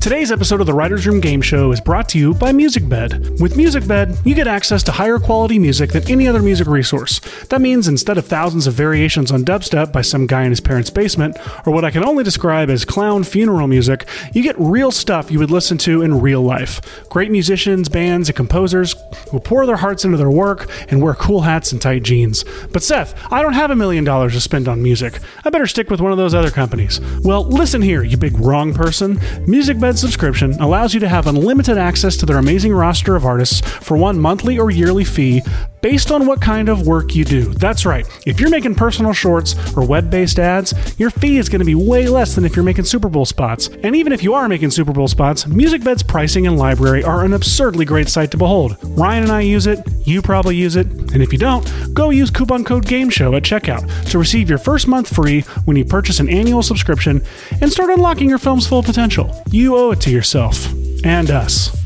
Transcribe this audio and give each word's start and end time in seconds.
Today's 0.00 0.30
episode 0.30 0.60
of 0.60 0.66
the 0.66 0.72
Writers 0.72 1.06
Room 1.08 1.20
Game 1.20 1.42
Show 1.42 1.72
is 1.72 1.80
brought 1.80 2.08
to 2.10 2.18
you 2.18 2.32
by 2.32 2.52
MusicBed. 2.52 3.40
With 3.40 3.56
MusicBed, 3.56 4.24
you 4.24 4.32
get 4.34 4.46
access 4.46 4.84
to 4.84 4.92
higher 4.92 5.18
quality 5.18 5.58
music 5.58 5.90
than 5.90 6.08
any 6.08 6.28
other 6.28 6.40
music 6.40 6.68
resource. 6.68 7.20
That 7.46 7.60
means 7.60 7.88
instead 7.88 8.16
of 8.16 8.24
thousands 8.24 8.68
of 8.68 8.74
variations 8.74 9.32
on 9.32 9.44
dubstep 9.44 9.92
by 9.92 10.02
some 10.02 10.28
guy 10.28 10.44
in 10.44 10.50
his 10.50 10.60
parents' 10.60 10.88
basement, 10.88 11.36
or 11.66 11.72
what 11.72 11.84
I 11.84 11.90
can 11.90 12.04
only 12.04 12.22
describe 12.22 12.70
as 12.70 12.84
clown 12.84 13.24
funeral 13.24 13.66
music, 13.66 14.06
you 14.32 14.42
get 14.42 14.54
real 14.58 14.92
stuff 14.92 15.32
you 15.32 15.40
would 15.40 15.50
listen 15.50 15.76
to 15.78 16.00
in 16.00 16.20
real 16.20 16.42
life. 16.42 16.80
Great 17.08 17.32
musicians, 17.32 17.88
bands, 17.88 18.28
and 18.28 18.36
composers 18.36 18.94
who 19.30 19.40
pour 19.40 19.66
their 19.66 19.76
hearts 19.76 20.04
into 20.04 20.16
their 20.16 20.30
work 20.30 20.70
and 20.90 21.02
wear 21.02 21.14
cool 21.14 21.42
hats 21.42 21.72
and 21.72 21.82
tight 21.82 22.04
jeans. 22.04 22.44
But 22.72 22.84
Seth, 22.84 23.20
I 23.32 23.42
don't 23.42 23.52
have 23.52 23.72
a 23.72 23.76
million 23.76 24.04
dollars 24.04 24.34
to 24.34 24.40
spend 24.40 24.68
on 24.68 24.80
music. 24.82 25.18
I 25.44 25.50
better 25.50 25.66
stick 25.66 25.90
with 25.90 26.00
one 26.00 26.12
of 26.12 26.18
those 26.18 26.34
other 26.34 26.52
companies. 26.52 27.00
Well, 27.24 27.44
listen 27.44 27.82
here, 27.82 28.04
you 28.04 28.16
big 28.16 28.38
wrong 28.38 28.72
person. 28.72 29.16
MusicBed 29.16 29.87
subscription 29.96 30.52
allows 30.60 30.92
you 30.92 31.00
to 31.00 31.08
have 31.08 31.26
unlimited 31.26 31.78
access 31.78 32.16
to 32.16 32.26
their 32.26 32.38
amazing 32.38 32.72
roster 32.72 33.16
of 33.16 33.24
artists 33.24 33.60
for 33.60 33.96
one 33.96 34.18
monthly 34.18 34.58
or 34.58 34.70
yearly 34.70 35.04
fee 35.04 35.40
based 35.80 36.10
on 36.10 36.26
what 36.26 36.40
kind 36.40 36.68
of 36.68 36.86
work 36.86 37.14
you 37.14 37.24
do. 37.24 37.42
That's 37.54 37.86
right. 37.86 38.06
If 38.26 38.40
you're 38.40 38.50
making 38.50 38.74
personal 38.74 39.12
shorts 39.12 39.54
or 39.76 39.86
web 39.86 40.10
based 40.10 40.38
ads, 40.38 40.74
your 40.98 41.10
fee 41.10 41.38
is 41.38 41.48
going 41.48 41.60
to 41.60 41.64
be 41.64 41.74
way 41.74 42.08
less 42.08 42.34
than 42.34 42.44
if 42.44 42.56
you're 42.56 42.64
making 42.64 42.84
Super 42.84 43.08
Bowl 43.08 43.26
spots. 43.26 43.68
And 43.82 43.94
even 43.96 44.12
if 44.12 44.22
you 44.22 44.34
are 44.34 44.48
making 44.48 44.70
Super 44.70 44.92
Bowl 44.92 45.08
spots, 45.08 45.44
MusicBed's 45.44 46.02
pricing 46.02 46.46
and 46.46 46.58
library 46.58 47.04
are 47.04 47.24
an 47.24 47.32
absurdly 47.32 47.84
great 47.84 48.08
sight 48.08 48.30
to 48.32 48.36
behold. 48.36 48.76
Ryan 48.82 49.24
and 49.24 49.32
I 49.32 49.40
use 49.42 49.66
it, 49.66 49.80
you 50.06 50.22
probably 50.22 50.56
use 50.56 50.76
it, 50.76 50.86
and 50.86 51.22
if 51.22 51.32
you 51.32 51.38
don't, 51.38 51.94
go 51.94 52.10
use 52.10 52.30
coupon 52.30 52.64
code 52.64 52.86
GAMESHOW 52.86 53.36
at 53.36 53.42
checkout 53.42 54.10
to 54.10 54.18
receive 54.18 54.48
your 54.48 54.58
first 54.58 54.86
month 54.86 55.14
free 55.14 55.42
when 55.64 55.76
you 55.76 55.84
purchase 55.84 56.20
an 56.20 56.28
annual 56.28 56.62
subscription 56.62 57.22
and 57.60 57.70
start 57.70 57.90
unlocking 57.90 58.28
your 58.28 58.38
film's 58.38 58.66
full 58.66 58.82
potential. 58.82 59.42
You 59.50 59.76
owe 59.76 59.90
it 59.92 60.00
to 60.02 60.10
yourself 60.10 60.72
and 61.04 61.30
us. 61.30 61.76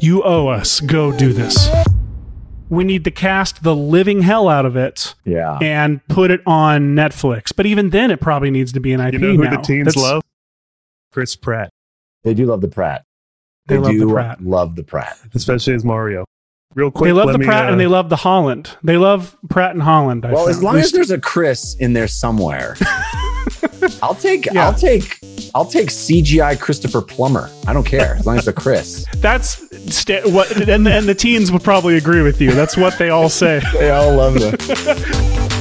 You 0.00 0.22
owe 0.22 0.48
us. 0.48 0.80
Go 0.80 1.16
do 1.16 1.32
this 1.32 1.68
we 2.70 2.84
need 2.84 3.04
to 3.04 3.10
cast 3.10 3.62
the 3.62 3.74
living 3.74 4.22
hell 4.22 4.48
out 4.48 4.66
of 4.66 4.76
it 4.76 5.14
Yeah. 5.24 5.58
and 5.60 6.06
put 6.08 6.30
it 6.30 6.40
on 6.46 6.94
Netflix. 6.94 7.52
But 7.54 7.66
even 7.66 7.90
then, 7.90 8.10
it 8.10 8.20
probably 8.20 8.50
needs 8.50 8.72
to 8.72 8.80
be 8.80 8.92
an 8.92 9.00
IP 9.00 9.14
You 9.14 9.18
know 9.18 9.28
who 9.36 9.44
now. 9.44 9.56
the 9.56 9.62
teens 9.62 9.86
That's- 9.86 10.02
love? 10.02 10.22
Chris 11.12 11.34
Pratt, 11.36 11.70
They 12.24 12.34
do 12.34 12.44
love 12.46 12.60
the 12.60 12.68
Pratt. 12.68 13.02
They 13.66 13.78
love 13.78 13.92
the 13.92 13.98
do 14.00 14.12
Pratt. 14.12 14.42
love 14.42 14.76
the 14.76 14.82
Pratt. 14.84 15.16
especially 15.34 15.74
as 15.74 15.84
Mario. 15.84 16.24
Real 16.74 16.90
quick, 16.90 17.08
They 17.08 17.12
love 17.12 17.26
let 17.26 17.32
the 17.32 17.38
me, 17.38 17.46
Pratt 17.46 17.66
uh, 17.68 17.72
and 17.72 17.80
they 17.80 17.86
love 17.86 18.08
the 18.10 18.16
Holland. 18.16 18.70
They 18.84 18.98
love 18.98 19.36
Pratt 19.48 19.72
and 19.72 19.82
Holland. 19.82 20.24
I 20.26 20.32
well, 20.32 20.44
found. 20.44 20.50
as 20.50 20.62
long 20.62 20.76
as 20.76 20.92
there's 20.92 21.10
a 21.10 21.18
Chris 21.18 21.74
in 21.76 21.94
there 21.94 22.06
somewhere, 22.08 22.76
I'll 24.02 24.14
take. 24.14 24.44
Yeah. 24.46 24.66
I'll 24.66 24.74
take. 24.74 25.18
I'll 25.54 25.66
take 25.66 25.88
CGI 25.88 26.58
Christopher 26.60 27.00
Plummer. 27.00 27.50
I 27.66 27.72
don't 27.72 27.84
care 27.86 28.16
as 28.16 28.26
long 28.26 28.36
as 28.36 28.46
it's 28.46 28.56
a 28.56 28.60
Chris. 28.60 29.06
that's 29.16 29.62
sta- 29.94 30.28
what, 30.30 30.50
and, 30.68 30.86
and 30.86 31.08
the 31.08 31.14
teens 31.14 31.50
would 31.52 31.62
probably 31.64 31.96
agree 31.96 32.22
with 32.22 32.40
you. 32.40 32.52
That's 32.52 32.76
what 32.76 32.98
they 32.98 33.10
all 33.10 33.28
say. 33.28 33.60
They 33.78 33.90
all 33.90 34.14
love 34.14 34.34
the. 34.34 35.58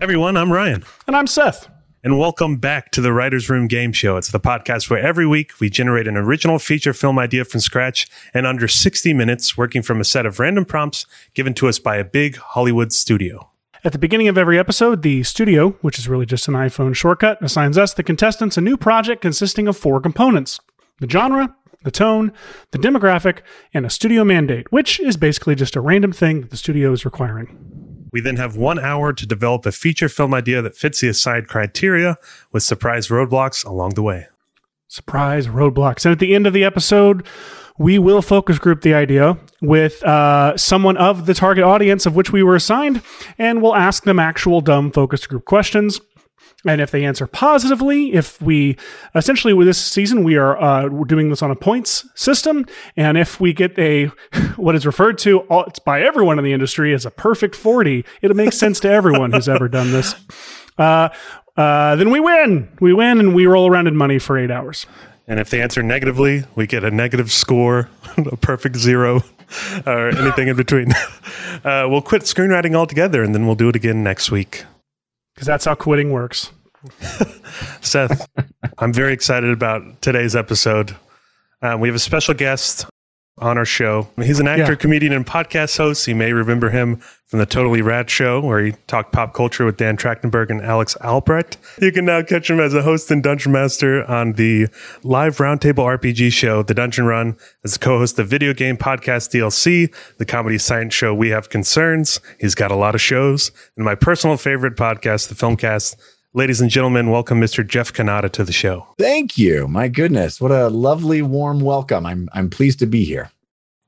everyone. 0.00 0.36
I'm 0.36 0.52
Ryan, 0.52 0.84
And 1.06 1.16
I'm 1.16 1.26
Seth. 1.26 1.68
And 2.04 2.18
welcome 2.18 2.56
back 2.56 2.92
to 2.92 3.00
the 3.00 3.12
Writers 3.12 3.50
Room 3.50 3.66
Game 3.66 3.92
Show. 3.92 4.16
It's 4.16 4.30
the 4.30 4.38
podcast 4.38 4.88
where 4.88 5.00
every 5.00 5.26
week 5.26 5.58
we 5.58 5.68
generate 5.68 6.06
an 6.06 6.16
original 6.16 6.58
feature 6.58 6.92
film 6.92 7.18
idea 7.18 7.44
from 7.44 7.60
scratch 7.60 8.06
in 8.32 8.46
under 8.46 8.68
60 8.68 9.12
minutes, 9.14 9.56
working 9.56 9.82
from 9.82 10.00
a 10.00 10.04
set 10.04 10.24
of 10.24 10.38
random 10.38 10.64
prompts 10.64 11.06
given 11.34 11.54
to 11.54 11.66
us 11.66 11.78
by 11.78 11.96
a 11.96 12.04
big 12.04 12.36
Hollywood 12.36 12.92
studio. 12.92 13.50
At 13.84 13.92
the 13.92 13.98
beginning 13.98 14.28
of 14.28 14.38
every 14.38 14.58
episode, 14.58 15.02
the 15.02 15.22
studio, 15.24 15.70
which 15.80 15.98
is 15.98 16.08
really 16.08 16.26
just 16.26 16.46
an 16.46 16.54
iPhone 16.54 16.94
shortcut, 16.94 17.42
assigns 17.42 17.76
us, 17.76 17.94
the 17.94 18.02
contestants, 18.02 18.56
a 18.56 18.60
new 18.60 18.76
project 18.76 19.22
consisting 19.22 19.66
of 19.68 19.76
four 19.76 20.00
components 20.00 20.60
the 21.00 21.08
genre, 21.08 21.54
the 21.84 21.92
tone, 21.92 22.32
the 22.72 22.78
demographic, 22.78 23.38
and 23.72 23.86
a 23.86 23.90
studio 23.90 24.24
mandate, 24.24 24.70
which 24.72 24.98
is 24.98 25.16
basically 25.16 25.54
just 25.54 25.76
a 25.76 25.80
random 25.80 26.10
thing 26.10 26.40
that 26.40 26.50
the 26.50 26.56
studio 26.56 26.92
is 26.92 27.04
requiring. 27.04 27.87
We 28.12 28.20
then 28.20 28.36
have 28.36 28.56
one 28.56 28.78
hour 28.78 29.12
to 29.12 29.26
develop 29.26 29.66
a 29.66 29.72
feature 29.72 30.08
film 30.08 30.34
idea 30.34 30.62
that 30.62 30.76
fits 30.76 31.00
the 31.00 31.08
assigned 31.08 31.48
criteria 31.48 32.16
with 32.52 32.62
surprise 32.62 33.08
roadblocks 33.08 33.64
along 33.64 33.94
the 33.94 34.02
way. 34.02 34.26
Surprise 34.88 35.46
roadblocks. 35.46 36.04
And 36.06 36.12
at 36.12 36.18
the 36.18 36.34
end 36.34 36.46
of 36.46 36.52
the 36.52 36.64
episode, 36.64 37.26
we 37.78 37.98
will 37.98 38.22
focus 38.22 38.58
group 38.58 38.80
the 38.80 38.94
idea 38.94 39.38
with 39.60 40.02
uh, 40.02 40.56
someone 40.56 40.96
of 40.96 41.26
the 41.26 41.34
target 41.34 41.64
audience 41.64 42.06
of 42.06 42.16
which 42.16 42.32
we 42.32 42.42
were 42.42 42.56
assigned, 42.56 43.02
and 43.38 43.62
we'll 43.62 43.76
ask 43.76 44.04
them 44.04 44.18
actual 44.18 44.60
dumb 44.60 44.90
focus 44.90 45.26
group 45.26 45.44
questions. 45.44 46.00
And 46.66 46.80
if 46.80 46.90
they 46.90 47.04
answer 47.04 47.26
positively, 47.26 48.12
if 48.14 48.42
we 48.42 48.76
essentially 49.14 49.54
with 49.54 49.68
this 49.68 49.82
season 49.82 50.24
we 50.24 50.36
are 50.36 50.60
uh, 50.60 50.88
doing 51.04 51.30
this 51.30 51.40
on 51.40 51.50
a 51.50 51.56
points 51.56 52.04
system, 52.14 52.66
and 52.96 53.16
if 53.16 53.40
we 53.40 53.52
get 53.52 53.78
a 53.78 54.06
what 54.56 54.74
is 54.74 54.84
referred 54.84 55.18
to 55.18 55.40
all, 55.42 55.64
it's 55.64 55.78
by 55.78 56.02
everyone 56.02 56.38
in 56.38 56.44
the 56.44 56.52
industry 56.52 56.92
as 56.92 57.06
a 57.06 57.10
perfect 57.10 57.54
forty, 57.54 58.04
it'll 58.22 58.36
make 58.36 58.52
sense 58.52 58.80
to 58.80 58.90
everyone 58.90 59.32
who's 59.32 59.48
ever 59.48 59.68
done 59.68 59.92
this. 59.92 60.14
Uh, 60.76 61.08
uh, 61.56 61.96
then 61.96 62.10
we 62.10 62.20
win. 62.20 62.68
We 62.80 62.92
win, 62.92 63.18
and 63.18 63.34
we 63.34 63.46
roll 63.46 63.68
around 63.68 63.88
in 63.88 63.96
money 63.96 64.18
for 64.18 64.38
eight 64.38 64.50
hours. 64.50 64.86
And 65.26 65.38
if 65.38 65.50
they 65.50 65.60
answer 65.60 65.82
negatively, 65.82 66.44
we 66.54 66.66
get 66.66 66.84
a 66.84 66.90
negative 66.90 67.30
score, 67.30 67.90
a 68.16 68.36
perfect 68.36 68.76
zero, 68.76 69.22
or 69.86 70.08
anything 70.08 70.48
in 70.48 70.56
between. 70.56 70.92
Uh, 71.64 71.84
we'll 71.90 72.00
quit 72.00 72.22
screenwriting 72.22 72.76
altogether 72.76 73.20
and 73.20 73.34
then 73.34 73.44
we'll 73.44 73.56
do 73.56 73.68
it 73.68 73.74
again 73.74 74.00
next 74.00 74.30
week. 74.30 74.64
Because 75.38 75.46
that's 75.46 75.66
how 75.66 75.74
quitting 75.76 76.10
works. 76.10 76.50
Seth, 77.80 78.28
I'm 78.78 78.92
very 78.92 79.12
excited 79.12 79.50
about 79.50 80.02
today's 80.02 80.34
episode. 80.34 80.96
Uh, 81.62 81.76
we 81.78 81.86
have 81.86 81.94
a 81.94 82.00
special 82.00 82.34
guest 82.34 82.86
on 83.40 83.58
our 83.58 83.64
show. 83.64 84.08
He's 84.16 84.40
an 84.40 84.48
actor, 84.48 84.72
Yeah. 84.72 84.76
comedian, 84.76 85.12
and 85.12 85.26
podcast 85.26 85.76
host. 85.76 86.06
You 86.08 86.14
may 86.14 86.32
remember 86.32 86.70
him 86.70 87.00
from 87.26 87.38
the 87.40 87.46
Totally 87.46 87.82
Rad 87.82 88.08
Show, 88.08 88.40
where 88.40 88.60
he 88.64 88.72
talked 88.86 89.12
pop 89.12 89.34
culture 89.34 89.64
with 89.66 89.76
Dan 89.76 89.96
Trachtenberg 89.98 90.48
and 90.48 90.62
Alex 90.62 90.96
Albrecht. 91.02 91.58
You 91.80 91.92
can 91.92 92.06
now 92.06 92.22
catch 92.22 92.48
him 92.48 92.58
as 92.58 92.72
a 92.72 92.82
host 92.82 93.10
and 93.10 93.22
dungeon 93.22 93.52
master 93.52 94.02
on 94.10 94.32
the 94.32 94.68
live 95.02 95.36
roundtable 95.36 95.84
RPG 95.84 96.30
show, 96.32 96.62
The 96.62 96.72
Dungeon 96.74 97.04
Run, 97.04 97.36
as 97.64 97.76
a 97.76 97.78
co-host 97.78 98.18
of 98.18 98.28
video 98.28 98.54
game 98.54 98.76
podcast 98.78 99.30
DLC, 99.30 99.90
the 100.16 100.24
comedy 100.24 100.56
science 100.58 100.94
show 100.94 101.12
We 101.14 101.28
Have 101.28 101.50
Concerns. 101.50 102.20
He's 102.40 102.54
got 102.54 102.70
a 102.70 102.76
lot 102.76 102.94
of 102.94 103.00
shows, 103.02 103.50
and 103.76 103.84
my 103.84 103.94
personal 103.94 104.36
favorite 104.38 104.76
podcast, 104.76 105.28
The 105.28 105.34
Filmcast. 105.34 105.96
Ladies 106.38 106.60
and 106.60 106.70
gentlemen, 106.70 107.10
welcome 107.10 107.40
Mr. 107.40 107.66
Jeff 107.66 107.92
Cannata 107.92 108.30
to 108.30 108.44
the 108.44 108.52
show. 108.52 108.86
Thank 108.96 109.36
you. 109.36 109.66
My 109.66 109.88
goodness, 109.88 110.40
what 110.40 110.52
a 110.52 110.68
lovely, 110.68 111.20
warm 111.20 111.58
welcome. 111.58 112.06
I'm. 112.06 112.28
I'm 112.32 112.48
pleased 112.48 112.78
to 112.78 112.86
be 112.86 113.02
here. 113.02 113.32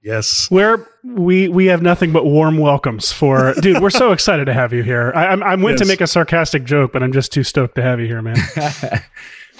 Yes. 0.02 0.50
Where 0.50 0.84
we 1.04 1.46
we 1.46 1.66
have 1.66 1.80
nothing 1.80 2.10
but 2.10 2.24
warm 2.24 2.58
welcomes 2.58 3.12
for, 3.12 3.54
dude. 3.60 3.80
We're 3.80 3.88
so 3.90 4.10
excited 4.16 4.46
to 4.46 4.52
have 4.52 4.72
you 4.72 4.82
here. 4.82 5.12
I, 5.14 5.28
I'm 5.28 5.44
I 5.44 5.54
went 5.54 5.78
to 5.78 5.84
make 5.84 6.00
a 6.00 6.08
sarcastic 6.08 6.64
joke, 6.64 6.92
but 6.92 7.04
I'm 7.04 7.12
just 7.12 7.32
too 7.32 7.44
stoked 7.44 7.76
to 7.76 7.82
have 7.82 8.00
you 8.00 8.08
here, 8.08 8.20
man. 8.20 8.36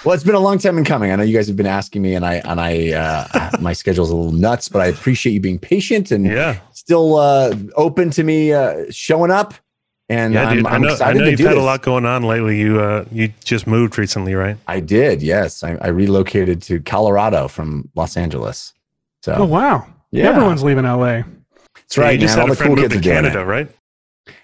well, 0.03 0.13
it's 0.13 0.25
been 0.25 0.35
a 0.35 0.39
long 0.39 0.57
time 0.57 0.77
in 0.77 0.83
coming. 0.83 1.13
I 1.13 1.15
know 1.15 1.23
you 1.23 1.33
guys 1.33 1.47
have 1.47 1.55
been 1.55 1.67
asking 1.67 2.01
me, 2.01 2.13
and 2.13 2.25
I 2.25 2.41
and 2.43 2.59
I 2.59 2.91
uh, 2.91 3.51
my 3.61 3.71
schedule's 3.71 4.09
a 4.09 4.15
little 4.17 4.33
nuts, 4.33 4.67
but 4.67 4.81
I 4.81 4.87
appreciate 4.87 5.31
you 5.31 5.39
being 5.39 5.59
patient 5.59 6.11
and 6.11 6.25
Yeah. 6.25 6.59
still 6.73 7.15
uh, 7.15 7.55
open 7.77 8.09
to 8.09 8.23
me 8.25 8.51
uh, 8.51 8.83
showing 8.89 9.31
up. 9.31 9.53
And 10.11 10.33
Yeah, 10.33 10.49
I'm, 10.49 10.57
dude. 10.57 10.65
I'm 10.65 10.73
I 10.73 10.77
know, 10.87 10.97
I 11.01 11.13
know 11.13 11.23
to 11.23 11.29
you've 11.31 11.37
do 11.37 11.45
had 11.45 11.53
this. 11.55 11.61
a 11.61 11.65
lot 11.65 11.81
going 11.83 12.05
on 12.05 12.23
lately. 12.23 12.59
You 12.59 12.81
uh, 12.81 13.05
you 13.13 13.31
just 13.45 13.65
moved 13.65 13.97
recently, 13.97 14.35
right? 14.35 14.57
I 14.67 14.81
did. 14.81 15.21
Yes, 15.21 15.63
I, 15.63 15.77
I 15.81 15.87
relocated 15.87 16.61
to 16.63 16.81
Colorado 16.81 17.47
from 17.47 17.87
Los 17.95 18.17
Angeles. 18.17 18.73
So 19.23 19.35
Oh 19.37 19.45
wow, 19.45 19.87
yeah, 20.11 20.27
everyone's 20.29 20.63
leaving 20.63 20.83
LA. 20.83 21.21
that's 21.75 21.97
right, 21.97 22.11
you 22.13 22.19
just 22.19 22.35
man. 22.35 22.41
All 22.41 22.47
had 22.47 22.49
the 22.49 22.53
a 22.53 22.55
friend 22.57 22.69
cool 22.75 22.75
move 22.83 22.91
kids 22.91 22.93
to 22.93 22.99
are 22.99 23.01
doing 23.13 23.15
Canada, 23.23 23.41
it. 23.41 23.45
right? 23.45 23.69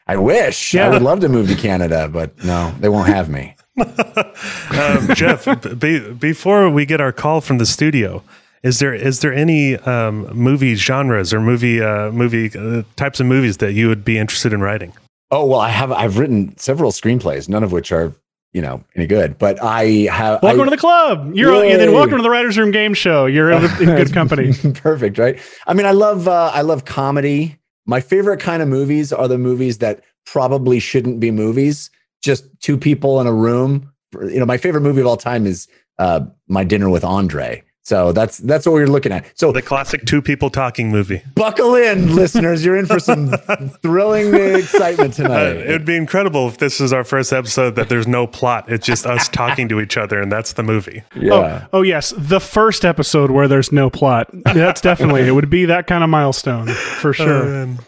I 0.07 0.15
wish. 0.15 0.73
Yeah. 0.73 0.87
I 0.87 0.89
would 0.89 1.01
love 1.01 1.19
to 1.19 1.27
move 1.29 1.49
to 1.49 1.55
Canada, 1.55 2.07
but 2.07 2.41
no, 2.45 2.73
they 2.79 2.87
won't 2.87 3.09
have 3.09 3.27
me. 3.29 3.55
um, 3.77 5.13
Jeff, 5.15 5.45
be, 5.79 6.13
before 6.13 6.69
we 6.69 6.85
get 6.85 7.01
our 7.01 7.11
call 7.11 7.41
from 7.41 7.57
the 7.57 7.65
studio, 7.65 8.23
is 8.63 8.79
there 8.79 8.93
is 8.93 9.19
there 9.19 9.33
any 9.33 9.75
um, 9.75 10.27
movie 10.33 10.75
genres 10.75 11.33
or 11.33 11.41
movie 11.41 11.81
uh, 11.81 12.09
movie 12.11 12.49
uh, 12.57 12.83
types 12.95 13.19
of 13.19 13.25
movies 13.25 13.57
that 13.57 13.73
you 13.73 13.87
would 13.89 14.05
be 14.05 14.17
interested 14.17 14.53
in 14.53 14.61
writing? 14.61 14.93
Oh 15.29 15.45
well, 15.45 15.59
I 15.59 15.69
have. 15.69 15.91
I've 15.91 16.17
written 16.17 16.57
several 16.57 16.91
screenplays, 16.91 17.49
none 17.49 17.63
of 17.63 17.71
which 17.71 17.91
are 17.91 18.13
you 18.53 18.61
know 18.61 18.83
any 18.95 19.07
good. 19.07 19.37
But 19.37 19.61
I 19.61 20.07
have. 20.11 20.41
Welcome 20.41 20.61
I, 20.61 20.65
to 20.65 20.69
the 20.71 20.77
club. 20.77 21.35
You're 21.35 21.63
and 21.65 21.79
then 21.79 21.93
welcome 21.93 22.17
to 22.17 22.23
the 22.23 22.29
Writers 22.29 22.57
Room 22.57 22.71
Game 22.71 22.93
Show. 22.93 23.25
You're 23.25 23.51
in 23.51 23.63
in 23.81 23.95
good 23.95 24.13
company. 24.13 24.53
Perfect, 24.75 25.17
right? 25.17 25.39
I 25.67 25.73
mean, 25.73 25.85
I 25.85 25.91
love 25.91 26.27
uh, 26.27 26.51
I 26.53 26.61
love 26.61 26.85
comedy. 26.85 27.57
My 27.85 27.99
favorite 27.99 28.39
kind 28.39 28.61
of 28.61 28.67
movies 28.67 29.11
are 29.11 29.27
the 29.27 29.37
movies 29.37 29.79
that 29.79 30.01
probably 30.25 30.79
shouldn't 30.79 31.19
be 31.19 31.31
movies. 31.31 31.89
Just 32.21 32.45
two 32.61 32.77
people 32.77 33.19
in 33.21 33.27
a 33.27 33.33
room. 33.33 33.91
You 34.13 34.39
know, 34.39 34.45
my 34.45 34.57
favorite 34.57 34.81
movie 34.81 35.01
of 35.01 35.07
all 35.07 35.17
time 35.17 35.45
is 35.45 35.67
uh, 35.99 36.21
My 36.47 36.63
Dinner 36.63 36.89
with 36.89 37.03
Andre. 37.03 37.63
So 37.87 38.11
that's 38.11 38.39
that's 38.39 38.65
what 38.65 38.73
we're 38.73 38.85
looking 38.87 39.13
at. 39.13 39.25
So 39.39 39.53
The 39.53 39.61
classic 39.61 40.05
two 40.05 40.21
people 40.21 40.49
talking 40.49 40.91
movie. 40.91 41.21
buckle 41.35 41.73
in, 41.75 42.13
listeners. 42.17 42.65
You're 42.65 42.75
in 42.75 42.85
for 42.85 42.99
some 42.99 43.29
thrilling 43.81 44.33
excitement 44.33 45.17
Uh, 45.17 45.23
tonight. 45.23 45.55
it 45.55 45.69
would 45.71 45.85
be 45.85 45.95
incredible 45.95 46.49
if 46.49 46.57
this 46.57 46.81
is 46.81 46.91
our 46.91 47.05
first 47.05 47.31
episode 47.31 47.75
that 47.77 47.87
there's 47.87 48.05
no 48.05 48.27
plot. 48.27 48.65
It's 48.69 48.85
just 48.85 49.05
us 49.05 49.29
talking 49.41 49.69
to 49.69 49.79
each 49.79 49.95
other, 49.95 50.19
and 50.21 50.29
that's 50.29 50.51
the 50.51 50.63
movie. 50.63 51.03
yeah. 51.15 51.67
Oh, 51.71 51.79
oh 51.79 51.81
yes, 51.81 52.13
the 52.17 52.41
first 52.41 52.83
episode 52.83 53.31
where 53.31 53.47
there's 53.47 53.71
no 53.71 53.89
plot. 53.89 54.27
That's 54.33 54.81
definitely 54.81 55.21
it. 55.21 55.31
Would 55.31 55.49
be 55.49 55.63
that 55.67 55.87
kind 55.87 56.03
of 56.03 56.09
milestone 56.09 56.67
for 56.67 57.13
sure. 57.23 57.63
Um, 57.63 57.79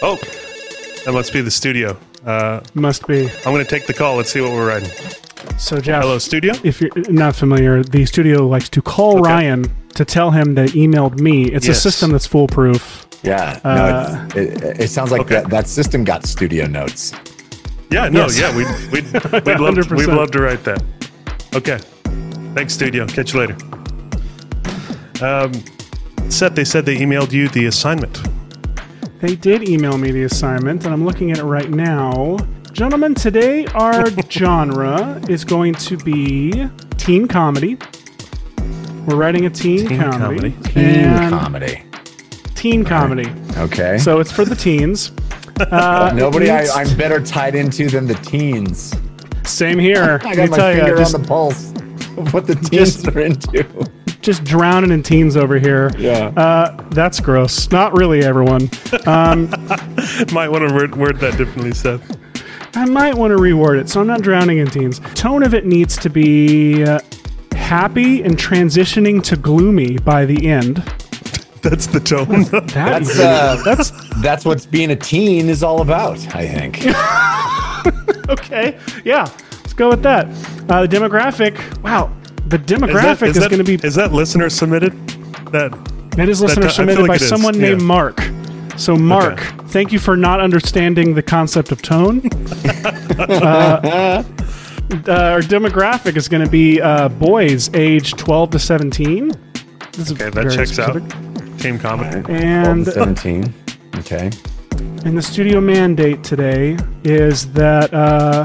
oh, 0.00 0.14
that 1.06 1.12
must 1.12 1.32
be 1.32 1.40
the 1.40 1.50
studio. 1.50 1.96
Uh, 2.24 2.60
Must 2.74 3.06
be. 3.06 3.28
I'm 3.28 3.52
going 3.52 3.64
to 3.64 3.70
take 3.70 3.86
the 3.86 3.94
call. 3.94 4.16
Let's 4.16 4.32
see 4.32 4.40
what 4.40 4.52
we're 4.52 4.66
writing. 4.68 4.90
So 5.58 5.78
Jeff, 5.78 6.02
Hello, 6.02 6.18
studio. 6.18 6.54
if 6.64 6.80
you're 6.80 6.90
not 7.10 7.36
familiar, 7.36 7.82
the 7.82 8.06
studio 8.06 8.46
likes 8.46 8.68
to 8.70 8.80
call 8.82 9.20
Okay. 9.20 9.30
Ryan 9.30 9.64
to 9.94 10.04
tell 10.04 10.30
him 10.30 10.54
they 10.54 10.66
emailed 10.68 11.20
me. 11.20 11.44
It's 11.52 11.68
a 11.68 11.74
system 11.74 12.12
that's 12.12 12.26
foolproof. 12.26 13.06
Yeah. 13.22 13.60
Uh, 13.62 14.26
no, 14.34 14.40
it, 14.40 14.80
it 14.80 14.88
sounds 14.90 15.10
like 15.12 15.22
Okay. 15.22 15.34
that, 15.42 15.50
that 15.50 15.66
system 15.68 16.02
got 16.04 16.24
studio 16.26 16.66
notes. 16.66 17.12
Yeah, 17.90 18.08
no, 18.08 18.22
Yes. 18.26 18.38
yeah, 18.40 18.56
we'd 18.56 18.66
we'd 18.90 19.04
we'd 19.12 19.60
love, 19.60 19.74
100%. 19.76 19.96
we'd 19.96 20.06
love 20.08 20.30
to 20.32 20.42
write 20.42 20.64
that. 20.64 20.82
Okay, 21.54 21.78
thanks, 22.54 22.72
studio. 22.74 23.06
Catch 23.06 23.34
you 23.34 23.40
later. 23.40 23.56
Um, 25.22 25.52
Seth, 26.30 26.54
they 26.56 26.64
said 26.64 26.84
they 26.86 26.96
emailed 26.96 27.30
you 27.32 27.48
the 27.48 27.66
assignment. 27.66 28.20
They 29.24 29.36
did 29.36 29.66
email 29.66 29.96
me 29.96 30.10
the 30.10 30.24
assignment, 30.24 30.84
and 30.84 30.92
I'm 30.92 31.02
looking 31.06 31.30
at 31.32 31.38
it 31.38 31.44
right 31.44 31.70
now. 31.70 32.36
Gentlemen, 32.72 33.14
today 33.14 33.64
our 33.68 34.04
genre 34.30 35.18
is 35.30 35.46
going 35.46 35.72
to 35.76 35.96
be 35.96 36.68
teen 36.98 37.26
comedy. 37.26 37.78
We're 39.06 39.16
writing 39.16 39.46
a 39.46 39.50
teen, 39.50 39.88
Teen 39.88 39.98
comedy. 39.98 40.50
comedy. 40.50 40.72
Teen 40.74 41.30
comedy. 41.30 41.82
Teen 42.54 42.84
comedy. 42.84 43.32
Okay. 43.56 43.96
So 43.96 44.20
it's 44.20 44.30
for 44.30 44.44
the 44.44 44.54
teens. 44.54 45.10
Uh, 45.58 46.12
Nobody 46.14 46.50
I, 46.50 46.66
i'm 46.74 46.96
better 46.96 47.20
tied 47.20 47.54
into 47.54 47.88
than 47.88 48.06
the 48.08 48.14
teens. 48.14 48.92
Same 49.44 49.78
here. 49.78 50.20
I 50.24 50.34
got 50.34 50.50
my 50.50 50.56
tell 50.56 50.72
finger 50.74 50.90
you, 50.90 50.98
just, 50.98 51.14
on 51.14 51.22
the 51.22 51.28
pulse 51.28 51.70
of 52.18 52.34
what 52.34 52.46
the 52.48 52.56
teens 52.56 53.02
Just- 53.02 53.06
are 53.06 53.20
into. 53.20 53.64
Just 54.24 54.42
drowning 54.42 54.90
in 54.90 55.02
teens 55.02 55.36
over 55.36 55.58
here. 55.58 55.90
Yeah. 55.98 56.32
Uh, 56.36 56.82
that's 56.90 57.20
gross. 57.20 57.70
Not 57.70 57.96
really, 57.96 58.24
everyone. 58.24 58.70
Um, 59.06 59.48
Might 60.32 60.48
want 60.48 60.66
to 60.68 60.74
word, 60.74 60.96
word 60.96 61.20
that 61.20 61.34
differently, 61.36 61.72
Seth. 61.72 62.18
I 62.76 62.86
might 62.86 63.14
want 63.14 63.30
to 63.30 63.36
reword 63.36 63.78
it, 63.80 63.88
so 63.88 64.00
I'm 64.00 64.08
not 64.08 64.22
drowning 64.22 64.58
in 64.58 64.66
teens. 64.68 65.00
Tone 65.14 65.44
of 65.44 65.54
it 65.54 65.64
needs 65.64 65.96
to 65.98 66.10
be 66.10 66.82
uh, 66.82 66.98
happy 67.52 68.22
and 68.24 68.36
transitioning 68.36 69.22
to 69.24 69.36
gloomy 69.36 69.98
by 69.98 70.24
the 70.24 70.48
end. 70.48 70.78
That's 71.62 71.86
the 71.86 72.00
tone. 72.00 72.42
That 72.50 72.66
That's 72.74 73.10
is- 73.10 73.20
uh, 73.20 73.62
that's 73.64 73.90
that's 74.20 74.44
what 74.44 74.66
being 74.72 74.90
a 74.90 74.96
teen 74.96 75.48
is 75.48 75.62
all 75.62 75.82
about. 75.82 76.18
I 76.34 76.48
think. 76.48 76.84
okay. 78.28 78.76
Yeah, 79.04 79.30
let's 79.62 79.72
go 79.72 79.90
with 79.90 80.02
that. 80.02 80.26
Uh, 80.68 80.84
the 80.86 80.96
demographic. 80.96 81.80
Wow, 81.82 82.12
the 82.46 82.58
demographic 82.58 83.28
is, 83.28 83.36
that- 83.36 83.50
going 83.50 83.64
to 83.64 83.78
be. 83.78 83.86
Is 83.86 83.94
that 83.94 84.12
listener 84.12 84.50
submitted? 84.50 84.92
That 85.52 85.72
It 86.18 86.28
is 86.28 86.40
listener 86.40 86.64
I 86.64 86.66
feel 86.66 86.74
submitted 86.74 87.00
like 87.02 87.08
by 87.08 87.14
it 87.16 87.22
is, 87.22 87.28
someone 87.28 87.58
named 87.58 87.80
yeah. 87.80 87.86
Mark. 87.86 88.20
So, 88.76 88.96
Mark, 88.96 89.40
thank 89.68 89.92
you 89.92 90.00
for 90.00 90.16
not 90.16 90.40
understanding 90.40 91.14
the 91.14 91.22
concept 91.22 91.70
of 91.70 91.80
tone. 91.80 92.22
uh, 93.18 94.24
uh, 94.90 95.12
our 95.12 95.40
demographic 95.40 96.16
is 96.16 96.28
going 96.28 96.44
to 96.44 96.50
be 96.50 96.80
uh, 96.80 97.08
boys 97.08 97.72
age 97.74 98.12
12 98.12 98.50
to 98.50 98.58
17. 98.58 99.32
This 99.92 100.12
okay, 100.12 100.30
that 100.30 100.52
checks 100.52 100.72
specific. 100.72 101.02
out. 101.04 101.58
Team 101.60 101.78
comedy. 101.78 102.16
And, 102.32 102.84
12 102.84 102.84
to 102.84 102.92
17. 102.92 103.54
Okay. 103.96 104.26
and 105.04 105.16
the 105.16 105.22
studio 105.22 105.60
mandate 105.60 106.24
today 106.24 106.76
is 107.04 107.52
that 107.52 107.94
uh, 107.94 108.44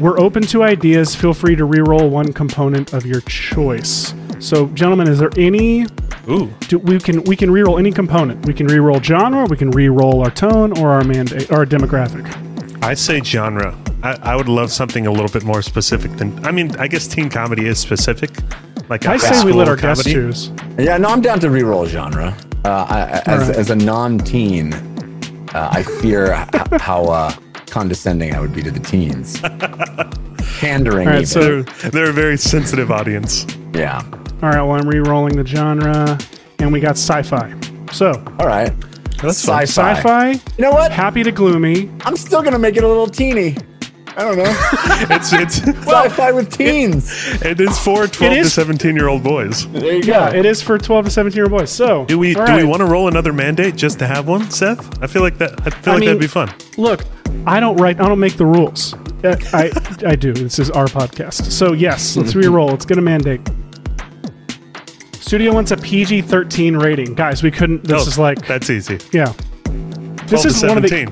we're 0.00 0.18
open 0.18 0.42
to 0.44 0.62
ideas. 0.62 1.14
Feel 1.14 1.34
free 1.34 1.56
to 1.56 1.64
re-roll 1.64 2.08
one 2.08 2.32
component 2.32 2.92
of 2.92 3.04
your 3.06 3.20
choice. 3.22 4.14
So, 4.38 4.66
gentlemen, 4.68 5.08
is 5.08 5.18
there 5.18 5.30
any 5.36 5.86
Ooh, 6.28 6.52
do, 6.68 6.78
we 6.78 6.98
can 6.98 7.24
we 7.24 7.36
can 7.36 7.50
reroll 7.50 7.78
any 7.78 7.90
component. 7.90 8.44
We 8.46 8.52
can 8.54 8.66
reroll 8.66 9.02
genre, 9.02 9.46
we 9.46 9.56
can 9.56 9.72
reroll 9.72 10.22
our 10.24 10.30
tone 10.30 10.78
or 10.78 10.90
our 10.90 11.02
mandate 11.02 11.50
or 11.50 11.58
our 11.58 11.66
demographic. 11.66 12.24
I 12.82 12.94
say 12.94 13.20
genre. 13.20 13.76
I, 14.02 14.16
I 14.22 14.36
would 14.36 14.48
love 14.48 14.70
something 14.70 15.06
a 15.06 15.10
little 15.10 15.28
bit 15.28 15.42
more 15.42 15.62
specific 15.62 16.12
than. 16.16 16.44
I 16.46 16.52
mean, 16.52 16.76
I 16.76 16.86
guess 16.86 17.08
teen 17.08 17.28
comedy 17.30 17.66
is 17.66 17.78
specific. 17.78 18.30
Like 18.88 19.06
I 19.06 19.16
say 19.16 19.44
we 19.44 19.52
let 19.52 19.68
our 19.68 19.76
guests 19.76 20.04
choose. 20.04 20.50
Yeah, 20.78 20.96
no, 20.98 21.08
I'm 21.08 21.20
down 21.20 21.40
to 21.40 21.48
reroll 21.48 21.86
genre. 21.86 22.36
Uh, 22.64 22.86
I, 22.88 23.00
I- 23.00 23.22
as, 23.26 23.48
right. 23.48 23.56
as 23.56 23.70
a 23.70 23.76
non-teen, 23.76 24.72
uh, 25.54 25.68
I 25.72 25.82
fear 25.82 26.46
how 26.78 27.04
uh, 27.04 27.32
condescending 27.68 28.34
I 28.34 28.40
would 28.40 28.54
be 28.54 28.62
to 28.62 28.70
the 28.70 28.80
teens. 28.80 29.40
Pandering, 30.60 31.06
All 31.06 31.12
right, 31.14 31.22
even. 31.22 31.26
so 31.26 31.62
They're, 31.62 31.90
they're 31.90 32.10
a 32.10 32.12
very 32.12 32.36
sensitive 32.36 32.90
audience. 32.90 33.46
yeah. 33.74 34.02
all 34.42 34.48
right, 34.48 34.62
well 34.62 34.72
I'm 34.72 34.88
re-rolling 34.88 35.36
the 35.36 35.46
genre, 35.46 36.18
and 36.58 36.72
we 36.72 36.80
got 36.80 36.92
sci-fi. 36.92 37.54
So 37.92 38.10
All 38.40 38.46
right. 38.46 38.72
That's 39.22 39.44
fun. 39.44 39.62
Sci-fi. 39.66 39.94
sci-fi, 39.94 40.30
You 40.32 40.40
know 40.64 40.70
what? 40.72 40.90
happy 40.92 41.22
to 41.22 41.30
gloomy. 41.32 41.90
I'm 42.04 42.16
still 42.16 42.42
gonna 42.42 42.58
make 42.58 42.76
it 42.76 42.84
a 42.84 42.88
little 42.88 43.06
teeny. 43.08 43.56
I 44.16 44.22
don't 44.24 44.36
know. 44.36 44.52
It's 45.14 45.32
it's 45.32 45.56
Sci-fi 45.86 46.32
with 46.32 46.52
teens. 46.52 47.12
it 47.42 47.60
is 47.60 47.78
for 47.78 48.08
twelve 48.08 48.34
to 48.34 48.44
seventeen 48.50 48.96
year 48.96 49.06
old 49.08 49.22
boys. 49.22 49.70
There 49.70 49.94
you 49.94 50.02
go. 50.02 50.08
Yeah, 50.12 50.30
it 50.34 50.44
is 50.44 50.60
for 50.60 50.76
12 50.76 51.04
to 51.06 51.10
17 51.10 51.36
year 51.36 51.44
old 51.44 51.52
boys. 51.52 51.70
So 51.70 52.04
Do 52.06 52.18
we 52.18 52.34
all 52.34 52.44
do 52.46 52.54
we 52.56 52.64
want 52.64 52.80
to 52.80 52.86
roll 52.86 53.06
another 53.06 53.32
mandate 53.32 53.76
just 53.76 53.98
to 54.00 54.06
have 54.08 54.26
one, 54.26 54.50
Seth? 54.50 55.00
I 55.02 55.06
feel 55.06 55.22
like 55.22 55.38
that. 55.38 55.52
I 55.66 55.70
feel 55.70 55.92
I 55.92 55.96
like 55.96 56.00
mean- 56.00 56.06
that'd 56.08 56.20
be 56.20 56.26
fun. 56.26 56.52
look? 56.76 57.04
I 57.46 57.60
don't 57.60 57.76
write. 57.76 58.00
I 58.00 58.08
don't 58.08 58.20
make 58.20 58.36
the 58.36 58.46
rules. 58.46 58.94
I 59.52 59.70
I 60.06 60.14
do. 60.16 60.32
This 60.32 60.58
is 60.58 60.70
our 60.70 60.86
podcast. 60.86 61.50
So 61.50 61.72
yes, 61.72 62.16
let's 62.16 62.34
re-roll. 62.34 62.68
Let's 62.68 62.84
get 62.86 62.98
a 62.98 63.02
mandate. 63.02 63.40
Studio 65.20 65.52
wants 65.52 65.70
a 65.72 65.76
PG 65.76 66.22
13 66.22 66.76
rating, 66.76 67.14
guys. 67.14 67.42
We 67.42 67.50
couldn't. 67.50 67.84
This 67.84 68.04
Oh, 68.04 68.08
is 68.08 68.18
like 68.18 68.46
that's 68.46 68.70
easy. 68.70 68.98
yeah. 69.12 69.32
This 70.26 70.44
is 70.44 70.62
one 70.62 70.78
of 70.78 70.82
the 70.84 71.06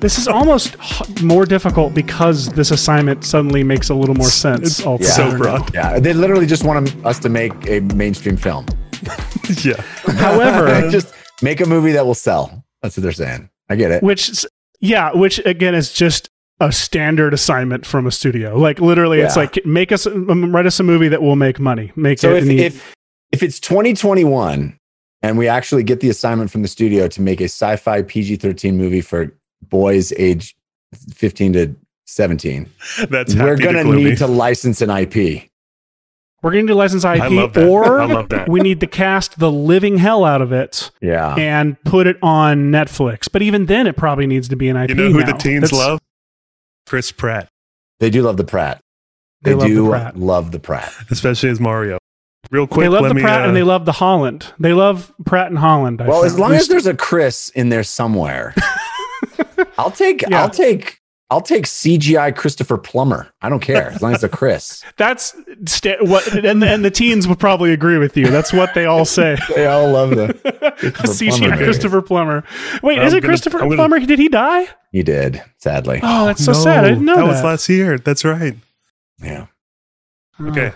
This 0.00 0.18
is 0.18 0.28
almost 0.28 0.76
h- 0.80 1.22
more 1.22 1.44
difficult 1.44 1.94
because 1.94 2.48
this 2.50 2.70
assignment 2.70 3.24
suddenly 3.24 3.64
makes 3.64 3.88
a 3.88 3.94
little 3.94 4.14
more 4.14 4.28
sense. 4.30 4.60
It's 4.78 4.86
altogether 4.86 5.30
so 5.30 5.36
broad. 5.38 5.74
Yeah, 5.74 5.98
they 5.98 6.12
literally 6.12 6.46
just 6.46 6.62
want 6.64 6.88
'em- 6.92 7.06
us 7.06 7.18
to 7.20 7.28
make 7.28 7.52
a 7.68 7.80
mainstream 7.80 8.36
film. 8.36 8.66
yeah. 9.64 9.80
However, 10.16 10.88
just 10.96 11.12
make 11.42 11.60
a 11.60 11.66
movie 11.66 11.92
that 11.92 12.06
will 12.06 12.14
sell. 12.14 12.64
That's 12.82 12.96
what 12.96 13.02
they're 13.02 13.12
saying. 13.12 13.50
I 13.68 13.74
get 13.76 13.90
it. 13.90 14.02
which 14.02 14.30
s- 14.30 14.46
yeah, 14.80 15.12
which 15.12 15.38
again 15.44 15.74
is 15.74 15.92
just 15.92 16.28
a 16.60 16.72
standard 16.72 17.32
assignment 17.34 17.86
from 17.86 18.06
a 18.06 18.10
studio. 18.10 18.56
Like 18.58 18.80
literally, 18.80 19.20
it's 19.20 19.36
like 19.36 19.64
make 19.64 19.92
us 19.92 20.06
um, 20.06 20.52
write 20.54 20.66
us 20.66 20.80
a 20.80 20.82
movie 20.82 21.08
that 21.08 21.22
will 21.22 21.36
make 21.36 21.60
money. 21.60 21.92
Make 21.96 22.18
So 22.18 22.34
it. 22.34 22.38
if, 22.38 22.42
in 22.42 22.48
the- 22.48 22.64
if 22.64 22.94
if 23.32 23.42
it's 23.42 23.60
2021 23.60 24.78
and 25.22 25.36
we 25.38 25.48
actually 25.48 25.82
get 25.82 26.00
the 26.00 26.08
assignment 26.08 26.50
from 26.50 26.62
the 26.62 26.68
studio 26.68 27.06
to 27.08 27.20
make 27.20 27.40
a 27.40 27.44
sci-fi 27.44 28.02
PG-13 28.02 28.74
movie 28.74 29.00
for 29.02 29.36
boys 29.68 30.12
age 30.16 30.56
15 31.14 31.52
to 31.52 31.76
17, 32.06 32.66
That's 33.10 33.34
we're 33.34 33.56
going 33.56 33.74
to 33.74 33.82
to 33.82 33.92
need 33.92 34.16
to 34.18 34.26
license 34.26 34.80
an 34.80 34.88
IP. 34.90 35.48
We're 36.42 36.52
going 36.52 36.66
to 36.66 36.72
do 36.72 36.76
license 36.76 37.04
IP, 37.04 37.20
I 37.20 37.28
love 37.28 37.52
that. 37.54 37.68
or 37.68 38.00
I 38.00 38.06
love 38.06 38.28
that. 38.28 38.48
we 38.48 38.60
need 38.60 38.80
to 38.80 38.86
cast 38.86 39.38
the 39.40 39.50
living 39.50 39.98
hell 39.98 40.24
out 40.24 40.40
of 40.40 40.52
it 40.52 40.90
Yeah. 41.00 41.34
and 41.34 41.80
put 41.84 42.06
it 42.06 42.16
on 42.22 42.70
Netflix. 42.70 43.28
But 43.30 43.42
even 43.42 43.66
then, 43.66 43.86
it 43.86 43.96
probably 43.96 44.26
needs 44.26 44.48
to 44.48 44.56
be 44.56 44.68
an 44.68 44.76
IP. 44.76 44.90
You 44.90 44.94
know 44.94 45.10
who 45.10 45.24
the 45.24 45.32
teens 45.32 45.62
That's- 45.70 45.72
love? 45.72 45.98
Chris 46.86 47.12
Pratt, 47.12 47.48
They 48.00 48.08
do 48.10 48.22
love 48.22 48.36
the 48.36 48.44
Pratt. 48.44 48.80
They 49.42 49.50
They, 49.50 49.54
love 49.56 49.68
the 49.68 49.74
do 49.74 49.88
Pratt. 49.90 50.16
love 50.16 50.52
the 50.52 50.58
Pratt. 50.60 50.92
especially 51.10 51.50
as 51.50 51.60
Mario. 51.60 51.98
Real 52.50 52.66
quick, 52.66 52.84
They 52.84 52.88
love 52.88 53.02
let 53.02 53.08
the 53.08 53.14
me. 53.14 53.20
Pratt 53.22 53.42
uh, 53.42 53.48
and 53.48 53.56
they 53.56 53.62
love 53.62 53.84
the 53.84 53.92
Holland. 53.92 54.46
They 54.58 54.72
love 54.72 55.12
Pratt 55.26 55.48
and 55.48 55.58
Holland. 55.58 56.00
I 56.00 56.06
Well, 56.08 56.24
as 56.24 56.38
long 56.38 56.52
as 56.54 56.68
there's 56.68 56.86
a 56.86 56.94
Chris 56.94 57.50
in 57.50 57.68
there 57.68 57.82
somewhere, 57.82 58.54
I'll 59.76 59.90
take 59.90 60.22
Yeah. 60.22 60.42
I'll 60.42 60.48
take 60.50 60.98
I'll 61.30 61.42
take 61.42 61.64
CGI 61.66 62.34
Christopher 62.34 62.78
Plummer. 62.78 63.28
I 63.42 63.50
don't 63.50 63.60
care 63.60 63.90
as 63.90 64.00
long 64.00 64.12
as 64.14 64.24
it's 64.24 64.32
a 64.32 64.34
Chris. 64.34 64.82
That's 64.96 65.34
sta- 65.66 65.98
what, 66.00 66.26
and 66.42 66.64
and 66.64 66.82
the 66.84 66.90
teens 66.90 67.28
would 67.28 67.38
probably 67.38 67.72
agree 67.72 67.98
with 67.98 68.16
you. 68.16 68.28
That's 68.28 68.50
what 68.52 68.72
they 68.74 68.86
all 68.86 69.04
say. 69.04 69.36
They 69.54 69.66
all 69.66 69.90
love 69.90 70.10
the 70.10 70.28
CGI 71.04 71.38
Plummer. 71.38 71.56
Christopher 71.58 72.00
Plummer. 72.02 72.44
Wait, 72.82 72.98
I'm 72.98 73.06
is 73.06 73.12
it 73.12 73.20
gonna- 73.20 73.30
Christopher 73.30 73.58
gonna- 73.58 73.76
Plummer? 73.76 74.00
Did 74.00 74.18
he 74.18 74.28
die? 74.28 74.68
He 74.90 75.02
did, 75.02 75.42
sadly. 75.58 76.00
Oh, 76.02 76.24
that's 76.26 76.42
so 76.42 76.52
no, 76.52 76.58
sad. 76.58 76.84
I 76.86 76.88
didn't 76.90 77.04
know 77.04 77.16
that. 77.16 77.26
was 77.26 77.42
last 77.44 77.68
year. 77.68 77.98
That's 77.98 78.24
right. 78.24 78.54
Yeah. 79.22 79.46
Oh, 80.40 80.46
Okay. 80.48 80.72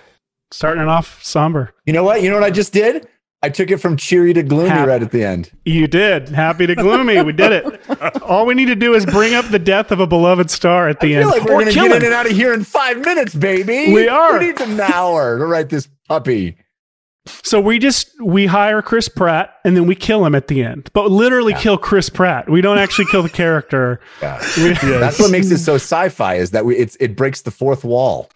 starting 0.51 0.83
it 0.83 0.89
off 0.89 1.23
somber. 1.25 1.73
You 1.87 1.95
know 1.95 2.05
what? 2.05 2.21
You 2.23 2.29
know 2.29 2.35
what 2.37 2.45
I 2.45 2.51
just 2.51 2.75
did? 2.75 3.09
I 3.45 3.49
took 3.49 3.71
it 3.73 3.79
from 3.79 3.97
cheery 3.97 4.33
to 4.35 4.43
gloomy 4.45 4.69
Hap- 4.69 4.87
right 4.87 5.03
at 5.03 5.11
the 5.11 5.25
end. 5.25 5.51
You 5.65 5.89
did. 5.89 6.29
Happy 6.29 6.67
to 6.67 6.77
gloomy. 6.77 7.21
We 7.23 7.33
did 7.33 7.51
it. 7.53 8.23
All 8.23 8.47
we 8.47 8.55
need 8.55 8.67
to 8.67 8.77
do 8.77 8.95
is 8.95 9.05
bring 9.05 9.35
up 9.35 9.47
the 9.49 9.59
death 9.59 9.91
of 9.91 9.99
a 9.99 10.07
beloved 10.07 10.49
star 10.51 10.89
at 10.89 11.01
the 11.01 11.17
I 11.19 11.21
feel 11.23 11.31
end. 11.33 11.41
like 11.41 11.45
we're 11.49 11.55
Or 11.57 11.59
gonna 11.61 11.73
get 11.73 11.87
him. 11.87 11.93
in 11.97 12.05
and 12.05 12.15
out 12.15 12.27
of 12.27 12.33
here 12.33 12.55
in 12.55 12.63
five 12.63 12.99
minutes, 13.01 13.35
baby. 13.35 13.93
We 13.93 14.07
are. 14.09 14.39
Who 14.39 14.47
needs 14.47 14.61
an 14.61 14.79
hour 14.81 15.39
to 15.39 15.45
write 15.47 15.71
this 15.71 15.89
puppy? 16.09 16.57
So 17.45 17.61
we 17.61 17.79
just 17.79 18.11
we 18.21 18.47
hire 18.47 18.83
Chris 18.83 19.09
Pratt 19.09 19.55
and 19.65 19.77
then 19.77 19.87
we 19.87 19.95
kill 19.95 20.25
him 20.27 20.35
at 20.35 20.49
the 20.49 20.63
end, 20.63 20.91
but 20.93 21.11
literally 21.11 21.55
kill 21.55 21.79
Chris 21.79 22.09
Pratt. 22.09 22.49
We 22.49 22.61
don't 22.61 22.79
actually 22.79 23.07
kill 23.13 23.23
the 23.23 23.29
character. 23.29 24.01
Yeah. 24.21 24.41
We- 24.57 24.73
That's 24.73 25.19
what 25.21 25.31
makes 25.31 25.51
it 25.53 25.59
so 25.59 25.75
sci-fi 25.77 26.35
is 26.37 26.51
that 26.53 26.65
we, 26.65 26.77
it's 26.77 26.97
it 26.97 27.15
breaks 27.17 27.43
the 27.43 27.51
fourth 27.53 27.85
wall. 27.85 28.29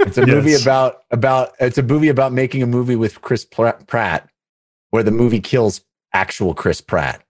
It's 0.00 0.18
a 0.18 0.26
movie 0.26 0.50
Yes. 0.50 0.62
about 0.62 1.02
about 1.10 1.52
it's 1.60 1.78
a 1.78 1.82
movie 1.82 2.08
about 2.08 2.32
making 2.32 2.62
a 2.62 2.66
movie 2.66 2.96
with 2.96 3.20
Chris 3.22 3.44
Pla- 3.44 3.72
Pratt, 3.86 4.28
where 4.90 5.02
the 5.02 5.10
movie 5.10 5.40
kills 5.40 5.80
actual 6.12 6.54
Chris 6.54 6.80
Pratt. 6.80 7.22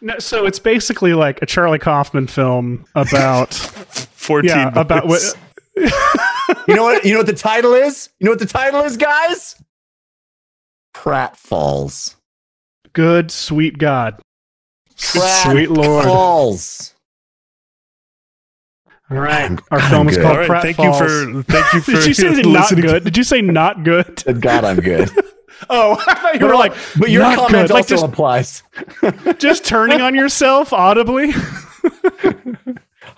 No, 0.00 0.18
so 0.18 0.44
it's 0.46 0.58
basically 0.58 1.14
like 1.14 1.40
a 1.42 1.46
Charlie 1.46 1.78
Kaufman 1.78 2.26
film 2.26 2.84
about 2.94 3.54
14 3.54 4.48
yeah 4.50 4.70
about 4.74 5.06
what. 5.06 5.22
You 6.68 6.74
know 6.74 6.82
what? 6.84 7.04
You 7.04 7.12
know 7.12 7.18
what 7.20 7.26
the 7.26 7.32
title 7.32 7.74
is? 7.74 8.10
You 8.18 8.24
know 8.26 8.32
what 8.32 8.38
the 8.38 8.46
title 8.46 8.80
is, 8.82 8.96
guys? 8.96 9.60
Pratt 10.94 11.36
Falls. 11.36 12.16
good 12.92 13.30
sweet 13.30 13.78
God, 13.78 14.20
Pratt 14.96 15.50
sweet 15.50 15.70
Lord. 15.70 16.04
Falls. 16.04 16.94
All 19.08 19.18
right, 19.18 19.58
our 19.70 19.78
I'm 19.78 19.90
film 19.90 20.08
is 20.08 20.16
called 20.16 20.26
All 20.32 20.36
right, 20.38 20.46
Pratt 20.48 20.62
thank 20.62 20.76
Falls. 20.76 21.00
you 21.00 21.42
for 21.42 21.42
thank 21.44 21.72
you 21.74 21.80
for 21.82 21.92
Did 21.92 22.06
you 22.06 22.14
say 22.14 22.30
not 22.30 22.46
listening 22.46 22.82
to- 22.82 22.88
good? 22.88 23.04
Did 23.04 23.16
you 23.16 23.22
say 23.24 23.40
not 23.40 23.84
good? 23.84 24.16
Good 24.24 24.40
God, 24.40 24.64
I'm 24.64 24.78
good. 24.80 25.10
Oh, 25.70 25.96
I 26.06 26.14
thought 26.14 26.38
you 26.38 26.46
were 26.46 26.54
like, 26.54 26.74
but 26.98 27.08
your 27.08 27.22
not 27.22 27.36
comment 27.36 27.68
good. 27.68 27.74
Like 27.74 27.84
also 27.84 27.94
just, 27.94 28.04
applies. 28.04 28.62
just 29.38 29.64
turning 29.64 30.02
on 30.02 30.14
yourself 30.14 30.70
audibly. 30.74 31.32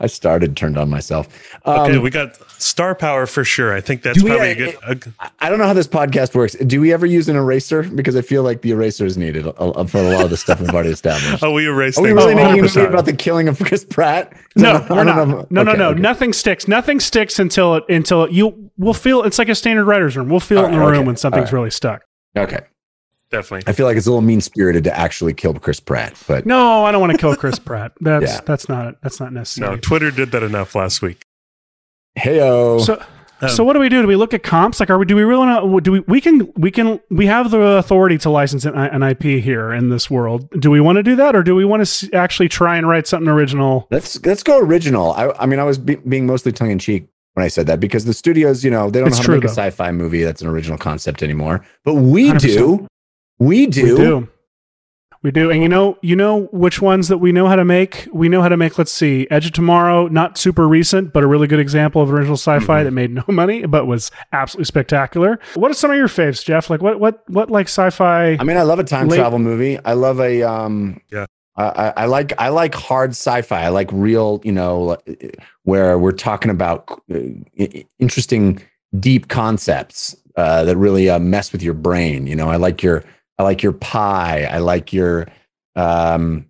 I 0.01 0.07
started 0.07 0.57
turned 0.57 0.77
on 0.79 0.89
myself. 0.91 1.29
Um, 1.65 1.79
Okay, 1.81 1.99
we 1.99 2.11
got 2.11 2.37
star 2.61 2.95
power 2.95 3.27
for 3.27 3.45
sure. 3.45 3.75
I 3.75 3.81
think 3.81 4.03
that's 4.03 4.19
Do 4.19 4.25
we- 4.25 4.31
probably 4.31 4.51
a 4.51 4.55
good. 4.55 4.75
a- 4.87 4.99
I- 5.21 5.31
I 5.41 5.51
don't 5.51 5.59
know 5.59 5.67
how 5.67 5.73
this 5.75 5.87
podcast 5.89 6.35
works. 6.35 6.55
Do 6.55 6.81
we 6.81 6.93
ever 6.93 7.07
use 7.07 7.29
an 7.29 7.37
eraser? 7.37 7.83
Because 7.83 8.17
I 8.17 8.21
feel 8.23 8.43
like 8.43 8.63
the 8.63 8.71
eraser 8.73 9.07
is 9.07 9.17
needed 9.17 9.47
a- 9.47 9.51
a- 9.61 9.87
for 9.87 9.99
a 9.99 10.03
lot 10.03 10.25
of 10.25 10.31
the 10.31 10.37
stuff 10.37 10.61
we've 10.61 10.71
already 10.71 10.91
established. 10.91 11.43
oh, 11.43 11.53
we 11.53 11.67
erased 11.67 11.99
Are 11.99 12.03
we 12.03 12.09
things. 12.11 12.17
really 12.19 12.33
Oh, 12.33 12.37
making 12.37 12.61
a 12.61 12.63
100%. 12.65 12.77
movie 12.77 12.89
about 12.89 13.05
the 13.05 13.13
killing 13.13 13.49
of 13.49 13.59
Chris 13.59 13.85
Pratt? 13.85 14.33
No, 14.57 14.71
I 14.71 14.73
don't- 14.73 14.91
I 14.91 14.95
we're 14.95 15.05
don't 15.05 15.07
not. 15.07 15.29
know. 15.29 15.47
No, 15.51 15.63
no, 15.63 15.71
Okay, 15.73 15.79
no. 15.79 15.89
okay. 15.91 16.01
Nothing 16.01 16.33
sticks. 16.33 16.67
Nothing 16.69 17.01
sticks 17.01 17.39
until 17.39 17.77
it 17.77 17.85
until 17.89 18.25
it, 18.25 18.33
you 18.33 18.71
will 18.77 18.95
feel. 18.95 19.23
It's 19.23 19.39
like 19.39 19.49
a 19.49 19.55
standard 19.55 19.85
writer's 19.85 20.17
room. 20.17 20.29
We'll 20.29 20.41
feel 20.41 20.63
it 20.63 20.67
in 20.67 20.73
the 20.73 20.79
Alright, 20.79 20.97
room 20.99 21.07
when 21.07 21.17
something's 21.17 21.43
Alright. 21.49 21.53
really 21.53 21.71
stuck. 21.71 22.03
Okay. 22.37 22.61
Definitely. 23.31 23.71
I 23.71 23.75
feel 23.75 23.85
like 23.87 23.97
it's 23.97 24.07
a 24.07 24.11
little 24.11 24.23
mean 24.23 24.41
spirited 24.41 24.85
to 24.85 24.99
actually 24.99 25.35
kill 25.35 25.53
Chris 25.55 25.81
Pratt, 25.81 26.15
but 26.27 26.47
No, 26.47 26.85
I 26.85 26.93
don't 26.93 27.01
want 27.01 27.13
to 27.13 27.19
kill 27.19 27.37
Chris 27.37 27.59
Pratt. 27.59 27.93
That's 28.01 28.25
Yeah. 28.25 28.41
that's 28.47 28.69
not 28.69 29.01
that's 29.03 29.21
not 29.21 29.33
necessary. 29.33 29.71
No, 29.71 29.77
Twitter 29.77 30.11
did 30.11 30.31
that 30.33 30.43
enough 30.43 30.75
last 30.75 31.03
week. 31.03 31.21
heyo. 32.19 32.81
So, 32.81 33.03
Um, 33.41 33.49
so 33.51 33.63
what 33.63 33.75
do 33.75 33.79
we 33.79 33.89
do? 33.89 34.03
Do 34.03 34.09
we 34.09 34.17
look 34.17 34.35
at 34.35 34.43
comps? 34.43 34.81
Like, 34.81 34.91
are 34.91 34.99
we? 34.99 35.05
Do 35.07 35.15
we 35.15 35.23
really 35.23 35.47
want? 35.47 35.85
Do 35.85 35.93
we? 35.93 36.01
We 36.01 36.21
can. 36.21 36.53
We 36.57 36.73
can. 36.73 36.99
We 37.09 37.27
have 37.27 37.53
the 37.53 37.61
authority 37.61 38.19
to 38.19 38.31
license 38.31 38.65
an, 38.65 38.75
an 38.75 39.05
IP 39.05 39.23
here 39.23 39.73
in 39.73 39.91
this 39.91 40.11
world. 40.11 40.49
Do 40.59 40.73
we 40.73 40.81
want 40.81 40.97
to 40.97 41.05
do 41.05 41.15
that, 41.17 41.37
or 41.37 41.45
do 41.45 41.55
we 41.55 41.65
want 41.65 41.87
to 41.87 42.13
actually 42.15 42.49
try 42.49 42.77
and 42.77 42.89
write 42.89 43.07
something 43.07 43.29
original? 43.29 43.87
let's 43.93 44.21
let's 44.27 44.43
go 44.43 44.59
original. 44.59 45.13
I, 45.13 45.31
I 45.39 45.47
mean, 45.47 45.61
I 45.61 45.65
was 45.65 45.79
be, 45.79 45.95
being 45.97 46.27
mostly 46.27 46.51
tongue 46.51 46.73
in 46.73 46.81
cheek 46.81 47.07
when 47.35 47.45
I 47.45 47.49
said 47.49 47.69
that 47.69 47.79
because 47.79 48.07
the 48.07 48.13
studios, 48.15 48.65
you 48.65 48.73
know, 48.73 48.91
they 48.91 48.99
don't 48.99 49.07
It's 49.07 49.19
know 49.19 49.23
how 49.23 49.25
true, 49.27 49.35
to 49.37 49.41
make 49.43 49.47
though. 49.55 49.63
a 49.63 49.67
sci-fi 49.71 49.93
movie 49.93 50.25
that's 50.25 50.43
an 50.43 50.49
original 50.49 50.77
concept 50.77 51.23
anymore. 51.23 51.65
But 51.85 51.95
we 51.95 52.31
100%. 52.33 52.41
do. 52.41 52.89
We 53.39 53.67
do. 53.67 53.97
We 53.97 54.05
do. 54.05 54.29
We 55.21 55.33
do. 55.33 55.51
And 55.51 55.61
you 55.63 55.69
know, 55.69 55.99
you 56.01 56.15
know 56.15 56.49
which 56.53 56.81
ones 56.81 57.09
that 57.09 57.19
we 57.19 57.33
know 57.33 57.49
how 57.49 57.57
to 57.57 57.65
make? 57.65 58.07
We 58.13 58.29
know 58.29 58.41
how 58.41 58.49
to 58.49 58.57
make, 58.57 58.79
let's 58.79 58.93
see, 58.93 59.27
Edge 59.33 59.47
of 59.47 59.53
Tomorrow, 59.53 60.07
not 60.09 60.39
super 60.39 60.69
recent, 60.69 61.13
but 61.13 61.25
a 61.25 61.27
really 61.27 61.49
good 61.49 61.59
example 61.59 62.01
of 62.01 62.13
original 62.13 62.37
sci-fi 62.37 62.83
Mhm. 62.83 62.85
that 62.85 62.91
made 62.93 63.11
no 63.11 63.25
money, 63.29 63.67
but 63.67 63.87
was 63.89 64.13
absolutely 64.33 64.67
spectacular. 64.67 65.41
What 65.55 65.73
are 65.73 65.75
some 65.75 65.91
of 65.91 65.97
your 65.97 66.07
faves, 66.07 66.45
Jeff? 66.45 66.71
Like 66.71 66.83
what 66.83 67.01
what 67.01 67.25
what 67.29 67.51
like 67.51 67.67
sci-fi 67.67 68.37
I 68.39 68.45
mean, 68.45 68.57
I 68.57 68.63
love 68.63 68.79
a 68.79 68.85
time 68.85 69.09
Late- 69.09 69.17
travel 69.19 69.41
movie. 69.41 69.77
I 69.85 69.95
love 69.95 70.21
a 70.21 70.43
um. 70.45 71.01
Yeah. 71.11 71.27
I, 71.57 71.65
I, 71.65 71.93
I 71.97 72.05
like 72.07 72.33
I 72.39 72.49
like 72.51 72.73
hard 72.77 73.11
sci-fi. 73.11 73.65
I 73.65 73.71
like 73.71 73.91
real, 73.93 74.41
you 74.45 74.53
know, 74.53 74.97
where 75.65 75.99
we're 75.99 76.13
talking 76.13 76.53
about 76.53 76.89
uh, 77.13 77.19
interesting, 77.99 78.63
deep 79.01 79.27
concepts 79.27 80.15
uh, 80.37 80.63
that 80.65 80.77
really 80.77 81.11
uh, 81.11 81.19
mess 81.19 81.51
with 81.51 81.61
your 81.65 81.75
brain. 81.75 82.29
You 82.29 82.37
know, 82.37 82.49
I 82.49 82.55
like 82.57 82.81
your 82.85 83.03
I 83.39 83.43
like 83.45 83.63
your 83.63 83.73
pie. 83.73 84.45
I 84.51 84.59
like 84.59 84.93
your 84.93 85.29
um. 85.77 86.47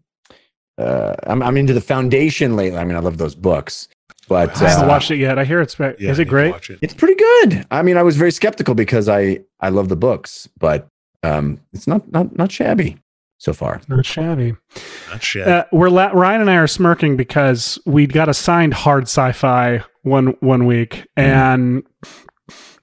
Uh, 0.77 1.15
I'm 1.25 1.43
I'm 1.43 1.57
into 1.57 1.73
the 1.73 1.81
Foundation 1.81 2.55
lately. 2.57 2.79
I 2.79 2.85
mean, 2.85 2.97
I 2.97 3.01
love 3.01 3.19
those 3.19 3.35
books, 3.35 3.89
but 4.29 4.57
I 4.63 4.69
haven't 4.69 4.85
uh, 4.85 4.89
watched 4.89 5.11
it 5.11 5.17
yet. 5.17 5.39
I 5.39 5.45
hear 5.45 5.61
it's 5.61 5.77
Yeah, 5.79 5.93
is 5.99 6.19
it 6.21 6.27
great? 6.27 6.55
it. 6.71 6.79
it's 6.81 6.95
pretty 6.95 7.17
good. 7.17 7.67
I 7.71 7.83
mean, 7.83 7.97
I 7.97 8.03
was 8.05 8.17
very 8.17 8.31
skeptical 8.31 8.75
because 8.77 9.09
I 9.09 9.41
I 9.61 9.71
love 9.71 9.89
the 9.89 9.97
books, 9.97 10.49
but 10.57 10.87
um, 11.25 11.61
it's 11.73 11.89
not 11.89 12.11
not 12.13 12.37
not 12.39 12.53
shabby 12.53 12.97
so 13.39 13.53
far. 13.53 13.81
Not 13.89 14.07
shabby. 14.07 14.55
Not 15.11 15.21
shabby. 15.23 15.51
Uh, 15.51 15.65
we're 15.73 15.91
la- 15.91 16.13
Ryan 16.13 16.43
and 16.43 16.51
I 16.51 16.57
are 16.57 16.69
smirking 16.69 17.17
because 17.17 17.79
we 17.85 18.07
got 18.07 18.29
assigned 18.29 18.73
hard 18.75 19.05
sci-fi 19.05 19.83
one 20.03 20.37
one 20.41 20.65
week 20.65 21.07
and 21.17 21.83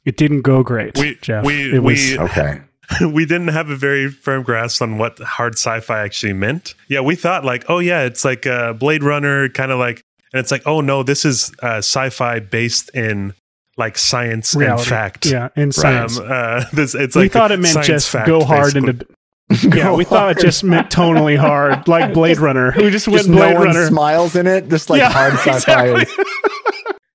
it 0.04 0.18
didn't 0.18 0.42
go 0.42 0.64
great. 0.64 0.98
We- 0.98 1.16
Jeff. 1.22 1.46
we- 1.46 1.74
it 1.76 1.80
was 1.82 1.98
we- 1.98 2.20
Okay. 2.20 2.62
we 3.02 3.26
didn't 3.26 3.50
have 3.50 3.70
a 3.70 3.76
very 3.76 4.10
firm 4.10 4.44
grasp 4.44 4.82
on 4.82 4.98
what 4.98 5.20
hard 5.20 5.54
sci-fi 5.56 6.00
actually 6.04 6.34
meant. 6.34 6.74
Yeah, 6.88 7.02
we 7.02 7.16
thought 7.16 7.44
like, 7.46 7.66
oh 7.70 7.80
yeah, 7.80 8.04
it's 8.04 8.24
like 8.26 8.46
uh, 8.46 8.74
Blade 8.74 9.04
Runner, 9.04 9.50
kind 9.50 9.72
of 9.72 9.80
like, 9.80 10.02
and 10.34 10.40
it's 10.40 10.52
like, 10.52 10.64
oh 10.66 10.82
no, 10.82 11.04
this 11.04 11.26
is 11.26 11.52
uh, 11.64 11.78
sci-fi 11.78 12.40
based 12.40 12.90
in 12.94 13.34
like 13.78 13.98
science 13.98 14.56
reality. 14.56 14.82
and 14.84 14.88
fact. 14.90 15.26
Yeah, 15.26 15.50
in 15.56 15.64
Um, 15.64 15.72
science. 15.72 16.20
uh, 16.20 16.66
this 16.74 16.96
it's 16.96 17.16
we 17.16 17.24
like 17.24 17.32
thought 17.32 17.52
it 17.52 17.60
meant 17.60 17.84
just 17.84 18.10
fact, 18.10 18.28
go 18.28 18.44
hard 18.44 18.74
basically. 18.74 18.90
into. 18.90 19.08
Yeah, 19.78 19.94
we 19.94 20.06
thought 20.06 20.32
it 20.32 20.40
just 20.40 20.64
meant 20.64 20.90
tonally 20.90 21.38
hard, 21.38 21.88
like 21.88 22.14
Blade 22.16 22.40
Runner. 22.40 22.74
We 22.76 22.90
just 22.90 23.08
went 23.08 23.20
Just 23.20 23.30
Blade 23.32 23.54
no 23.54 23.60
one 23.60 23.68
Runner. 23.68 23.88
smiles 23.88 24.36
in 24.36 24.48
it. 24.48 24.70
Just 24.70 24.90
like 24.90 25.00
Yeah, 25.00 25.12
hard 25.12 25.34
sci-fi. 25.34 25.54
exactly. 26.00 26.26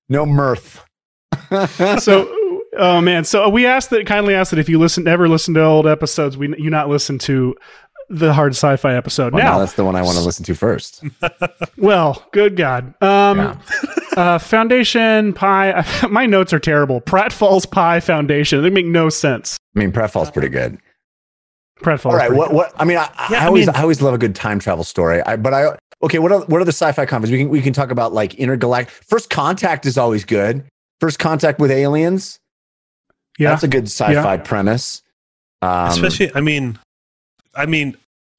No 0.07 0.25
mirth. 0.25 0.81
so 1.99 2.33
oh 2.77 3.01
man 3.01 3.23
so 3.23 3.49
we 3.49 3.65
asked 3.65 3.89
that 3.89 4.05
kindly 4.05 4.33
asked 4.33 4.51
that 4.51 4.59
if 4.59 4.69
you 4.69 4.79
listen 4.79 5.07
ever 5.07 5.27
listen 5.27 5.53
to 5.53 5.63
old 5.63 5.87
episodes 5.87 6.37
we 6.37 6.47
you 6.57 6.69
not 6.69 6.89
listen 6.89 7.17
to 7.17 7.55
the 8.09 8.33
hard 8.33 8.51
sci-fi 8.53 8.93
episode 8.95 9.33
Well, 9.33 9.43
now 9.43 9.53
now 9.53 9.59
that's 9.59 9.73
the 9.73 9.85
one 9.85 9.95
I 9.95 10.01
want 10.01 10.17
to 10.17 10.23
listen 10.23 10.43
to 10.45 10.53
first. 10.55 11.03
well 11.77 12.25
good 12.33 12.55
god 12.57 12.93
um 13.01 13.37
Yeah. 13.37 13.57
uh 14.17 14.37
foundation 14.37 15.33
pie 15.33 15.85
my 16.09 16.25
notes 16.25 16.51
are 16.53 16.59
terrible 16.59 16.99
Pratt 17.01 17.31
Falls 17.31 17.65
pie 17.65 17.99
foundation 17.99 18.61
they 18.61 18.69
make 18.69 18.85
no 18.85 19.09
sense 19.09 19.57
I 19.75 19.79
mean, 19.79 19.93
Pratfall's 19.93 20.29
pretty 20.29 20.49
good. 20.49 20.77
Pratt 21.81 22.01
Falls. 22.01 22.11
All 22.13 22.19
right. 22.19 22.29
What? 22.33 22.53
What? 22.53 22.73
I 22.75 22.83
mean, 22.83 22.97
I, 22.97 23.09
I 23.15 23.27
Yeah, 23.31 23.43
I 23.43 23.45
always, 23.47 23.67
mean- 23.67 23.75
I 23.77 23.81
always 23.83 24.01
love 24.01 24.13
a 24.13 24.17
good 24.17 24.35
time 24.35 24.59
travel 24.59 24.83
story. 24.83 25.21
I, 25.21 25.37
but 25.37 25.53
I, 25.53 25.77
okay. 26.03 26.19
What 26.19 26.33
are 26.33 26.41
what 26.41 26.59
are 26.61 26.65
the 26.65 26.73
sci-fi 26.73 27.05
conferences? 27.05 27.31
We 27.31 27.37
can 27.37 27.47
we 27.47 27.61
can 27.61 27.71
talk 27.71 27.89
about 27.89 28.11
like 28.13 28.35
intergalactic. 28.35 28.93
First 29.07 29.29
Contact 29.29 29.85
is 29.85 29.97
always 29.97 30.25
good. 30.25 30.65
First 30.99 31.19
Contact 31.19 31.59
with 31.61 31.71
aliens. 31.71 32.37
Yeah 33.39 33.49
That's 33.51 33.63
a 33.63 33.67
good 33.67 33.85
sci-fi 33.85 34.37
premise. 34.37 35.01
Um, 35.61 35.89
Especially, 35.89 36.31
I 36.35 36.41
mean, 36.41 36.79
I 37.55 37.65
mean, 37.65 37.95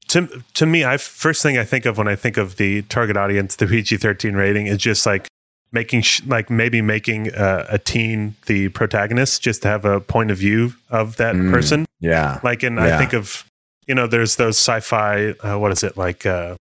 to 0.08 0.42
to 0.54 0.66
me, 0.66 0.84
I 0.84 0.96
first 0.96 1.42
thing 1.42 1.56
I 1.58 1.64
think 1.64 1.86
of 1.86 1.96
when 1.98 2.08
I 2.08 2.16
think 2.16 2.36
of 2.36 2.56
the 2.56 2.82
target 2.82 3.16
audience, 3.16 3.56
the 3.56 3.66
PG 3.66 3.98
thirteen 3.98 4.34
rating 4.34 4.66
is 4.66 4.78
just 4.78 5.06
like 5.06 5.28
making 5.70 6.02
sh- 6.02 6.20
like 6.26 6.50
maybe 6.50 6.82
making 6.82 7.32
uh, 7.34 7.66
a 7.70 7.78
teen 7.78 8.34
the 8.46 8.68
protagonist, 8.70 9.40
just 9.42 9.62
to 9.62 9.68
have 9.68 9.84
a 9.84 10.00
point 10.00 10.30
of 10.30 10.38
view 10.38 10.74
of 10.90 11.16
that 11.16 11.34
Mm. 11.34 11.50
person. 11.52 11.86
yeah. 12.00 12.40
Like, 12.42 12.62
and 12.62 12.76
Yeah. 12.76 12.94
I 12.94 12.98
think 12.98 13.12
of 13.12 13.44
you 13.86 13.94
know, 13.94 14.06
there's 14.06 14.36
those 14.36 14.56
sci-fi. 14.58 15.30
Uh, 15.42 15.58
what 15.58 15.72
is 15.72 15.82
it 15.82 15.96
like? 15.96 16.26
Uh, 16.26 16.56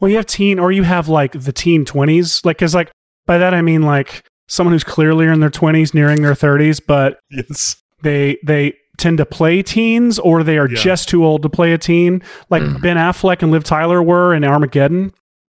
well 0.00 0.10
you 0.10 0.16
have 0.16 0.26
teen 0.26 0.58
or 0.58 0.72
you 0.72 0.82
have 0.82 1.08
like 1.08 1.32
the 1.32 1.52
teen 1.52 1.84
20s 1.84 2.44
like 2.44 2.58
because 2.58 2.74
like 2.74 2.90
by 3.24 3.38
that 3.38 3.54
i 3.54 3.62
mean 3.62 3.80
like 3.80 4.22
someone 4.48 4.72
who's 4.72 4.84
clearly 4.84 5.26
in 5.26 5.40
their 5.40 5.50
20s 5.50 5.92
nearing 5.94 6.22
their 6.22 6.34
30s 6.34 6.80
but 6.86 7.18
yes, 7.30 7.76
they 8.02 8.38
they 8.44 8.74
tend 8.98 9.18
to 9.18 9.26
play 9.26 9.62
teens 9.62 10.18
or 10.18 10.42
they 10.42 10.56
are 10.58 10.68
Yeah. 10.68 10.76
just 10.76 11.08
too 11.08 11.24
old 11.24 11.42
to 11.42 11.48
play 11.48 11.72
a 11.72 11.78
teen 11.78 12.22
like 12.50 12.62
Mm. 12.62 12.80
ben 12.80 12.96
affleck 12.96 13.42
and 13.42 13.50
liv 13.52 13.64
tyler 13.64 14.02
were 14.02 14.32
in 14.34 14.44
armageddon 14.44 15.12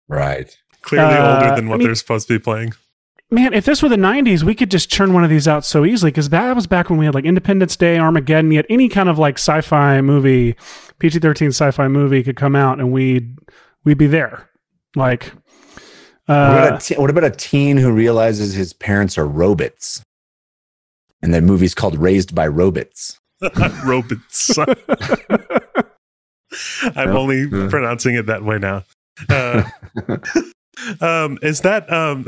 Right. 0.08 0.56
clearly 0.82 1.14
Uh, 1.14 1.36
older 1.44 1.56
than 1.56 1.68
I 1.68 1.70
what 1.70 1.78
mean- 1.80 1.88
they're 1.88 1.96
supposed 1.96 2.28
to 2.30 2.34
be 2.36 2.40
playing. 2.40 2.74
man 3.30 3.54
if 3.54 3.66
this 3.66 3.84
were 3.84 3.90
the 3.90 3.98
90s 3.98 4.44
we 4.44 4.56
could 4.56 4.72
just 4.72 4.90
churn 4.90 5.12
one 5.14 5.24
of 5.26 5.30
these 5.30 5.48
out 5.50 5.66
so 5.66 5.84
easily 5.86 6.12
because 6.12 6.30
that 6.30 6.56
was 6.56 6.66
back 6.66 6.90
when 6.90 6.98
we 6.98 7.06
had 7.06 7.14
like 7.14 7.26
independence 7.26 7.76
day 7.76 7.98
armageddon 8.00 8.52
yet 8.52 8.66
any 8.70 8.88
kind 8.88 9.10
of 9.10 9.20
like 9.20 9.38
sci-fi 9.38 10.00
movie 10.02 10.56
pg-13 11.00 11.48
sci-fi 11.50 11.88
movie 11.90 12.24
could 12.24 12.38
come 12.38 12.56
out 12.56 12.80
and 12.80 12.92
we'd 12.92 13.38
we'd 13.84 13.98
be 13.98 14.08
there 14.08 14.50
like 14.96 15.34
what, 16.28 16.36
uh, 16.36 16.68
about 16.68 16.82
a 16.82 16.86
te- 16.86 16.96
what 17.00 17.10
about 17.10 17.24
a 17.24 17.32
teen 17.32 17.78
who 17.78 17.92
realizes 17.92 18.54
his 18.54 18.74
parents 18.74 19.18
are 19.18 19.26
robots? 19.28 20.02
And 21.22 21.34
the 21.34 21.42
movie's 21.42 21.74
called 21.74 21.98
Raised 21.98 22.36
by 22.36 22.48
Robots. 22.48 23.18
Robots. 23.86 24.58
I'm 26.96 27.10
Yeah. 27.10 27.18
only 27.18 27.42
Yeah. 27.52 27.68
pronouncing 27.70 28.16
it 28.16 28.26
that 28.28 28.44
way 28.44 28.58
now. 28.60 28.84
Uh, 29.30 29.64
um, 31.02 31.38
is 31.42 31.62
that 31.62 31.92
um, 31.92 32.26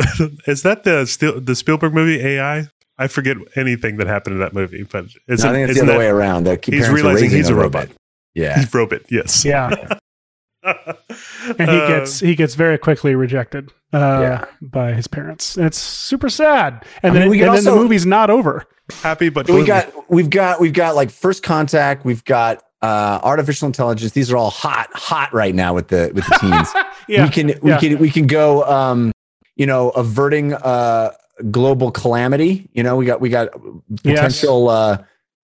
is 0.48 0.64
that 0.64 0.84
the 0.84 1.06
Stil- 1.06 1.40
the 1.40 1.56
Spielberg 1.56 1.94
movie 1.94 2.20
AI? 2.20 2.68
I 2.98 3.08
forget 3.08 3.38
anything 3.56 3.98
that 3.98 4.08
happened 4.08 4.34
in 4.36 4.40
that 4.42 4.54
movie, 4.54 4.84
but 4.84 5.06
it's 5.28 5.44
No, 5.44 5.52
I 5.52 5.54
think 5.54 5.70
it's 5.70 5.80
the 5.80 5.86
other 5.86 5.98
way 5.98 6.08
around. 6.08 6.44
That 6.46 6.66
he's 6.66 6.72
parents 6.86 6.90
are 6.90 6.94
realizing 6.96 7.30
he's 7.30 7.48
a 7.50 7.56
robot. 7.56 7.88
Yeah. 8.36 8.58
He's 8.58 8.74
robot, 8.74 9.02
yes. 9.10 9.46
Yeah, 9.46 9.70
and 10.64 11.70
he 11.70 11.78
Uh, 11.78 11.88
gets 11.88 12.20
he 12.20 12.36
gets 12.36 12.56
very 12.56 12.78
quickly 12.78 13.16
rejected 13.16 13.72
uh, 13.94 13.98
Yeah. 14.22 14.46
by 14.62 14.94
his 14.94 15.08
parents. 15.08 15.56
And 15.58 15.66
it's 15.66 15.78
super 15.78 16.30
sad. 16.30 16.86
And 17.04 17.12
I 17.12 17.14
then, 17.14 17.22
mean, 17.24 17.30
we 17.32 17.42
and 17.42 17.54
can 17.56 17.64
then 17.64 17.74
the 17.76 17.80
movie's 17.82 18.06
not 18.06 18.30
over. 18.30 18.66
happy, 19.02 19.30
but 19.30 19.50
we 19.50 19.64
got 19.64 19.92
we've 20.10 20.30
got 20.30 20.60
we've 20.60 20.74
got 20.74 20.96
like 20.96 21.10
first 21.12 21.44
contact. 21.44 22.06
We've 22.06 22.24
got 22.26 22.64
uh, 22.82 23.20
artificial 23.24 23.68
intelligence. 23.68 24.12
These 24.14 24.32
are 24.32 24.38
all 24.38 24.50
hot 24.52 24.90
hot 24.94 25.34
right 25.34 25.54
now 25.56 25.74
with 25.74 25.90
the 25.90 26.12
with 26.14 26.26
the 26.26 26.38
teens. 26.40 26.70
yeah, 27.08 27.24
we 27.26 27.30
can 27.30 27.48
we 27.62 27.72
yeah. 27.72 27.80
can 27.80 27.98
we 28.00 28.10
can 28.10 28.28
go 28.28 28.64
um 28.66 29.12
you 29.56 29.66
know 29.66 29.90
averting 29.92 30.54
uh 30.54 31.12
global 31.52 31.90
calamity 31.92 32.70
you 32.74 32.84
know 32.84 32.96
we 32.98 33.06
got 33.06 33.22
we 33.22 33.30
got 33.30 33.50
Yes. 34.04 34.16
potential 34.18 34.70
uh 34.70 34.98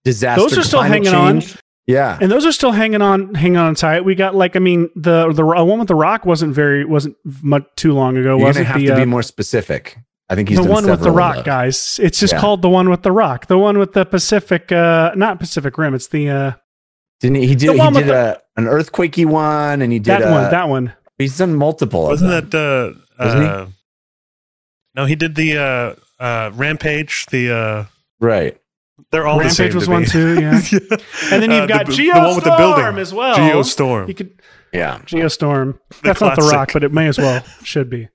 disaster 0.04 0.42
Those 0.42 0.58
are 0.58 0.62
still 0.62 0.80
climate 0.80 1.06
hanging 1.06 1.18
on. 1.18 1.42
Change. 1.88 1.94
yeah 1.96 2.18
and 2.20 2.30
those 2.30 2.44
are 2.46 2.52
still 2.52 2.72
hanging 2.72 3.02
on, 3.02 3.34
hanging 3.34 3.56
on 3.58 3.74
tight. 3.74 4.04
We 4.04 4.14
got 4.14 4.34
like, 4.34 4.56
I 4.56 4.58
mean, 4.58 4.90
the 4.96 5.32
the 5.32 5.44
uh, 5.44 5.64
one 5.64 5.78
with 5.78 5.88
the 5.88 5.94
Rock 5.94 6.26
wasn't 6.26 6.54
very 6.54 6.84
wasn't 6.84 7.16
much 7.42 7.64
too 7.76 7.92
long 7.94 8.16
ago, 8.16 8.36
you're 8.36 8.46
was 8.46 8.56
gonna 8.56 8.64
it? 8.64 8.72
have 8.72 8.80
The 8.80 8.86
to 8.88 8.92
uh, 8.94 8.96
be 8.96 9.04
more 9.06 9.22
specific 9.22 9.98
i 10.28 10.34
think 10.34 10.48
he's 10.48 10.58
the 10.58 10.64
done 10.64 10.72
one 10.72 10.86
with 10.90 11.00
the 11.02 11.10
Rock, 11.12 11.36
those. 11.36 11.44
guys. 11.44 12.00
It's 12.02 12.18
just 12.18 12.32
Yeah. 12.32 12.40
called 12.40 12.60
the 12.62 12.68
one 12.68 12.90
with 12.90 13.02
the 13.02 13.12
Rock. 13.12 13.46
The 13.46 13.56
one 13.58 13.78
with 13.78 13.92
the 13.92 14.04
Pacific, 14.04 14.72
uh 14.72 15.12
not 15.14 15.38
Pacific 15.38 15.78
Rim. 15.78 15.94
It's 15.94 16.08
the 16.08 16.28
uh 16.30 16.52
didn't 17.20 17.36
he 17.36 17.46
he 17.48 17.54
did 17.54 17.72
he 17.74 17.78
one 17.78 17.94
with 17.94 18.06
did 18.06 18.14
a, 18.14 18.40
an 18.56 18.64
earthquakey 18.64 19.24
one 19.24 19.80
and 19.82 19.92
he 19.92 19.98
did 20.00 20.10
that 20.20 20.28
a, 20.28 20.30
one. 20.32 20.50
That 20.50 20.68
one. 20.68 20.92
he's 21.18 21.38
done 21.38 21.54
multiple 21.54 22.02
Wasn't 22.02 22.32
of 22.32 22.50
them. 22.50 22.50
that 22.50 22.98
uh, 23.20 23.24
Wasn't 23.24 23.42
he? 23.42 23.48
uh 23.48 23.66
No, 24.96 25.04
he 25.04 25.14
did 25.14 25.34
the 25.36 25.58
uh 25.58 25.94
uh 26.22 26.50
Rampage, 26.54 27.26
the 27.30 27.52
uh 27.54 27.84
right 28.18 28.58
they're 29.10 29.26
all 29.26 29.36
the 29.38 29.44
Rampage 29.44 29.56
same 29.56 29.74
was 29.74 29.84
to 29.84 29.90
one 29.90 30.02
me. 30.02 30.06
too, 30.08 30.40
yeah. 30.40 30.60
And 31.32 31.42
then 31.42 31.50
you've 31.50 31.62
Uh, 31.62 31.66
got 31.66 31.86
the, 31.86 31.94
the 31.96 32.10
one 32.12 32.34
with 32.34 32.44
the 32.44 32.54
building 32.56 32.84
Geostorm 32.84 32.98
as 32.98 33.14
well. 33.14 33.36
Geostorm. 33.36 34.08
You 34.08 34.14
could 34.14 34.40
yeah 34.72 34.98
Geostorm. 35.06 35.78
That's 36.02 36.20
not 36.20 36.36
the. 36.36 36.42
Rock, 36.42 36.72
but 36.72 36.82
it 36.84 36.92
may 36.92 37.06
as 37.08 37.18
well 37.18 37.42
should 37.62 37.88
be. 37.90 38.08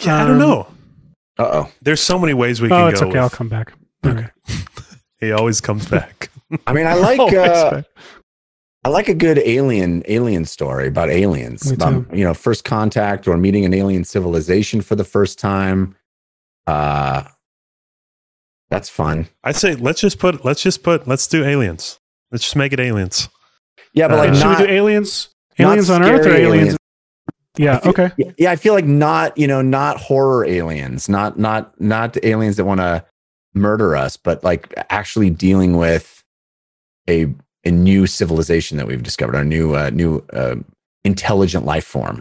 Yeah, 0.00 0.16
I 0.22 0.26
don't 0.26 0.32
Um, 0.32 0.38
know. 0.38 0.66
uh-oh 1.38 1.70
There's 1.82 2.02
so 2.02 2.18
many 2.18 2.34
ways 2.34 2.60
we 2.60 2.68
Oh, 2.68 2.76
can 2.76 2.88
it's 2.90 3.00
go. 3.00 3.08
okay. 3.08 3.18
I'll 3.18 3.30
come 3.30 3.48
back. 3.48 3.72
Okay. 4.04 4.26
He 5.18 5.32
always 5.32 5.62
comes 5.62 5.88
back. 5.88 6.28
i 6.66 6.74
mean 6.74 6.86
i 6.86 6.92
like 6.92 7.18
Always 7.18 7.34
uh. 7.38 7.82
I 8.84 8.88
like 8.90 9.08
a 9.08 9.14
good 9.14 9.38
alien 9.38 10.02
alien 10.06 10.44
story 10.44 10.88
about 10.88 11.08
aliens. 11.08 11.66
Me 11.70 11.74
About, 11.74 12.14
you 12.14 12.22
know, 12.22 12.34
first 12.34 12.64
contact 12.64 13.26
or 13.26 13.36
meeting 13.38 13.64
an 13.64 13.72
alien 13.72 14.04
civilization 14.04 14.82
for 14.82 14.94
the 14.94 15.04
first 15.04 15.38
time. 15.38 15.96
Uh 16.66 17.24
that's 18.76 18.88
fun. 18.90 19.28
I 19.42 19.52
say 19.52 19.74
let's 19.74 20.00
just 20.00 20.18
put 20.18 20.44
let's 20.44 20.62
just 20.62 20.82
put 20.82 21.06
let's 21.08 21.26
do 21.26 21.44
aliens. 21.44 21.98
Let's 22.30 22.44
just 22.44 22.56
make 22.56 22.72
it 22.72 22.80
aliens. 22.80 23.28
Yeah, 23.94 24.08
but 24.08 24.18
Uh, 24.18 24.24
like 24.24 24.34
Should 24.34 24.48
we 24.58 24.66
do 24.66 24.70
aliens? 24.70 25.30
Aliens 25.58 25.88
on 25.90 26.02
Earth 26.02 26.26
or 26.26 26.30
aliens? 26.30 26.46
aliens. 26.46 26.76
Yeah. 27.56 27.78
Feel- 27.78 27.90
Okay. 27.90 28.10
Yeah, 28.18 28.30
yeah, 28.36 28.50
I 28.50 28.56
feel 28.56 28.74
like 28.74 28.84
not, 28.84 29.36
you 29.38 29.46
know, 29.46 29.62
not 29.62 29.96
horror 29.98 30.44
aliens, 30.44 31.08
not 31.08 31.38
not 31.38 31.78
not 31.80 32.22
aliens 32.22 32.56
that 32.56 32.66
want 32.66 32.80
to 32.80 33.04
murder 33.54 33.96
us, 33.96 34.18
but 34.18 34.44
like 34.44 34.74
actually 34.90 35.30
dealing 35.30 35.76
with 35.78 36.22
a 37.08 37.34
a 37.64 37.70
new 37.70 38.06
civilization 38.06 38.76
that 38.76 38.86
we've 38.86 39.02
discovered, 39.02 39.34
a 39.36 39.44
new 39.44 39.74
uh, 39.74 39.88
new 39.90 40.22
uh, 40.34 40.56
intelligent 41.04 41.64
life 41.64 41.84
form. 41.86 42.16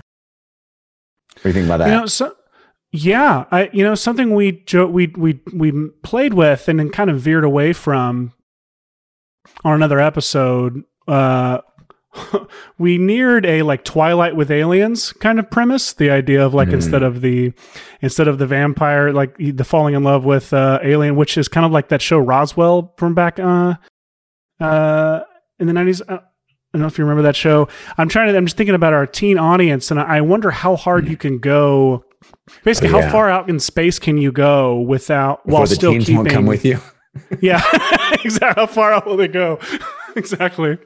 What 1.33 1.43
do 1.43 1.49
you 1.49 1.53
think 1.53 1.65
about 1.65 1.77
that? 1.79 1.89
You 1.89 1.99
know, 1.99 2.05
so 2.05 2.33
yeah, 2.95 3.45
I 3.51 3.69
you 3.73 3.83
know 3.83 3.95
something 3.95 4.33
we 4.33 4.63
jo- 4.65 4.87
we 4.87 5.07
we 5.17 5.39
we 5.53 5.71
played 6.03 6.33
with 6.33 6.67
and 6.67 6.79
then 6.79 6.89
kind 6.89 7.09
of 7.09 7.19
veered 7.19 7.43
away 7.43 7.73
from 7.73 8.33
on 9.63 9.73
another 9.73 9.99
episode. 9.99 10.83
Uh, 11.07 11.59
we 12.77 12.97
neared 12.97 13.45
a 13.45 13.61
like 13.63 13.83
Twilight 13.83 14.35
with 14.35 14.49
aliens 14.49 15.11
kind 15.13 15.39
of 15.39 15.49
premise. 15.51 15.93
The 15.93 16.09
idea 16.09 16.45
of 16.45 16.53
like 16.53 16.69
Mm. 16.69 16.73
instead 16.73 17.03
of 17.03 17.21
the 17.21 17.53
instead 18.01 18.27
of 18.27 18.37
the 18.37 18.47
vampire, 18.47 19.11
like 19.11 19.35
the 19.37 19.63
falling 19.65 19.93
in 19.95 20.03
love 20.03 20.25
with 20.25 20.53
uh, 20.53 20.79
alien, 20.83 21.15
which 21.15 21.37
is 21.37 21.47
kind 21.47 21.65
of 21.65 21.71
like 21.71 21.89
that 21.89 22.01
show 22.01 22.17
Roswell 22.17 22.93
from 22.97 23.13
back 23.15 23.39
uh 23.39 23.75
uh 24.59 25.21
in 25.59 25.67
the 25.67 25.73
nineties. 25.73 26.01
I 26.07 26.19
don't 26.77 26.81
know 26.81 26.87
if 26.87 26.97
you 26.97 27.05
remember 27.05 27.23
that 27.23 27.35
show. 27.37 27.67
I'm 27.97 28.09
trying 28.09 28.31
to. 28.31 28.37
I'm 28.37 28.45
just 28.45 28.57
thinking 28.57 28.75
about 28.75 28.91
our 28.93 29.05
teen 29.07 29.37
audience, 29.37 29.91
and 29.91 29.99
I 29.99 30.19
wonder 30.21 30.51
how 30.51 30.75
hard 30.75 31.07
you 31.07 31.15
can 31.17 31.39
go. 31.39 32.03
Basically, 32.63 32.89
Oh, 32.89 33.01
how 33.01 33.11
far 33.11 33.29
out 33.29 33.49
in 33.49 33.59
space 33.59 33.99
can 33.99 34.17
you 34.17 34.31
go 34.31 34.79
without 34.81 35.43
Before 35.45 35.59
while 35.59 35.67
the 35.67 35.75
still 35.75 35.93
keeping? 35.93 36.15
won't 36.17 36.29
come 36.29 36.45
with 36.45 36.65
you. 36.65 36.79
Yeah, 37.39 37.61
exactly. 38.25 38.61
How 38.61 38.67
far 38.67 38.91
out 38.91 39.05
will 39.05 39.15
they 39.15 39.29
go? 39.29 39.57
exactly. 40.17 40.77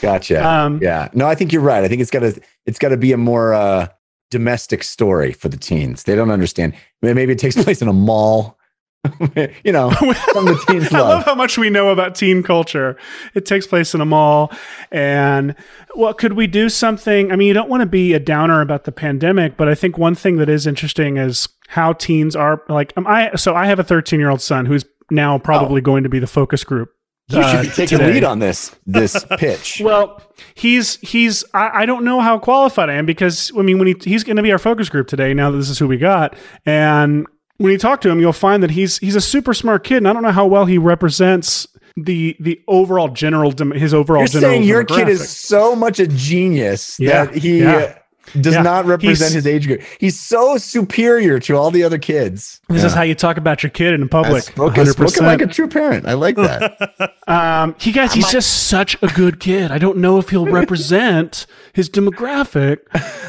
Gotcha. 0.00 0.44
Um, 0.44 0.80
yeah. 0.82 1.08
No, 1.14 1.26
I 1.28 1.36
think 1.36 1.52
you're 1.52 1.62
right. 1.62 1.84
I 1.84 1.88
think 1.88 2.02
it's 2.02 2.10
gotta 2.10 2.40
it's 2.66 2.80
gotta 2.80 2.96
be 2.96 3.12
a 3.12 3.16
more 3.16 3.54
uh 3.54 3.86
domestic 4.32 4.82
story 4.82 5.32
for 5.32 5.48
the 5.48 5.56
teens. 5.56 6.02
They 6.02 6.16
don't 6.16 6.32
understand. 6.32 6.74
Maybe 7.00 7.30
it 7.32 7.38
takes 7.38 7.54
place 7.62 7.80
in 7.80 7.86
a 7.86 7.92
mall. 7.92 8.58
you 9.64 9.72
know, 9.72 9.90
some 9.90 10.46
of 10.46 10.54
the 10.54 10.64
teens 10.68 10.92
I 10.94 11.00
love 11.00 11.24
how 11.24 11.34
much 11.34 11.58
we 11.58 11.70
know 11.70 11.88
about 11.88 12.14
teen 12.14 12.42
culture. 12.44 12.96
It 13.34 13.44
takes 13.44 13.66
place 13.66 13.94
in 13.94 14.00
a 14.00 14.04
mall. 14.04 14.52
And 14.92 15.56
well, 15.96 16.14
could 16.14 16.34
we 16.34 16.46
do 16.46 16.68
something? 16.68 17.32
I 17.32 17.36
mean, 17.36 17.48
you 17.48 17.54
don't 17.54 17.68
want 17.68 17.80
to 17.80 17.86
be 17.86 18.12
a 18.12 18.20
downer 18.20 18.60
about 18.60 18.84
the 18.84 18.92
pandemic, 18.92 19.56
but 19.56 19.68
I 19.68 19.74
think 19.74 19.98
one 19.98 20.14
thing 20.14 20.36
that 20.36 20.48
is 20.48 20.68
interesting 20.68 21.16
is 21.16 21.48
how 21.68 21.94
teens 21.94 22.36
are 22.36 22.62
like. 22.68 22.92
Um, 22.96 23.06
I 23.08 23.34
so 23.34 23.56
I 23.56 23.66
have 23.66 23.80
a 23.80 23.84
13 23.84 24.20
year 24.20 24.30
old 24.30 24.40
son 24.40 24.66
who's 24.66 24.84
now 25.10 25.36
probably 25.36 25.80
going 25.80 26.04
to 26.04 26.08
be 26.08 26.20
the 26.20 26.28
focus 26.28 26.62
group. 26.62 26.90
You 27.28 27.42
should 27.42 27.56
uh, 27.56 27.62
be 27.62 27.68
taking 27.68 27.98
today. 27.98 28.12
lead 28.12 28.24
on 28.24 28.38
this 28.38 28.76
this 28.86 29.24
pitch. 29.38 29.80
Well, 29.82 30.22
he's 30.54 30.96
he's 30.96 31.44
I, 31.54 31.82
I 31.82 31.86
don't 31.86 32.04
know 32.04 32.20
how 32.20 32.38
qualified 32.38 32.88
I 32.88 32.94
am 32.94 33.06
because 33.06 33.50
I 33.58 33.62
mean 33.62 33.78
when 33.78 33.88
he 33.88 33.96
he's 34.00 34.22
going 34.22 34.36
to 34.36 34.42
be 34.42 34.52
our 34.52 34.58
focus 34.58 34.88
group 34.88 35.08
today. 35.08 35.34
Now 35.34 35.50
that 35.50 35.56
this 35.56 35.70
is 35.70 35.78
who 35.80 35.88
we 35.88 35.96
got, 35.96 36.36
and 36.64 37.26
when 37.58 37.72
you 37.72 37.78
talk 37.78 38.00
to 38.02 38.10
him, 38.10 38.20
you'll 38.20 38.32
find 38.32 38.62
that 38.62 38.70
he's 38.70 38.98
he's 38.98 39.16
a 39.16 39.20
super 39.20 39.54
smart 39.54 39.84
kid, 39.84 39.98
and 39.98 40.08
I 40.08 40.12
don't 40.12 40.22
know 40.22 40.32
how 40.32 40.46
well 40.46 40.66
he 40.66 40.78
represents 40.78 41.66
the 41.96 42.36
the 42.40 42.60
overall 42.68 43.08
general 43.08 43.50
dem- 43.52 43.72
his 43.72 43.92
overall 43.94 44.22
You're 44.22 44.28
general. 44.28 44.52
saying 44.52 44.62
your 44.64 44.84
kid 44.84 45.08
is 45.08 45.28
so 45.28 45.76
much 45.76 46.00
a 46.00 46.06
genius 46.06 46.96
Yeah, 46.98 47.26
that 47.26 47.34
he 47.34 47.60
yeah. 47.60 47.98
does 48.40 48.54
Yeah. 48.54 48.62
not 48.62 48.86
represent 48.86 49.32
He's- 49.32 49.44
his 49.44 49.46
age 49.46 49.66
group. 49.66 49.82
He's 49.98 50.18
so 50.18 50.56
superior 50.56 51.38
to 51.40 51.54
all 51.56 51.70
the 51.70 51.82
other 51.84 51.98
kids. 51.98 52.60
This 52.70 52.82
is 52.82 52.94
how 52.94 53.02
you 53.02 53.14
talk 53.14 53.36
about 53.36 53.62
your 53.62 53.68
kid 53.70 53.92
in 53.92 54.08
public. 54.08 54.44
Spoken, 54.44 54.74
Hundred 54.86 54.92
spoken 54.92 55.26
like 55.26 55.42
a 55.42 55.46
true 55.46 55.68
parent. 55.68 56.06
I 56.06 56.14
like 56.14 56.36
that. 56.36 57.12
Um, 57.28 57.76
he 57.78 57.92
guys, 57.92 58.12
he's 58.12 58.30
just 58.32 58.64
such 58.68 59.00
a 59.00 59.06
good 59.06 59.38
kid. 59.38 59.70
I 59.70 59.78
don't 59.78 59.98
know 59.98 60.18
if 60.18 60.30
he'll 60.30 60.46
represent 60.46 61.46
his 61.72 61.88
demographic. 61.88 62.78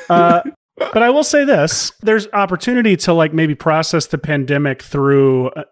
Uh, 0.09 0.41
but 0.77 1.03
I 1.03 1.09
will 1.09 1.23
say 1.23 1.45
this: 1.45 1.91
there's 2.01 2.27
opportunity 2.33 2.95
to 2.97 3.13
like 3.13 3.33
maybe 3.33 3.55
process 3.55 4.07
the 4.07 4.17
pandemic 4.17 4.81
through. 4.81 5.49
uh, 5.49 5.63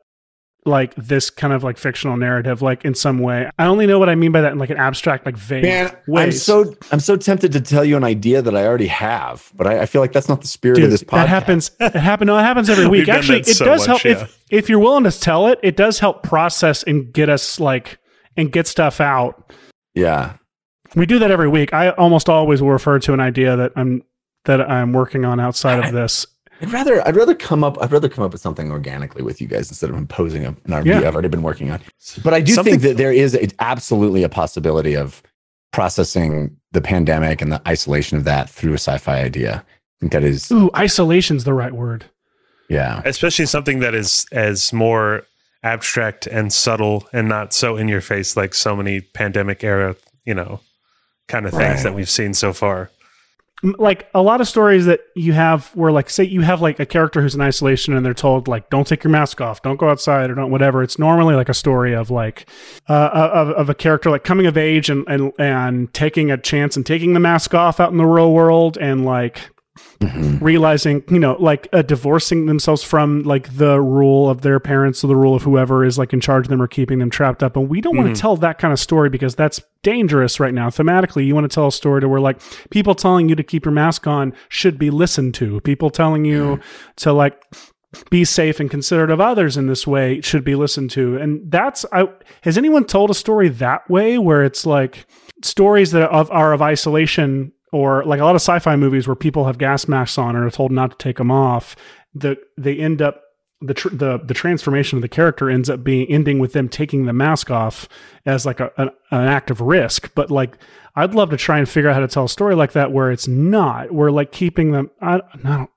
Like 0.64 0.94
this 0.94 1.32
kind 1.32 1.54
of 1.54 1.64
like 1.64 1.80
fictional 1.80 2.18
narrative, 2.18 2.62
like 2.62 2.86
in 2.86 2.94
some 2.94 3.18
way. 3.18 3.50
I 3.58 3.66
only 3.66 3.88
know 3.88 3.98
what 3.98 4.10
I 4.10 4.16
mean 4.16 4.32
by 4.32 4.42
that 4.42 4.52
in 4.52 4.60
like 4.60 4.70
an 4.70 4.78
abstract, 4.78 5.26
like 5.26 5.36
vague 5.36 5.64
Man, 5.64 5.92
ways. 6.08 6.26
I'm 6.28 6.32
so 6.66 6.76
I'm 6.92 7.00
so 7.00 7.16
tempted 7.18 7.52
to 7.54 7.62
tell 7.62 7.84
you 7.84 7.98
an 7.98 8.04
idea 8.04 8.44
that 8.44 8.56
I 8.56 8.68
already 8.68 8.86
have, 8.86 9.52
but 9.56 9.66
I, 9.66 9.82
I 9.82 9.86
feel 9.88 10.02
like 10.04 10.12
that's 10.14 10.30
not 10.30 10.42
the 10.42 10.48
spirit 10.48 10.76
Dude, 10.76 10.84
of 10.86 10.92
this 10.92 11.02
podcast. 11.04 11.12
that 11.18 11.30
happens. 11.30 11.72
It 11.80 11.96
happen. 11.96 12.28
No, 12.28 12.38
it 12.38 12.44
happens 12.44 12.70
every 12.70 12.86
week. 12.86 13.08
We've 13.08 13.10
Actually, 13.10 13.40
it 13.40 13.48
so 13.48 13.66
does 13.66 13.88
much, 13.88 13.88
help 13.88 14.04
yeah. 14.04 14.22
if 14.26 14.40
if 14.52 14.70
you're 14.70 14.78
willing 14.78 15.04
to 15.06 15.20
tell 15.20 15.48
it. 15.48 15.58
It 15.64 15.76
does 15.76 15.98
help 15.98 16.22
process 16.22 16.84
and 16.84 17.12
get 17.12 17.28
us 17.28 17.60
like 17.60 17.98
and 18.38 18.52
get 18.52 18.68
stuff 18.68 19.02
out. 19.02 19.52
Yeah. 19.96 20.34
We 20.96 21.08
do 21.08 21.18
that 21.18 21.32
every 21.32 21.50
week. 21.50 21.74
I 21.74 21.90
almost 21.90 22.30
always 22.30 22.62
will 22.62 22.70
refer 22.70 23.00
to 23.00 23.14
an 23.14 23.20
idea 23.20 23.56
that 23.56 23.72
I'm 23.76 24.04
that 24.46 24.62
I'm 24.62 24.94
working 24.94 25.26
on 25.26 25.40
outside 25.40 25.84
of 25.86 25.94
this. 25.94 26.26
I'd 26.62 26.72
rather 26.72 27.06
I'd 27.08 27.16
rather 27.16 27.34
come 27.36 27.64
up 27.64 27.82
I'd 27.82 27.92
rather 27.92 28.08
come 28.10 28.24
up 28.24 28.32
with 28.34 28.42
something 28.42 28.72
organically 28.72 29.24
with 29.24 29.42
you 29.42 29.48
guys 29.48 29.70
instead 29.70 29.90
of 29.90 29.96
imposing 29.96 30.46
a, 30.46 30.56
an 30.66 30.74
idea 30.74 31.02
Yeah. 31.02 31.08
I've 31.08 31.14
already 31.16 31.28
been 31.30 31.42
working 31.42 31.72
on. 31.72 31.82
But 32.24 32.34
I 32.36 32.42
do 32.42 32.54
Something- 32.54 32.74
think 32.80 32.84
that 32.84 32.98
there 32.98 33.12
is 33.12 33.34
a, 33.36 33.48
absolutely 33.60 34.22
a 34.24 34.30
possibility 34.30 34.96
of 34.96 35.24
processing 35.72 36.56
the 36.72 36.82
pandemic 36.82 37.42
and 37.42 37.52
the 37.52 37.62
isolation 37.68 38.18
of 38.18 38.24
that 38.26 38.50
through 38.50 38.72
a 38.74 38.76
sci-fi 38.78 39.22
idea. 39.22 39.64
I 39.66 39.98
think 40.00 40.12
that 40.12 40.24
is 40.24 40.52
Ooh, 40.52 40.70
isolation's 40.76 41.44
the 41.46 41.54
right 41.54 41.72
word. 41.74 42.06
yeah. 42.70 43.02
Especially 43.06 43.46
something 43.46 43.80
that 43.80 43.96
is 43.96 44.26
as 44.32 44.72
more 44.74 45.24
abstract 45.64 46.28
and 46.28 46.52
subtle 46.52 47.08
and 47.14 47.28
not 47.30 47.54
so 47.54 47.78
in 47.78 47.88
your 47.88 48.02
face 48.02 48.36
like 48.36 48.54
so 48.54 48.76
many 48.76 49.02
pandemic 49.02 49.64
era, 49.64 49.96
you 50.26 50.34
know, 50.34 50.60
kind 51.28 51.46
of 51.46 51.52
things 51.54 51.64
Right. 51.78 51.84
that 51.84 51.94
we've 51.94 52.10
seen 52.10 52.34
so 52.34 52.52
far. 52.54 52.90
Like 53.64 54.10
a 54.16 54.22
lot 54.22 54.42
of 54.42 54.48
stories 54.48 54.86
that 54.88 55.02
you 55.16 55.34
have 55.34 55.68
where 55.76 55.92
like 55.92 56.10
say 56.10 56.24
you 56.24 56.42
have 56.42 56.62
like 56.62 56.80
a 56.80 56.86
character 56.86 57.22
who's 57.22 57.36
in 57.36 57.42
isolation 57.42 57.96
and 57.96 58.04
they're 58.04 58.14
told 58.14 58.48
like 58.48 58.70
don't 58.72 58.88
take 58.88 59.04
your 59.04 59.12
mask 59.12 59.40
off, 59.40 59.62
don't 59.62 59.78
go 59.78 59.90
outside 59.90 60.32
or 60.32 60.36
don't 60.36 60.50
whatever. 60.50 60.82
It's 60.82 60.98
normally 60.98 61.36
like 61.36 61.50
a 61.50 61.54
story 61.54 61.94
of 61.94 62.10
like 62.10 62.50
uh, 62.90 63.10
of, 63.14 63.50
of 63.50 63.70
a 63.70 63.76
character 63.76 64.10
like 64.10 64.24
coming 64.24 64.48
of 64.48 64.58
age 64.58 64.90
and, 64.90 65.06
and 65.08 65.32
and 65.38 65.94
taking 65.94 66.32
a 66.32 66.38
chance 66.38 66.76
and 66.76 66.86
taking 66.86 67.14
the 67.14 67.20
mask 67.20 67.54
off 67.54 67.80
out 67.80 67.92
in 67.92 67.98
the 67.98 68.06
real 68.06 68.34
world 68.34 68.78
and 68.80 69.06
like 69.06 69.52
Mm-hmm. 70.02 70.44
realizing 70.44 71.02
you 71.08 71.20
know 71.20 71.38
like 71.40 71.70
uh, 71.72 71.82
divorcing 71.82 72.46
themselves 72.46 72.84
from 72.84 73.24
like 73.24 73.56
the 73.56 73.80
rule 73.80 74.30
of 74.30 74.42
their 74.42 74.60
parents 74.60 75.02
or 75.02 75.08
the 75.08 75.16
rule 75.16 75.34
of 75.34 75.44
whoever 75.44 75.86
is 75.86 75.98
like 75.98 76.12
in 76.12 76.20
charge 76.20 76.48
of 76.48 76.50
them 76.50 76.62
or 76.62 76.68
keeping 76.68 77.00
them 77.00 77.10
trapped 77.10 77.42
up. 77.42 77.56
And 77.56 77.70
we 77.70 77.80
don't 77.80 77.96
want 77.96 78.08
to 78.08 78.12
mm-hmm. 78.12 78.20
tell 78.20 78.36
that 78.38 78.58
kind 78.58 78.74
of 78.74 78.80
story 78.82 79.10
because 79.10 79.34
that's 79.34 79.62
dangerous 79.82 80.42
right 80.42 80.54
now. 80.54 80.70
Thematically 80.70 81.26
you 81.26 81.34
want 81.34 81.50
to 81.50 81.56
tell 81.56 81.68
a 81.68 81.72
story 81.72 82.02
to 82.02 82.10
where 82.10 82.20
like 82.20 82.42
people 82.70 82.96
telling 82.96 83.30
you 83.30 83.36
to 83.36 83.44
keep 83.44 83.64
your 83.64 83.72
mask 83.72 84.08
on 84.08 84.34
should 84.50 84.78
be 84.78 84.90
listened 84.90 85.36
to. 85.36 85.62
People 85.62 85.90
telling 85.90 86.26
you 86.26 86.58
mm-hmm. 86.58 86.92
to 86.98 87.14
like 87.14 87.42
be 88.10 88.26
safe 88.26 88.60
and 88.60 88.70
considerate 88.70 89.10
of 89.10 89.22
others 89.22 89.56
in 89.56 89.68
this 89.68 89.88
way 89.88 90.20
should 90.20 90.44
be 90.44 90.56
listened 90.56 90.90
to. 90.92 91.16
And 91.16 91.50
that's 91.50 91.86
I, 91.94 92.10
has 92.42 92.58
anyone 92.58 92.84
told 92.84 93.10
a 93.10 93.14
story 93.14 93.48
that 93.48 93.90
way 93.90 94.18
where 94.18 94.44
it's 94.44 94.66
like 94.66 95.06
stories 95.44 95.92
that 95.92 96.10
of, 96.10 96.30
are 96.32 96.52
of 96.52 96.62
isolation 96.62 97.54
or 97.72 98.04
like 98.06 98.20
a 98.20 98.24
lot 98.24 98.36
of 98.36 98.42
sci-fi 98.42 98.76
movies 98.76 99.08
where 99.08 99.16
people 99.16 99.46
have 99.46 99.58
gas 99.58 99.88
masks 99.88 100.18
on 100.18 100.36
and 100.36 100.46
are 100.46 100.52
told 100.52 100.72
not 100.72 100.92
to 100.92 100.98
take 100.98 101.18
them 101.18 101.32
off 101.32 101.76
the 102.14 102.38
they 102.58 102.78
end 102.78 103.02
up 103.02 103.24
the 103.62 103.74
tr- 103.74 103.90
the 103.90 104.18
the 104.20 104.34
transformation 104.34 104.98
of 104.98 105.02
the 105.02 105.08
character 105.08 105.50
ends 105.50 105.70
up 105.70 105.84
being 105.84 106.08
ending 106.10 106.40
with 106.40 106.54
them 106.54 106.68
taking 106.68 107.06
the 107.06 107.14
mask 107.14 107.52
off 107.52 107.88
as 108.26 108.46
like 108.46 108.60
a, 108.60 108.72
an, 108.78 108.90
an 109.12 109.28
act 109.28 109.52
of 109.52 109.62
risk. 109.62 110.14
But 110.16 110.32
like 110.32 110.58
i'd 110.96 111.16
love 111.16 111.30
to 111.30 111.38
try 111.38 111.58
and 111.58 111.70
figure 111.70 111.90
out 111.90 111.94
how 111.94 112.02
to 112.02 112.08
tell 112.08 112.26
a 112.26 112.30
story 112.30 112.56
like 112.56 112.74
that 112.74 112.92
where 112.92 113.12
it's 113.12 113.28
not 113.28 113.92
where 113.92 114.12
like 114.12 114.32
keeping 114.32 114.72
them 114.72 114.90
i 115.02 115.22
no 115.44 115.68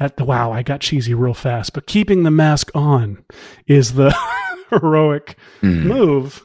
at 0.00 0.16
the 0.16 0.24
wow 0.24 0.52
i 0.52 0.62
got 0.62 0.80
cheesy 0.80 1.14
real 1.14 1.34
fast 1.34 1.72
but 1.72 1.86
keeping 1.86 2.22
the 2.22 2.30
mask 2.30 2.70
on 2.74 3.24
is 3.66 3.94
the 3.94 4.12
heroic 4.70 5.36
hmm. 5.60 5.86
move 5.86 6.44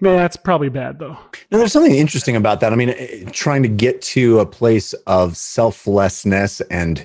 no 0.00 0.16
that's 0.16 0.36
probably 0.36 0.68
bad 0.68 0.98
though 0.98 1.16
Now, 1.50 1.58
there's 1.58 1.72
something 1.72 1.94
interesting 1.94 2.36
about 2.36 2.60
that. 2.60 2.72
I 2.72 2.76
mean, 2.76 2.90
eh, 2.90 3.24
trying 3.32 3.62
to 3.64 3.68
get 3.68 4.00
to 4.02 4.38
a 4.38 4.46
place 4.46 4.92
of 5.06 5.36
selflessness 5.36 6.60
and 6.62 7.04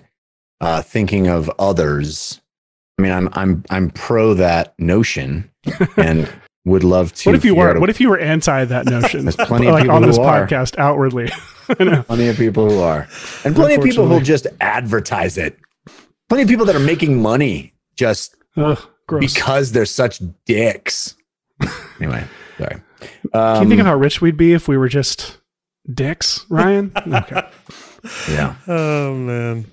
uh, 0.61 0.81
thinking 0.83 1.27
of 1.27 1.49
others. 1.59 2.41
I 2.97 3.01
mean, 3.01 3.11
I'm 3.11 3.29
I'm 3.33 3.63
I'm 3.69 3.89
pro 3.89 4.33
that 4.35 4.77
notion, 4.79 5.49
and 5.97 6.29
would 6.65 6.83
love 6.83 7.13
to. 7.13 7.29
what 7.29 7.35
if 7.35 7.43
you 7.45 7.55
were 7.55 7.79
what 7.79 7.89
if 7.89 7.99
you 7.99 8.09
were 8.09 8.19
anti 8.19 8.65
that 8.65 8.85
notion 8.97 9.25
There's 9.25 9.35
plenty 9.35 9.67
of 9.67 9.73
like 9.73 9.83
people 9.83 9.95
on 9.95 10.01
this 10.03 10.17
who 10.17 10.23
are. 10.23 10.47
podcast 10.47 10.77
outwardly 10.77 11.31
plenty 12.03 12.27
of 12.27 12.37
people 12.37 12.69
who 12.69 12.79
are, 12.79 13.07
and 13.43 13.55
plenty 13.55 13.75
of 13.75 13.83
people 13.83 14.07
who'll 14.07 14.19
just 14.19 14.47
advertise 14.61 15.37
it. 15.37 15.57
Plenty 16.29 16.43
of 16.43 16.49
people 16.49 16.65
that 16.65 16.75
are 16.75 16.79
making 16.79 17.21
money 17.21 17.73
just 17.95 18.35
Ugh, 18.55 18.79
because 19.19 19.71
they're 19.71 19.85
such 19.85 20.21
dicks. 20.45 21.14
Anyway, 21.99 22.25
sorry. 22.57 22.81
Can 23.31 23.63
you 23.63 23.69
think 23.69 23.73
of 23.73 23.79
Um, 23.79 23.85
how 23.85 23.95
rich 23.95 24.21
we'd 24.21 24.37
be 24.37 24.53
if 24.53 24.67
we 24.67 24.77
were 24.77 24.87
just 24.89 25.37
dicks, 25.91 26.45
Ryan? 26.49 26.91
okay. 27.07 27.47
yeah, 28.29 28.55
Oh 28.67 29.13
man. 29.15 29.65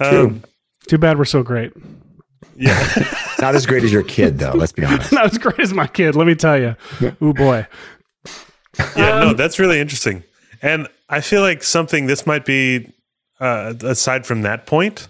True. 0.00 0.26
Um, 0.26 0.42
Too 0.88 0.98
bad 0.98 1.18
we're 1.18 1.24
so 1.24 1.42
great. 1.42 1.72
yeah. 2.56 2.76
not 3.40 3.54
as 3.54 3.66
great 3.66 3.84
as 3.84 3.92
your 3.92 4.02
kid 4.02 4.38
though. 4.38 4.52
Let's 4.52 4.72
be 4.72 4.84
honest. 4.84 5.12
Not 5.12 5.26
as 5.32 5.38
great 5.38 5.60
as 5.60 5.72
my 5.72 5.86
kid, 5.86 6.14
let 6.16 6.26
me 6.26 6.34
tell 6.34 6.58
you. 6.60 6.76
Oh 7.20 7.32
boy. 7.32 7.66
yeah, 8.96 9.10
Um, 9.20 9.28
no, 9.28 9.32
that's 9.34 9.58
really 9.58 9.80
interesting. 9.80 10.22
And 10.62 10.88
I 11.08 11.20
feel 11.20 11.40
like 11.42 11.62
something 11.62 12.06
this 12.06 12.26
might 12.26 12.44
be 12.44 12.92
uh, 13.40 13.74
aside 13.82 14.26
from 14.26 14.42
that 14.42 14.66
point, 14.66 15.08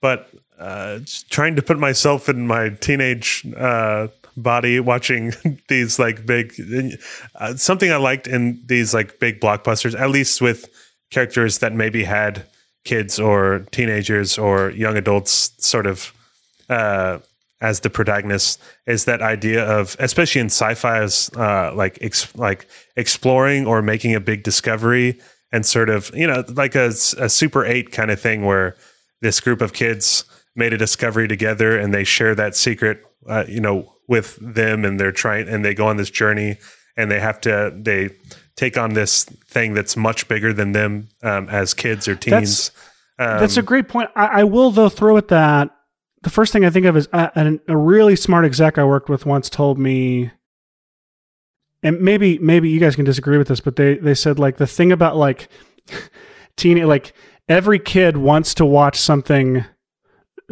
but 0.00 0.30
uh, 0.58 1.00
trying 1.30 1.56
to 1.56 1.62
put 1.62 1.78
myself 1.78 2.28
in 2.28 2.46
my 2.46 2.70
teenage 2.70 3.44
uh, 3.56 4.08
body 4.42 4.80
watching 4.80 5.32
these 5.68 5.98
like 5.98 6.26
big 6.26 6.54
uh, 7.36 7.54
something 7.56 7.90
I 7.90 7.96
liked 7.96 8.26
in 8.26 8.62
these 8.66 8.94
like 8.94 9.18
big 9.18 9.40
blockbusters, 9.40 9.98
at 9.98 10.10
least 10.10 10.40
with 10.40 10.68
characters 11.10 11.58
that 11.58 11.72
maybe 11.72 12.04
had 12.04 12.46
kids 12.84 13.18
or 13.18 13.66
teenagers 13.70 14.38
or 14.38 14.70
young 14.70 14.96
adults 14.96 15.52
sort 15.58 15.86
of 15.86 16.12
uh, 16.68 17.18
as 17.60 17.80
the 17.80 17.90
protagonist 17.90 18.60
is 18.86 19.04
that 19.04 19.20
idea 19.20 19.64
of 19.64 19.96
especially 19.98 20.40
in 20.40 20.46
sci-fi 20.46 21.02
as 21.02 21.30
uh, 21.36 21.72
like 21.74 21.98
ex- 22.00 22.34
like 22.36 22.66
exploring 22.96 23.66
or 23.66 23.82
making 23.82 24.14
a 24.14 24.20
big 24.20 24.42
discovery 24.42 25.18
and 25.50 25.66
sort 25.66 25.90
of 25.90 26.10
you 26.14 26.26
know 26.26 26.44
like 26.54 26.74
a, 26.74 26.86
a 26.86 27.28
super 27.28 27.64
8 27.64 27.90
kind 27.90 28.10
of 28.10 28.20
thing 28.20 28.44
where 28.44 28.76
this 29.20 29.40
group 29.40 29.60
of 29.60 29.72
kids 29.72 30.24
made 30.54 30.72
a 30.72 30.78
discovery 30.78 31.26
together 31.26 31.76
and 31.76 31.92
they 31.92 32.04
share 32.04 32.34
that 32.34 32.54
secret 32.54 33.02
uh, 33.28 33.44
you 33.48 33.60
know 33.60 33.92
with 34.08 34.36
them 34.40 34.84
and 34.84 34.98
they're 34.98 35.12
trying 35.12 35.48
and 35.48 35.64
they 35.64 35.74
go 35.74 35.86
on 35.86 35.96
this 35.96 36.10
journey 36.10 36.56
and 36.96 37.10
they 37.10 37.20
have 37.20 37.40
to 37.40 37.72
they 37.76 38.10
take 38.56 38.76
on 38.76 38.94
this 38.94 39.24
thing 39.24 39.74
that's 39.74 39.96
much 39.96 40.26
bigger 40.26 40.52
than 40.52 40.72
them 40.72 41.08
um, 41.22 41.48
as 41.48 41.74
kids 41.74 42.08
or 42.08 42.16
teens 42.16 42.72
um, 43.18 43.40
That's 43.40 43.56
a 43.56 43.62
great 43.62 43.88
point. 43.88 44.10
I, 44.14 44.26
I 44.26 44.44
will, 44.44 44.70
though, 44.70 44.88
throw 44.88 45.16
at 45.16 45.28
that. 45.28 45.70
The 46.22 46.30
first 46.30 46.52
thing 46.52 46.64
I 46.64 46.70
think 46.70 46.86
of 46.86 46.96
is 46.96 47.08
uh, 47.12 47.28
an, 47.34 47.60
a 47.68 47.76
really 47.76 48.16
smart 48.16 48.44
exec 48.44 48.78
I 48.78 48.84
worked 48.84 49.08
with 49.08 49.26
once 49.26 49.50
told 49.50 49.78
me, 49.78 50.30
and 51.82 52.00
maybe 52.00 52.38
maybe 52.38 52.70
you 52.70 52.80
guys 52.80 52.96
can 52.96 53.04
disagree 53.04 53.38
with 53.38 53.48
this, 53.48 53.60
but 53.60 53.76
they 53.76 53.94
they 53.94 54.14
said 54.14 54.38
like 54.38 54.56
the 54.56 54.66
thing 54.66 54.90
about 54.90 55.16
like 55.16 55.48
teen 56.56 56.84
like 56.86 57.12
every 57.48 57.78
kid 57.78 58.16
wants 58.16 58.54
to 58.54 58.66
watch 58.66 58.98
something 58.98 59.64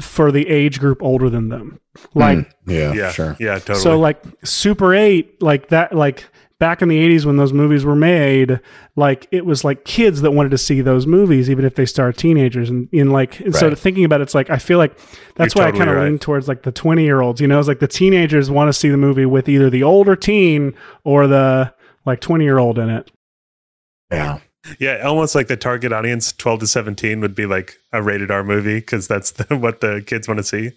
for 0.01 0.31
the 0.33 0.47
age 0.49 0.79
group 0.81 1.03
older 1.03 1.31
than 1.31 1.49
them, 1.49 1.81
like. 2.15 2.39
Mm, 2.39 2.47
yeah, 2.67 2.93
yeah 2.93 3.11
sure. 3.13 3.37
yeah 3.41 3.59
totally 3.59 3.81
So 3.81 3.99
like 3.99 4.23
Super 4.45 4.95
8 4.95 5.41
like 5.43 5.69
that 5.69 5.95
like 5.95 6.25
back 6.59 6.81
in 6.83 6.89
the 6.89 6.97
80s 6.99 7.25
when 7.27 7.37
those 7.37 7.53
movies 7.53 7.85
were 7.85 7.95
made 7.95 8.61
like 8.97 9.29
it 9.31 9.45
was 9.45 9.63
like 9.63 9.85
kids 9.85 10.23
that 10.23 10.31
wanted 10.31 10.49
to 10.49 10.57
see 10.59 10.81
those 10.81 11.07
movies 11.07 11.51
even 11.51 11.65
if 11.67 11.75
they 11.75 11.85
starred 11.85 12.17
teenagers 12.17 12.71
and 12.71 12.89
in 12.93 13.11
like 13.11 13.39
and 13.41 13.55
so 13.55 13.75
thinking 13.75 14.05
about 14.05 14.21
it, 14.21 14.25
it's 14.25 14.35
like 14.35 14.49
I 14.49 14.57
feel 14.57 14.79
like 14.79 14.97
that's 15.35 15.55
You're 15.55 15.65
why 15.65 15.71
totally 15.71 15.83
I 15.83 15.85
kind 15.85 15.91
of 15.91 15.97
right. 15.97 16.09
lean 16.11 16.19
towards 16.19 16.49
like 16.49 16.63
the 16.63 16.73
20 16.73 17.03
year 17.05 17.21
olds 17.21 17.41
you 17.43 17.47
know 17.47 17.59
it's 17.59 17.69
like 17.69 17.81
the 17.81 17.87
teenagers 17.89 18.51
want 18.51 18.69
to 18.69 18.73
see 18.73 18.89
the 18.89 18.97
movie 18.97 19.27
with 19.27 19.49
either 19.51 19.69
the 19.71 19.83
older 19.83 20.17
teen 20.17 20.75
or 21.05 21.27
the 21.27 21.73
like 22.07 22.21
20 22.21 22.43
year 22.45 22.59
old 22.59 22.79
in 22.79 22.89
it 22.89 23.11
Yeah. 24.11 24.39
Yeah, 24.79 25.03
almost 25.03 25.35
like 25.35 25.49
the 25.49 25.57
target 25.57 25.93
audience, 25.93 26.33
twelve 26.33 26.61
to 26.61 26.67
seventeen, 26.67 27.21
would 27.21 27.35
be 27.35 27.47
like 27.47 27.79
a 27.93 28.03
rated 28.03 28.31
R 28.31 28.45
movie 28.45 28.81
because 28.81 29.09
that's 29.09 29.33
the, 29.33 29.57
what 29.57 29.81
the 29.81 30.03
kids 30.07 30.29
want 30.29 30.39
to 30.39 30.45
see, 30.45 30.73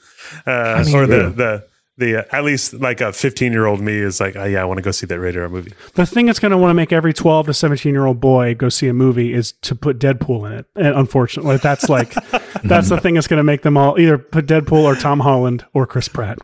uh, 0.45 0.83
mean, 0.85 0.95
or 0.95 1.07
the 1.07 1.17
yeah. 1.17 1.29
the 1.29 1.67
the 1.99 2.19
uh, 2.19 2.35
at 2.35 2.43
least 2.43 2.73
like 2.73 3.01
a 3.01 3.13
fifteen 3.13 3.51
year 3.51 3.65
old 3.65 3.81
me 3.81 3.93
is 3.93 4.19
like, 4.19 4.35
oh 4.35 4.45
yeah, 4.45 4.61
I 4.61 4.65
want 4.65 4.77
to 4.77 4.81
go 4.81 4.91
see 4.91 5.05
that 5.05 5.19
rated 5.19 5.41
R 5.41 5.49
movie. 5.49 5.73
the 5.93 6.05
thing 6.05 6.25
that's 6.25 6.39
going 6.39 6.51
to 6.51 6.57
want 6.57 6.71
to 6.71 6.73
make 6.73 6.91
every 6.91 7.13
12 7.13 7.47
to 7.47 7.53
17 7.53 7.93
year 7.93 8.05
old 8.05 8.19
boy 8.19 8.55
go 8.55 8.69
see 8.69 8.87
a 8.87 8.93
movie 8.93 9.33
is 9.33 9.51
to 9.61 9.75
put 9.75 9.99
Deadpool 9.99 10.47
in 10.47 10.57
it. 10.57 10.65
And 10.75 10.95
unfortunately, 10.95 11.57
that's 11.57 11.89
like, 11.89 12.13
that's 12.63 12.89
the 12.89 12.99
thing 12.99 13.13
that's 13.13 13.27
going 13.27 13.37
to 13.37 13.43
make 13.43 13.61
them 13.61 13.77
all 13.77 13.99
either 13.99 14.17
put 14.17 14.47
Deadpool 14.47 14.83
or 14.83 14.95
Tom 14.95 15.19
Holland 15.19 15.65
or 15.73 15.85
Chris 15.85 16.07
Pratt. 16.07 16.39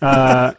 Uh, 0.00 0.52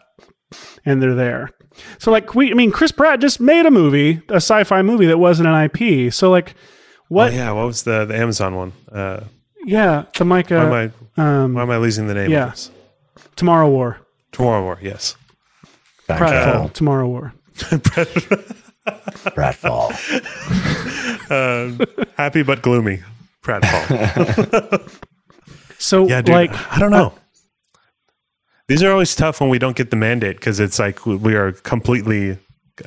and 0.85 1.01
they're 1.01 1.15
there. 1.15 1.51
So, 1.97 2.11
like, 2.11 2.35
we, 2.35 2.51
I 2.51 2.53
mean, 2.53 2.71
Chris 2.71 2.91
Pratt 2.91 3.19
just 3.19 3.39
made 3.39 3.65
a 3.65 3.71
movie, 3.71 4.21
a 4.29 4.35
sci 4.35 4.63
fi 4.63 4.81
movie 4.81 5.05
that 5.07 5.17
wasn't 5.17 5.47
an 5.49 5.69
IP. 5.73 6.13
So, 6.13 6.29
like, 6.29 6.55
what? 7.07 7.31
Oh, 7.31 7.35
yeah, 7.35 7.51
what 7.51 7.65
was 7.65 7.83
the 7.83 8.05
the 8.05 8.15
Amazon 8.15 8.55
one? 8.55 8.73
Uh, 8.91 9.23
yeah. 9.65 10.05
the 10.15 10.25
why 10.25 10.43
am 10.49 10.71
I 10.71 10.87
why 11.15 11.23
um, 11.23 11.57
am 11.57 11.69
I 11.69 11.77
losing 11.77 12.07
the 12.07 12.13
name 12.13 12.31
yeah. 12.31 12.53
Tomorrow 13.35 13.69
War. 13.69 13.97
Tomorrow 14.31 14.63
War, 14.63 14.79
yes. 14.81 15.15
Pratfall. 16.07 16.71
Tomorrow 16.73 17.07
War. 17.07 17.33
Pratfall. 19.35 19.95
Um, 21.31 21.79
happy 22.17 22.41
but 22.41 22.63
gloomy. 22.63 23.03
Pratfall. 23.43 24.89
So, 25.77 26.07
Yeah, 26.07 26.21
dude. 26.21 26.33
like, 26.33 26.51
I 26.73 26.77
don't 26.79 26.91
know. 26.91 27.13
These 28.69 28.81
are 28.83 28.91
always 28.91 29.13
tough 29.15 29.41
when 29.41 29.49
we 29.49 29.59
don't 29.59 29.75
get 29.75 29.89
the 29.89 29.97
mandate 29.97 30.37
because 30.37 30.59
it's 30.61 30.79
like 30.79 31.05
we 31.05 31.35
are 31.35 31.51
completely 31.51 32.37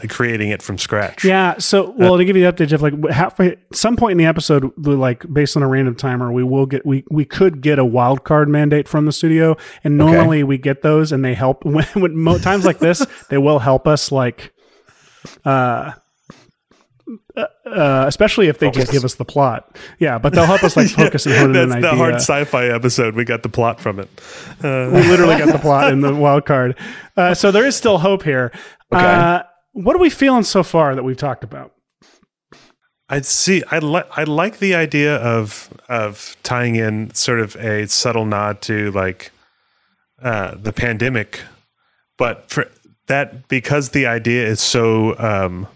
creating 0.09 0.49
it 0.49 0.63
from 0.63 0.79
scratch. 0.79 1.23
Yeah. 1.23 1.59
So, 1.59 1.91
well, 1.99 2.17
to 2.17 2.25
give 2.25 2.35
you 2.35 2.45
the 2.45 2.51
update, 2.53 2.69
Jeff, 2.69 2.81
like 2.81 2.95
halfway, 3.11 3.57
some 3.75 3.95
point 3.97 4.13
in 4.13 4.19
the 4.19 4.25
episode, 4.25 4.73
like 4.79 5.31
based 5.31 5.55
on 5.55 5.63
a 5.63 5.69
random 5.69 5.95
timer, 5.95 6.33
we 6.33 6.43
will 6.45 6.65
get 6.65 6.87
we 6.87 7.05
we 7.11 7.25
could 7.27 7.61
get 7.61 7.79
a 7.79 7.85
wild 7.85 8.25
card 8.25 8.49
mandate 8.49 8.89
from 8.89 9.05
the 9.05 9.13
studio, 9.13 9.55
and 9.85 10.01
Okay. 10.01 10.13
normally 10.13 10.45
we 10.45 10.57
get 10.57 10.81
those, 10.81 11.13
and 11.13 11.23
they 11.25 11.35
help 11.35 11.65
when, 11.67 11.85
when 11.95 12.17
mo- 12.17 12.39
times 12.39 12.65
like 12.65 12.79
this, 12.79 13.05
they 13.29 13.37
will 13.39 13.59
help 13.59 13.87
us, 13.87 14.11
like, 14.11 14.53
uh. 15.45 15.93
Uh, 17.37 18.05
especially 18.07 18.49
if 18.49 18.59
they 18.59 18.71
just 18.71 18.93
give 18.93 19.05
us 19.05 19.15
the 19.15 19.25
plot, 19.25 19.77
yeah. 19.99 20.19
But 20.19 20.33
they'll 20.33 20.47
help 20.47 20.63
us 20.63 20.77
like 20.77 20.89
focus 20.91 21.27
and 21.27 21.35
hone 21.35 21.57
in 21.57 21.69
That's 21.71 21.83
the 21.83 21.97
hard 21.97 22.15
sci-fi 22.17 22.67
episode. 22.67 23.15
We 23.15 23.25
got 23.25 23.43
the 23.43 23.49
plot 23.49 23.81
from 23.81 23.99
it. 23.99 24.09
Uh, 24.63 24.91
we 24.93 25.03
literally 25.09 25.39
got 25.39 25.53
the 25.53 25.59
plot 25.63 25.93
in 25.93 26.01
the 26.01 26.15
wild 26.15 26.45
card, 26.45 26.77
uh, 27.17 27.35
so 27.35 27.51
there 27.51 27.65
is 27.65 27.77
still 27.77 27.99
hope 27.99 28.23
here. 28.23 28.53
Okay. 28.93 29.05
Uh, 29.05 29.43
what 29.73 29.97
are 29.97 30.01
we 30.01 30.11
feeling 30.11 30.43
so 30.43 30.63
far 30.63 30.95
that 30.95 31.03
we've 31.03 31.17
talked 31.17 31.45
about? 31.45 31.73
I'd 33.09 33.27
see. 33.27 33.63
I 33.71 33.79
like. 33.79 34.07
I 34.17 34.25
like 34.25 34.59
the 34.59 34.75
idea 34.75 35.17
of 35.17 35.69
of 35.89 36.37
tying 36.43 36.77
in 36.77 37.15
sort 37.15 37.41
of 37.41 37.57
a 37.57 37.87
subtle 37.89 38.25
nod 38.25 38.63
to 38.63 38.91
like 38.93 39.33
uh, 40.23 40.55
the 40.55 40.73
pandemic, 40.73 41.41
but 42.17 42.49
for 42.51 42.71
that 43.09 43.49
because 43.49 43.91
the 43.91 44.07
idea 44.07 44.47
is 44.47 44.61
so 44.61 45.19
um, 45.19 45.67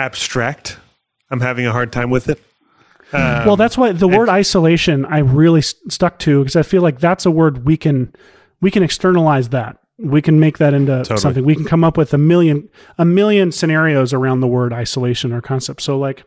abstract, 0.00 0.78
I'm 1.30 1.40
having 1.40 1.66
a 1.66 1.72
hard 1.72 1.92
time 1.92 2.10
with 2.10 2.28
it. 2.28 2.42
Um, 3.12 3.44
well, 3.44 3.56
that's 3.56 3.76
why 3.76 3.92
the 3.92 4.08
word 4.08 4.28
isolation 4.28 5.04
I 5.04 5.18
really 5.18 5.62
st- 5.62 5.92
stuck 5.92 6.18
to 6.20 6.40
because 6.40 6.56
I 6.56 6.62
feel 6.62 6.80
like 6.80 7.00
that's 7.00 7.26
a 7.26 7.30
word 7.30 7.64
we 7.66 7.76
can 7.76 8.14
we 8.60 8.70
can 8.70 8.82
externalize 8.82 9.48
that. 9.50 9.78
We 9.98 10.22
can 10.22 10.40
make 10.40 10.58
that 10.58 10.72
into 10.74 10.98
Totally. 10.98 11.18
something. 11.18 11.44
We 11.44 11.54
can 11.54 11.64
come 11.64 11.84
up 11.84 11.96
with 11.96 12.14
a 12.14 12.18
million 12.18 12.68
a 12.98 13.04
million 13.04 13.52
scenarios 13.52 14.12
around 14.12 14.40
the 14.40 14.46
word 14.46 14.72
isolation 14.72 15.32
or 15.32 15.40
concept. 15.42 15.82
So 15.82 15.98
like 15.98 16.24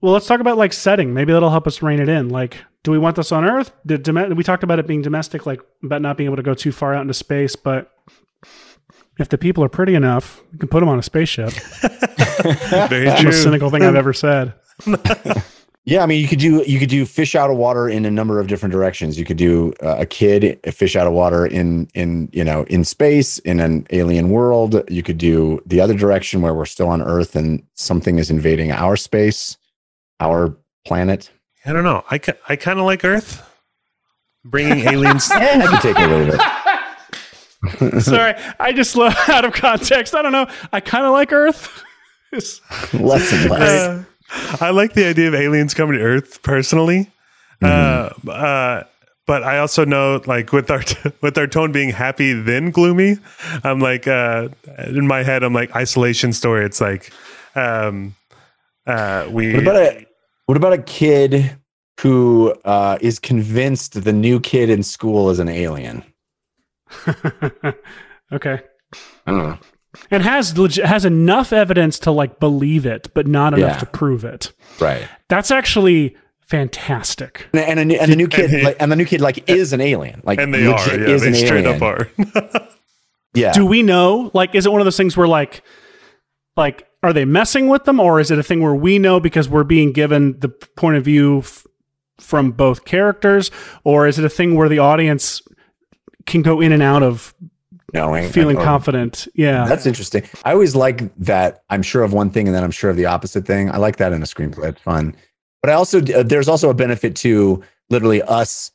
well, 0.00 0.12
let's 0.12 0.26
talk 0.26 0.40
about 0.40 0.58
like 0.58 0.72
setting. 0.72 1.14
Maybe 1.14 1.32
that'll 1.32 1.50
help 1.50 1.66
us 1.66 1.80
rein 1.80 2.00
it 2.00 2.08
in. 2.10 2.28
Like, 2.28 2.58
do 2.82 2.90
we 2.90 2.98
want 2.98 3.16
this 3.16 3.32
on 3.32 3.44
Earth? 3.44 3.72
Did 3.86 4.06
we 4.36 4.44
talked 4.44 4.62
about 4.62 4.78
it 4.78 4.86
being 4.86 5.00
domestic, 5.00 5.46
like 5.46 5.60
about 5.82 6.02
not 6.02 6.18
being 6.18 6.26
able 6.26 6.36
to 6.36 6.42
go 6.42 6.52
too 6.52 6.72
far 6.72 6.94
out 6.94 7.02
into 7.02 7.14
space, 7.14 7.56
but 7.56 7.90
if 9.18 9.28
the 9.28 9.38
people 9.38 9.62
are 9.64 9.68
pretty 9.68 9.94
enough, 9.94 10.42
you 10.52 10.58
can 10.58 10.68
put 10.68 10.80
them 10.80 10.88
on 10.88 10.98
a 10.98 11.02
spaceship. 11.02 11.50
That's 11.82 12.90
the 12.90 13.20
most 13.24 13.42
cynical 13.42 13.70
thing 13.70 13.82
I've 13.82 13.96
ever 13.96 14.12
said. 14.12 14.54
Yeah, 15.86 16.02
I 16.02 16.06
mean, 16.06 16.22
you 16.22 16.28
could 16.28 16.38
do 16.38 16.64
you 16.66 16.78
could 16.78 16.88
do 16.88 17.04
fish 17.04 17.34
out 17.34 17.50
of 17.50 17.58
water 17.58 17.90
in 17.90 18.06
a 18.06 18.10
number 18.10 18.40
of 18.40 18.46
different 18.46 18.72
directions. 18.72 19.18
You 19.18 19.26
could 19.26 19.36
do 19.36 19.74
uh, 19.82 19.96
a 19.98 20.06
kid 20.06 20.58
a 20.64 20.72
fish 20.72 20.96
out 20.96 21.06
of 21.06 21.12
water 21.12 21.44
in 21.44 21.88
in 21.92 22.30
you 22.32 22.42
know 22.42 22.62
in 22.64 22.84
space 22.84 23.38
in 23.40 23.60
an 23.60 23.86
alien 23.90 24.30
world. 24.30 24.82
You 24.90 25.02
could 25.02 25.18
do 25.18 25.60
the 25.66 25.82
other 25.82 25.92
direction 25.92 26.40
where 26.40 26.54
we're 26.54 26.64
still 26.64 26.88
on 26.88 27.02
Earth 27.02 27.36
and 27.36 27.62
something 27.74 28.18
is 28.18 28.30
invading 28.30 28.72
our 28.72 28.96
space, 28.96 29.58
our 30.20 30.56
planet. 30.86 31.30
I 31.66 31.74
don't 31.74 31.84
know. 31.84 32.02
I, 32.10 32.16
ki- 32.18 32.32
I 32.48 32.56
kind 32.56 32.78
of 32.78 32.86
like 32.86 33.04
Earth. 33.04 33.46
Bringing 34.42 34.78
aliens. 34.88 35.30
And 35.34 35.62
I 35.62 35.66
could 35.66 35.80
take 35.80 35.98
it 35.98 36.10
a 36.10 36.16
little 36.16 36.32
bit. 36.32 36.40
Sorry, 38.00 38.34
I 38.58 38.72
just 38.72 38.96
love 38.96 39.16
out 39.28 39.44
of 39.44 39.52
context. 39.52 40.14
I 40.14 40.22
don't 40.22 40.32
know. 40.32 40.46
I 40.72 40.80
kind 40.80 41.04
of 41.04 41.12
like 41.12 41.32
Earth. 41.32 41.82
Less 42.32 43.32
and 43.32 43.48
less. 43.48 43.88
Uh, 43.88 44.04
I 44.60 44.70
like 44.70 44.94
the 44.94 45.06
idea 45.06 45.28
of 45.28 45.34
aliens 45.34 45.72
coming 45.72 45.96
to 45.96 46.02
Earth 46.02 46.42
personally, 46.42 47.08
uh, 47.62 48.10
uh, 48.28 48.82
but 49.26 49.44
I 49.44 49.58
also 49.58 49.84
know, 49.84 50.20
like 50.26 50.52
with 50.52 50.68
our 50.68 50.82
t- 50.82 51.12
with 51.20 51.38
our 51.38 51.46
tone 51.46 51.70
being 51.70 51.90
happy 51.90 52.32
then 52.32 52.70
gloomy, 52.72 53.18
I'm 53.62 53.78
like 53.78 54.08
uh, 54.08 54.48
in 54.86 55.06
my 55.06 55.22
head, 55.22 55.44
I'm 55.44 55.54
like 55.54 55.76
isolation 55.76 56.32
story. 56.32 56.64
It's 56.64 56.80
like 56.80 57.12
um, 57.54 58.16
uh, 58.86 59.28
we 59.30 59.54
What 59.54 59.62
about 59.62 59.76
a 59.76 60.06
what 60.46 60.56
about 60.56 60.72
a 60.72 60.82
kid 60.82 61.56
who 62.00 62.54
uh, 62.64 62.98
is 63.00 63.18
convinced 63.18 64.02
the 64.02 64.12
new 64.12 64.40
kid 64.40 64.70
in 64.70 64.82
school 64.82 65.30
is 65.30 65.38
an 65.38 65.48
alien? 65.48 66.02
okay, 68.32 68.60
I 69.26 69.30
don't 69.30 69.38
know. 69.38 69.58
and 70.10 70.22
has 70.22 70.56
legit, 70.58 70.84
has 70.86 71.04
enough 71.04 71.52
evidence 71.52 71.98
to 72.00 72.10
like 72.10 72.40
believe 72.40 72.86
it, 72.86 73.08
but 73.14 73.26
not 73.26 73.54
enough 73.54 73.74
Yeah. 73.74 73.78
to 73.78 73.86
prove 73.86 74.24
it. 74.24 74.52
Right. 74.80 75.06
That's 75.28 75.50
actually 75.50 76.16
fantastic. 76.40 77.46
And, 77.52 77.62
and, 77.62 77.80
a, 77.80 77.84
new- 77.84 77.98
and 77.98 78.10
the 78.12 78.16
new 78.16 78.28
kid 78.28 78.62
like, 78.64 78.76
and 78.80 78.90
the 78.92 78.96
new 78.96 79.04
kid 79.06 79.20
like 79.20 79.48
is 79.48 79.72
an 79.72 79.80
alien. 79.80 80.20
Like 80.24 80.38
and 80.38 80.52
they 80.54 80.66
are, 80.66 80.78
yeah, 80.88 81.08
is 81.08 81.22
they 81.22 81.28
an 81.28 81.34
straight 81.34 81.64
alien. 81.64 81.76
up 81.76 81.82
are. 81.82 82.08
Yeah. 83.34 83.52
Do 83.54 83.66
we 83.66 83.82
know? 83.82 84.30
Like, 84.34 84.54
is 84.54 84.66
it 84.66 84.72
one 84.72 84.80
of 84.80 84.84
those 84.84 84.96
things 84.96 85.16
where 85.16 85.26
like, 85.28 85.62
like, 86.56 86.86
are 87.02 87.12
they 87.12 87.24
messing 87.24 87.68
with 87.68 87.84
them, 87.84 87.98
or 88.00 88.20
is 88.20 88.30
it 88.30 88.38
a 88.38 88.42
thing 88.42 88.62
where 88.62 88.74
we 88.74 88.98
know 88.98 89.20
because 89.20 89.48
we're 89.48 89.64
being 89.64 89.92
given 89.92 90.38
the 90.38 90.48
point 90.48 90.96
of 90.96 91.04
view 91.04 91.38
f- 91.40 91.66
from 92.18 92.52
both 92.52 92.84
characters, 92.84 93.50
or 93.82 94.06
is 94.06 94.18
it 94.18 94.24
a 94.24 94.28
thing 94.30 94.54
where 94.54 94.68
the 94.70 94.78
audience 94.78 95.42
can 96.26 96.42
go 96.42 96.60
in 96.60 96.72
and 96.72 96.82
out 96.82 97.02
of 97.02 97.34
knowing 97.92 98.30
feeling 98.30 98.56
confident? 98.56 99.28
Yeah, 99.34 99.66
That's 99.66 99.86
interesting. 99.86 100.22
I 100.44 100.52
always 100.52 100.74
like 100.74 101.14
that. 101.16 101.62
I'm 101.70 101.82
sure 101.82 102.02
of 102.02 102.12
one 102.12 102.30
thing, 102.30 102.46
and 102.46 102.54
then 102.54 102.64
I'm 102.64 102.70
sure 102.70 102.90
of 102.90 102.96
the 102.96 103.06
opposite 103.06 103.46
thing. 103.46 103.70
I 103.70 103.76
like 103.76 103.96
that 103.96 104.12
in 104.12 104.22
a 104.22 104.26
screenplay. 104.26 104.70
It's 104.70 104.80
fun. 104.80 105.16
But 105.62 105.70
I 105.70 105.74
also 105.74 106.00
uh, 106.00 106.22
there's 106.22 106.48
also 106.48 106.70
a 106.70 106.74
benefit 106.74 107.16
to 107.16 107.62
literally 107.90 108.22
us 108.22 108.70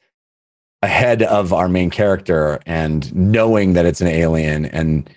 ahead 0.81 1.21
of 1.23 1.51
our 1.51 1.67
main 1.67 1.89
character 1.89 2.59
and 2.65 3.13
knowing 3.13 3.73
that 3.73 3.85
it's 3.85 4.01
an 4.01 4.07
alien 4.07 4.65
and 4.65 5.09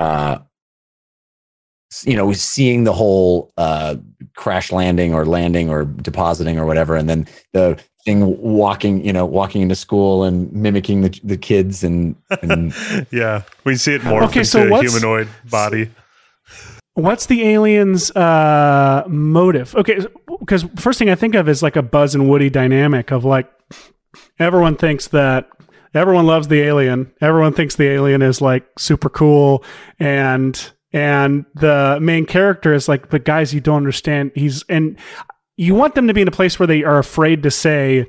uh 0.00 0.38
you 2.04 2.16
know 2.16 2.32
seeing 2.32 2.84
the 2.84 2.92
whole 2.92 3.52
uh 3.56 3.96
crash 4.36 4.70
landing 4.70 5.14
or 5.14 5.24
landing 5.24 5.70
or 5.70 5.84
depositing 5.84 6.58
or 6.58 6.66
whatever 6.66 6.96
and 6.96 7.08
then 7.08 7.26
the 7.52 7.80
thing 8.04 8.36
walking 8.40 9.04
you 9.04 9.12
know 9.12 9.24
walking 9.24 9.62
into 9.62 9.74
school 9.74 10.24
and 10.24 10.52
mimicking 10.52 11.00
the, 11.00 11.20
the 11.24 11.36
kids 11.38 11.82
and, 11.82 12.14
and 12.42 12.74
yeah, 13.10 13.42
we 13.64 13.76
see 13.76 13.94
it 13.94 14.04
more 14.04 14.22
Okay, 14.24 14.40
into 14.40 14.44
so 14.50 14.66
a 14.66 14.70
what's- 14.70 14.92
humanoid 14.92 15.28
body. 15.50 15.90
What's 16.96 17.26
the 17.26 17.42
alien's 17.42 18.12
uh, 18.12 19.02
motive? 19.08 19.74
Okay, 19.74 19.98
because 20.38 20.64
first 20.76 20.96
thing 21.00 21.10
I 21.10 21.16
think 21.16 21.34
of 21.34 21.48
is 21.48 21.60
like 21.60 21.74
a 21.74 21.82
Buzz 21.82 22.14
and 22.14 22.28
Woody 22.30 22.50
dynamic 22.50 23.10
of 23.10 23.24
like 23.24 23.50
everyone 24.38 24.76
thinks 24.76 25.08
that 25.08 25.48
everyone 25.92 26.24
loves 26.26 26.46
the 26.46 26.60
alien. 26.60 27.12
Everyone 27.20 27.52
thinks 27.52 27.74
the 27.74 27.88
alien 27.88 28.22
is 28.22 28.40
like 28.40 28.64
super 28.78 29.08
cool, 29.08 29.64
and 29.98 30.70
and 30.92 31.46
the 31.56 31.98
main 32.00 32.26
character 32.26 32.72
is 32.72 32.88
like, 32.88 33.10
but 33.10 33.24
guys, 33.24 33.52
you 33.52 33.60
don't 33.60 33.78
understand. 33.78 34.30
He's 34.36 34.62
and 34.68 34.96
you 35.56 35.74
want 35.74 35.94
them 35.94 36.08
to 36.08 36.14
be 36.14 36.22
in 36.22 36.28
a 36.28 36.32
place 36.32 36.58
where 36.58 36.66
they 36.66 36.82
are 36.84 36.98
afraid 36.98 37.42
to 37.44 37.50
say 37.50 38.06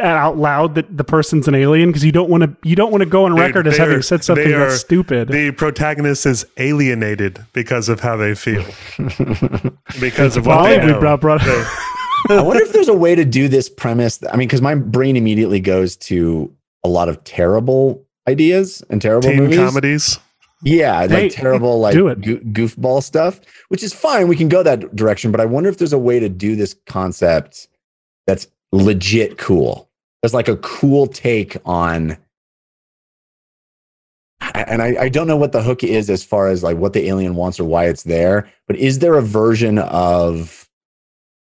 out 0.00 0.36
loud 0.36 0.74
that 0.74 0.96
the 0.96 1.04
person's 1.04 1.46
an 1.46 1.54
alien 1.54 1.88
because 1.88 2.04
you 2.04 2.10
don't 2.10 2.28
want 2.28 2.42
to 2.42 2.56
you 2.68 2.74
don't 2.74 2.90
want 2.90 3.00
to 3.02 3.08
go 3.08 3.26
on 3.26 3.30
Dude, 3.30 3.40
record 3.40 3.66
as 3.68 3.74
they 3.74 3.78
having 3.78 3.98
are- 3.98 4.02
said 4.02 4.24
something 4.24 4.44
they 4.44 4.50
that's 4.52 4.74
are- 4.74 4.78
stupid. 4.78 5.28
The 5.28 5.52
protagonist 5.52 6.26
is 6.26 6.44
alienated 6.56 7.44
because 7.52 7.88
of 7.88 8.00
how 8.00 8.16
they 8.16 8.34
feel, 8.34 8.64
because 10.00 10.36
of 10.36 10.46
what 10.46 10.56
Well, 10.58 10.64
they 10.64 10.80
we 10.84 10.92
know. 10.92 10.98
brought, 11.00 11.20
brought 11.20 11.42
I 11.42 12.42
wonder 12.42 12.62
if 12.64 12.72
there's 12.72 12.88
a 12.88 12.94
way 12.96 13.14
to 13.14 13.24
do 13.24 13.46
this 13.48 13.68
premise. 13.68 14.18
I 14.32 14.36
mean, 14.36 14.48
because 14.48 14.62
my 14.62 14.74
brain 14.74 15.16
immediately 15.16 15.60
goes 15.60 15.94
to 15.98 16.52
a 16.82 16.88
lot 16.88 17.08
of 17.08 17.22
terrible 17.22 18.04
ideas 18.26 18.82
and 18.90 19.00
terrible 19.00 19.28
teen 19.28 19.36
movies. 19.44 19.58
comedies. 19.58 20.18
Yeah, 20.64 21.04
like 21.04 21.30
terrible, 21.30 21.78
like 21.78 21.92
do 21.92 22.08
it. 22.08 22.20
goofball 22.22 23.02
stuff, 23.02 23.38
which 23.68 23.82
is 23.82 23.92
fine. 23.92 24.28
We 24.28 24.36
can 24.36 24.48
go 24.48 24.62
that 24.62 24.96
direction, 24.96 25.30
but 25.30 25.40
I 25.40 25.44
wonder 25.44 25.68
if 25.68 25.76
there's 25.76 25.92
a 25.92 25.98
way 25.98 26.18
to 26.18 26.28
do 26.30 26.56
this 26.56 26.74
concept 26.86 27.68
that's 28.26 28.46
legit 28.72 29.36
cool. 29.36 29.90
There's 30.22 30.32
like 30.32 30.48
a 30.48 30.56
cool 30.56 31.06
take 31.06 31.58
on, 31.66 32.16
and 34.54 34.80
I, 34.80 34.96
I 35.02 35.08
don't 35.10 35.26
know 35.26 35.36
what 35.36 35.52
the 35.52 35.62
hook 35.62 35.84
is 35.84 36.08
as 36.08 36.24
far 36.24 36.48
as 36.48 36.62
like 36.62 36.78
what 36.78 36.94
the 36.94 37.08
alien 37.08 37.34
wants 37.34 37.60
or 37.60 37.64
why 37.64 37.86
it's 37.86 38.04
there, 38.04 38.50
but 38.66 38.76
is 38.76 39.00
there 39.00 39.16
a 39.16 39.22
version 39.22 39.78
of 39.78 40.63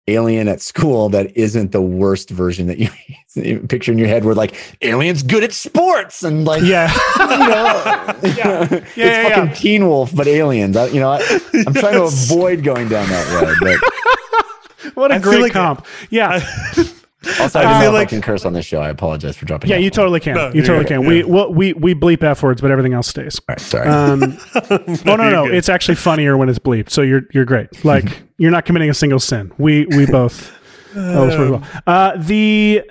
alien 0.08 0.46
at 0.48 0.60
school 0.60 1.08
that 1.08 1.36
isn't 1.36 1.72
the 1.72 1.82
worst 1.82 2.30
version 2.30 2.66
that 2.68 2.78
you 2.78 3.58
picture 3.68 3.90
in 3.92 3.98
your 3.98 4.08
head 4.08 4.24
where 4.24 4.34
like 4.34 4.54
aliens 4.82 5.22
good 5.22 5.42
at 5.44 5.52
sports 5.52 6.22
and 6.22 6.44
like 6.44 6.62
yeah. 6.62 6.92
you 7.18 7.26
know, 7.26 8.22
Yeah. 8.36 8.68
it's 8.70 8.96
yeah, 8.96 9.28
fucking 9.28 9.46
yeah. 9.48 9.54
Teen 9.54 9.86
Wolf, 9.88 10.14
but 10.14 10.26
aliens. 10.28 10.76
I, 10.76 10.86
you 10.88 11.00
know, 11.00 11.10
I, 11.10 11.18
I'm 11.66 11.74
trying 11.74 11.94
to 11.94 12.04
avoid 12.04 12.62
going 12.62 12.88
down 12.88 13.08
that 13.08 13.42
road. 13.42 13.56
But 13.60 14.94
What 14.94 15.10
a 15.10 15.16
I 15.16 15.18
feel 15.18 15.30
great 15.32 15.42
like- 15.42 15.52
comp. 15.52 15.84
Yeah. 16.10 16.40
Also, 17.40 17.60
I 17.60 17.62
I, 17.62 17.72
feel 17.72 17.80
feel 17.80 17.92
like 17.92 17.98
like- 18.00 18.08
I 18.08 18.10
can 18.10 18.22
curse 18.22 18.44
on 18.44 18.52
this 18.52 18.64
show. 18.66 18.80
I 18.80 18.88
apologize 18.90 19.36
for 19.36 19.44
dropping. 19.46 19.70
yeah, 19.70 19.76
you 19.76 19.90
totally 19.90 20.20
can. 20.20 20.34
No, 20.34 20.52
you 20.52 20.62
totally 20.62 20.84
can. 20.84 21.02
yeah. 21.02 21.08
We, 21.08 21.24
well, 21.24 21.52
we 21.52 21.72
we 21.74 21.94
bleep 21.94 22.22
F 22.22 22.42
words, 22.42 22.60
but 22.60 22.70
everything 22.70 22.92
else 22.94 23.08
stays. 23.08 23.38
All 23.40 23.44
right, 23.50 23.60
sorry. 23.60 23.88
Um, 23.88 24.38
oh 24.54 25.16
no, 25.16 25.22
you're 25.22 25.30
no, 25.30 25.46
it's 25.46 25.68
actually 25.68 25.96
funnier 25.96 26.36
when 26.36 26.48
it's 26.48 26.58
bleeped. 26.58 26.90
So 26.90 27.02
you're 27.02 27.22
you're 27.32 27.44
great. 27.44 27.84
Like 27.84 28.22
you're 28.38 28.50
not 28.50 28.64
committing 28.64 28.90
a 28.90 28.94
single 28.94 29.20
sin. 29.20 29.52
We 29.58 29.86
we 29.86 30.06
both. 30.06 30.52
Oh, 30.94 31.26
it's 31.28 31.36
well. 31.36 31.62
Uh, 31.86 32.16
the 32.16 32.82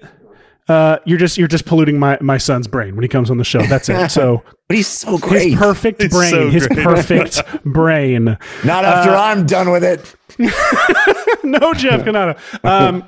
uh, 0.67 0.98
you're 1.06 1.17
just 1.19 1.38
you're 1.38 1.48
just 1.48 1.65
polluting 1.65 1.98
my 2.00 2.17
my 2.21 2.38
son's 2.38 2.67
brain 2.67 2.95
when 2.95 3.04
he 3.04 3.08
comes 3.08 3.30
on 3.30 3.38
the 3.38 3.43
show. 3.43 3.62
That's 3.63 3.89
it. 3.89 4.10
So 4.10 4.43
but 4.67 4.78
he's 4.78 4.88
so 4.88 5.17
great. 5.17 5.50
his 5.52 5.60
perfect 5.60 6.02
He's 6.02 6.12
brain, 6.12 6.32
so 6.32 6.50
his 6.50 6.67
great. 6.67 6.84
perfect 6.84 7.63
brain. 7.63 8.26
Not 8.63 8.86
after 8.86 9.12
uh, 9.12 9.21
I'm 9.21 9.45
done 9.45 9.71
with 9.71 9.84
it. 9.84 10.15
no, 11.43 11.74
Jeff 11.74 12.02
Cannata. 12.04 12.38
Um, 12.63 13.04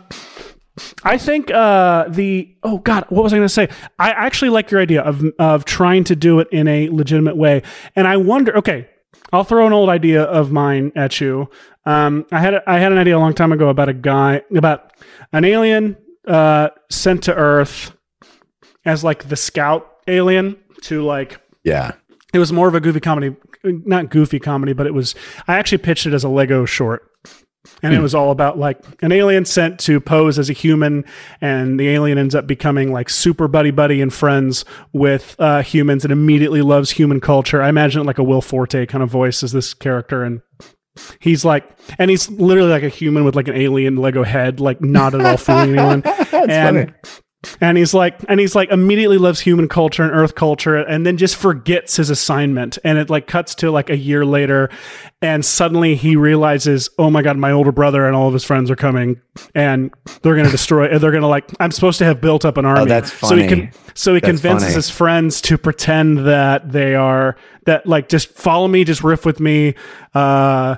I 1.04 1.18
think 1.18 1.50
uh, 1.52 2.06
the 2.10 2.56
oh 2.64 2.78
god, 2.80 3.06
what 3.10 3.24
was 3.24 3.34
I 3.34 3.38
going 3.38 3.48
to 3.48 3.54
say? 3.54 3.70
I 3.98 4.12
actually 4.12 4.50
like 4.50 4.70
your 4.72 4.82
idea 4.82 5.02
of 5.02 5.24
of 5.40 5.66
trying 5.66 6.04
to 6.06 6.16
do 6.16 6.40
it 6.40 6.48
in 6.52 6.68
a 6.68 6.90
legitimate 6.90 7.36
way, 7.38 7.64
and 7.96 8.08
I 8.08 8.18
wonder. 8.18 8.56
Okay, 8.58 8.88
I'll 9.34 9.44
throw 9.44 9.66
an 9.68 9.74
old 9.74 9.90
idea 9.90 10.24
of 10.24 10.52
mine 10.52 10.92
at 10.96 11.20
you. 11.20 11.50
Um, 11.86 12.26
I 12.32 12.40
had 12.40 12.54
a, 12.56 12.70
I 12.70 12.80
had 12.80 12.92
an 12.92 12.98
idea 12.98 13.18
a 13.18 13.20
long 13.20 13.34
time 13.34 13.52
ago 13.52 13.70
about 13.70 13.90
a 13.90 13.94
guy 13.94 14.42
about 14.56 14.92
an 15.32 15.46
alien 15.46 15.98
uh, 16.28 16.70
sent 16.90 17.24
to 17.24 17.34
Earth 17.36 17.94
as 18.86 19.04
like 19.04 19.30
the 19.30 19.36
scout 19.36 19.88
alien 20.08 20.58
to 20.84 21.04
like 21.04 21.42
Yeah. 21.64 21.94
it 22.34 22.40
was 22.40 22.54
more 22.54 22.68
of 22.68 22.76
a 22.76 22.80
goofy 22.80 23.00
comedy 23.00 23.36
not 23.64 24.10
goofy 24.10 24.40
comedy 24.40 24.72
but 24.72 24.86
it 24.88 24.94
was 24.94 25.16
i 25.48 25.58
actually 25.58 25.80
pitched 25.80 26.06
it 26.06 26.14
as 26.14 26.24
a 26.24 26.30
lego 26.30 26.64
short 26.66 27.10
and 27.84 27.94
it 27.94 28.02
was 28.02 28.16
all 28.16 28.32
about 28.32 28.58
like 28.58 28.80
an 29.02 29.12
alien 29.12 29.46
sent 29.46 29.80
to 29.80 30.00
pose 30.00 30.40
as 30.40 30.50
a 30.50 30.54
human 30.54 31.06
and 31.42 31.80
the 31.80 31.90
alien 31.90 32.18
ends 32.18 32.36
up 32.36 32.48
becoming 32.48 32.92
like 32.92 33.10
super 33.10 33.48
buddy 33.48 33.72
buddy 33.72 34.02
and 34.02 34.14
friends 34.14 34.66
with 34.94 35.36
uh, 35.40 35.62
humans 35.62 36.04
and 36.04 36.12
immediately 36.12 36.62
loves 36.62 36.92
human 36.92 37.20
culture 37.20 37.62
i 37.62 37.70
imagine 37.70 38.02
it 38.02 38.06
like 38.06 38.18
a 38.18 38.24
will 38.24 38.42
forte 38.42 38.86
kind 38.86 39.04
of 39.04 39.10
voice 39.10 39.44
as 39.44 39.52
this 39.52 39.74
character 39.74 40.24
and 40.24 40.42
he's 41.20 41.46
like, 41.46 41.64
and 42.00 42.10
he's 42.10 42.30
literally 42.30 42.70
like 42.70 42.84
a 42.84 42.90
human 42.90 43.24
with 43.24 43.36
like 43.36 43.48
an 43.48 43.56
alien 43.56 43.98
Lego 43.98 44.24
head, 44.24 44.60
like 44.60 44.82
not 44.82 45.14
at 45.14 45.22
all 45.22 45.38
fooling 45.38 45.78
anyone. 45.78 46.02
and 46.32 46.92
funny. 46.92 47.22
And 47.62 47.78
he's 47.78 47.94
like, 47.94 48.16
and 48.28 48.40
he's 48.40 48.56
like 48.56 48.70
immediately 48.70 49.18
loves 49.18 49.40
human 49.40 49.68
culture 49.68 50.04
and 50.04 50.12
Earth 50.14 50.36
culture, 50.36 50.76
and 50.78 51.06
then 51.06 51.18
just 51.18 51.36
forgets 51.36 51.96
his 51.98 52.10
assignment. 52.10 52.78
And 52.84 52.98
it 52.98 53.10
like 53.10 53.28
cuts 53.28 53.56
to 53.56 53.72
like 53.72 53.90
a 53.90 53.98
year 53.98 54.26
later, 54.26 54.70
and 55.22 55.44
suddenly 55.44 55.96
he 55.96 56.16
realizes, 56.16 56.90
oh 56.98 57.10
my 57.10 57.22
god, 57.22 57.38
my 57.38 57.52
older 57.52 57.72
brother 57.72 58.06
and 58.08 58.16
all 58.16 58.28
of 58.28 58.34
his 58.34 58.44
friends 58.44 58.70
are 58.72 58.76
coming, 58.76 59.20
and 59.56 59.94
they're 60.22 60.36
gonna 60.36 60.50
destroy. 60.52 60.88
and 60.90 61.02
They're 61.02 61.12
gonna 61.12 61.28
like, 61.28 61.50
I'm 61.60 61.72
supposed 61.72 62.00
to 62.00 62.06
have 62.06 62.22
built 62.22 62.46
up 62.46 62.58
an 62.58 62.66
army. 62.66 62.82
Oh, 62.82 62.86
that's 62.86 63.12
So 63.14 63.36
he 63.36 63.48
funny. 63.48 63.68
can, 63.68 63.72
so 63.94 64.14
he 64.14 64.20
That's 64.20 64.30
convinces 64.32 64.64
funny. 64.70 64.76
his 64.76 64.90
friends 64.90 65.42
to 65.42 65.58
pretend 65.58 66.20
that 66.28 66.72
they 66.72 66.96
are 66.96 67.36
that 67.66 67.86
like 67.88 68.10
just 68.10 68.30
follow 68.30 68.68
me, 68.68 68.84
just 68.84 69.04
riff 69.04 69.26
with 69.26 69.40
me. 69.40 69.74
Uh, 70.14 70.76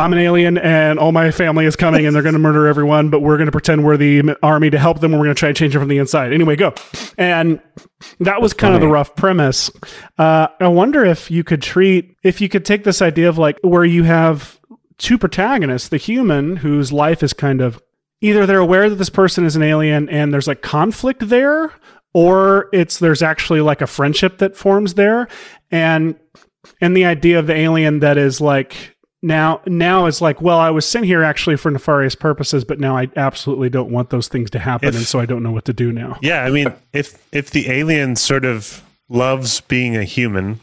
I'm 0.00 0.12
an 0.12 0.20
alien 0.20 0.58
and 0.58 0.98
all 0.98 1.10
my 1.10 1.32
family 1.32 1.66
is 1.66 1.74
coming 1.74 2.06
and 2.06 2.14
they're 2.14 2.22
going 2.22 2.34
to 2.34 2.38
murder 2.38 2.68
everyone, 2.68 3.10
but 3.10 3.20
we're 3.20 3.36
going 3.36 3.46
to 3.46 3.52
pretend 3.52 3.84
we're 3.84 3.96
the 3.96 4.36
army 4.44 4.70
to 4.70 4.78
help 4.78 5.00
them. 5.00 5.12
And 5.12 5.20
we're 5.20 5.26
going 5.26 5.34
to 5.34 5.38
try 5.38 5.48
to 5.48 5.54
change 5.54 5.74
it 5.74 5.78
from 5.80 5.88
the 5.88 5.98
inside. 5.98 6.32
Anyway, 6.32 6.54
go. 6.54 6.72
And 7.16 7.60
that 8.20 8.40
was 8.40 8.52
kind 8.52 8.76
of 8.76 8.80
the 8.80 8.86
rough 8.86 9.16
premise. 9.16 9.72
Uh, 10.16 10.46
I 10.60 10.68
wonder 10.68 11.04
if 11.04 11.32
you 11.32 11.42
could 11.42 11.62
treat, 11.62 12.16
if 12.22 12.40
you 12.40 12.48
could 12.48 12.64
take 12.64 12.84
this 12.84 13.02
idea 13.02 13.28
of 13.28 13.38
like 13.38 13.58
where 13.62 13.84
you 13.84 14.04
have 14.04 14.60
two 14.98 15.18
protagonists, 15.18 15.88
the 15.88 15.96
human 15.96 16.56
whose 16.56 16.92
life 16.92 17.24
is 17.24 17.32
kind 17.32 17.60
of 17.60 17.82
either 18.20 18.46
they're 18.46 18.58
aware 18.58 18.88
that 18.88 18.96
this 18.96 19.10
person 19.10 19.44
is 19.44 19.56
an 19.56 19.62
alien 19.62 20.08
and 20.08 20.32
there's 20.32 20.46
like 20.46 20.62
conflict 20.62 21.28
there, 21.28 21.72
or 22.14 22.68
it's 22.72 23.00
there's 23.00 23.22
actually 23.22 23.60
like 23.60 23.80
a 23.80 23.86
friendship 23.86 24.38
that 24.38 24.56
forms 24.56 24.94
there. 24.94 25.26
And 25.72 26.14
and 26.80 26.96
the 26.96 27.04
idea 27.04 27.40
of 27.40 27.48
the 27.48 27.56
alien 27.56 27.98
that 28.00 28.16
is 28.16 28.40
like 28.40 28.96
now 29.22 29.60
now 29.66 30.06
it's 30.06 30.20
like 30.20 30.40
well 30.40 30.58
i 30.58 30.70
was 30.70 30.88
sent 30.88 31.04
here 31.04 31.24
actually 31.24 31.56
for 31.56 31.70
nefarious 31.70 32.14
purposes 32.14 32.64
but 32.64 32.78
now 32.78 32.96
i 32.96 33.08
absolutely 33.16 33.68
don't 33.68 33.90
want 33.90 34.10
those 34.10 34.28
things 34.28 34.48
to 34.50 34.58
happen 34.60 34.88
If- 34.90 34.94
and 34.94 35.04
so 35.04 35.18
i 35.18 35.26
don't 35.26 35.42
know 35.42 35.50
what 35.50 35.64
to 35.64 35.72
do 35.72 35.90
now. 35.92 36.18
Yeah, 36.22 36.44
I 36.44 36.50
mean, 36.50 36.72
if 36.92 37.20
if 37.32 37.50
the 37.50 37.68
alien 37.70 38.14
sort 38.16 38.44
of 38.44 38.82
loves 39.08 39.60
being 39.62 39.96
a 39.96 40.04
human, 40.04 40.60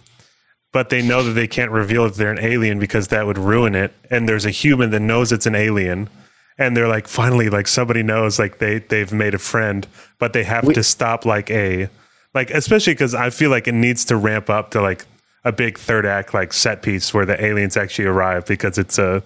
but 0.72 0.90
they 0.90 1.02
know 1.02 1.24
that 1.24 1.32
they 1.32 1.48
can't 1.48 1.72
reveal 1.72 2.04
that 2.06 2.16
they're 2.16 2.32
an 2.32 2.40
alien 2.40 2.80
because 2.80 3.08
that 3.10 3.26
would 3.26 3.38
ruin 3.38 3.76
it, 3.76 3.94
and 4.10 4.28
there's 4.30 4.46
a 4.46 4.52
human 4.52 4.90
that 4.92 5.00
knows 5.02 5.32
it's 5.32 5.46
an 5.46 5.56
alien, 5.56 6.10
and 6.58 6.78
they're 6.78 6.88
like, 6.88 7.08
finally, 7.08 7.50
like 7.50 7.68
somebody 7.68 8.04
knows, 8.04 8.40
like 8.40 8.60
they 8.60 8.80
they've 8.80 9.12
made 9.12 9.34
a 9.34 9.40
friend, 9.40 9.88
but 10.20 10.34
they 10.34 10.44
have 10.44 10.72
to 10.74 10.84
stop 10.84 11.26
like 11.26 11.50
a. 11.52 11.90
Like 12.34 12.52
especially 12.52 12.94
because 12.94 13.16
I 13.16 13.30
feel 13.30 13.50
like 13.50 13.68
it 13.68 13.74
needs 13.74 14.06
to 14.06 14.16
ramp 14.18 14.50
up 14.50 14.72
to 14.72 14.82
like 14.82 15.06
a 15.46 15.52
big 15.52 15.78
third 15.78 16.06
act 16.06 16.34
like 16.34 16.52
set 16.52 16.82
piece 16.82 17.14
where 17.14 17.26
the 17.26 17.42
aliens 17.44 17.78
actually 17.78 18.06
arrive 18.06 18.46
because 18.46 18.78
it's 18.78 18.98
a 19.00 19.24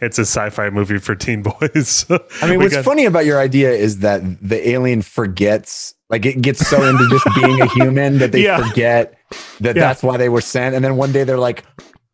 it's 0.00 0.18
a 0.18 0.22
sci-fi 0.22 0.68
movie 0.70 0.98
for 0.98 1.14
teen 1.14 1.42
boys. 1.60 2.06
I 2.42 2.48
mean, 2.48 2.58
what's 2.60 2.74
got- 2.74 2.84
funny 2.84 3.04
about 3.06 3.24
your 3.24 3.40
idea 3.40 3.70
is 3.72 3.98
that 4.00 4.20
the 4.40 4.68
alien 4.68 5.02
forgets, 5.02 5.94
like 6.10 6.26
it 6.26 6.40
gets 6.42 6.66
so 6.68 6.82
into 6.86 7.08
just 7.08 7.26
being 7.40 7.60
a 7.60 7.66
human 7.68 8.18
that 8.18 8.32
they 8.32 8.42
Yeah. 8.44 8.66
forget 8.68 9.18
that 9.60 9.74
Yeah. 9.76 9.82
that's 9.82 10.02
why 10.02 10.16
they 10.16 10.28
were 10.28 10.40
sent. 10.40 10.74
And 10.74 10.84
then 10.84 10.96
one 10.96 11.10
day 11.12 11.24
they're 11.24 11.38
like, 11.38 11.64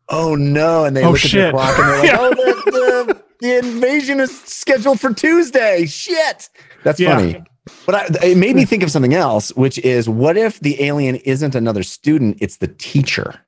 oh 0.09 0.35
no. 0.35 0.85
And 0.85 0.95
they 0.95 1.03
Oh, 1.03 1.11
look 1.11 1.25
at 1.25 1.31
the 1.31 1.49
clock 1.51 1.77
and 1.79 1.87
they're 1.89 1.97
like, 1.99 2.05
Yeah. 2.09 2.17
oh, 2.19 2.29
the, 2.35 3.23
the, 3.41 3.57
invasion 3.57 4.19
is 4.19 4.39
scheduled 4.41 4.99
for 4.99 5.13
Tuesday. 5.13 5.85
Shit. 5.85 6.49
That's 6.83 7.01
funny. 7.01 7.43
But 7.85 7.95
I, 8.23 8.27
it 8.27 8.37
made 8.37 8.55
me 8.55 8.65
think 8.65 8.83
of 8.83 8.91
something 8.91 9.13
else, 9.13 9.49
which 9.55 9.77
is 9.79 10.07
what 10.09 10.37
if 10.37 10.59
the 10.59 10.81
alien 10.83 11.15
isn't 11.17 11.53
another 11.55 11.83
student, 11.83 12.37
it's 12.41 12.57
the 12.57 12.67
teacher? 12.67 13.39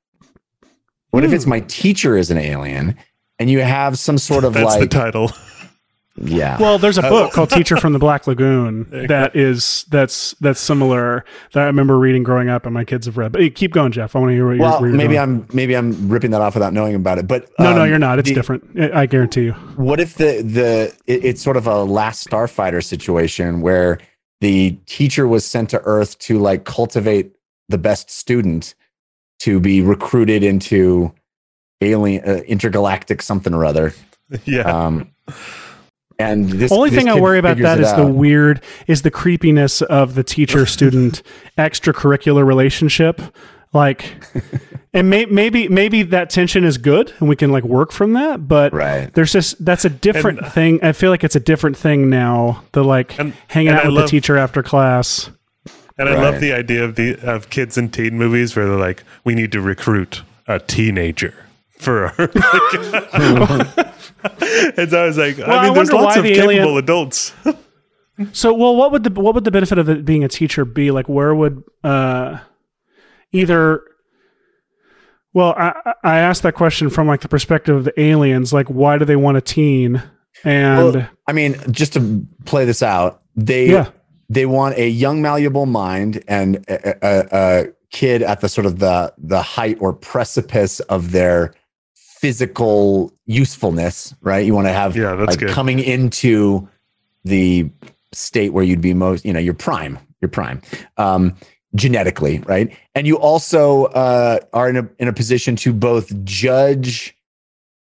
What 1.12 1.24
if 1.24 1.32
it's 1.32 1.46
my 1.46 1.60
teacher 1.60 2.16
is 2.16 2.30
an 2.30 2.38
alien 2.38 2.96
and 3.38 3.48
you 3.48 3.60
have 3.60 3.98
some 3.98 4.18
sort 4.18 4.44
of 4.44 4.52
That's 4.54 4.74
the 4.74 4.80
like, 4.80 4.90
title. 4.90 5.30
yeah. 6.16 6.58
well 6.60 6.78
there's 6.78 6.98
Uh, 6.98 7.02
a 7.06 7.08
book 7.10 7.32
called 7.32 7.48
teacher 7.50 7.76
from 7.78 7.92
the 7.94 7.98
black 7.98 8.26
lagoon 8.26 8.86
that 9.08 9.34
is 9.34 9.86
that's 9.88 10.34
that's 10.40 10.60
similar 10.60 11.24
that 11.54 11.62
i 11.62 11.66
remember 11.66 11.98
reading 11.98 12.22
growing 12.22 12.50
up 12.50 12.66
and 12.66 12.74
my 12.74 12.84
kids 12.84 13.06
have 13.06 13.16
read 13.16 13.32
but 13.32 13.40
hey, 13.40 13.48
keep 13.48 13.72
going 13.72 13.90
jeff 13.90 14.14
i 14.14 14.18
want 14.18 14.28
to 14.28 14.34
hear 14.34 14.46
what 14.46 14.56
you're, 14.56 14.60
Well, 14.62 14.80
you're 14.82 14.90
maybe 14.94 15.14
going. 15.14 15.40
I'm 15.40 15.46
maybe 15.54 15.74
I'm 15.74 16.08
ripping 16.10 16.30
that 16.32 16.42
off 16.42 16.52
without 16.54 16.74
knowing 16.74 16.94
about 16.94 17.18
it. 17.18 17.26
But 17.26 17.50
no 17.58 17.72
no 17.74 17.82
um, 17.84 17.88
you're 17.88 17.98
not 17.98 18.18
it's 18.18 18.28
the- 18.28 18.34
different 18.34 18.62
I- 18.78 19.02
i 19.02 19.06
guarantee 19.06 19.44
you 19.44 19.52
What 19.76 20.00
if 20.00 20.16
the 20.16 20.42
the 20.42 20.94
it, 21.06 21.24
it's 21.24 21.40
sort 21.42 21.56
of 21.56 21.66
a 21.66 21.82
last 21.82 22.28
starfighter 22.28 22.84
situation 22.84 23.62
where 23.62 23.98
the 24.42 24.72
teacher 24.86 25.26
was 25.26 25.44
sent 25.46 25.70
to 25.70 25.80
Earth 25.84 26.18
to 26.20 26.38
like 26.38 26.64
cultivate 26.64 27.32
the 27.70 27.78
best 27.78 28.10
student 28.10 28.74
to 29.42 29.58
be 29.58 29.82
recruited 29.82 30.44
into 30.44 31.12
alien 31.80 32.22
uh, 32.24 32.34
intergalactic 32.46 33.20
something 33.20 33.52
or 33.52 33.64
other. 33.64 33.92
yeah. 34.44 34.60
Um, 34.62 35.12
and 36.18 36.48
this 36.48 36.70
the 36.70 36.76
only 36.76 36.90
this 36.90 36.98
thing 36.98 37.08
I 37.08 37.18
worry 37.20 37.38
about 37.38 37.58
that 37.58 37.80
is 37.80 37.90
that 37.90 37.98
it 37.98 38.02
is 38.02 38.06
the 38.06 38.12
weird 38.12 38.62
is 38.86 39.02
the 39.02 39.10
creepiness 39.10 39.82
of 39.82 40.14
the 40.14 40.22
teacher 40.22 40.64
student 40.76 41.22
extracurricular 41.58 42.46
relationship. 42.46 43.20
Like, 43.72 44.22
and 44.92 45.10
may, 45.10 45.24
maybe 45.24 45.66
maybe 45.68 46.02
that 46.04 46.30
tension 46.30 46.62
is 46.62 46.78
good 46.78 47.12
and 47.18 47.28
we 47.28 47.34
can 47.34 47.50
like 47.50 47.64
work 47.64 47.90
from 47.90 48.12
that. 48.12 48.46
But 48.46 48.72
right. 48.72 49.12
there's 49.14 49.32
just 49.32 49.64
that's 49.64 49.84
a 49.84 49.90
different 49.90 50.38
And- 50.38 50.52
thing. 50.52 50.84
I 50.84 50.92
feel 50.92 51.10
like 51.10 51.24
it's 51.24 51.36
a 51.36 51.40
different 51.40 51.76
thing 51.76 52.08
now. 52.08 52.62
The 52.72 52.84
like 52.84 53.18
And- 53.18 53.32
hanging 53.48 53.70
and 53.70 53.78
out 53.78 53.86
I 53.86 53.88
with 53.88 54.04
the 54.04 54.08
teacher 54.08 54.36
after 54.36 54.62
class. 54.62 55.30
And 55.98 56.08
I 56.08 56.14
love 56.14 56.40
the 56.40 56.52
idea 56.52 56.84
of 56.84 56.94
the 56.96 57.16
of 57.20 57.50
kids 57.50 57.76
in 57.78 57.90
teen 57.90 58.16
movies 58.18 58.56
where 58.56 58.66
they're 58.66 58.76
like, 58.76 59.04
we 59.24 59.34
need 59.34 59.52
to 59.52 59.60
recruit 59.60 60.22
a 60.46 60.58
teenager 60.58 61.34
for 61.78 62.06
our. 62.06 62.14
and 64.76 64.90
so 64.90 65.02
I 65.02 65.06
was 65.06 65.18
like, 65.18 65.38
Well, 65.38 65.50
I 65.50 65.56
I 65.58 65.64
mean, 65.64 65.74
there's 65.74 65.92
lots 65.92 66.16
of 66.16 66.22
the 66.22 66.34
capable 66.34 66.52
alien- 66.52 66.78
adults. 66.78 67.32
So, 68.32 68.52
well, 68.52 68.76
what 68.76 68.92
would 68.92 69.04
the 69.04 69.20
what 69.20 69.34
would 69.34 69.44
the 69.44 69.50
benefit 69.50 69.78
of 69.78 69.88
it 69.88 70.04
being 70.04 70.22
a 70.22 70.28
teacher 70.28 70.66
be? 70.66 70.90
Like, 70.90 71.08
where 71.08 71.34
would 71.34 71.64
uh, 71.82 72.38
either? 73.32 73.82
Well, 75.32 75.54
I 75.56 75.94
I 76.04 76.18
asked 76.18 76.42
that 76.42 76.54
question 76.54 76.90
from 76.90 77.08
like 77.08 77.22
the 77.22 77.28
perspective 77.28 77.74
of 77.74 77.84
the 77.84 77.98
aliens. 77.98 78.52
Like, 78.52 78.68
why 78.68 78.98
do 78.98 79.06
they 79.06 79.16
want 79.16 79.38
a 79.38 79.40
teen? 79.40 80.02
And 80.44 80.94
Well, 80.94 81.08
I 81.26 81.32
mean, 81.32 81.56
just 81.72 81.94
to 81.94 82.24
play 82.44 82.66
this 82.66 82.82
out, 82.82 83.22
they 83.34 83.70
Yeah. 83.70 83.88
They 84.32 84.46
want 84.46 84.76
a 84.78 84.88
young, 84.88 85.20
malleable 85.20 85.66
mind 85.66 86.24
and 86.26 86.64
a, 86.68 87.06
a, 87.06 87.28
a 87.32 87.66
kid 87.90 88.22
at 88.22 88.40
the 88.40 88.48
sort 88.48 88.66
of 88.66 88.78
the 88.78 89.12
the 89.18 89.42
height 89.42 89.76
or 89.80 89.92
precipice 89.92 90.80
of 90.80 91.12
their 91.12 91.54
physical 91.94 93.12
usefulness. 93.26 94.14
Right? 94.22 94.46
You 94.46 94.54
want 94.54 94.68
to 94.68 94.72
have 94.72 94.96
Yeah, 94.96 95.14
that's 95.16 95.32
like 95.32 95.38
good. 95.38 95.50
coming 95.50 95.78
into 95.78 96.68
the 97.24 97.70
state 98.12 98.52
where 98.52 98.64
you'd 98.64 98.80
be 98.80 98.94
most, 98.94 99.24
you 99.24 99.32
know, 99.32 99.40
your 99.40 99.54
prime, 99.54 99.98
your 100.20 100.28
prime. 100.28 100.62
Um, 100.96 101.36
genetically, 101.74 102.38
right? 102.40 102.76
And 102.94 103.06
you 103.06 103.16
also 103.16 103.84
uh, 103.84 104.38
are 104.52 104.68
in 104.68 104.76
a 104.76 104.88
in 104.98 105.08
a 105.08 105.12
position 105.12 105.56
to 105.56 105.72
both 105.72 106.24
judge 106.24 107.16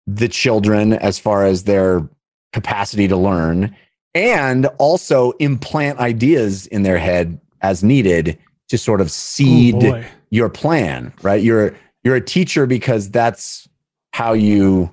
the 0.05 0.27
children 0.27 0.93
as 0.93 1.19
far 1.19 1.45
as 1.45 1.63
their 1.63 2.07
capacity 2.53 3.07
to 3.09 3.17
learn 3.17 3.75
and 4.17 4.65
also 4.77 5.31
implant 5.33 5.99
ideas 5.99 6.67
in 6.67 6.83
their 6.83 6.97
head 6.97 7.39
as 7.61 7.83
needed 7.83 8.37
to 8.69 8.77
sort 8.77 9.01
of 9.01 9.07
oh 9.07 9.09
seed 9.09 9.79
boy, 9.79 10.05
your 10.29 10.49
plan 10.49 11.13
right 11.21 11.43
you're 11.43 11.75
you're 12.03 12.15
a 12.15 12.21
teacher 12.21 12.65
because 12.65 13.09
that's 13.09 13.67
how 14.13 14.33
you 14.33 14.91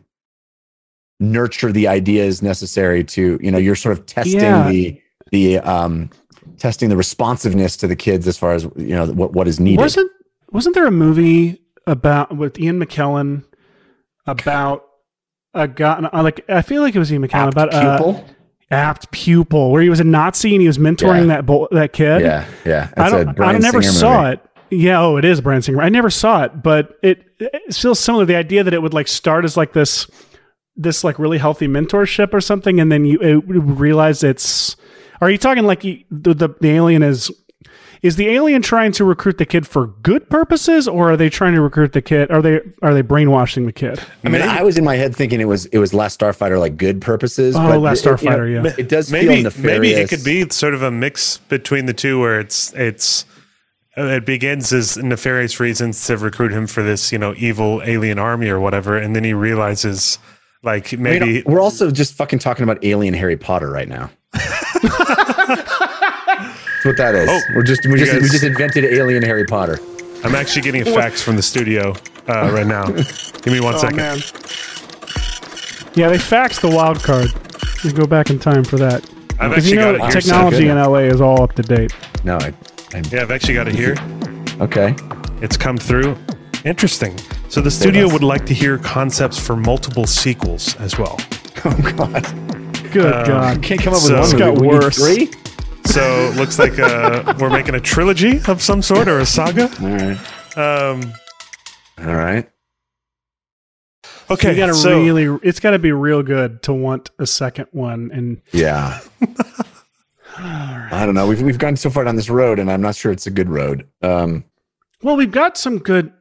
nurture 1.20 1.72
the 1.72 1.88
ideas 1.88 2.42
necessary 2.42 3.02
to 3.04 3.38
you 3.42 3.50
know 3.50 3.58
you're 3.58 3.76
sort 3.76 3.96
of 3.98 4.06
testing 4.06 4.40
Yeah. 4.40 4.68
the 4.68 5.00
the 5.30 5.58
um 5.60 6.10
testing 6.58 6.88
the 6.88 6.96
responsiveness 6.96 7.76
to 7.78 7.86
the 7.86 7.96
kids 7.96 8.28
as 8.28 8.36
far 8.36 8.52
as 8.52 8.64
you 8.76 8.94
know 8.94 9.06
what 9.06 9.32
what 9.32 9.48
is 9.48 9.58
needed 9.58 9.80
wasn't 9.80 10.10
wasn't 10.52 10.74
there 10.74 10.86
a 10.86 10.90
movie 10.90 11.60
about 11.86 12.36
with 12.36 12.58
Ian 12.58 12.80
McKellen 12.80 13.44
about 14.26 14.84
a 15.52 15.68
guy? 15.68 16.08
Like, 16.12 16.48
I 16.48 16.62
feel 16.62 16.82
like 16.82 16.94
it 16.94 16.98
was 16.98 17.12
Ian 17.12 17.26
McKellen 17.26 17.48
Apt 17.48 17.52
about 17.52 17.74
uh, 17.74 17.96
pupil 17.98 18.24
apt 18.70 19.10
pupil, 19.10 19.70
where 19.70 19.82
he 19.82 19.88
was 19.88 20.00
a 20.00 20.04
Nazi 20.04 20.54
and 20.54 20.60
he 20.60 20.66
was 20.66 20.78
mentoring 20.78 21.20
Yeah. 21.22 21.26
that 21.36 21.46
bo- 21.46 21.68
that 21.70 21.92
kid. 21.92 22.22
yeah 22.22 22.44
yeah 22.64 22.88
I 22.96 23.10
That's 23.10 23.24
don't. 23.24 23.40
I 23.40 23.52
never 23.58 23.82
Singer 23.82 23.92
saw 23.94 24.22
movie. 24.24 24.32
it. 24.34 24.40
Yeah. 24.70 25.00
Oh, 25.02 25.16
it 25.16 25.24
is 25.24 25.40
Bryan 25.40 25.62
Singer. 25.62 25.80
I 25.82 25.88
never 25.88 26.10
saw 26.10 26.44
it, 26.44 26.62
but 26.62 26.98
it, 27.02 27.24
it 27.38 27.74
feels 27.74 28.00
similar. 28.00 28.24
The 28.24 28.36
idea 28.36 28.64
that 28.64 28.74
it 28.74 28.82
would 28.82 28.94
like 28.94 29.06
start 29.08 29.44
as 29.44 29.56
like 29.56 29.72
this, 29.72 30.10
this 30.76 31.04
like 31.04 31.18
really 31.18 31.38
healthy 31.38 31.68
mentorship 31.68 32.32
or 32.34 32.40
something, 32.40 32.80
and 32.80 32.90
then 32.90 33.04
you 33.04 33.18
it, 33.20 33.44
realize 33.46 34.24
it's. 34.24 34.76
Are 35.20 35.30
you 35.30 35.38
talking 35.38 35.64
like 35.64 35.84
you, 35.84 36.04
the, 36.10 36.34
the 36.34 36.48
the 36.60 36.70
alien 36.70 37.02
is? 37.02 37.30
Is 38.04 38.16
the 38.16 38.28
alien 38.28 38.60
trying 38.60 38.92
to 38.92 39.04
recruit 39.04 39.38
the 39.38 39.46
kid 39.46 39.66
for 39.66 39.86
good 39.86 40.28
purposes, 40.28 40.86
or 40.86 41.12
are 41.12 41.16
they 41.16 41.30
trying 41.30 41.54
to 41.54 41.62
recruit 41.62 41.94
the 41.94 42.02
kid? 42.02 42.30
Are 42.30 42.42
they 42.42 42.60
are 42.82 42.92
they 42.92 43.00
brainwashing 43.00 43.64
the 43.64 43.72
kid? 43.72 43.98
I 44.22 44.28
mean, 44.28 44.42
Maybe- 44.42 44.44
I 44.44 44.62
was 44.62 44.76
in 44.76 44.84
my 44.84 44.96
head 44.96 45.16
thinking 45.16 45.40
it 45.40 45.46
was 45.46 45.64
it 45.66 45.78
was 45.78 45.94
Last 45.94 46.20
Starfighter 46.20 46.60
like 46.60 46.76
good 46.76 47.00
purposes. 47.00 47.56
Oh, 47.56 47.60
but 47.66 47.78
Last 47.80 48.04
it- 48.04 48.10
it, 48.10 48.22
you 48.22 48.28
know, 48.28 48.36
Starfighter, 48.36 48.64
yeah. 48.66 48.74
It 48.76 48.90
does 48.90 49.10
maybe 49.10 49.36
feel 49.36 49.42
nefarious. 49.44 49.80
maybe 49.80 49.90
it 49.92 50.08
could 50.10 50.22
be 50.22 50.46
sort 50.50 50.74
of 50.74 50.82
a 50.82 50.90
mix 50.90 51.38
between 51.48 51.86
the 51.86 51.94
two 51.94 52.20
where 52.20 52.38
it's 52.38 52.74
it's 52.74 53.24
uh, 53.96 54.02
it 54.04 54.26
begins 54.26 54.70
as 54.74 54.98
nefarious 54.98 55.58
reasons 55.58 56.06
to 56.06 56.18
recruit 56.18 56.52
him 56.52 56.66
for 56.66 56.82
this 56.82 57.10
you 57.10 57.16
know 57.18 57.32
evil 57.38 57.80
alien 57.86 58.18
army 58.18 58.50
or 58.50 58.60
whatever 58.60 58.98
and 58.98 59.16
then 59.16 59.24
he 59.24 59.32
realizes 59.32 60.18
Like 60.62 60.92
I 60.92 60.96
mean, 60.98 61.02
maybe 61.04 61.42
we're 61.46 61.62
also 61.62 61.90
just 61.90 62.12
fucking 62.14 62.40
talking 62.40 62.64
about 62.64 62.84
Alien 62.84 63.14
Harry 63.14 63.38
Potter 63.38 63.70
right 63.70 63.88
now. 63.88 64.10
That's 66.84 66.86
what 66.86 66.96
that 66.98 67.14
is. 67.14 67.28
Oh, 67.30 67.40
we're 67.54 67.62
just 67.62 67.86
we 67.86 67.92
you 67.98 68.04
just 68.04 68.12
we 68.20 68.28
just 68.28 68.44
invented 68.44 68.84
Alien 68.84 69.22
Harry 69.22 69.44
Potter. 69.46 69.78
I'm 70.22 70.34
actually 70.34 70.62
getting 70.62 70.82
a 70.82 70.84
fax 70.94 71.22
from 71.22 71.36
the 71.36 71.42
studio 71.42 71.94
uh, 72.28 72.50
right 72.52 72.66
now. 72.66 72.86
Give 72.90 73.46
me 73.46 73.60
one 73.60 73.74
Oh 73.74 73.78
second. 73.78 73.96
man. 73.96 74.18
Yeah, 75.94 76.08
they 76.08 76.18
faxed 76.18 76.60
the 76.60 76.68
wild 76.74 77.02
card. 77.02 77.28
You 77.84 77.92
go 77.92 78.06
back 78.06 78.28
in 78.30 78.38
time 78.38 78.64
for 78.64 78.76
that. 78.76 79.08
I've 79.38 79.52
actually 79.52 79.70
you 79.70 79.76
know 79.76 79.96
got 79.96 80.08
it 80.08 80.12
here. 80.12 80.20
technology 80.20 80.64
good. 80.64 80.70
in 80.70 80.76
LA 80.78 80.98
is 81.00 81.20
all 81.20 81.42
up 81.42 81.52
to 81.54 81.62
date. 81.62 81.94
No, 82.24 82.36
I, 82.36 82.52
I 82.94 83.02
Yeah, 83.10 83.22
I've 83.22 83.30
actually 83.30 83.54
got 83.54 83.68
it 83.68 83.74
here. 83.74 83.94
okay. 84.60 84.94
It's 85.42 85.56
come 85.56 85.76
through. 85.78 86.16
Interesting. 86.64 87.16
So 87.48 87.60
the 87.60 87.70
studio 87.70 88.08
would 88.10 88.22
like 88.24 88.44
to 88.46 88.54
hear 88.54 88.78
concepts 88.78 89.38
for 89.38 89.56
multiple 89.56 90.06
sequels 90.06 90.76
as 90.76 90.98
well. 90.98 91.18
Oh 91.66 91.92
god, 91.96 92.22
Good 92.92 93.10
Um, 93.10 93.26
God. 93.26 93.62
can't 93.62 93.80
come 93.80 93.94
up 93.94 94.02
with 94.02 94.08
So- 94.08 94.14
one. 94.16 94.22
It's 94.24 94.32
got 94.34 94.54
movie. 94.54 94.66
We 94.66 94.72
need 94.74 94.82
worse. 94.82 94.98
Three. 94.98 95.30
So 95.86 96.32
looks 96.36 96.58
like 96.58 96.78
uh, 96.78 97.34
we're 97.38 97.50
making 97.50 97.74
a 97.74 97.80
trilogy 97.80 98.40
of 98.48 98.60
some 98.62 98.82
sort 98.82 99.06
or 99.08 99.20
a 99.20 99.26
saga. 99.26 99.70
All 99.80 99.88
right. 99.88 100.56
Um, 100.58 101.12
All 101.98 102.14
right. 102.14 102.50
okay, 104.30 104.50
you 104.52 104.56
gotta 104.56 104.74
so 104.74 105.00
really 105.00 105.38
it's 105.42 105.60
gotta 105.60 105.78
be 105.78 105.92
real 105.92 106.22
good 106.22 106.62
to 106.64 106.72
want 106.72 107.10
a 107.18 107.26
second 107.26 107.66
one 107.72 108.10
and 108.12 108.40
Yeah. 108.52 109.00
I 110.36 111.04
don't 111.06 111.14
know. 111.14 111.28
We've 111.28 111.42
we've 111.42 111.58
gone 111.58 111.76
so 111.76 111.90
far 111.90 112.02
down 112.04 112.16
this 112.16 112.28
road, 112.28 112.58
and 112.58 112.70
I'm 112.70 112.80
not 112.82 112.96
sure 112.96 113.12
it's 113.12 113.26
a 113.26 113.30
good 113.30 113.48
road. 113.48 113.86
Um, 114.02 114.44
well 115.02 115.16
we've 115.16 115.30
got 115.30 115.56
some 115.56 115.78
good 115.78 116.12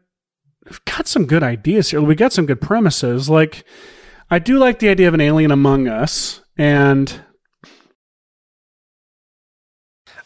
we've 0.66 0.84
got 0.86 1.08
some 1.08 1.26
good 1.26 1.42
ideas 1.42 1.90
here 1.92 2.02
we 2.02 2.16
got 2.16 2.34
some 2.34 2.46
good 2.46 2.60
premises 2.60 3.30
like 3.30 3.64
i 4.30 4.38
do 4.40 4.58
like 4.60 4.80
the 4.80 4.90
idea 4.90 5.08
of 5.08 5.14
an 5.14 5.22
alien 5.22 5.52
among 5.52 5.88
us 5.88 6.42
and 6.58 7.22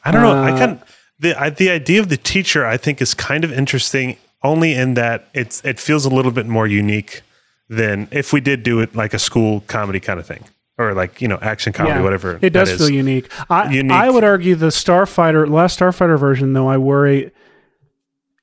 I 0.07 0.11
don't 0.11 0.21
know. 0.21 0.33
I 0.33 0.51
uh, 0.51 0.57
can 0.57 0.81
the 1.19 1.39
I, 1.39 1.49
the 1.49 1.69
idea 1.69 1.99
of 1.99 2.09
the 2.09 2.17
teacher 2.17 2.65
I 2.65 2.77
think 2.77 3.01
is 3.01 3.13
kind 3.13 3.43
of 3.43 3.51
interesting, 3.51 4.17
only 4.43 4.73
in 4.73 4.93
that 4.95 5.27
it's 5.33 5.63
it 5.65 5.79
feels 5.79 6.05
a 6.05 6.09
little 6.09 6.31
bit 6.31 6.45
more 6.47 6.67
unique 6.67 7.21
than 7.69 8.07
if 8.11 8.31
we 8.33 8.39
did 8.41 8.63
do 8.63 8.79
it 8.79 8.95
like 8.95 9.13
a 9.13 9.19
school 9.19 9.61
comedy 9.67 9.99
kind 9.99 10.19
of 10.19 10.25
thing, 10.25 10.43
or 10.77 10.93
like 10.93 11.21
you 11.21 11.27
know 11.27 11.37
action 11.41 11.73
comedy, 11.73 11.97
Yeah, 11.97 12.03
whatever. 12.03 12.39
it 12.41 12.51
does 12.51 12.69
that 12.71 12.77
feel 12.77 12.89
unique 12.89 13.29
I, 13.49 13.69
Unique. 13.71 13.91
I 13.91 14.09
would 14.09 14.23
argue 14.23 14.55
the 14.55 14.67
starfighter 14.67 15.49
last 15.49 15.79
starfighter 15.79 16.17
version 16.17 16.53
though 16.53 16.67
i 16.69 16.77
worry 16.77 17.31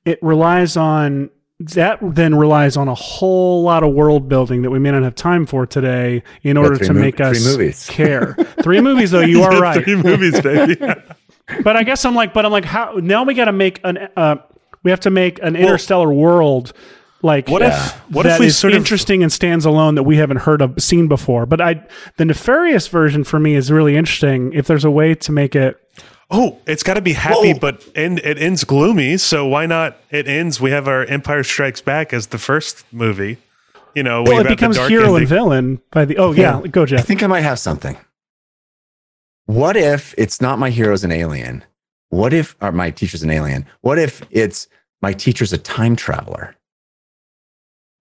it 0.05 0.19
relies 0.21 0.77
on 0.77 1.29
that 1.59 1.97
then 2.01 2.35
relies 2.35 2.75
on 2.77 2.87
a 2.87 2.93
whole 2.93 3.63
lot 3.63 3.81
of 3.83 3.93
world 3.93 4.27
building 4.29 4.61
that 4.61 4.69
we 4.69 4.77
may 4.77 4.91
not 4.91 5.01
have 5.03 5.15
time 5.15 5.45
for 5.45 5.65
today 5.65 6.21
in 6.43 6.57
order 6.57 6.77
to 6.77 6.93
mo- 6.93 6.99
make 6.99 7.17
three 7.17 7.25
us 7.25 7.45
movies. 7.45 7.89
care 7.89 8.33
three 8.61 8.81
movies 8.81 9.09
though 9.11 9.21
you 9.21 9.41
are 9.41 9.59
right 9.59 9.83
Three 9.83 9.95
movies, 9.95 10.39
baby. 10.41 10.75
but 11.63 11.75
I 11.75 11.83
guess 11.83 12.05
I'm 12.05 12.15
like, 12.15 12.33
but 12.33 12.45
I'm 12.45 12.51
like, 12.51 12.65
how 12.65 12.93
now 13.01 13.23
we 13.23 13.33
got 13.33 13.45
to 13.45 13.51
make 13.53 13.79
an, 13.83 14.09
uh, 14.17 14.35
we 14.83 14.91
have 14.91 14.99
to 15.01 15.09
make 15.09 15.39
an 15.41 15.55
interstellar 15.55 16.11
world 16.13 16.73
like 17.21 17.47
What 17.49 17.61
if- 17.63 17.93
what 18.11 18.25
if 18.25 18.33
that 18.33 18.39
we 18.39 18.47
is 18.47 18.57
sort 18.57 18.73
of- 18.73 18.77
interesting 18.77 19.23
and 19.23 19.31
stands 19.31 19.65
alone 19.65 19.95
that 19.95 20.03
we 20.03 20.17
haven't 20.17 20.37
heard 20.37 20.61
of 20.61 20.81
seen 20.81 21.07
before. 21.07 21.45
But 21.47 21.59
I, 21.61 21.83
the 22.17 22.25
nefarious 22.25 22.87
version 22.87 23.23
for 23.23 23.39
me 23.39 23.55
is 23.55 23.71
really 23.71 23.95
interesting. 23.97 24.53
If 24.53 24.67
there's 24.67 24.85
a 24.85 24.91
way 24.91 25.15
to 25.15 25.31
make 25.31 25.55
it, 25.55 25.77
Oh, 26.31 26.57
it's 26.65 26.81
got 26.81 26.95
to 26.95 27.01
be 27.01 27.13
happy, 27.13 27.53
Whoa. 27.53 27.59
but 27.59 27.87
end, 27.95 28.17
it 28.23 28.39
ends 28.39 28.63
gloomy. 28.63 29.17
So 29.17 29.45
why 29.45 29.67
not? 29.67 29.97
It 30.09 30.27
ends. 30.27 30.59
We 30.59 30.71
have 30.71 30.87
our 30.87 31.05
Empire 31.05 31.43
Strikes 31.43 31.81
Back 31.81 32.13
as 32.13 32.27
the 32.27 32.39
first 32.39 32.83
movie. 32.91 33.37
You 33.93 34.01
know, 34.01 34.23
well, 34.23 34.39
it 34.39 34.43
got 34.43 34.43
the 34.43 34.55
becomes 34.55 34.75
dark 34.77 34.89
hero 34.89 35.15
and 35.15 35.27
villain 35.27 35.81
by 35.91 36.03
the. 36.05 36.17
Oh 36.17 36.31
yeah, 36.31 36.61
go 36.69 36.85
Jeff. 36.87 36.99
I 36.99 37.03
think 37.03 37.21
I 37.21 37.27
might 37.27 37.41
have 37.41 37.59
something. 37.59 37.95
What 39.45 39.77
if 39.77 40.15
it's 40.17 40.41
not 40.41 40.59
my 40.59 40.69
hero's 40.69 41.03
an 41.03 41.11
alien? 41.11 41.63
What 42.09 42.33
if 42.33 42.55
or 42.61 42.71
my 42.71 42.91
teacher's 42.91 43.23
an 43.23 43.29
alien? 43.29 43.65
What 43.81 43.99
if 43.99 44.23
it's 44.31 44.67
my 45.01 45.13
teacher's 45.13 45.53
a 45.53 45.57
time 45.57 45.95
traveler? 45.95 46.55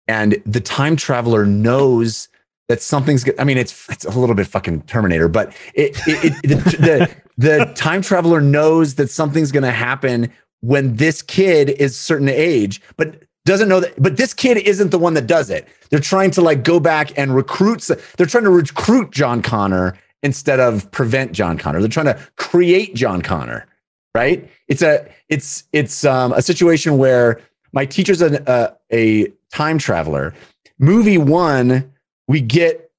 And 0.07 0.41
the 0.45 0.61
time 0.61 0.95
traveler 0.95 1.45
knows 1.45 2.29
that 2.67 2.81
something's 2.81 3.23
good. 3.23 3.35
I 3.39 3.43
mean, 3.43 3.57
it's 3.57 3.89
it's 3.89 4.05
a 4.05 4.19
little 4.19 4.35
bit 4.35 4.47
fucking 4.47 4.83
Terminator, 4.83 5.27
but 5.27 5.55
it, 5.73 5.97
it, 6.07 6.33
it 6.43 6.47
the, 6.47 6.55
the 6.77 7.15
the 7.37 7.71
time 7.75 8.01
traveler 8.01 8.41
knows 8.41 8.95
that 8.95 9.09
something's 9.09 9.51
going 9.51 9.63
to 9.63 9.71
happen 9.71 10.31
when 10.61 10.95
this 10.95 11.21
kid 11.21 11.69
is 11.69 11.97
certain 11.97 12.29
age, 12.29 12.81
but 12.97 13.23
doesn't 13.45 13.67
know 13.67 13.79
that. 13.79 14.01
But 14.01 14.17
this 14.17 14.33
kid 14.33 14.57
isn't 14.57 14.89
the 14.89 14.99
one 14.99 15.15
that 15.15 15.27
does 15.27 15.49
it. 15.49 15.67
They're 15.89 15.99
trying 15.99 16.31
to 16.31 16.41
like 16.41 16.63
go 16.63 16.79
back 16.79 17.17
and 17.17 17.35
recruit. 17.35 17.87
They're 18.17 18.25
trying 18.25 18.45
to 18.45 18.49
recruit 18.49 19.11
John 19.11 19.41
Connor 19.41 19.97
instead 20.25 20.59
of 20.59 20.89
prevent 20.89 21.31
John 21.31 21.57
Connor. 21.57 21.79
They're 21.79 21.87
trying 21.87 22.07
to 22.07 22.19
create 22.35 22.95
John 22.95 23.21
Connor. 23.21 23.67
Right? 24.13 24.49
It's 24.67 24.81
a 24.81 25.07
it's 25.29 25.65
it's 25.71 26.03
um, 26.03 26.33
a 26.33 26.41
situation 26.41 26.97
where 26.97 27.41
my 27.73 27.85
teacher's 27.85 28.21
an, 28.21 28.37
uh, 28.47 28.73
a 28.91 29.31
time 29.51 29.77
traveler. 29.77 30.33
Movie 30.79 31.17
one, 31.17 31.93
we 32.27 32.41
get 32.41 32.89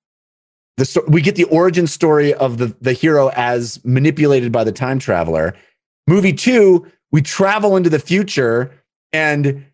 the 0.76 1.02
we 1.08 1.20
get 1.22 1.34
the 1.34 1.44
origin 1.44 1.86
story 1.86 2.32
of 2.34 2.58
the 2.58 2.76
the 2.80 2.92
hero 2.92 3.30
as 3.34 3.82
manipulated 3.84 4.52
by 4.52 4.62
the 4.62 4.72
time 4.72 4.98
traveler. 4.98 5.54
Movie 6.06 6.34
two, 6.34 6.86
we 7.10 7.22
travel 7.22 7.76
into 7.76 7.90
the 7.90 7.98
future 7.98 8.70
and 9.12 9.64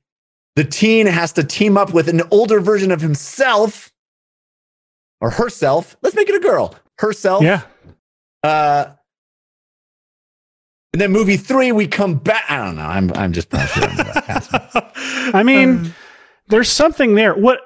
the 0.55 0.65
teen 0.65 1.07
has 1.07 1.33
to 1.33 1.45
team 1.45 1.77
up 1.77 1.93
with 1.93 2.09
an 2.09 2.23
older 2.31 2.61
version 2.61 2.93
of 2.93 3.01
himself 3.01 3.93
or 5.21 5.31
herself. 5.31 5.97
Let's 6.03 6.15
make 6.15 6.29
it 6.29 6.37
a 6.37 6.41
girl. 6.41 6.77
Herself. 6.99 7.43
Yeah, 7.43 7.62
Uh, 8.43 8.86
and 10.93 11.01
then 11.01 11.11
movie 11.11 11.36
three, 11.38 11.72
we 11.72 11.86
come 11.86 12.16
back. 12.16 12.45
I 12.49 12.59
don't 12.59 12.76
know. 12.76 12.82
I'm 12.82 13.11
I'm 13.14 13.32
just 13.32 13.49
bullshitting. 13.51 15.34
I 15.34 15.40
Um, 15.40 15.47
mean, 15.47 15.95
there's 16.49 16.68
something 16.70 17.14
there. 17.14 17.34
What 17.34 17.61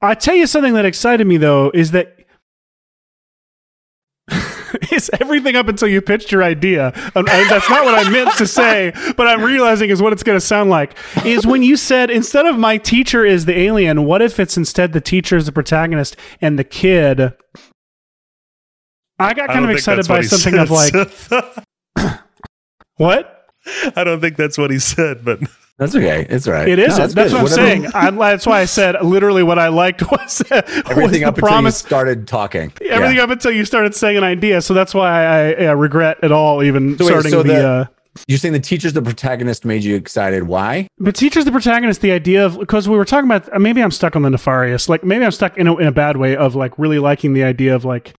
I 0.00 0.14
tell 0.14 0.34
you, 0.34 0.46
something 0.46 0.72
that 0.74 0.84
excited 0.86 1.26
me 1.26 1.36
though 1.36 1.70
is 1.74 1.90
that. 1.92 2.16
It's 4.92 5.10
everything 5.20 5.56
up 5.56 5.66
until 5.68 5.88
you 5.88 6.00
pitched 6.00 6.30
your 6.32 6.42
idea. 6.44 6.92
And, 7.14 7.28
and 7.28 7.50
that's 7.50 7.68
not 7.68 7.84
what 7.84 7.94
I 7.94 8.08
meant 8.08 8.32
to 8.38 8.46
say, 8.46 8.92
but 9.16 9.26
I'm 9.26 9.42
realizing 9.42 9.90
is 9.90 10.00
what 10.00 10.12
it's 10.12 10.22
going 10.22 10.36
to 10.38 10.44
sound 10.44 10.70
like. 10.70 10.96
Is 11.24 11.46
when 11.46 11.62
you 11.62 11.76
said 11.76 12.08
instead 12.10 12.46
of 12.46 12.56
my 12.58 12.76
teacher 12.76 13.24
is 13.24 13.44
the 13.46 13.58
alien, 13.58 14.04
what 14.04 14.22
if 14.22 14.38
it's 14.40 14.56
instead 14.56 14.92
the 14.92 15.00
teacher 15.00 15.36
is 15.36 15.46
the 15.46 15.52
protagonist 15.52 16.16
and 16.40 16.58
the 16.58 16.64
kid? 16.64 17.32
I 19.20 19.34
got 19.34 19.48
kind 19.48 19.60
don't 19.60 19.70
of 19.70 19.76
excited 19.76 20.06
by 20.08 20.14
what 20.14 20.22
he 20.22 20.28
something 20.28 20.58
of 20.58 20.68
said. 20.68 21.40
like 21.98 22.20
what? 22.96 23.46
I 23.96 24.04
don't 24.04 24.20
think 24.20 24.36
that's 24.36 24.58
what 24.58 24.70
he 24.70 24.78
said, 24.78 25.24
but 25.24 25.40
That's 25.78 25.94
okay. 25.94 26.26
It's 26.28 26.46
all 26.46 26.52
right. 26.54 26.68
It 26.68 26.76
No, 26.78 26.84
isn't. 26.84 27.14
that's 27.14 27.32
what 27.32 27.38
I'm 27.38 27.42
Whatever- 27.44 27.48
saying. 27.48 27.86
I'm, 27.94 28.16
that's 28.16 28.46
why 28.46 28.60
I 28.60 28.64
said 28.66 28.96
literally 29.02 29.42
what 29.42 29.58
I 29.58 29.68
liked 29.68 30.02
was, 30.10 30.42
was 30.50 30.62
Everything 30.90 31.22
the 31.22 31.28
up 31.28 31.38
until 31.38 31.62
you 31.62 31.70
started 31.70 32.26
talking. 32.28 32.72
Everything 32.88 33.16
Yeah. 33.16 33.22
up 33.24 33.30
until 33.30 33.50
you 33.52 33.64
started 33.64 33.94
saying 33.94 34.16
an 34.18 34.24
idea. 34.24 34.60
So 34.62 34.74
that's 34.74 34.92
why 34.94 35.24
I, 35.54 35.64
I 35.64 35.70
regret 35.72 36.18
at 36.22 36.32
all 36.32 36.62
even 36.62 36.98
So 36.98 37.04
wait, 37.04 37.10
starting 37.10 37.30
so 37.30 37.42
the. 37.42 37.48
the- 37.52 37.68
uh, 37.68 37.84
You're 38.28 38.38
saying 38.38 38.52
the 38.52 38.60
teacher's 38.60 38.92
the 38.92 39.00
protagonist 39.02 39.64
made 39.64 39.82
you 39.84 39.94
excited. 39.96 40.42
Why? 40.44 40.86
but 40.98 41.14
teacher's 41.14 41.44
the 41.46 41.52
protagonist. 41.52 42.00
The 42.02 42.12
idea 42.12 42.44
of 42.44 42.58
because 42.58 42.86
we 42.88 42.96
were 42.96 43.04
talking 43.06 43.30
about 43.30 43.50
uh, 43.54 43.58
maybe 43.58 43.82
I'm 43.82 43.90
stuck 43.92 44.16
on 44.16 44.22
the 44.22 44.30
nefarious. 44.30 44.88
Like 44.88 45.02
maybe 45.04 45.24
I'm 45.24 45.30
stuck 45.32 45.56
in 45.56 45.66
a, 45.66 45.76
in 45.76 45.86
a 45.86 45.92
bad 45.92 46.16
way 46.18 46.36
of 46.36 46.54
like 46.54 46.78
really 46.78 46.98
liking 46.98 47.32
the 47.34 47.44
idea 47.44 47.74
of 47.74 47.84
like 47.86 48.12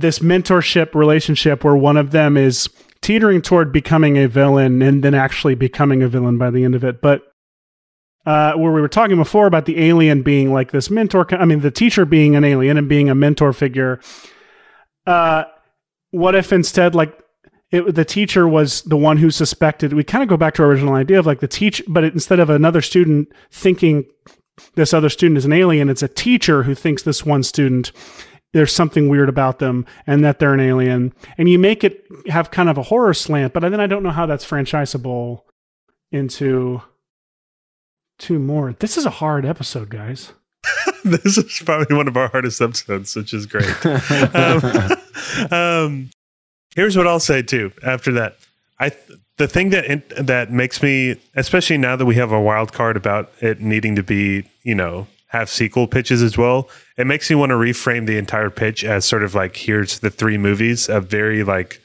this 0.00 0.20
mentorship 0.20 0.94
relationship 0.94 1.64
where 1.64 1.76
one 1.76 1.96
of 1.96 2.10
them 2.10 2.36
is 2.36 2.68
teetering 3.00 3.42
toward 3.42 3.72
becoming 3.72 4.16
a 4.16 4.28
villain 4.28 4.82
and 4.82 5.02
then 5.02 5.14
actually 5.14 5.54
becoming 5.54 6.02
a 6.02 6.08
villain 6.08 6.38
by 6.38 6.50
the 6.50 6.64
end 6.64 6.74
of 6.74 6.84
it. 6.84 7.00
But 7.00 7.22
uh, 8.26 8.52
where 8.54 8.72
we 8.72 8.80
were 8.80 8.88
talking 8.88 9.16
before 9.16 9.46
about 9.46 9.64
the 9.64 9.80
alien 9.80 10.22
being 10.22 10.52
like 10.52 10.70
this 10.70 10.90
mentor, 10.90 11.26
I 11.34 11.44
mean, 11.44 11.60
the 11.60 11.70
teacher 11.70 12.04
being 12.04 12.36
an 12.36 12.44
alien 12.44 12.76
and 12.76 12.88
being 12.88 13.08
a 13.08 13.14
mentor 13.14 13.52
figure. 13.52 14.00
Uh, 15.06 15.44
what 16.10 16.34
if 16.34 16.52
instead, 16.52 16.94
like, 16.94 17.18
it, 17.70 17.94
the 17.94 18.04
teacher 18.04 18.48
was 18.48 18.82
the 18.82 18.96
one 18.96 19.16
who 19.16 19.30
suspected? 19.30 19.92
We 19.92 20.04
kind 20.04 20.22
of 20.22 20.28
go 20.28 20.36
back 20.36 20.54
to 20.54 20.62
our 20.62 20.68
original 20.68 20.94
idea 20.94 21.18
of 21.18 21.26
like 21.26 21.40
the 21.40 21.48
teach, 21.48 21.82
but 21.88 22.04
it, 22.04 22.12
instead 22.14 22.40
of 22.40 22.50
another 22.50 22.82
student 22.82 23.28
thinking 23.50 24.04
this 24.74 24.92
other 24.92 25.08
student 25.08 25.38
is 25.38 25.44
an 25.44 25.52
alien, 25.52 25.88
it's 25.88 26.02
a 26.02 26.08
teacher 26.08 26.64
who 26.64 26.74
thinks 26.74 27.02
this 27.02 27.24
one 27.24 27.42
student 27.42 27.92
there's 28.52 28.74
something 28.74 29.08
weird 29.08 29.28
about 29.28 29.58
them 29.58 29.84
and 30.06 30.24
that 30.24 30.38
they're 30.38 30.54
an 30.54 30.60
alien 30.60 31.12
and 31.36 31.48
you 31.48 31.58
make 31.58 31.84
it 31.84 32.04
have 32.28 32.50
kind 32.50 32.68
of 32.68 32.78
a 32.78 32.82
horror 32.82 33.14
slant 33.14 33.52
but 33.52 33.60
then 33.60 33.80
i 33.80 33.86
don't 33.86 34.02
know 34.02 34.10
how 34.10 34.26
that's 34.26 34.44
franchisable 34.44 35.42
into 36.10 36.80
two 38.18 38.38
more 38.38 38.72
this 38.80 38.96
is 38.96 39.06
a 39.06 39.10
hard 39.10 39.44
episode 39.44 39.88
guys 39.88 40.32
this 41.04 41.38
is 41.38 41.62
probably 41.64 41.96
one 41.96 42.08
of 42.08 42.16
our 42.16 42.28
hardest 42.28 42.60
episodes, 42.60 43.14
which 43.14 43.32
is 43.32 43.46
great. 43.46 43.68
um, 44.34 45.52
um, 45.52 46.10
here's 46.74 46.96
what 46.96 47.06
I'll 47.06 47.20
say 47.20 47.42
too. 47.42 47.72
After 47.84 48.12
that, 48.12 48.36
I 48.78 48.90
th- 48.90 49.18
the 49.36 49.48
thing 49.48 49.70
that 49.70 49.84
in, 49.84 50.02
that 50.18 50.52
makes 50.52 50.82
me, 50.82 51.20
especially 51.36 51.78
now 51.78 51.96
that 51.96 52.06
we 52.06 52.16
have 52.16 52.32
a 52.32 52.40
wild 52.40 52.72
card 52.72 52.96
about 52.96 53.32
it 53.40 53.60
needing 53.60 53.96
to 53.96 54.02
be, 54.02 54.44
you 54.62 54.74
know, 54.74 55.06
have 55.28 55.48
sequel 55.50 55.86
pitches 55.86 56.22
as 56.22 56.36
well. 56.38 56.68
It 56.96 57.06
makes 57.06 57.28
me 57.30 57.36
want 57.36 57.50
to 57.50 57.56
reframe 57.56 58.06
the 58.06 58.16
entire 58.18 58.50
pitch 58.50 58.84
as 58.84 59.04
sort 59.04 59.22
of 59.22 59.34
like 59.34 59.56
here's 59.56 59.98
the 60.00 60.10
three 60.10 60.38
movies, 60.38 60.88
a 60.88 61.00
very 61.00 61.44
like 61.44 61.80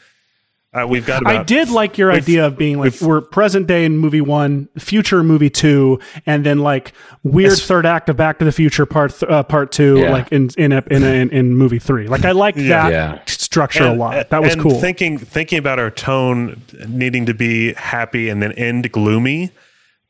uh, 0.73 0.87
we've 0.87 1.05
got. 1.05 1.21
About, 1.21 1.35
I 1.35 1.43
did 1.43 1.69
like 1.69 1.99
your 1.99 2.11
idea 2.11 2.47
of 2.47 2.57
being 2.57 2.79
like 2.79 2.99
we're 2.99 3.21
present 3.21 3.67
day 3.67 3.85
in 3.85 3.97
movie 3.99 4.21
one, 4.21 4.69
future 4.79 5.21
movie 5.23 5.51
two, 5.51 5.99
and 6.25 6.43
then 6.43 6.59
like 6.59 6.93
weird 7.21 7.59
third 7.59 7.85
act 7.85 8.09
of 8.09 8.17
Back 8.17 8.39
to 8.39 8.45
the 8.45 8.51
Future 8.51 8.87
part 8.87 9.11
th- 9.13 9.31
uh, 9.31 9.43
part 9.43 9.71
two, 9.71 9.99
Yeah. 9.99 10.11
like 10.11 10.31
in 10.31 10.49
in, 10.57 10.71
a, 10.71 10.83
in, 10.89 11.03
a, 11.03 11.07
in 11.21 11.29
in 11.29 11.55
movie 11.55 11.77
three. 11.77 12.07
Like 12.07 12.25
I 12.25 12.31
liked 12.31 12.57
that 12.57 12.91
Yeah. 12.91 13.19
structure 13.27 13.83
a 13.85 13.93
lot. 13.93 14.29
That 14.31 14.41
was 14.41 14.53
and 14.53 14.61
cool. 14.63 14.79
Thinking 14.81 15.19
thinking 15.19 15.59
about 15.59 15.77
our 15.77 15.91
tone 15.91 16.59
needing 16.87 17.27
to 17.27 17.35
be 17.35 17.73
happy 17.73 18.29
and 18.29 18.41
then 18.41 18.51
end 18.53 18.91
gloomy. 18.91 19.51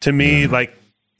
To 0.01 0.13
me, 0.13 0.43
Mm-hmm. 0.43 0.53
like 0.53 0.73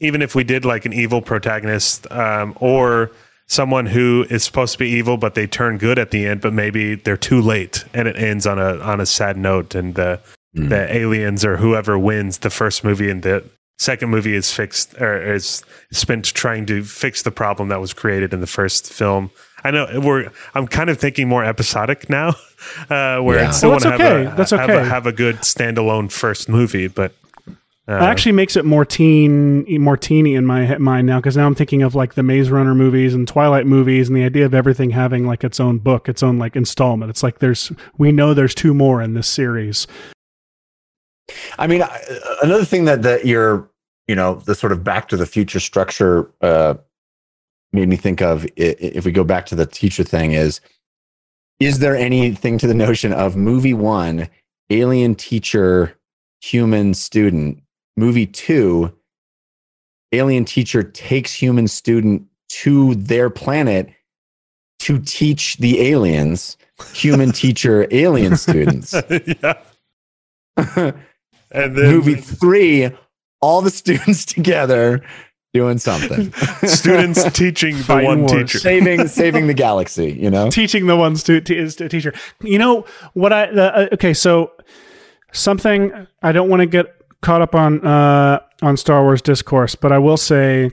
even 0.04 0.22
if 0.22 0.36
we 0.36 0.44
did 0.44 0.66
like 0.66 0.86
an 0.86 0.94
evil 0.94 1.22
protagonist 1.22 2.12
um, 2.12 2.54
or 2.60 3.12
someone 3.48 3.86
who 3.86 4.26
is 4.30 4.44
supposed 4.44 4.74
to 4.74 4.80
be 4.80 4.90
evil 4.90 5.18
but 5.18 5.36
they 5.36 5.46
turn 5.48 5.78
good 5.78 6.00
at 6.00 6.12
the 6.12 6.26
end, 6.26 6.42
but 6.42 6.54
maybe 6.54 6.96
they're 6.96 7.18
too 7.18 7.42
late 7.42 7.84
and 7.94 8.08
it 8.08 8.16
ends 8.18 8.48
on 8.48 8.58
a 8.60 8.78
on 8.80 9.00
a 9.02 9.06
sad 9.06 9.38
note 9.38 9.76
and 9.76 9.96
the 9.96 10.20
Mm. 10.56 10.70
the 10.70 10.96
aliens 10.96 11.44
or 11.44 11.58
whoever 11.58 11.98
wins 11.98 12.38
the 12.38 12.50
first 12.52 12.84
movie 12.84 13.10
and 13.10 13.24
the 13.24 13.44
second 13.80 14.12
movie 14.12 14.36
is 14.36 14.52
fixed 14.54 14.94
or 15.02 15.34
is 15.34 15.64
spent 15.92 16.26
trying 16.26 16.68
to 16.68 16.84
fix 16.84 17.24
the 17.24 17.32
problem 17.32 17.70
that 17.70 17.82
was 17.82 17.92
created 17.92 18.36
in 18.36 18.40
the 18.40 18.46
first 18.46 18.94
film. 18.94 19.32
I 19.64 19.72
know 19.72 19.88
we're. 20.00 20.30
I'm 20.54 20.68
kind 20.68 20.92
of 20.92 21.00
thinking 21.00 21.28
more 21.28 21.44
episodic 21.44 22.08
now, 22.08 22.36
uh, 22.92 23.18
where 23.22 23.40
Yeah. 23.40 23.48
I 23.48 23.52
still 23.52 23.72
Well, 23.72 23.80
want 23.80 23.84
to 23.84 23.90
that's 23.90 24.02
have, 24.02 24.12
okay. 24.12 24.26
a, 24.32 24.36
That's 24.36 24.52
have, 24.52 24.70
a, 24.70 24.74
okay. 24.82 24.88
have 24.90 25.08
a 25.08 25.12
good 25.12 25.38
standalone 25.38 26.12
first 26.12 26.48
movie. 26.48 26.88
But 26.88 27.14
uh, 27.88 27.96
It 27.96 28.02
actually 28.02 28.32
makes 28.32 28.56
it 28.56 28.66
more 28.66 28.86
teen, 28.86 29.66
more 29.82 29.98
teeny 29.98 30.36
in 30.36 30.46
my 30.46 30.78
mind 30.78 31.08
now 31.08 31.20
because 31.20 31.36
now 31.36 31.46
I'm 31.46 31.56
thinking 31.56 31.82
of 31.84 31.96
like 31.96 32.14
the 32.14 32.24
Maze 32.24 32.50
Runner 32.50 32.74
movies 32.74 33.14
and 33.14 33.28
Twilight 33.28 33.66
movies 33.66 34.08
and 34.08 34.18
the 34.18 34.24
idea 34.24 34.46
of 34.46 34.54
everything 34.54 34.92
having 34.92 35.26
like 35.26 35.44
its 35.44 35.60
own 35.60 35.80
book, 35.80 36.08
its 36.08 36.24
own 36.24 36.38
like 36.38 36.56
installment. 36.56 37.10
It's 37.10 37.24
like 37.24 37.40
there's 37.40 37.72
we 37.98 38.12
know 38.12 38.34
there's 38.34 38.56
two 38.56 38.74
more 38.74 39.02
in 39.02 39.14
this 39.14 39.28
series. 39.28 39.88
I 41.58 41.68
mean, 41.68 41.82
I- 41.82 42.02
another 42.42 42.66
thing 42.66 42.86
that 42.86 43.02
that 43.04 43.26
you're, 43.26 43.70
you 44.08 44.16
know, 44.16 44.36
the 44.36 44.56
sort 44.56 44.72
of 44.72 44.84
Back 44.84 45.08
to 45.10 45.18
the 45.18 45.26
Future 45.26 45.60
structure 45.60 46.32
uh, 46.42 46.76
made 47.72 47.90
me 47.90 47.96
think 47.96 48.22
of. 48.22 48.46
If 48.56 49.06
we 49.06 49.12
go 49.12 49.24
back 49.24 49.46
to 49.48 49.56
the 49.56 49.66
teacher 49.66 50.04
thing, 50.04 50.34
is 50.34 50.62
is 51.60 51.80
there 51.80 51.96
anything 51.96 52.58
to 52.60 52.68
the 52.68 52.74
notion 52.74 53.14
of 53.14 53.36
movie 53.36 53.74
one, 53.74 54.28
alien 54.70 55.16
teacher, 55.16 55.98
human 56.42 56.94
student, 56.94 57.63
movie 57.96 58.26
two, 58.26 58.94
alien 60.12 60.46
teacher 60.46 60.84
takes 60.84 61.34
human 61.34 61.68
student 61.68 62.24
to 62.50 62.96
their 62.96 63.30
planet 63.30 63.90
to 64.80 65.00
teach 65.00 65.58
the 65.58 65.82
aliens, 65.82 66.58
human 66.94 67.32
teacher, 67.34 67.88
alien 67.92 68.38
students. 68.38 68.94
yeah, 69.10 69.54
and 70.58 70.96
then 71.52 71.74
movie 71.76 72.16
three, 72.16 72.92
all 73.42 73.62
the 73.62 73.72
students 73.72 74.26
together 74.26 75.02
doing 75.54 75.78
something, 75.78 76.34
students 76.68 77.24
teaching 77.32 77.78
the 77.78 77.84
Fighting 77.84 78.08
one 78.08 78.20
wars. 78.22 78.32
teacher. 78.32 78.60
saving 78.60 79.08
saving 79.08 79.48
the 79.48 79.54
galaxy. 79.54 80.12
You 80.12 80.30
know, 80.30 80.50
teaching 80.50 80.88
the 80.88 80.98
ones 80.98 81.24
to, 81.24 81.42
to 81.42 81.56
is 81.56 81.76
to 81.78 81.88
teacher. 81.90 82.14
You 82.42 82.60
know 82.60 82.86
what 83.14 83.32
I 83.32 83.46
uh, 83.46 83.90
okay, 83.94 84.14
so 84.14 84.52
something 85.32 86.08
I 86.22 86.32
don't 86.32 86.50
want 86.50 86.62
to 86.62 86.66
get 86.66 87.03
caught 87.24 87.42
up 87.42 87.56
on 87.56 87.84
uh 87.86 88.40
on 88.62 88.78
Star 88.78 89.02
Wars 89.04 89.22
discourse, 89.22 89.74
but 89.76 89.92
I 89.92 89.98
will 89.98 90.18
say 90.18 90.70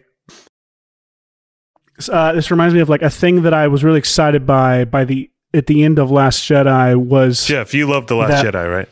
uh, 2.10 2.32
this 2.32 2.50
reminds 2.50 2.74
me 2.74 2.80
of 2.80 2.88
like 2.88 3.02
a 3.02 3.10
thing 3.10 3.42
that 3.42 3.52
I 3.54 3.68
was 3.68 3.84
really 3.84 3.98
excited 3.98 4.46
by 4.46 4.84
by 4.84 5.04
the 5.04 5.30
at 5.52 5.66
the 5.66 5.82
end 5.84 5.98
of 5.98 6.10
Last 6.10 6.40
Jedi 6.48 6.96
was 6.96 7.44
Jeff, 7.46 7.74
you 7.74 7.88
love 7.88 8.06
the 8.06 8.14
Last 8.16 8.42
That- 8.42 8.54
Jedi, 8.54 8.70
right? 8.70 8.88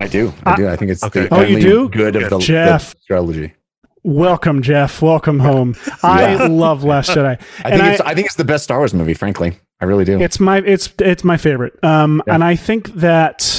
I 0.00 0.08
do, 0.08 0.32
I 0.44 0.56
do. 0.56 0.68
I 0.68 0.74
think 0.76 0.90
it's 0.90 1.04
Okay. 1.04 1.26
the 1.28 1.34
Oh, 1.34 1.42
you 1.42 1.60
do? 1.60 1.88
good 1.88 2.16
of 2.16 2.28
the, 2.28 2.38
Jeff. 2.40 2.90
the 2.94 3.00
trilogy. 3.06 3.54
welcome 4.02 4.60
Jeff, 4.62 5.00
welcome 5.00 5.38
home. 5.38 5.76
I 6.02 6.46
love 6.46 6.82
Last 6.82 7.10
Jedi. 7.10 7.40
I 7.64 7.70
think 7.70 7.82
it's 7.84 8.00
I- 8.00 8.10
I 8.10 8.14
think 8.14 8.26
it's 8.26 8.34
the 8.36 8.44
best 8.44 8.64
Star 8.64 8.78
Wars 8.78 8.92
movie. 8.92 9.14
Frankly, 9.14 9.58
I 9.80 9.84
really 9.84 10.04
do. 10.04 10.20
It's 10.20 10.40
my 10.40 10.58
it's 10.58 10.92
it's 10.98 11.22
my 11.22 11.36
favorite. 11.36 11.78
Um, 11.84 12.20
Yeah. 12.26 12.34
and 12.34 12.42
I 12.44 12.56
think 12.56 12.88
that, 12.94 13.53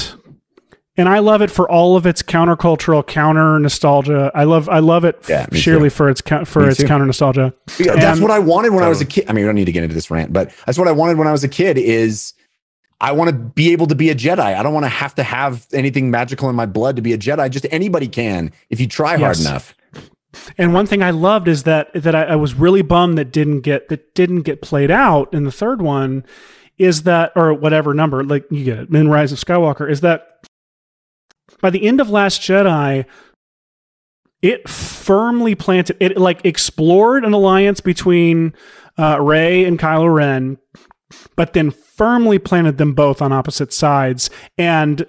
and 0.96 1.08
I 1.08 1.18
love 1.18 1.42
it 1.42 1.50
for 1.50 1.70
all 1.70 1.96
of 1.96 2.06
its 2.06 2.22
countercultural, 2.22 3.06
counter 3.06 3.58
nostalgia. 3.58 4.30
I 4.34 4.44
love 4.44 4.68
I 4.68 4.78
love 4.78 5.04
it 5.04 5.18
Yeah, 5.28 5.46
me 5.50 5.58
sheerly 5.58 5.88
too. 5.88 5.94
for 5.94 6.08
its 6.08 6.20
for 6.44 6.60
Me 6.62 6.68
its 6.68 6.78
too. 6.78 6.86
counter 6.86 7.06
nostalgia. 7.06 7.52
Yeah, 7.78 7.96
that's 7.96 8.20
what 8.20 8.30
I 8.30 8.38
wanted 8.38 8.72
when 8.72 8.82
I 8.84 8.88
was 8.88 9.00
a 9.00 9.04
kid. 9.06 9.24
I 9.28 9.32
mean, 9.32 9.44
we 9.44 9.48
don't 9.48 9.54
need 9.56 9.66
to 9.66 9.72
get 9.72 9.82
into 9.82 9.94
this 9.94 10.10
rant, 10.10 10.32
but 10.32 10.52
that's 10.64 10.78
what 10.78 10.88
I 10.88 10.92
wanted 10.92 11.18
when 11.18 11.28
I 11.28 11.32
was 11.32 11.44
a 11.44 11.48
kid. 11.48 11.78
Is 11.78 12.32
I 13.00 13.12
want 13.12 13.28
to 13.30 13.36
be 13.36 13.72
able 13.72 13.86
to 13.88 13.94
be 13.94 14.08
a 14.10 14.14
Jedi. 14.14 14.38
I 14.40 14.62
don't 14.62 14.72
want 14.72 14.84
to 14.84 14.90
have 14.90 15.14
to 15.16 15.22
have 15.22 15.66
anything 15.72 16.10
magical 16.10 16.48
in 16.48 16.56
my 16.56 16.66
blood 16.66 16.96
to 16.96 17.02
be 17.02 17.12
a 17.12 17.18
Jedi. 17.18 17.50
Just 17.50 17.66
anybody 17.70 18.08
can 18.08 18.52
if 18.70 18.80
you 18.80 18.86
try 18.88 19.16
hard 19.18 19.38
enough. 19.38 19.74
And 20.58 20.74
one 20.74 20.86
thing 20.86 21.02
I 21.02 21.10
loved 21.10 21.48
is 21.48 21.62
that 21.64 21.88
that 21.94 22.14
I, 22.14 22.22
I 22.24 22.36
was 22.36 22.54
really 22.54 22.82
bummed 22.82 23.16
that 23.18 23.32
didn't 23.32 23.60
get 23.60 23.88
that 23.88 24.14
didn't 24.14 24.42
get 24.42 24.60
played 24.62 24.90
out 24.90 25.32
in 25.34 25.44
the 25.44 25.52
third 25.52 25.80
one. 25.82 26.24
Is 26.78 27.04
that 27.04 27.32
or 27.36 27.54
whatever 27.54 27.94
number 27.94 28.22
like 28.22 28.44
you 28.50 28.62
get 28.64 28.78
it 28.80 28.90
in 28.94 29.08
Rise 29.08 29.32
of 29.32 29.38
Skywalker? 29.38 29.90
Is 29.90 30.02
that 30.02 30.35
by 31.66 31.70
the 31.70 31.84
end 31.84 32.00
of 32.00 32.08
Last 32.08 32.42
Jedi, 32.42 33.06
it 34.40 34.68
firmly 34.68 35.56
planted 35.56 35.96
it 35.98 36.16
like 36.16 36.44
explored 36.44 37.24
an 37.24 37.32
alliance 37.32 37.80
between 37.80 38.54
uh, 38.96 39.20
Rey 39.20 39.64
and 39.64 39.76
Kylo 39.76 40.14
Ren, 40.14 40.58
but 41.34 41.54
then 41.54 41.72
firmly 41.72 42.38
planted 42.38 42.78
them 42.78 42.94
both 42.94 43.20
on 43.20 43.32
opposite 43.32 43.72
sides 43.72 44.30
and 44.56 45.06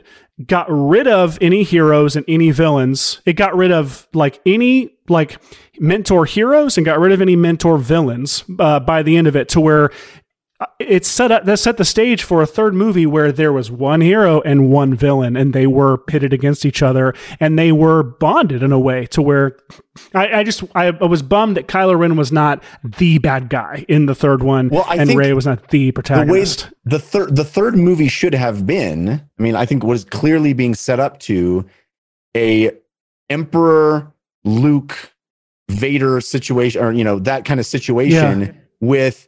got 0.47 0.65
rid 0.67 1.07
of 1.07 1.37
any 1.41 1.61
heroes 1.61 2.15
and 2.15 2.25
any 2.27 2.49
villains. 2.49 3.21
It 3.27 3.33
got 3.33 3.55
rid 3.55 3.71
of 3.71 4.07
like 4.15 4.41
any 4.43 4.97
like 5.07 5.39
mentor 5.77 6.25
heroes 6.25 6.75
and 6.75 6.85
got 6.87 6.97
rid 6.97 7.11
of 7.11 7.21
any 7.21 7.35
mentor 7.35 7.77
villains 7.77 8.43
uh, 8.57 8.79
by 8.79 9.03
the 9.03 9.15
end 9.15 9.27
of 9.27 9.35
it 9.35 9.47
to 9.49 9.61
where 9.61 9.91
it 10.79 11.05
set 11.05 11.31
up 11.31 11.45
that 11.45 11.57
set 11.57 11.77
the 11.77 11.85
stage 11.85 12.23
for 12.23 12.41
a 12.41 12.47
third 12.47 12.73
movie 12.73 13.05
where 13.05 13.31
there 13.31 13.53
was 13.53 13.69
one 13.69 14.01
hero 14.01 14.41
and 14.41 14.71
one 14.71 14.95
villain 14.95 15.35
and 15.37 15.53
they 15.53 15.67
were 15.67 15.97
pitted 15.99 16.33
against 16.33 16.65
each 16.65 16.81
other 16.81 17.13
and 17.39 17.59
they 17.59 17.71
were 17.71 18.01
bonded 18.01 18.63
in 18.63 18.71
a 18.71 18.79
way 18.79 19.05
to 19.05 19.21
where 19.21 19.55
I, 20.15 20.39
I 20.39 20.43
just 20.43 20.63
I, 20.73 20.89
was 20.89 21.21
bummed 21.21 21.57
that 21.57 21.67
Kylo 21.67 21.97
Ren 21.97 22.15
was 22.15 22.31
not 22.31 22.63
the 22.83 23.19
bad 23.19 23.49
guy 23.49 23.85
in 23.87 24.07
the 24.07 24.15
third 24.15 24.41
one 24.41 24.69
Well, 24.69 24.85
I 24.87 24.95
and 24.95 25.07
think 25.07 25.19
Rey 25.19 25.33
was 25.33 25.45
not 25.45 25.69
the 25.69 25.87
the 25.87 25.91
protagonist. 25.91 26.69
the 26.85 26.97
third 26.99 27.35
the 27.35 27.45
third 27.45 27.75
movie 27.75 28.07
should 28.07 28.33
have 28.33 28.65
been 28.65 29.09
i 29.09 29.41
mean 29.43 29.55
i 29.55 29.63
think 29.65 29.83
was 29.83 30.05
clearly 30.05 30.53
being 30.53 30.73
set 30.73 30.99
up 30.99 31.19
to 31.19 31.65
a 32.35 32.71
emperor 33.29 34.11
luke 34.43 35.13
vader 35.69 36.19
situation 36.21 36.81
or 36.81 36.91
you 36.91 37.03
know 37.03 37.19
that 37.19 37.45
kind 37.45 37.59
of 37.59 37.65
situation 37.65 38.59
with 38.79 39.27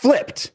flipped 0.00 0.50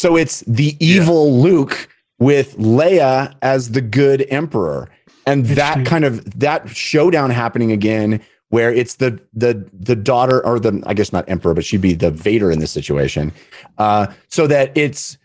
so 0.00 0.16
it's 0.16 0.40
the 0.46 0.76
evil 0.80 1.42
luke 1.42 1.86
with 2.18 2.56
leia 2.56 3.34
as 3.42 3.72
the 3.72 3.82
good 3.82 4.26
emperor. 4.30 4.88
And 5.26 5.44
that 5.44 5.84
kind 5.84 6.06
of 6.06 6.38
that 6.40 6.70
showdown 6.70 7.28
happening 7.28 7.70
again 7.70 8.22
where 8.48 8.72
it's 8.72 8.94
the 8.96 9.20
the 9.34 9.68
the 9.74 9.94
daughter 9.94 10.44
or 10.44 10.58
the 10.58 10.82
i 10.86 10.94
guess 10.94 11.12
not 11.12 11.28
emperor 11.28 11.52
but 11.52 11.66
she'd 11.66 11.82
be 11.82 11.92
the 11.92 12.10
vader 12.10 12.50
in 12.50 12.60
this 12.60 12.70
situation. 12.70 13.30
Uh 13.76 14.06
so 14.28 14.46
that 14.46 14.74
it's 14.74 15.18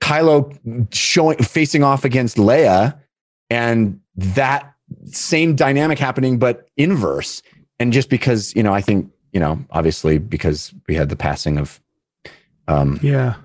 Kylo 0.00 0.52
showing 0.92 1.38
facing 1.38 1.84
off 1.84 2.04
against 2.04 2.38
Leia 2.38 2.98
and 3.50 4.00
that 4.16 4.74
same 5.12 5.54
dynamic 5.54 6.00
happening 6.00 6.40
but 6.40 6.68
inverse. 6.76 7.40
And 7.78 7.92
just 7.92 8.10
because 8.10 8.52
you 8.56 8.64
know 8.64 8.74
I 8.74 8.80
think 8.80 9.12
you 9.32 9.38
know 9.38 9.64
obviously 9.70 10.18
because 10.18 10.74
we 10.88 10.96
had 10.96 11.08
the 11.08 11.16
passing 11.16 11.56
of 11.56 11.80
um 12.66 12.98
Yeah. 13.00 13.36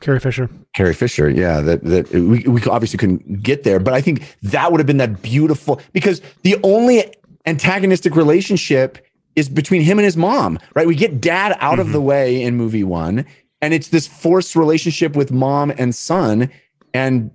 Carrie 0.00 0.20
Fisher. 0.20 0.48
Carrie 0.74 0.94
Fisher 0.94 1.28
yeah 1.28 1.60
that 1.60 1.82
that 1.84 2.10
we 2.10 2.42
we 2.44 2.62
obviously 2.64 2.96
couldn't 2.98 3.42
get 3.42 3.64
there 3.64 3.78
but 3.78 3.92
I 3.94 4.00
think 4.00 4.36
that 4.42 4.70
would 4.70 4.80
have 4.80 4.86
been 4.86 4.96
that 4.98 5.20
beautiful 5.22 5.80
because 5.92 6.22
the 6.42 6.56
only 6.62 7.12
antagonistic 7.46 8.16
relationship 8.16 9.04
is 9.36 9.48
between 9.48 9.82
him 9.82 9.98
and 9.98 10.04
his 10.04 10.16
mom 10.16 10.58
right 10.74 10.86
we 10.86 10.94
get 10.94 11.20
dad 11.20 11.56
out 11.60 11.78
of 11.78 11.88
Mhm. 11.88 11.92
the 11.92 12.00
way 12.00 12.42
in 12.42 12.56
movie 12.56 12.84
1 12.84 13.24
and 13.62 13.74
it's 13.74 13.88
this 13.88 14.06
forced 14.06 14.56
relationship 14.56 15.14
with 15.16 15.30
mom 15.30 15.70
and 15.78 15.94
son 15.94 16.50
and 16.94 17.30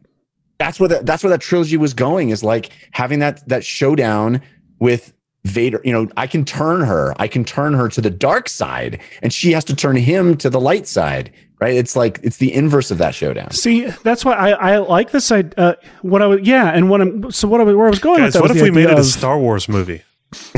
that's 0.58 0.80
where 0.80 0.90
that 0.90 1.06
that's 1.06 1.24
where 1.24 1.30
that 1.32 1.42
trilogy 1.42 1.78
was 1.78 1.94
going 1.94 2.30
is 2.30 2.44
like 2.44 2.70
having 2.92 3.20
that 3.20 3.48
that 3.48 3.64
showdown 3.64 4.42
with 4.80 5.14
Vader 5.44 5.80
you 5.84 5.92
know 5.94 6.08
I 6.18 6.26
can 6.28 6.44
turn 6.46 6.82
her 6.82 7.14
I 7.18 7.28
can 7.28 7.44
turn 7.46 7.74
her 7.74 7.88
to 7.90 8.02
the 8.02 8.10
dark 8.10 8.50
side 8.50 9.00
and 9.22 9.32
she 9.32 9.52
has 9.52 9.64
to 9.66 9.76
turn 9.76 9.96
him 9.96 10.36
to 10.38 10.50
the 10.50 10.60
light 10.60 10.88
side 10.88 11.32
right 11.60 11.74
it's 11.76 11.96
like 11.96 12.20
it's 12.24 12.38
the 12.38 12.54
inverse 12.54 12.92
of 12.92 12.98
that 12.98 13.16
showdown 13.16 13.52
See, 13.52 13.86
that's 14.04 14.24
why 14.26 14.34
I, 14.34 14.74
I 14.74 14.78
like 14.78 15.12
this. 15.12 15.32
I 15.32 15.46
uh, 15.58 15.74
what 16.02 16.22
I 16.22 16.28
was 16.28 16.40
yeah, 16.44 16.70
and 16.72 16.90
what 16.90 17.02
I'm 17.02 17.32
so 17.32 17.48
what 17.48 17.62
I 17.62 17.64
was, 17.64 17.76
where 17.76 17.88
I 17.88 17.90
was 17.90 18.00
going 18.00 18.24
with 18.24 18.28
Guys, 18.28 18.34
that 18.34 18.42
what 18.42 18.50
was 18.52 18.58
if 18.58 18.64
the 18.64 18.70
we 18.70 18.72
made 18.76 18.86
idea 18.88 18.94
it 18.94 18.98
a 18.98 19.02
of- 19.02 19.06
Star 19.08 19.40
Wars 19.40 19.68
movie? 19.70 20.02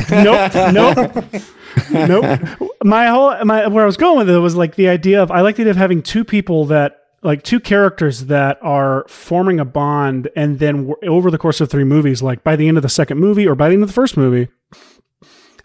nope, 0.09 0.51
nope, 0.73 1.15
nope. 1.91 2.39
My 2.83 3.07
whole 3.07 3.43
my 3.45 3.67
where 3.67 3.83
I 3.83 3.85
was 3.85 3.97
going 3.97 4.17
with 4.17 4.29
it 4.29 4.39
was 4.39 4.55
like 4.55 4.75
the 4.75 4.89
idea 4.89 5.21
of 5.21 5.29
I 5.31 5.41
like 5.41 5.55
the 5.55 5.63
idea 5.63 5.71
of 5.71 5.77
having 5.77 6.01
two 6.01 6.23
people 6.23 6.65
that 6.65 6.99
like 7.23 7.43
two 7.43 7.59
characters 7.59 8.25
that 8.25 8.57
are 8.61 9.05
forming 9.07 9.59
a 9.59 9.65
bond, 9.65 10.29
and 10.35 10.59
then 10.59 10.87
w- 10.87 10.95
over 11.11 11.29
the 11.29 11.37
course 11.37 11.59
of 11.61 11.69
three 11.69 11.83
movies, 11.83 12.21
like 12.23 12.43
by 12.43 12.55
the 12.55 12.67
end 12.67 12.77
of 12.77 12.83
the 12.83 12.89
second 12.89 13.19
movie 13.19 13.47
or 13.47 13.55
by 13.55 13.67
the 13.69 13.73
end 13.73 13.83
of 13.83 13.89
the 13.89 13.93
first 13.93 14.15
movie, 14.17 14.47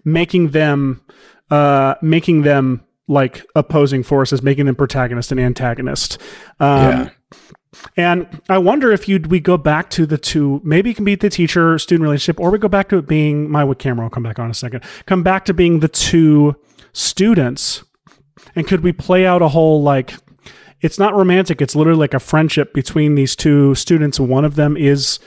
making 0.05 0.51
them, 0.51 1.03
uh, 1.51 1.95
making 2.03 2.43
them 2.43 2.83
like 3.09 3.45
opposing 3.55 4.03
forces, 4.03 4.43
making 4.43 4.67
them 4.67 4.75
protagonist 4.77 5.33
and 5.33 5.41
antagonist. 5.41 6.19
Um, 6.61 6.83
Yeah. 6.83 7.09
and 7.97 8.41
I 8.49 8.59
wonder 8.59 8.93
if 8.93 9.09
you'd 9.09 9.27
we 9.29 9.41
go 9.41 9.57
back 9.57 9.91
to 9.91 10.07
the 10.07 10.19
two. 10.19 10.61
Maybe 10.65 10.91
it 10.91 10.97
can 10.97 11.05
be 11.05 11.15
the 11.15 11.31
teacher 11.31 11.79
student 11.79 12.03
relationship, 12.03 12.39
or 12.41 12.51
we 12.51 12.59
go 12.59 12.69
back 12.69 12.89
to 12.91 12.99
it 12.99 13.07
being 13.07 13.51
my 13.51 13.65
with 13.65 13.79
camera. 13.79 14.05
I'll 14.05 14.11
come 14.11 14.23
back 14.23 14.39
on 14.39 14.47
in 14.47 14.51
a 14.51 14.55
second. 14.55 14.85
Come 15.07 15.23
back 15.23 15.45
to 15.47 15.55
being 15.55 15.81
the 15.81 15.89
two 15.89 16.55
students, 16.93 17.83
and 18.55 18.67
could 18.67 18.83
we 18.83 18.93
play 18.93 19.27
out 19.27 19.43
a 19.43 19.49
whole 19.49 19.83
like? 19.83 20.15
It's 20.81 20.99
not 20.99 21.15
romantic. 21.15 21.63
It's 21.63 21.77
literally 21.77 22.01
like 22.01 22.15
a 22.15 22.19
friendship 22.21 22.75
between 22.75 23.15
these 23.15 23.37
two 23.37 23.75
students. 23.75 24.19
One 24.19 24.45
of 24.45 24.57
them 24.57 24.77
is 24.77 25.19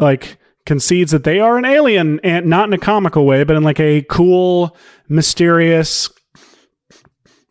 like 0.00 0.38
concedes 0.64 1.12
that 1.12 1.24
they 1.24 1.38
are 1.40 1.58
an 1.58 1.64
alien, 1.64 2.20
and 2.24 2.46
not 2.46 2.68
in 2.68 2.72
a 2.72 2.78
comical 2.78 3.24
way, 3.24 3.44
but 3.44 3.56
in 3.56 3.62
like 3.62 3.78
a 3.80 4.02
cool, 4.10 4.76
mysterious, 5.08 6.10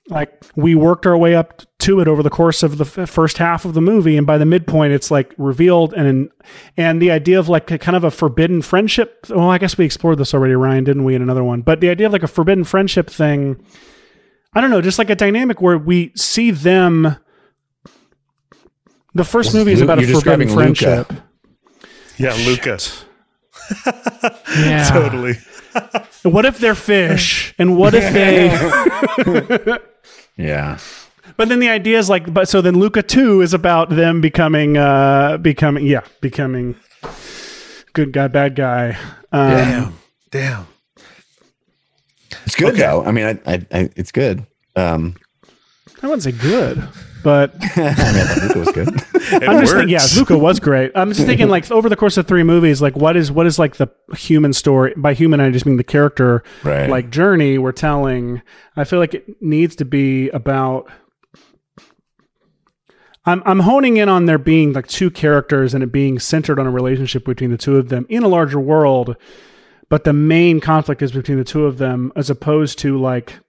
like 0.10 0.43
we 0.56 0.76
worked 0.76 1.06
our 1.08 1.18
way 1.18 1.34
up 1.36 1.64
to 1.80 1.99
it 1.99 2.08
over 2.08 2.22
the 2.22 2.30
course 2.30 2.62
of 2.62 2.78
the 2.78 2.86
f- 2.86 3.10
first 3.10 3.38
half 3.39 3.66
of 3.66 3.74
the 3.74 3.82
movie 3.82 4.18
and 4.18 4.28
by 4.28 4.38
the 4.38 4.45
midpoint 4.45 4.93
it's 4.93 5.10
like 5.10 5.34
revealed 5.38 5.93
and 5.93 6.30
and 6.78 7.01
the 7.01 7.10
idea 7.10 7.39
of 7.39 7.49
like 7.49 7.72
a 7.72 7.78
kind 7.78 7.95
of 7.97 8.03
a 8.03 8.12
forbidden 8.12 8.62
friendship 8.62 9.26
well 9.30 9.49
i 9.49 9.58
guess 9.58 9.78
we 9.78 9.86
explored 9.86 10.18
this 10.18 10.34
already 10.34 10.53
ryan 10.53 10.84
didn't 10.84 11.03
we 11.06 11.16
in 11.16 11.22
another 11.22 11.43
one? 11.43 11.62
But 11.62 11.80
the 11.82 11.89
idea 11.89 12.06
of 12.08 12.14
like 12.14 12.24
a 12.24 12.28
forbidden 12.28 12.64
friendship 12.64 13.10
thing 13.10 13.64
i 14.53 14.62
don't 14.62 14.70
know 14.70 14.82
just 14.82 14.99
like 14.99 15.10
a 15.10 15.16
dynamic 15.16 15.60
where 15.62 15.78
we 15.78 16.12
see 16.16 16.51
them 16.51 17.18
the 19.16 19.24
first 19.24 19.53
movie 19.53 19.72
is 19.72 19.82
about 19.82 19.97
a 19.97 20.01
forbidden 20.01 20.14
describing 20.16 20.47
Luca. 20.49 20.62
friendship. 20.62 21.14
Yeah, 22.18 22.34
lucas 22.45 23.06
yeah. 24.60 24.88
Totally. 24.91 25.34
What 26.24 26.45
if 26.45 26.60
they're 26.60 26.76
fish? 26.76 27.53
And 27.58 27.78
what 27.78 27.93
if 27.95 28.14
they 28.14 28.49
Yeah. 30.38 30.80
But 31.38 31.50
then 31.50 31.60
the 31.60 31.70
idea 31.70 31.98
is 31.98 32.10
like, 32.10 32.32
but 32.34 32.48
so 32.48 32.62
then 32.62 32.76
Luca 32.80 33.02
two 33.02 33.42
is 33.42 33.54
about 33.54 33.90
them 33.90 34.22
becoming, 34.22 34.78
uh, 34.78 35.38
becoming, 35.38 35.86
yeah, 35.86 36.02
becoming 36.22 36.76
good 37.94 38.12
guy, 38.14 38.28
bad 38.28 38.56
guy. 38.56 38.98
Um, 39.32 39.50
Damn. 39.52 39.94
Damn. 40.32 40.68
It's 42.46 42.56
good 42.56 42.70
Okay. 42.74 42.80
though. 42.80 43.04
I 43.04 43.12
mean, 43.12 43.26
I, 43.26 43.54
I, 43.54 43.66
I, 43.72 43.90
it's 43.96 44.12
good. 44.12 44.46
Um, 44.76 45.16
I 46.04 46.08
wouldn't 46.08 46.24
say 46.24 46.32
good, 46.32 46.84
but 47.26 47.56
I 47.56 47.80
mean, 47.80 47.88
I 47.88 47.94
thought 48.24 48.42
Luca 48.44 48.60
was 48.60 48.72
good. 48.72 48.88
I'm 49.50 49.60
just 49.60 49.60
works. 49.60 49.72
thinking, 49.72 49.90
yeah, 49.90 50.06
Luca 50.16 50.38
was 50.38 50.60
great. 50.60 50.92
I'm 50.94 51.12
just 51.12 51.26
thinking 51.26 51.50
like 51.50 51.70
over 51.72 51.90
the 51.90 51.96
course 51.96 52.18
of 52.18 52.28
three 52.28 52.44
movies, 52.44 52.84
like 52.84 52.96
what 52.96 53.18
is 53.18 53.32
what 53.32 53.48
is 53.48 53.58
like 53.58 53.78
the 53.78 53.88
human 54.16 54.54
story? 54.54 54.94
By 54.96 55.16
human, 55.16 55.40
I 55.40 55.50
just 55.50 55.66
mean 55.66 55.78
the 55.78 55.84
character 55.84 56.44
Right. 56.64 56.88
like 56.88 57.10
journey 57.10 57.58
we're 57.58 57.72
telling. 57.72 58.44
I 58.78 58.84
feel 58.84 59.00
like 59.00 59.16
it 59.16 59.42
needs 59.42 59.76
to 59.78 59.86
be 59.86 60.30
about. 60.30 60.88
I'm 63.26 63.42
I'm 63.44 63.62
honing 63.62 63.98
in 63.98 64.08
on 64.08 64.26
there 64.28 64.38
being 64.38 64.74
like 64.74 64.86
two 64.86 65.10
characters 65.10 65.74
and 65.74 65.84
it 65.84 65.92
being 65.92 66.20
centered 66.20 66.60
on 66.60 66.68
a 66.68 66.72
relationship 66.72 67.26
between 67.26 67.50
the 67.50 67.58
two 67.58 67.78
of 67.78 67.90
them 67.90 68.06
in 68.08 68.22
a 68.22 68.28
larger 68.28 68.60
world, 68.60 69.16
but 69.90 70.04
the 70.04 70.14
main 70.14 70.60
conflict 70.60 71.02
is 71.02 71.12
between 71.12 71.40
the 71.40 71.44
two 71.44 71.66
of 71.66 71.80
them 71.80 72.12
as 72.16 72.30
opposed 72.30 72.78
to 72.80 73.00
like 73.00 73.40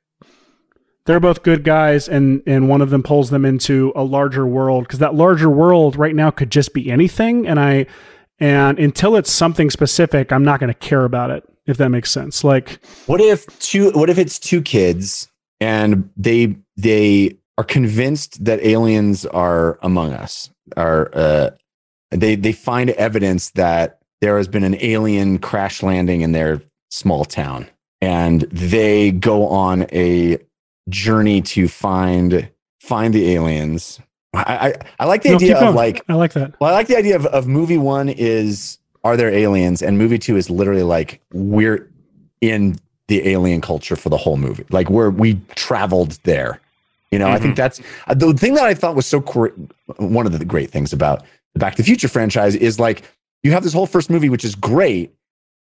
they're 1.06 1.20
both 1.20 1.42
good 1.42 1.64
guys 1.64 2.08
and 2.08 2.42
and 2.46 2.68
one 2.68 2.82
of 2.82 2.90
them 2.90 3.02
pulls 3.02 3.30
them 3.30 3.44
into 3.44 3.92
a 3.96 4.02
larger 4.02 4.46
world 4.46 4.84
because 4.84 4.98
that 4.98 5.14
larger 5.14 5.48
world 5.48 5.96
right 5.96 6.14
now 6.14 6.30
could 6.30 6.50
just 6.50 6.74
be 6.74 6.90
anything 6.90 7.46
and 7.46 7.58
I 7.58 7.86
and 8.38 8.78
until 8.78 9.16
it's 9.16 9.32
something 9.32 9.70
specific, 9.70 10.30
I'm 10.30 10.44
not 10.44 10.60
going 10.60 10.68
to 10.68 10.78
care 10.78 11.04
about 11.04 11.30
it 11.30 11.44
if 11.66 11.78
that 11.78 11.88
makes 11.88 12.10
sense. 12.10 12.44
Like 12.44 12.84
What 13.06 13.20
if 13.20 13.46
two? 13.58 13.90
What 13.92 14.10
if 14.10 14.18
it's 14.18 14.38
two 14.38 14.62
kids 14.62 15.28
and 15.60 16.10
they 16.16 16.56
they 16.76 17.38
are 17.58 17.64
convinced 17.64 18.44
that 18.44 18.60
aliens 18.60 19.26
are 19.26 19.78
among 19.82 20.12
us? 20.12 20.50
Are 20.76 21.10
uh, 21.14 21.50
they 22.10 22.34
they 22.34 22.52
find 22.52 22.90
evidence 22.90 23.50
that 23.50 24.00
there 24.20 24.36
has 24.36 24.48
been 24.48 24.64
an 24.64 24.76
alien 24.80 25.38
crash 25.38 25.82
landing 25.82 26.20
in 26.20 26.32
their 26.32 26.60
small 26.90 27.24
town, 27.24 27.68
and 28.00 28.42
they 28.42 29.12
go 29.12 29.48
on 29.48 29.86
a 29.92 30.38
journey 30.88 31.40
to 31.42 31.68
find 31.68 32.48
find 32.80 33.12
the 33.14 33.32
aliens. 33.32 34.00
I 34.34 34.40
I, 34.68 34.74
I 35.00 35.04
like 35.06 35.22
the 35.22 35.30
No, 35.30 35.34
idea 35.36 35.54
of 35.56 35.60
going. 35.60 35.74
like 35.74 36.02
I 36.08 36.14
like 36.14 36.32
that. 36.34 36.54
well, 36.60 36.70
I 36.70 36.74
like 36.74 36.86
the 36.88 36.96
idea 36.96 37.16
of, 37.16 37.26
of 37.26 37.46
movie 37.46 37.78
one 37.78 38.08
is 38.08 38.78
are 39.04 39.16
there 39.16 39.30
aliens, 39.30 39.82
and 39.82 39.98
movie 39.98 40.18
two 40.18 40.36
is 40.36 40.50
literally 40.50 40.82
like 40.82 41.20
we're 41.32 41.88
in 42.40 42.78
the 43.08 43.28
alien 43.28 43.60
culture 43.60 43.96
for 43.96 44.08
the 44.08 44.16
whole 44.16 44.36
movie. 44.36 44.64
Like 44.70 44.90
we're 44.90 45.10
we 45.10 45.34
traveled 45.54 46.18
there. 46.24 46.60
You 47.12 47.20
know, 47.20 47.28
I 47.30 47.38
think 47.38 47.56
that's 47.56 47.80
uh, 48.08 48.14
the 48.14 48.34
thing 48.34 48.54
that 48.54 48.64
I 48.64 48.74
thought 48.74 48.96
was 48.96 49.06
so 49.06 49.20
cor- 49.20 49.54
one 49.98 50.26
of 50.26 50.36
the 50.36 50.44
great 50.44 50.70
things 50.70 50.92
about 50.92 51.22
the 51.54 51.60
Back 51.60 51.76
to 51.76 51.82
the 51.82 51.86
Future 51.86 52.08
franchise 52.08 52.54
is 52.56 52.80
like 52.80 53.02
you 53.44 53.52
have 53.52 53.62
this 53.62 53.72
whole 53.72 53.86
first 53.86 54.10
movie, 54.10 54.28
which 54.28 54.44
is 54.44 54.56
great, 54.56 55.14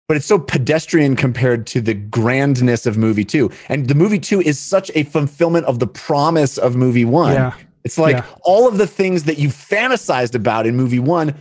but 0.09 0.17
it's 0.17 0.27
so 0.27 0.39
pedestrian 0.39 1.17
compared 1.17 1.67
to 1.69 1.81
the 1.81 1.95
grandness 1.95 2.87
of 2.87 2.97
movie 2.97 3.25
two. 3.25 3.51
And 3.69 3.89
the 3.89 3.95
movie 3.95 4.19
two 4.21 4.41
is 4.41 4.59
such 4.59 4.91
a 4.95 5.03
fulfillment 5.05 5.67
of 5.67 5.79
the 5.81 5.87
promise 5.87 6.59
of 6.59 6.77
movie 6.77 7.05
one. 7.05 7.33
Yeah. 7.33 7.53
It's 7.85 7.99
like 7.99 8.17
Yeah. 8.17 8.25
all 8.43 8.69
of 8.69 8.79
the 8.79 8.87
things 8.87 9.25
that 9.25 9.39
you 9.39 9.49
fantasized 9.49 10.35
about 10.35 10.67
in 10.67 10.77
movie 10.77 10.99
one 11.01 11.35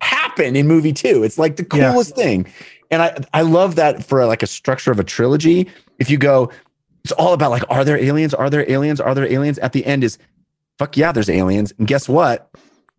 happen 0.00 0.56
in 0.56 0.66
movie 0.66 0.92
two. 0.92 1.22
It's 1.22 1.38
like 1.38 1.56
the 1.56 1.66
Yeah. 1.76 1.92
coolest 1.92 2.14
thing. 2.16 2.46
And 2.90 3.02
I, 3.02 3.16
I 3.34 3.42
love 3.42 3.74
that 3.76 4.04
for 4.04 4.24
like 4.24 4.42
a 4.42 4.46
structure 4.46 4.90
of 4.90 4.98
a 4.98 5.04
trilogy. 5.04 5.68
If 5.98 6.08
you 6.08 6.16
go, 6.16 6.50
it's 7.04 7.12
all 7.12 7.34
about 7.34 7.50
like, 7.50 7.64
are 7.68 7.84
there 7.84 7.98
aliens? 7.98 8.32
Are 8.32 8.48
there 8.48 8.70
aliens? 8.70 9.00
Are 9.00 9.14
there 9.14 9.30
aliens? 9.30 9.58
At 9.58 9.72
the 9.72 9.84
end 9.84 10.02
is, 10.04 10.16
fuck 10.78 10.96
yeah, 10.96 11.12
there's 11.12 11.28
aliens. 11.28 11.74
And 11.78 11.86
guess 11.86 12.08
what? 12.08 12.50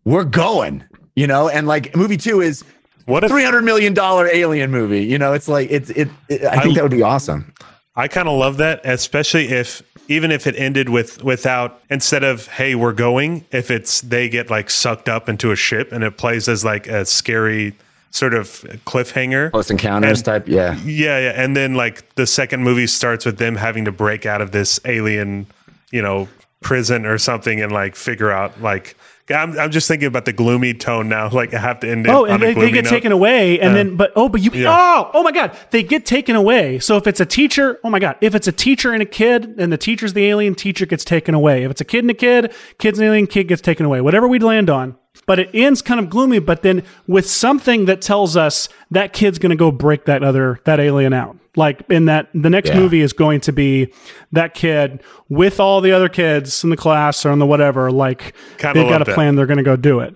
We're 0.04 0.24
going, 0.24 0.84
you 1.16 1.26
know? 1.26 1.48
And 1.48 1.66
like 1.66 1.96
movie 1.96 2.16
two 2.16 2.40
is 2.40 2.62
What 3.10 3.24
if 3.24 3.30
$300 3.30 3.64
million 3.64 3.94
alien 3.98 4.70
movie. 4.70 5.02
You 5.04 5.18
know, 5.18 5.32
it's 5.32 5.48
like, 5.48 5.70
it's, 5.70 5.90
it, 5.90 6.08
it 6.28 6.44
I 6.44 6.60
think 6.62 6.72
I- 6.72 6.74
that 6.74 6.82
would 6.82 6.90
be 6.92 7.02
awesome. 7.02 7.52
I 7.96 8.06
kind 8.08 8.28
of 8.28 8.38
love 8.38 8.56
that, 8.58 8.80
especially 8.84 9.48
if 9.48 9.82
even 10.08 10.30
if 10.30 10.46
it 10.46 10.54
ended 10.56 10.88
with 10.88 11.22
without 11.22 11.82
instead 11.90 12.22
of 12.24 12.46
hey 12.46 12.74
we're 12.74 12.92
going, 12.92 13.44
if 13.52 13.70
it's 13.70 14.00
they 14.00 14.28
get 14.28 14.48
like 14.48 14.70
sucked 14.70 15.08
up 15.08 15.28
into 15.28 15.50
a 15.50 15.56
ship 15.56 15.90
and 15.92 16.02
it 16.04 16.16
plays 16.16 16.48
as 16.48 16.64
like 16.64 16.86
a 16.86 17.04
scary 17.04 17.74
sort 18.12 18.32
of 18.32 18.46
cliffhanger. 18.86 19.50
Close 19.50 19.70
encounters 19.70 20.18
And- 20.20 20.24
type. 20.24 20.48
Yeah. 20.48 20.76
Yeah, 20.84 21.18
yeah, 21.18 21.32
and 21.42 21.56
then 21.56 21.74
like 21.74 22.14
the 22.14 22.26
second 22.26 22.62
movie 22.62 22.86
starts 22.86 23.26
with 23.26 23.38
them 23.38 23.56
having 23.56 23.84
to 23.84 23.92
break 23.92 24.24
out 24.24 24.40
of 24.40 24.52
this 24.52 24.80
alien, 24.84 25.46
you 25.90 26.00
know, 26.00 26.28
prison 26.60 27.04
or 27.06 27.18
something 27.18 27.60
and 27.60 27.72
like 27.72 27.96
figure 27.96 28.30
out 28.30 28.60
like 28.62 28.96
I'm, 29.32 29.58
I'm 29.58 29.70
just 29.70 29.88
thinking 29.88 30.06
about 30.06 30.24
the 30.24 30.32
gloomy 30.32 30.74
tone 30.74 31.08
now. 31.08 31.30
Like 31.30 31.54
I 31.54 31.58
have 31.58 31.80
to 31.80 31.90
end 31.90 32.06
it. 32.06 32.10
Oh, 32.10 32.24
on 32.24 32.30
and 32.30 32.42
they, 32.42 32.54
they 32.54 32.70
get 32.70 32.84
note. 32.84 32.90
taken 32.90 33.12
away, 33.12 33.60
and 33.60 33.74
then 33.74 33.96
but 33.96 34.12
oh, 34.16 34.28
but 34.28 34.40
you 34.40 34.50
Yeah. 34.52 34.74
oh 34.76 35.10
oh 35.14 35.22
my 35.22 35.32
god, 35.32 35.56
they 35.70 35.82
get 35.82 36.04
taken 36.04 36.36
away. 36.36 36.78
So 36.78 36.96
if 36.96 37.06
it's 37.06 37.20
a 37.20 37.26
teacher, 37.26 37.78
oh 37.84 37.90
my 37.90 37.98
god, 37.98 38.16
if 38.20 38.34
it's 38.34 38.48
a 38.48 38.52
teacher 38.52 38.92
and 38.92 39.02
a 39.02 39.06
kid, 39.06 39.54
and 39.58 39.72
the 39.72 39.78
teacher's 39.78 40.12
the 40.12 40.26
alien, 40.26 40.54
teacher 40.54 40.86
gets 40.86 41.04
taken 41.04 41.34
away. 41.34 41.64
If 41.64 41.70
it's 41.70 41.80
a 41.80 41.84
kid 41.84 42.04
and 42.04 42.10
a 42.10 42.14
kid, 42.14 42.52
kid's 42.78 42.98
an 42.98 43.06
alien, 43.06 43.26
kid 43.26 43.48
gets 43.48 43.62
taken 43.62 43.86
away. 43.86 44.00
Whatever 44.00 44.28
we 44.28 44.38
land 44.38 44.68
on. 44.68 44.96
But 45.26 45.38
it 45.38 45.50
ends 45.54 45.82
kind 45.82 46.00
of 46.00 46.08
gloomy, 46.10 46.38
but 46.38 46.62
then 46.62 46.82
with 47.06 47.28
something 47.28 47.84
that 47.86 48.00
tells 48.00 48.36
us 48.36 48.68
that 48.90 49.12
kid's 49.12 49.38
going 49.38 49.50
to 49.50 49.56
go 49.56 49.70
break 49.70 50.06
that 50.06 50.22
other 50.22 50.60
that 50.64 50.80
alien 50.80 51.12
out. 51.12 51.36
Like 51.56 51.82
in 51.90 52.04
that 52.06 52.28
the 52.32 52.50
next 52.50 52.70
Yeah. 52.70 52.78
movie 52.78 53.00
is 53.00 53.12
going 53.12 53.40
to 53.42 53.52
be 53.52 53.92
that 54.32 54.54
kid 54.54 55.02
with 55.28 55.58
all 55.60 55.80
the 55.80 55.92
other 55.92 56.08
kids 56.08 56.62
in 56.64 56.70
the 56.70 56.76
class 56.76 57.24
or 57.26 57.32
in 57.32 57.38
the 57.40 57.46
whatever. 57.46 57.90
Like 57.90 58.34
Kinda 58.58 58.80
they've 58.80 58.88
got 58.88 59.02
a 59.02 59.04
that. 59.04 59.14
plan, 59.14 59.34
they're 59.36 59.46
going 59.46 59.58
to 59.58 59.64
go 59.64 59.76
do 59.76 60.00
it. 60.00 60.14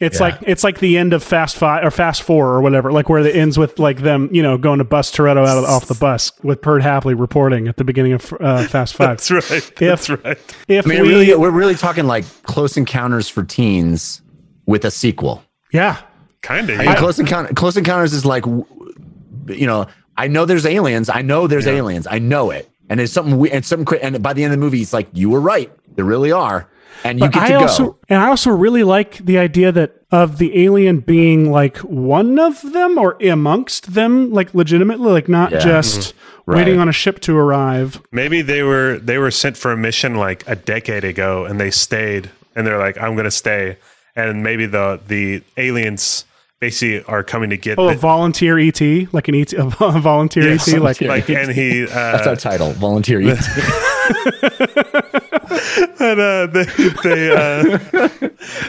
It's 0.00 0.18
Yeah. 0.18 0.24
like 0.26 0.38
it's 0.42 0.64
like 0.64 0.80
the 0.80 0.98
end 0.98 1.12
of 1.12 1.22
Fast 1.22 1.56
Five 1.56 1.84
or 1.84 1.90
Fast 1.90 2.22
Four 2.22 2.48
or 2.48 2.60
whatever, 2.60 2.90
like 2.90 3.08
where 3.08 3.24
it 3.24 3.34
ends 3.36 3.56
with 3.58 3.78
like 3.78 3.98
them, 4.00 4.28
you 4.32 4.42
know, 4.42 4.58
going 4.58 4.78
to 4.78 4.84
bust 4.84 5.14
Toretto 5.14 5.46
out 5.46 5.58
of, 5.58 5.64
off 5.64 5.86
the 5.86 5.94
bus 5.94 6.32
with 6.42 6.60
Perd 6.60 6.82
Hapley 6.82 7.18
reporting 7.18 7.68
at 7.68 7.76
the 7.76 7.84
beginning 7.84 8.12
of 8.14 8.32
uh, 8.40 8.64
Fast 8.66 8.94
Five. 8.96 9.18
That's 9.18 9.30
right. 9.30 9.72
That's 9.76 10.10
right. 10.10 10.38
If 10.68 10.86
I 10.86 10.88
mean, 10.88 11.02
we, 11.02 11.08
really, 11.08 11.34
we're 11.36 11.50
really 11.50 11.74
talking 11.76 12.06
like 12.06 12.24
close 12.42 12.76
encounters 12.76 13.28
for 13.28 13.44
teens 13.44 14.22
with 14.66 14.84
a 14.84 14.90
sequel. 14.90 15.42
yeah, 15.72 15.98
Kind 16.42 16.70
of. 16.70 16.80
I 16.80 16.86
mean, 16.86 16.96
close 16.96 17.18
encounter, 17.18 17.52
close 17.54 17.76
encounters 17.76 18.12
is 18.12 18.24
like, 18.24 18.44
you 18.46 19.66
know, 19.66 19.86
I 20.16 20.26
know 20.26 20.44
there's 20.46 20.66
aliens. 20.66 21.08
I 21.08 21.22
know 21.22 21.46
there's 21.46 21.66
aliens. 21.66 22.06
I 22.10 22.18
know 22.18 22.50
it, 22.50 22.68
and 22.88 23.00
it's 23.00 23.12
something. 23.12 23.38
We, 23.38 23.50
and 23.50 23.64
something. 23.64 23.98
And 24.00 24.22
by 24.22 24.32
the 24.32 24.42
end 24.44 24.52
of 24.52 24.58
the 24.58 24.64
movie, 24.64 24.80
it's 24.80 24.92
like 24.92 25.08
you 25.12 25.30
were 25.30 25.40
right. 25.40 25.70
There 25.96 26.04
really 26.04 26.32
are. 26.32 26.68
And 27.04 27.18
you 27.18 27.24
But 27.26 27.32
get 27.34 27.42
I 27.42 27.46
to 27.48 27.52
go. 27.54 27.60
also 27.60 27.96
and 28.08 28.20
I 28.22 28.28
also 28.28 28.50
really 28.50 28.82
like 28.84 29.18
the 29.18 29.38
idea 29.38 29.72
that 29.72 29.96
of 30.12 30.38
the 30.38 30.64
alien 30.64 31.00
being 31.00 31.50
like 31.52 31.78
one 31.78 32.38
of 32.38 32.60
them 32.72 32.98
or 32.98 33.16
amongst 33.22 33.94
them, 33.94 34.32
like 34.32 34.52
legitimately, 34.54 35.10
like 35.12 35.28
not 35.28 35.52
Yeah. 35.52 35.58
just 35.60 36.00
mm-hmm. 36.00 36.50
Right. 36.50 36.56
waiting 36.58 36.80
on 36.80 36.88
a 36.88 36.92
ship 36.92 37.20
to 37.20 37.36
arrive. 37.36 38.00
Maybe 38.10 38.42
they 38.42 38.62
were 38.64 38.98
they 38.98 39.18
were 39.18 39.30
sent 39.30 39.56
for 39.56 39.70
a 39.70 39.76
mission 39.76 40.16
like 40.16 40.42
a 40.48 40.56
decade 40.56 41.04
ago, 41.04 41.44
and 41.44 41.60
they 41.60 41.70
stayed, 41.70 42.30
and 42.56 42.66
they're 42.66 42.78
like, 42.78 42.98
"I'm 43.00 43.14
going 43.14 43.24
to 43.24 43.30
stay," 43.30 43.76
and 44.16 44.42
maybe 44.42 44.66
the 44.66 44.98
the 45.06 45.42
aliens 45.56 46.24
basically 46.60 47.02
are 47.04 47.22
coming 47.24 47.50
to 47.50 47.56
get 47.56 47.78
Oh, 47.78 47.88
a 47.88 47.94
volunteer 47.94 48.58
ET, 48.58 48.80
like 49.12 49.28
an 49.28 49.34
ET, 49.34 49.52
a 49.58 49.64
volunteer 49.98 50.44
Yeah, 50.46 50.54
ET, 50.54 50.68
like, 50.80 51.00
like, 51.00 51.28
and 51.30 51.50
he 51.50 51.84
That's 51.86 52.26
uh, 52.26 52.30
our 52.30 52.36
title, 52.36 52.72
volunteer. 52.72 53.20
ET. 53.22 53.38
and 56.00 56.20
uh, 56.20 56.46
they 56.46 56.64
they 57.02 57.30
uh, 57.34 57.78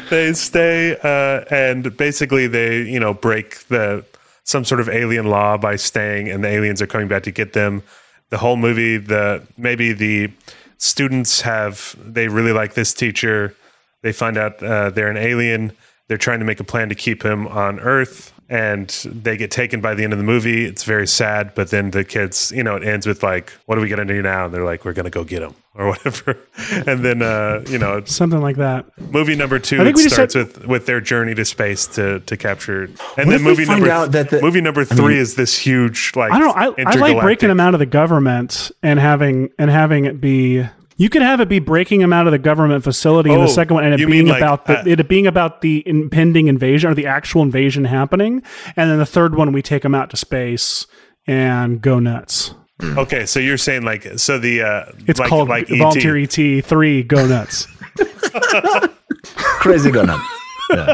they 0.09 0.33
stay 0.33 0.97
uh, 1.03 1.43
and 1.53 1.95
basically 1.97 2.47
they 2.47 2.81
you 2.83 2.99
know 2.99 3.13
break 3.13 3.65
the 3.67 4.03
some 4.43 4.65
sort 4.65 4.81
of 4.81 4.89
alien 4.89 5.27
law 5.27 5.57
by 5.57 5.75
staying, 5.75 6.29
and 6.29 6.43
the 6.43 6.47
aliens 6.47 6.81
are 6.81 6.87
coming 6.87 7.07
back 7.07 7.23
to 7.23 7.31
get 7.31 7.53
them. 7.53 7.83
The 8.29 8.37
whole 8.37 8.57
movie, 8.57 8.97
the 8.97 9.45
maybe 9.57 9.93
the 9.93 10.31
students 10.77 11.41
have 11.41 11.95
they 12.03 12.27
really 12.27 12.51
like 12.53 12.73
this 12.73 12.93
teacher. 12.93 13.55
They 14.01 14.11
find 14.11 14.37
out 14.37 14.61
uh, 14.63 14.89
they're 14.89 15.09
an 15.09 15.17
alien. 15.17 15.73
They're 16.11 16.17
trying 16.17 16.39
to 16.39 16.45
make 16.45 16.59
a 16.59 16.65
plan 16.65 16.89
to 16.89 16.95
keep 16.95 17.23
him 17.23 17.47
on 17.47 17.79
Earth, 17.79 18.33
and 18.49 18.89
they 19.05 19.37
get 19.37 19.49
taken 19.49 19.79
by 19.79 19.95
the 19.95 20.03
end 20.03 20.11
of 20.11 20.19
the 20.19 20.25
movie. 20.25 20.65
It's 20.65 20.83
very 20.83 21.07
sad, 21.07 21.55
but 21.55 21.69
then 21.69 21.91
the 21.91 22.03
kids, 22.03 22.51
you 22.53 22.63
know, 22.63 22.75
it 22.75 22.83
ends 22.83 23.07
with 23.07 23.23
like, 23.23 23.53
"What 23.65 23.77
are 23.77 23.81
we 23.81 23.87
gonna 23.87 24.03
do 24.03 24.21
now?" 24.21 24.43
And 24.43 24.53
they're 24.53 24.65
like, 24.65 24.83
"We're 24.83 24.91
gonna 24.91 25.09
go 25.09 25.23
get 25.23 25.41
him," 25.41 25.53
or 25.73 25.87
whatever. 25.91 26.37
And 26.85 26.99
then, 27.05 27.21
uh, 27.21 27.63
you 27.69 27.77
know, 27.77 28.01
something 28.03 28.41
like 28.41 28.57
that. 28.57 28.87
movie 29.13 29.37
number 29.37 29.57
two 29.57 29.77
I 29.79 29.85
think 29.85 29.95
it 29.99 30.03
we 30.03 30.09
starts 30.09 30.33
said- 30.33 30.47
with 30.57 30.67
with 30.67 30.85
their 30.85 30.99
journey 30.99 31.33
to 31.33 31.45
space 31.45 31.87
to 31.95 32.19
to 32.19 32.35
capture. 32.35 32.89
And 33.15 33.27
What 33.27 33.27
then 33.29 33.41
movie 33.41 33.63
number 33.63 33.89
out 33.89 34.11
that 34.11 34.31
the- 34.31 34.41
movie 34.41 34.59
number 34.59 34.83
three 34.83 35.17
is 35.17 35.35
this 35.35 35.57
huge 35.57 36.11
like 36.17 36.33
I 36.33 36.39
don't 36.39 36.47
know. 36.49 36.75
I, 36.77 36.91
I 36.91 36.95
like 36.95 37.21
breaking 37.21 37.47
them 37.47 37.61
out 37.61 37.73
of 37.73 37.79
the 37.79 37.85
government 37.85 38.69
and 38.83 38.99
having 38.99 39.49
and 39.57 39.71
having 39.71 40.03
it 40.03 40.19
be. 40.19 40.65
You 41.01 41.09
could 41.09 41.23
have 41.23 41.39
it 41.39 41.49
be 41.49 41.57
breaking 41.57 41.99
them 42.01 42.13
out 42.13 42.27
of 42.27 42.31
the 42.31 42.37
government 42.37 42.83
facility 42.83 43.31
in 43.31 43.39
Oh, 43.39 43.41
the 43.41 43.47
second 43.47 43.73
one, 43.73 43.83
and 43.83 43.99
it 43.99 44.05
being 44.05 44.27
like, 44.27 44.37
about 44.37 44.67
the 44.67 44.81
uh, 44.81 44.83
it 44.85 45.07
being 45.07 45.25
about 45.25 45.61
the 45.61 45.81
impending 45.87 46.47
invasion 46.47 46.91
or 46.91 46.93
the 46.93 47.07
actual 47.07 47.41
invasion 47.41 47.85
happening, 47.85 48.43
and 48.75 48.91
then 48.91 48.99
the 48.99 49.05
third 49.07 49.33
one 49.33 49.51
we 49.51 49.63
take 49.63 49.81
them 49.81 49.95
out 49.95 50.11
to 50.11 50.15
space 50.15 50.85
and 51.25 51.81
go 51.81 51.97
nuts. 51.97 52.53
Okay, 52.83 53.25
so 53.25 53.39
you're 53.39 53.57
saying 53.57 53.81
like 53.81 54.19
so 54.19 54.37
the 54.37 54.61
uh, 54.61 54.91
It's 55.07 55.19
like, 55.19 55.27
called 55.27 55.49
like 55.49 55.67
Volunteer 55.69 56.17
ET. 56.17 56.37
ET 56.37 56.61
three 56.65 57.01
Go 57.01 57.25
Nuts. 57.25 57.67
Crazy 59.23 59.89
go 59.89 60.03
nuts. 60.03 60.29
Yeah. 60.69 60.93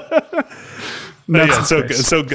Nuts 1.28 1.50
yeah, 1.50 1.64
so 1.64 1.88
so 1.88 2.26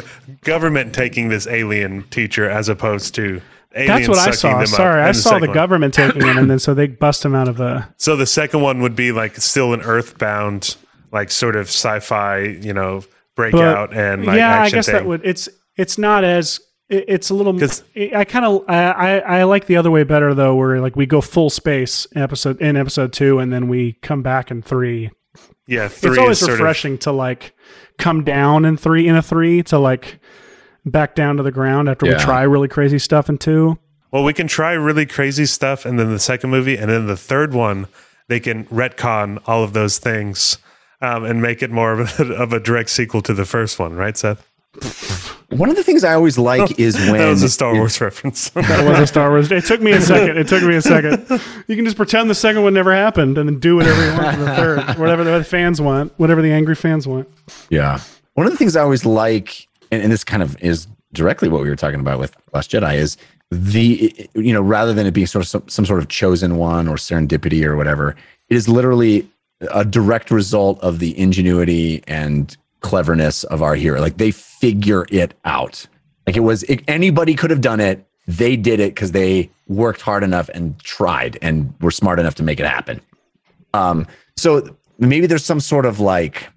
government 0.42 0.94
taking 0.94 1.30
this 1.30 1.46
alien 1.46 2.02
teacher 2.10 2.50
as 2.50 2.68
opposed 2.68 3.14
to 3.14 3.40
aliens 3.40 3.42
That's 3.74 4.08
what 4.08 4.18
I 4.18 4.30
saw. 4.32 4.64
Sorry, 4.64 5.02
I 5.02 5.12
saw 5.12 5.38
the 5.38 5.46
one. 5.46 5.54
government 5.54 5.94
taking 5.94 6.22
him, 6.22 6.38
and 6.38 6.50
then 6.50 6.58
so 6.58 6.74
they 6.74 6.86
bust 6.88 7.24
him 7.24 7.34
out 7.34 7.48
of 7.48 7.56
the. 7.56 7.86
So 7.98 8.16
the 8.16 8.26
second 8.26 8.60
one 8.60 8.80
would 8.82 8.96
be 8.96 9.12
like 9.12 9.36
still 9.36 9.72
an 9.74 9.80
earthbound, 9.82 10.76
like 11.12 11.30
sort 11.30 11.56
of 11.56 11.66
sci-fi, 11.68 12.40
you 12.40 12.72
know, 12.72 13.00
But, 13.00 13.52
breakout 13.52 13.94
and 13.94 14.24
like 14.26 14.36
yeah, 14.36 14.62
I 14.62 14.70
guess 14.70 14.86
thing. 14.86 14.94
that 14.96 15.06
would. 15.06 15.22
It's 15.24 15.48
it's 15.76 15.96
not 15.98 16.24
as. 16.24 16.60
it- 16.88 17.04
It's 17.08 17.30
a 17.30 17.34
little. 17.34 17.58
'Cause- 17.58 17.82
I 17.96 18.24
kind 18.24 18.44
of 18.44 18.64
I, 18.68 19.20
I 19.20 19.42
like 19.44 19.66
the 19.66 19.76
other 19.76 19.90
way 19.90 20.04
better 20.04 20.34
though, 20.34 20.54
where 20.54 20.80
like 20.80 20.94
we 20.96 21.06
go 21.06 21.20
full 21.20 21.48
space 21.50 22.06
episode 22.14 22.60
in 22.60 22.76
episode 22.76 23.12
two, 23.12 23.38
and 23.38 23.52
then 23.52 23.68
we 23.68 23.94
come 24.02 24.22
back 24.22 24.50
in 24.50 24.60
three. 24.62 25.10
yeah, 25.66 25.88
three 25.88 26.10
it's 26.10 26.18
always 26.18 26.38
sort 26.38 26.52
of 26.52 26.58
refreshing 26.58 26.98
to 26.98 27.12
like 27.12 27.54
come 27.98 28.24
down 28.24 28.64
in 28.64 28.76
three 28.76 29.06
in 29.08 29.16
a 29.16 29.22
three 29.22 29.62
to 29.62 29.78
like 29.78 30.18
back 30.84 31.14
down 31.14 31.36
to 31.36 31.42
the 31.42 31.52
ground 31.52 31.88
after 31.88 32.06
Yeah. 32.06 32.16
we 32.18 32.22
try 32.24 32.42
really 32.42 32.68
crazy 32.68 32.98
stuff 32.98 33.28
in 33.28 33.38
two. 33.38 33.78
Well, 34.10 34.24
we 34.24 34.32
can 34.34 34.46
try 34.46 34.72
really 34.72 35.06
crazy 35.06 35.46
stuff, 35.46 35.84
and 35.86 35.98
then 35.98 36.10
the 36.10 36.18
second 36.18 36.50
movie, 36.50 36.76
and 36.76 36.90
then 36.90 37.06
the 37.06 37.16
third 37.16 37.54
one, 37.54 37.86
they 38.28 38.40
can 38.40 38.64
retcon 38.66 39.40
all 39.46 39.64
of 39.64 39.72
those 39.72 39.98
things 39.98 40.58
um, 41.00 41.24
and 41.24 41.40
make 41.40 41.62
it 41.62 41.70
more 41.70 41.92
of 41.92 42.20
a, 42.20 42.24
of 42.34 42.52
a 42.52 42.60
direct 42.60 42.90
sequel 42.90 43.22
to 43.22 43.32
the 43.34 43.44
first 43.46 43.78
one, 43.78 43.94
right, 43.94 44.16
Seth? 44.16 44.46
One 45.50 45.68
of 45.68 45.76
the 45.76 45.82
things 45.82 46.02
I 46.02 46.14
always 46.14 46.38
like 46.38 46.78
is 46.78 46.96
when 46.96 47.18
that 47.18 47.28
was 47.28 47.42
a 47.42 47.48
Star 47.50 47.74
Wars 47.74 48.00
reference. 48.00 48.48
That 48.54 48.88
was 48.88 48.98
a 49.00 49.06
Star 49.06 49.28
Wars. 49.30 49.52
It 49.52 49.64
took 49.66 49.82
me 49.82 49.92
a 49.92 50.00
second. 50.00 50.38
It 50.38 50.48
took 50.48 50.62
me 50.62 50.76
a 50.76 50.82
second. 50.82 51.28
You 51.68 51.76
can 51.76 51.84
just 51.84 51.96
pretend 51.96 52.30
the 52.30 52.34
second 52.34 52.62
one 52.62 52.72
never 52.74 52.94
happened, 52.94 53.36
and 53.38 53.48
then 53.48 53.58
do 53.60 53.76
whatever 53.76 54.02
you 54.04 54.12
want 54.18 54.36
for 54.36 54.44
the 54.44 54.54
third, 54.54 54.98
whatever 54.98 55.24
the 55.24 55.44
fans 55.44 55.80
want, 55.80 56.12
whatever 56.18 56.40
the 56.40 56.52
angry 56.52 56.74
fans 56.74 57.06
want. 57.06 57.28
Yeah. 57.68 58.00
One 58.34 58.46
of 58.46 58.52
the 58.52 58.58
things 58.58 58.76
I 58.76 58.80
always 58.82 59.04
like, 59.04 59.68
and, 59.92 60.02
and 60.02 60.10
this 60.10 60.24
kind 60.24 60.42
of 60.42 60.60
is 60.60 60.88
directly 61.12 61.48
what 61.48 61.62
we 61.62 61.68
were 61.68 61.76
talking 61.76 62.00
about 62.00 62.18
with 62.18 62.36
Last 62.52 62.70
Jedi, 62.72 62.96
is 62.96 63.16
the, 63.50 64.28
you 64.34 64.52
know, 64.52 64.62
rather 64.62 64.92
than 64.94 65.06
it 65.06 65.12
being 65.12 65.26
sort 65.26 65.44
of 65.44 65.48
some, 65.48 65.68
some 65.68 65.86
sort 65.86 66.00
of 66.00 66.08
chosen 66.08 66.56
one 66.56 66.88
or 66.88 66.96
serendipity 66.96 67.64
or 67.64 67.76
whatever, 67.76 68.16
it 68.48 68.56
is 68.56 68.68
literally 68.68 69.28
a 69.72 69.84
direct 69.84 70.30
result 70.30 70.80
of 70.80 70.98
the 70.98 71.16
ingenuity 71.18 72.02
and 72.08 72.56
cleverness 72.80 73.44
of 73.44 73.62
our 73.62 73.74
hero. 73.76 74.00
Like 74.00 74.16
they 74.16 74.30
figure 74.30 75.06
it 75.10 75.34
out. 75.44 75.86
Like 76.26 76.36
it 76.36 76.40
was, 76.40 76.62
it, 76.64 76.82
anybody 76.88 77.34
could 77.34 77.50
have 77.50 77.60
done 77.60 77.78
it. 77.78 78.04
They 78.26 78.56
did 78.56 78.80
it 78.80 78.94
because 78.94 79.12
they 79.12 79.50
worked 79.68 80.00
hard 80.00 80.24
enough 80.24 80.48
and 80.54 80.78
tried 80.80 81.38
and 81.42 81.74
were 81.80 81.90
smart 81.90 82.18
enough 82.18 82.34
to 82.36 82.42
make 82.42 82.58
it 82.58 82.66
happen. 82.66 83.00
Um, 83.74 84.06
so 84.36 84.76
maybe 84.98 85.26
there's 85.26 85.44
some 85.44 85.60
sort 85.60 85.86
of 85.86 86.00
like 86.00 86.48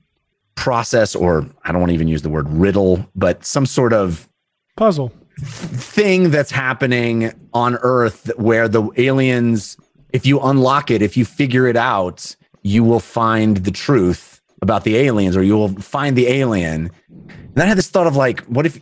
process, 0.55 1.15
or 1.15 1.45
I 1.63 1.71
don't 1.71 1.81
want 1.81 1.91
to 1.91 1.93
even 1.93 2.07
use 2.07 2.21
the 2.21 2.29
word 2.29 2.49
riddle, 2.49 3.07
but 3.15 3.45
some 3.45 3.65
sort 3.65 3.93
of 3.93 4.27
Puzzle. 4.75 5.11
thing 5.37 6.31
that's 6.31 6.51
happening 6.51 7.33
on 7.53 7.75
Earth 7.81 8.31
where 8.37 8.67
the 8.67 8.89
aliens, 8.97 9.77
if 10.13 10.25
you 10.25 10.39
unlock 10.39 10.89
it, 10.89 11.01
if 11.01 11.15
you 11.15 11.25
figure 11.25 11.67
it 11.67 11.75
out, 11.75 12.35
you 12.63 12.83
will 12.83 12.99
find 12.99 13.57
the 13.57 13.71
truth 13.71 14.41
about 14.61 14.83
the 14.83 14.97
aliens, 14.97 15.37
or 15.37 15.43
you 15.43 15.55
will 15.55 15.69
find 15.69 16.17
the 16.17 16.27
alien. 16.27 16.89
And 17.09 17.63
I 17.63 17.65
had 17.65 17.77
this 17.77 17.89
thought 17.89 18.07
of 18.07 18.15
like, 18.15 18.41
what 18.45 18.65
if, 18.65 18.79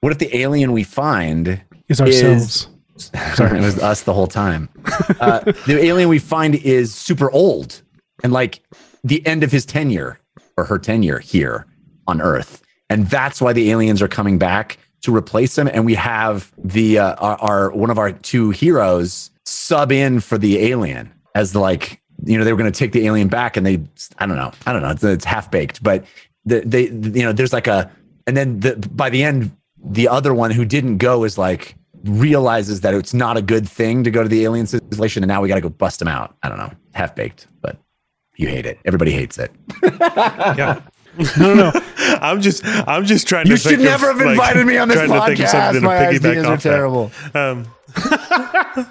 what 0.00 0.12
if 0.12 0.18
the 0.18 0.36
alien 0.36 0.72
we 0.72 0.82
find 0.82 1.62
Is 1.88 2.00
ourselves. 2.00 2.68
Sorry, 3.34 3.58
it 3.58 3.62
was 3.62 3.78
us 3.78 4.02
the 4.02 4.12
whole 4.12 4.26
time. 4.26 4.68
Uh, 5.20 5.40
the 5.66 5.78
alien 5.82 6.08
we 6.08 6.18
find 6.18 6.54
is 6.56 6.94
super 6.94 7.30
old 7.30 7.80
and 8.22 8.32
like 8.32 8.62
the 9.04 9.26
end 9.26 9.42
of 9.42 9.50
his 9.50 9.64
tenure 9.64 10.19
or 10.60 10.64
her 10.64 10.78
tenure 10.78 11.18
here 11.18 11.66
on 12.06 12.20
Earth, 12.20 12.62
and 12.88 13.08
that's 13.08 13.40
why 13.40 13.52
the 13.52 13.70
aliens 13.70 14.02
are 14.02 14.08
coming 14.08 14.38
back 14.38 14.78
to 15.02 15.14
replace 15.14 15.56
him. 15.56 15.68
And 15.68 15.84
we 15.84 15.94
have 15.94 16.52
the 16.58 16.98
uh, 16.98 17.14
our, 17.14 17.38
our 17.40 17.70
one 17.70 17.90
of 17.90 17.98
our 17.98 18.12
two 18.12 18.50
heroes 18.50 19.30
sub 19.46 19.90
in 19.90 20.20
for 20.20 20.38
the 20.38 20.58
alien 20.58 21.12
as 21.34 21.52
the 21.52 21.60
like 21.60 22.00
you 22.24 22.36
know 22.36 22.44
they 22.44 22.52
were 22.52 22.58
going 22.58 22.70
to 22.70 22.78
take 22.78 22.92
the 22.92 23.06
alien 23.06 23.28
back, 23.28 23.56
and 23.56 23.66
they 23.66 23.82
I 24.18 24.26
don't 24.26 24.36
know 24.36 24.52
I 24.66 24.72
don't 24.72 24.82
know 24.82 24.90
it's, 24.90 25.04
it's 25.04 25.24
half 25.24 25.50
baked, 25.50 25.82
but 25.82 26.04
the, 26.44 26.60
they 26.60 26.84
you 26.84 27.22
know 27.22 27.32
there's 27.32 27.52
like 27.52 27.66
a 27.66 27.90
and 28.26 28.36
then 28.36 28.60
the, 28.60 28.76
by 28.92 29.10
the 29.10 29.22
end 29.22 29.56
the 29.82 30.08
other 30.08 30.34
one 30.34 30.50
who 30.50 30.64
didn't 30.64 30.98
go 30.98 31.24
is 31.24 31.38
like 31.38 31.74
realizes 32.04 32.80
that 32.80 32.94
it's 32.94 33.12
not 33.12 33.36
a 33.36 33.42
good 33.42 33.68
thing 33.68 34.04
to 34.04 34.10
go 34.10 34.22
to 34.22 34.28
the 34.28 34.44
alien 34.44 34.66
civilization 34.66 35.22
and 35.22 35.28
now 35.28 35.40
we 35.40 35.48
got 35.48 35.56
to 35.56 35.60
go 35.60 35.68
bust 35.68 36.00
him 36.00 36.08
out 36.08 36.34
i 36.42 36.48
don't 36.48 36.58
know 36.58 36.70
half 36.94 37.14
baked 37.14 37.46
but 37.60 37.76
you 38.40 38.48
hate 38.48 38.66
it 38.66 38.78
everybody 38.84 39.12
hates 39.12 39.38
it 39.38 39.50
yeah. 39.82 40.80
No, 41.38 41.54
no, 41.54 41.70
no. 41.70 41.72
I'm 42.22 42.40
just, 42.40 42.64
I'm 42.64 43.04
just 43.04 43.26
trying 43.26 43.46
you 43.48 43.50
to. 43.50 43.50
You 43.54 43.56
should 43.58 43.68
think 43.70 43.82
never 43.82 44.10
of, 44.10 44.18
have 44.18 44.26
like, 44.26 44.30
invited 44.36 44.64
me 44.64 44.78
on 44.78 44.86
this 44.88 44.96
trying 44.96 45.08
to 45.10 45.26
think 45.26 45.40
of 45.40 45.46
podcast 45.46 45.72
to 45.72 45.80
my 45.80 46.06
ideas 46.06 46.46
are 46.46 46.56
terrible 46.56 47.10
Um, 47.34 47.66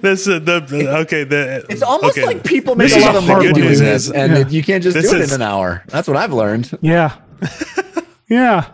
this 0.00 0.28
uh, 0.28 0.38
the 0.38 0.60
the- 0.60 0.96
okay. 1.00 1.24
The 1.24 1.66
it's 1.68 1.82
almost 1.82 2.16
okay. 2.16 2.24
like 2.26 2.44
people 2.44 2.76
make 2.76 2.88
This 2.92 3.02
a 3.02 3.06
lot 3.06 3.16
of 3.16 3.24
hard 3.24 3.38
money 3.38 3.48
to 3.48 3.60
doing 3.60 3.72
do. 3.74 3.78
this 3.78 4.10
and 4.12 4.32
Yeah. 4.32 4.38
it- 4.38 4.50
you 4.52 4.62
can't 4.62 4.82
just 4.82 4.94
This 4.94 5.10
do 5.10 5.16
it 5.16 5.22
is- 5.22 5.32
in 5.32 5.40
an 5.42 5.46
hour 5.46 5.82
that's 5.88 6.06
what 6.08 6.16
i've 6.16 6.32
learned 6.32 6.70
Yeah. 6.80 7.16
Yeah. 8.30 8.66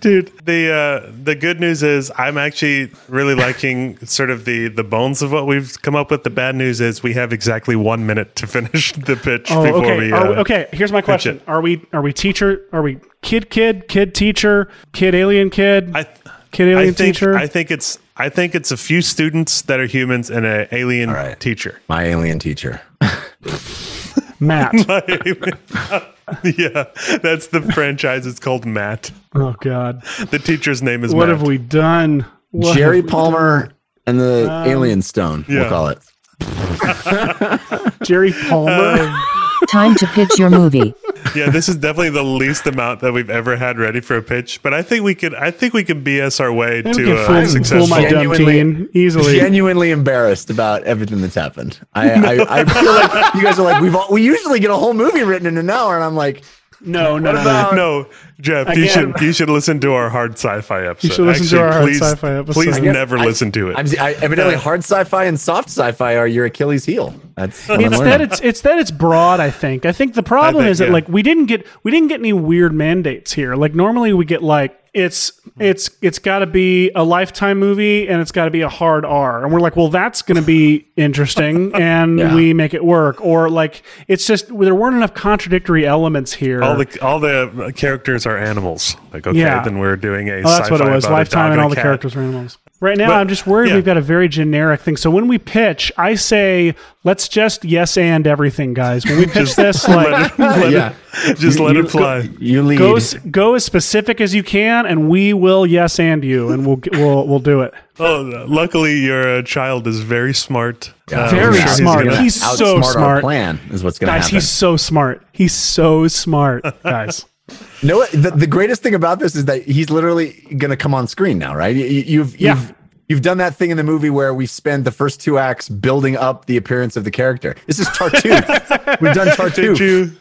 dude 0.00 0.32
the 0.46 0.72
uh 0.72 1.12
the 1.22 1.34
good 1.34 1.60
news 1.60 1.82
is 1.82 2.10
i'm 2.16 2.38
actually 2.38 2.90
really 3.08 3.34
liking 3.34 3.98
sort 4.06 4.30
of 4.30 4.46
the 4.46 4.68
the 4.68 4.82
bones 4.82 5.20
of 5.20 5.30
what 5.30 5.46
we've 5.46 5.80
come 5.82 5.94
up 5.94 6.10
with 6.10 6.24
the 6.24 6.30
bad 6.30 6.54
news 6.54 6.80
is 6.80 7.02
we 7.02 7.12
have 7.12 7.30
exactly 7.32 7.76
one 7.76 8.06
minute 8.06 8.34
to 8.36 8.46
finish 8.46 8.92
the 9.10 9.14
pitch 9.16 9.48
Oh, 9.50 9.62
before 9.62 9.84
okay. 9.84 9.98
we, 9.98 10.12
Are 10.12 10.26
uh, 10.26 10.30
we- 10.30 10.36
okay. 10.38 10.68
Here's 10.72 10.90
my 10.90 11.02
question. 11.02 11.40
Are 11.46 11.60
we 11.60 11.84
are 11.92 12.00
we 12.00 12.12
teacher? 12.14 12.62
Are 12.72 12.80
we 12.82 12.98
kid 13.20 13.50
kid 13.50 13.88
kid 13.88 14.14
teacher 14.14 14.70
kid 14.92 15.14
alien 15.14 15.50
kid 15.50 15.94
i 15.94 16.06
kid 16.50 16.68
i 16.68 16.80
alien 16.80 16.94
think 16.94 17.14
teacher? 17.14 17.36
i 17.36 17.46
think 17.46 17.70
it's 17.70 17.98
i 18.16 18.28
think 18.30 18.54
it's 18.54 18.70
a 18.70 18.76
few 18.76 19.02
students 19.02 19.62
that 19.62 19.80
are 19.80 19.86
humans 19.86 20.30
and 20.30 20.46
an 20.46 20.66
alien 20.72 21.10
All 21.10 21.14
right. 21.16 21.38
teacher 21.38 21.78
my 21.88 22.04
alien 22.04 22.38
teacher 22.38 22.80
Matt. 24.40 24.74
yeah 26.56 26.84
that's 27.22 27.48
the 27.48 27.60
franchise 27.74 28.26
it's 28.26 28.40
called 28.40 28.64
matt 28.64 29.10
oh 29.34 29.54
God. 29.60 30.02
the 30.30 30.38
teacher's 30.38 30.82
name 30.82 31.04
is 31.04 31.14
What 31.14 31.28
matt 31.28 31.36
have 31.36 31.46
we 31.46 31.58
done? 31.58 32.24
What 32.50 32.76
jerry 32.76 33.02
we 33.02 33.08
palmer 33.08 33.70
and 34.06 34.20
the 34.20 34.64
alien 34.66 35.02
stone 35.02 35.44
yeah. 35.48 35.60
we'll 35.60 35.68
call 35.68 35.88
it? 35.88 35.98
Jerry 38.02 38.32
Palmer. 38.48 38.72
Um, 38.72 39.33
Time 39.68 39.94
to 39.96 40.06
pitch 40.06 40.38
your 40.38 40.50
movie. 40.50 40.94
yeah, 41.34 41.48
this 41.50 41.68
is 41.68 41.76
definitely 41.76 42.10
the 42.10 42.22
least 42.22 42.66
amount 42.66 43.00
that 43.00 43.12
we've 43.12 43.30
ever 43.30 43.56
had 43.56 43.78
ready 43.78 44.00
for 44.00 44.16
a 44.16 44.22
pitch. 44.22 44.62
But 44.62 44.74
I 44.74 44.82
think 44.82 45.04
we 45.04 45.14
could. 45.14 45.34
I 45.34 45.50
think 45.50 45.74
we 45.74 45.82
can 45.84 46.04
BS 46.04 46.40
our 46.40 46.52
way 46.52 46.82
We 46.82 46.92
to 46.92 47.04
can 47.04 47.12
uh, 47.16 47.26
fool, 47.26 47.36
fool 47.40 47.46
successful. 47.46 47.86
my 47.88 48.02
dumb 48.02 48.10
Genuinely- 48.12 48.52
teen 48.54 48.88
easily. 48.92 49.38
Genuinely 49.38 49.90
embarrassed 49.90 50.50
about 50.50 50.82
everything 50.84 51.20
that's 51.20 51.34
happened. 51.34 51.78
I, 51.94 52.10
I, 52.12 52.60
I 52.60 52.64
feel 52.64 52.92
like 52.94 53.34
you 53.34 53.42
guys 53.42 53.58
are 53.58 53.62
like 53.64 53.80
we've 53.82 53.94
all, 53.96 54.06
we 54.10 54.22
usually 54.22 54.60
get 54.60 54.70
a 54.70 54.76
whole 54.76 54.94
movie 54.94 55.22
written 55.24 55.46
in 55.46 55.56
an 55.58 55.70
hour, 55.70 55.94
and 55.94 56.04
I'm 56.04 56.14
like, 56.16 56.42
no, 56.86 57.18
no, 57.18 57.32
no, 57.32 57.32
no. 57.32 57.40
about- 57.40 57.74
no, 57.74 58.06
Jeff, 58.40 58.76
you 58.76 58.88
should 58.88 59.20
you 59.20 59.32
should 59.32 59.48
listen 59.50 59.80
to 59.80 59.92
our 59.92 60.10
hard 60.10 60.32
sci-fi 60.32 60.86
episode. 60.86 61.08
You 61.08 61.14
should 61.14 61.26
listen 61.26 61.46
to 61.56 61.62
our 61.62 61.72
hard 61.72 61.94
sci-fi 61.94 62.38
episode. 62.38 62.52
Please 62.52 62.78
guess 62.78 62.94
never 62.94 63.18
I- 63.18 63.24
listen 63.24 63.52
to 63.52 63.70
it. 63.70 63.76
I'm 63.78 63.86
I, 64.00 64.12
evidently 64.14 64.56
hard 64.56 64.80
sci-fi 64.80 65.24
and 65.24 65.38
soft 65.38 65.68
sci-fi 65.68 66.16
are 66.16 66.26
your 66.26 66.44
Achilles 66.46 66.84
heel. 66.84 67.14
That's 67.36 67.68
It's 67.68 67.98
that 67.98 68.20
it's 68.20 68.40
it's 68.40 68.60
that 68.62 68.78
it's 68.78 68.90
broad. 68.90 69.40
I 69.40 69.50
think. 69.50 69.86
I 69.86 69.92
think 69.92 70.14
the 70.14 70.22
problem 70.22 70.64
think, 70.64 70.72
is 70.72 70.78
that 70.78 70.86
yeah. 70.88 70.92
like 70.92 71.08
we 71.08 71.22
didn't 71.22 71.46
get 71.46 71.66
we 71.82 71.90
didn't 71.90 72.08
get 72.08 72.20
any 72.20 72.32
weird 72.32 72.74
mandates 72.74 73.32
here. 73.32 73.54
Like 73.56 73.74
normally 73.74 74.12
we 74.12 74.24
get 74.24 74.42
like 74.42 74.78
it's 74.94 75.32
it's 75.58 75.90
it's 76.02 76.18
got 76.18 76.38
to 76.38 76.46
be 76.46 76.90
a 76.94 77.02
lifetime 77.04 77.58
movie 77.58 78.08
and 78.08 78.20
it's 78.20 78.32
got 78.32 78.44
to 78.46 78.50
be 78.50 78.60
a 78.62 78.68
hard 78.68 79.04
R, 79.04 79.44
and 79.44 79.52
we're 79.52 79.60
like, 79.60 79.74
well, 79.76 79.88
that's 79.88 80.22
going 80.22 80.40
to 80.40 80.46
be 80.46 80.86
interesting, 80.96 81.72
and 81.74 82.18
Yeah. 82.18 82.34
we 82.34 82.54
make 82.54 82.74
it 82.74 82.84
work. 82.84 83.20
Or 83.24 83.50
like 83.50 83.82
it's 84.08 84.26
just 84.26 84.46
there 84.56 84.74
weren't 84.74 84.96
enough 84.96 85.12
contradictory 85.14 85.84
elements 85.86 86.32
here. 86.32 86.62
all 86.62 86.76
the 86.76 86.98
all 87.02 87.18
the 87.20 87.72
characters 87.76 88.24
are 88.26 88.38
animals. 88.38 88.96
Like 89.12 89.26
okay, 89.26 89.38
Yeah. 89.38 89.62
then 89.64 89.78
we're 89.78 89.96
doing 89.96 90.28
a. 90.28 90.38
Oh, 90.38 90.42
that's 90.42 90.70
what 90.70 90.80
it 90.80 90.84
sci-fi 90.84 90.94
was. 90.94 91.04
about 91.04 91.12
a 91.12 91.18
Lifetime 91.18 91.42
dog 91.48 91.52
and 91.52 91.60
all 91.60 91.68
the 91.68 91.74
cat. 91.76 91.82
characters 91.84 92.16
are 92.16 92.20
animals. 92.20 92.58
Right 92.84 92.98
now, 92.98 93.06
But- 93.08 93.14
I'm 93.20 93.28
just 93.28 93.46
worried 93.46 93.70
yeah. 93.70 93.76
we've 93.76 93.84
got 93.84 93.96
a 93.96 94.02
very 94.02 94.28
generic 94.28 94.80
thing. 94.82 94.96
So 94.98 95.10
when 95.10 95.26
we 95.26 95.38
pitch, 95.38 95.90
I 95.96 96.16
say, 96.16 96.74
let's 97.02 97.28
just 97.28 97.64
yes 97.64 97.96
and 97.96 98.26
everything, 98.26 98.74
guys. 98.74 99.06
When 99.06 99.16
we 99.18 99.26
pitch 99.38 99.56
this, 99.56 99.88
like 99.88 100.38
Let 100.38 100.70
yeah. 100.70 100.94
it, 101.24 101.38
just 101.38 101.58
let 101.58 101.76
You- 101.76 101.84
it 101.84 101.90
fly. 101.90 102.28
You 102.38 102.62
lead. 102.62 102.78
go 102.78 102.98
go 103.30 103.54
as 103.54 103.64
specific 103.64 104.20
as 104.20 104.34
you 104.34 104.42
can, 104.42 104.84
and 104.84 105.08
we 105.08 105.32
will 105.32 105.64
yes 105.66 105.98
and 105.98 106.22
you, 106.22 106.50
and 106.50 106.66
we'll 106.66 106.80
we'll 106.92 107.26
we'll 107.26 107.38
do 107.38 107.62
it. 107.62 107.72
Oh, 107.98 108.44
luckily 108.48 108.98
your 108.98 109.38
uh, 109.38 109.42
child 109.42 109.86
is 109.86 110.00
very 110.00 110.34
smart. 110.34 110.92
Uh, 111.12 111.30
Very 111.30 111.46
I'm 111.46 111.52
sure 111.54 111.62
he's 111.62 111.76
smart. 111.76 112.04
gonna- 112.06 112.20
He's 112.22 112.34
so 112.34 112.76
Outsmart 112.80 112.82
Our 112.84 112.92
smart. 112.92 113.20
plan 113.22 113.60
is 113.70 113.82
what's 113.84 113.98
going 113.98 114.08
to 114.08 114.12
Guys, 114.16 114.24
happen. 114.24 114.36
he's 114.36 114.48
so 114.50 114.76
smart. 114.76 115.22
He's 115.32 115.52
so 115.54 116.06
smart, 116.08 116.64
guys. 116.82 117.24
You 117.48 117.88
know 117.88 117.96
what? 117.98 118.10
The, 118.12 118.30
the 118.30 118.46
greatest 118.46 118.82
thing 118.82 118.94
about 118.94 119.18
this 119.18 119.36
is 119.36 119.44
that 119.44 119.62
he's 119.64 119.90
literally 119.90 120.32
going 120.56 120.70
to 120.70 120.76
come 120.76 120.94
on 120.94 121.06
screen 121.06 121.38
now, 121.38 121.54
right? 121.54 121.74
You, 121.76 121.84
you've 121.84 122.40
Yeah. 122.40 122.54
you've 122.54 122.74
you've 123.08 123.22
done 123.22 123.36
that 123.38 123.54
thing 123.54 123.70
in 123.70 123.76
the 123.76 123.84
movie 123.84 124.08
where 124.10 124.32
we 124.32 124.46
spend 124.46 124.84
the 124.86 124.90
first 124.90 125.20
two 125.20 125.38
acts 125.38 125.68
building 125.68 126.16
up 126.16 126.46
the 126.46 126.56
appearance 126.56 126.96
of 126.96 127.04
the 127.04 127.10
character. 127.10 127.54
This 127.66 127.78
is 127.78 127.86
Tartuffe. 127.88 129.00
We've 129.00 129.12
done 129.12 129.26
Did 129.26 129.36
Tartuffe. 129.36 130.16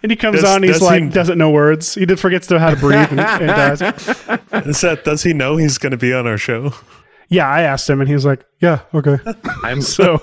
And 0.00 0.12
he 0.12 0.16
comes 0.16 0.40
Does- 0.42 0.44
on, 0.44 0.62
he's 0.62 0.74
does 0.74 0.82
like, 0.82 1.02
he- 1.02 1.08
doesn't 1.08 1.36
know 1.38 1.50
words. 1.50 1.94
He 1.96 2.06
did 2.06 2.20
forgets 2.20 2.46
to 2.46 2.60
how 2.60 2.70
to 2.70 2.76
breathe 2.76 3.08
and, 3.10 3.18
and 3.18 3.78
dies. 3.80 4.76
Seth, 4.78 5.02
does 5.02 5.24
he 5.24 5.32
know 5.32 5.56
he's 5.56 5.76
going 5.78 5.90
to 5.90 5.96
be 5.96 6.12
on 6.14 6.28
our 6.28 6.38
show? 6.38 6.72
Yeah, 7.28 7.48
I 7.48 7.62
asked 7.62 7.90
him, 7.90 8.00
and 8.00 8.08
he's 8.08 8.24
like, 8.24 8.46
"Yeah, 8.60 8.80
okay." 8.94 9.18
I'm 9.64 9.82
So 9.82 10.22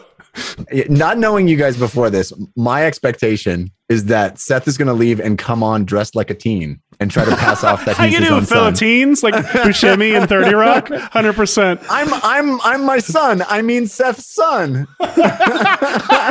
not 0.89 1.17
knowing 1.17 1.47
you 1.47 1.57
guys 1.57 1.77
before 1.77 2.09
this. 2.09 2.31
My 2.55 2.85
expectation 2.85 3.71
is 3.89 4.05
that 4.05 4.39
Seth 4.39 4.67
is 4.67 4.77
going 4.77 4.87
to 4.87 4.93
leave 4.93 5.19
and 5.19 5.37
come 5.37 5.61
on 5.61 5.85
dressed 5.85 6.15
like 6.15 6.29
a 6.31 6.33
teen 6.33 6.81
and 6.99 7.11
try 7.11 7.23
to 7.25 7.35
pass 7.35 7.63
off 7.63 7.85
that 7.85 7.95
how 7.97 8.05
he's 8.05 8.13
you 8.13 8.19
his 8.19 8.27
doing, 8.29 8.39
own 8.39 8.45
son. 8.45 8.57
Philippines? 8.75 9.21
Like 9.21 9.33
Buscemi 9.35 10.17
and 10.19 10.27
Thirty 10.29 10.53
Rock, 10.55 10.89
hundred 11.11 11.33
percent. 11.33 11.81
I'm 11.89 12.07
I'm 12.23 12.59
I'm 12.61 12.83
my 12.85 12.97
son. 12.99 13.43
I 13.47 13.61
mean 13.61 13.87
Seth's 13.87 14.33
son. 14.33 14.87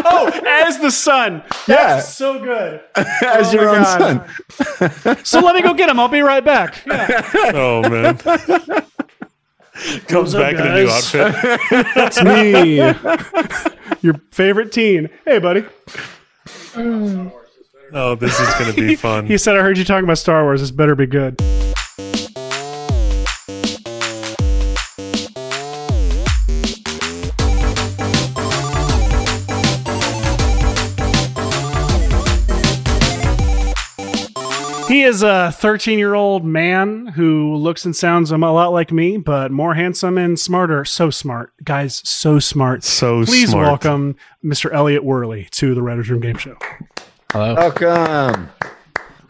Oh, 0.07 0.31
as 0.47 0.79
the 0.81 0.91
son. 0.91 1.43
Yeah. 1.69 2.01
So 2.01 2.39
good. 2.43 2.81
As 2.97 3.49
Oh 3.49 3.53
your 3.53 3.69
own 3.71 3.83
God. 3.83 4.29
son. 4.51 5.25
So 5.25 5.41
let 5.41 5.55
me 5.55 5.63
go 5.63 5.73
get 5.75 5.89
him. 5.89 5.99
I'll 6.01 6.09
be 6.09 6.21
right 6.23 6.45
back. 6.45 6.83
Yeah. 6.87 7.31
Oh 7.55 7.89
man. 7.89 8.19
Comes 10.09 10.35
up, 10.35 10.43
back 10.43 10.55
in 10.55 10.67
a 10.67 10.75
new 10.75 10.89
outfit. 10.89 11.35
That's 11.95 12.23
me. 12.23 12.77
Your 14.03 14.15
favorite 14.31 14.73
teen. 14.73 15.11
Hey, 15.25 15.39
buddy. 15.39 15.65
Mm. 16.73 17.33
Oh, 17.93 18.15
this 18.15 18.39
is 18.39 18.55
going 18.55 18.73
to 18.73 18.81
be 18.81 18.97
fun. 18.97 19.27
He 19.27 19.39
said, 19.39 19.57
I 19.57 19.63
heard 19.63 19.79
you 19.79 19.85
talking 19.85 20.05
about 20.05 20.19
Star 20.19 20.43
Wars. 20.45 20.61
This 20.61 20.71
better 20.71 20.95
be 20.95 21.07
good. 21.07 21.41
Is 35.05 35.23
a 35.23 35.53
13 35.53 35.99
year 35.99 36.15
old 36.15 36.45
man 36.45 37.09
who 37.09 37.55
looks 37.57 37.85
and 37.85 37.95
sounds 37.95 38.31
a 38.31 38.39
lot 38.39 38.69
like 38.69 38.91
me, 38.91 39.19
but 39.19 39.51
more 39.51 39.75
handsome 39.75 40.17
and 40.17 40.41
smarter. 40.41 40.85
So 40.87 41.11
smart. 41.11 41.53
Guys, 41.63 42.01
so 42.09 42.39
smart. 42.39 42.85
So 42.85 43.23
smart. 43.23 43.27
Please 43.27 43.51
smart. 43.51 43.67
welcome 43.67 44.17
Mr. 44.43 44.73
Elliot 44.73 45.05
Worley 45.05 45.47
to 45.53 45.75
the 45.75 45.83
Writer's 45.83 46.09
Room 46.09 46.21
Game 46.21 46.39
Show. 46.39 46.57
Hello. 47.33 47.55
Welcome. 47.55 48.49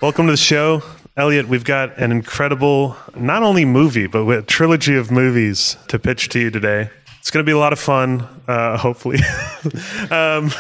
Welcome 0.00 0.26
to 0.26 0.32
the 0.32 0.36
show. 0.36 0.82
Elliot, 1.16 1.48
we've 1.48 1.64
got 1.64 1.98
an 1.98 2.12
incredible, 2.12 2.96
not 3.16 3.42
only 3.42 3.64
movie, 3.64 4.06
but 4.06 4.28
a 4.28 4.42
trilogy 4.42 4.94
of 4.94 5.10
movies 5.10 5.76
to 5.88 5.98
pitch 5.98 6.28
to 6.30 6.38
you 6.38 6.50
today. 6.50 6.88
It's 7.18 7.32
going 7.32 7.44
to 7.44 7.48
be 7.48 7.52
a 7.52 7.58
lot 7.58 7.72
of 7.72 7.80
fun, 7.80 8.28
uh, 8.46 8.76
hopefully. 8.76 9.18
um, 10.12 10.52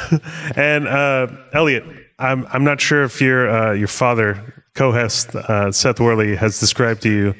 and 0.56 0.88
uh, 0.88 1.28
Elliot, 1.52 1.84
I'm, 2.18 2.46
I'm 2.46 2.64
not 2.64 2.80
sure 2.80 3.04
if 3.04 3.20
your, 3.20 3.48
uh, 3.48 3.72
your 3.74 3.88
father, 3.88 4.63
co-host 4.74 5.34
uh, 5.34 5.72
Seth 5.72 6.00
Worley, 6.00 6.36
has 6.36 6.60
described 6.60 7.02
to 7.02 7.10
you 7.10 7.34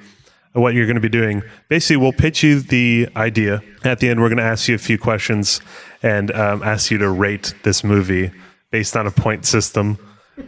what 0.53 0.74
you're 0.74 0.87
going 0.87 0.95
to 0.95 1.01
be 1.01 1.09
doing. 1.09 1.43
Basically, 1.68 1.97
we'll 1.97 2.12
pitch 2.12 2.43
you 2.43 2.61
the 2.61 3.09
idea. 3.16 3.61
At 3.82 3.99
the 3.99 4.09
end, 4.09 4.20
we're 4.20 4.28
going 4.28 4.39
to 4.39 4.45
ask 4.45 4.68
you 4.68 4.74
a 4.74 4.78
few 4.78 4.99
questions 4.99 5.61
and 6.03 6.30
um, 6.30 6.62
ask 6.62 6.91
you 6.91 6.99
to 6.99 7.11
rate 7.11 7.55
this 7.64 7.82
movie 7.82 8.30
based 8.70 8.97
on 8.97 9.07
a 9.07 9.11
point 9.11 9.47
system 9.47 9.99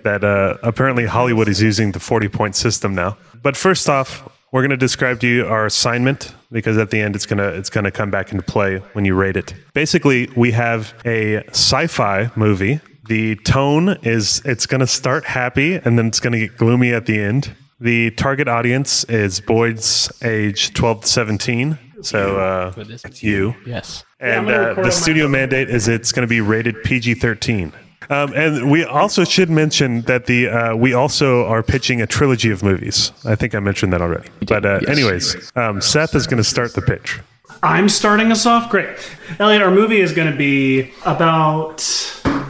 that 0.02 0.24
uh, 0.24 0.56
apparently 0.62 1.06
Hollywood 1.06 1.48
is 1.48 1.62
using 1.62 1.92
the 1.92 2.00
40 2.00 2.28
point 2.28 2.56
system 2.56 2.94
now. 2.94 3.16
But 3.42 3.56
first 3.56 3.88
off, 3.88 4.28
we're 4.52 4.62
going 4.62 4.70
to 4.70 4.76
describe 4.76 5.20
to 5.20 5.28
you 5.28 5.46
our 5.46 5.66
assignment 5.66 6.34
because 6.50 6.78
at 6.78 6.90
the 6.90 7.00
end 7.00 7.16
it's 7.16 7.26
going 7.26 7.38
to 7.38 7.48
it's 7.48 7.70
going 7.70 7.84
to 7.84 7.90
come 7.90 8.10
back 8.10 8.32
into 8.32 8.42
play 8.42 8.78
when 8.94 9.04
you 9.04 9.14
rate 9.14 9.36
it. 9.36 9.54
Basically, 9.74 10.28
we 10.36 10.52
have 10.52 10.94
a 11.04 11.44
sci-fi 11.48 12.30
movie. 12.36 12.80
The 13.08 13.36
tone 13.36 13.90
is 14.02 14.42
it's 14.44 14.66
going 14.66 14.80
to 14.80 14.86
start 14.86 15.24
happy 15.24 15.74
and 15.74 15.98
then 15.98 16.06
it's 16.06 16.20
going 16.20 16.32
to 16.32 16.38
get 16.38 16.56
gloomy 16.56 16.92
at 16.92 17.06
the 17.06 17.18
end. 17.18 17.54
The 17.80 18.10
target 18.12 18.48
audience 18.48 19.04
is 19.04 19.40
boys 19.40 20.10
age 20.22 20.72
12 20.74 21.02
to 21.02 21.06
17. 21.06 21.78
So 22.02 22.38
uh, 22.38 22.72
it's 22.76 23.22
you. 23.22 23.54
Yes. 23.66 24.04
And 24.20 24.46
gonna 24.46 24.72
uh, 24.72 24.82
the 24.82 24.90
studio 24.90 25.28
mandate 25.28 25.68
is 25.70 25.88
it's 25.88 26.12
going 26.12 26.22
to 26.22 26.28
be 26.28 26.40
rated 26.40 26.82
PG 26.84 27.14
13. 27.14 27.72
Um, 28.08 28.32
and 28.34 28.70
we 28.70 28.84
also 28.84 29.24
should 29.24 29.50
mention 29.50 30.02
that 30.02 30.26
the 30.26 30.48
uh, 30.48 30.76
we 30.76 30.94
also 30.94 31.44
are 31.46 31.62
pitching 31.62 32.00
a 32.00 32.06
trilogy 32.06 32.50
of 32.50 32.62
movies. 32.62 33.10
I 33.24 33.34
think 33.34 33.54
I 33.54 33.60
mentioned 33.60 33.92
that 33.92 34.00
already. 34.00 34.28
But 34.46 34.64
uh, 34.64 34.78
Yes. 34.82 34.90
anyways, 34.90 35.52
um, 35.56 35.80
Seth 35.80 36.14
is 36.14 36.26
going 36.26 36.36
to 36.38 36.44
start 36.44 36.74
the 36.74 36.82
pitch. 36.82 37.18
I'm 37.62 37.88
starting 37.88 38.30
us 38.30 38.46
off 38.46 38.70
great. 38.70 38.96
Elliot, 39.40 39.62
our 39.62 39.70
movie 39.72 40.00
is 40.00 40.12
going 40.12 40.30
to 40.30 40.36
be 40.38 40.92
about. 41.04 41.80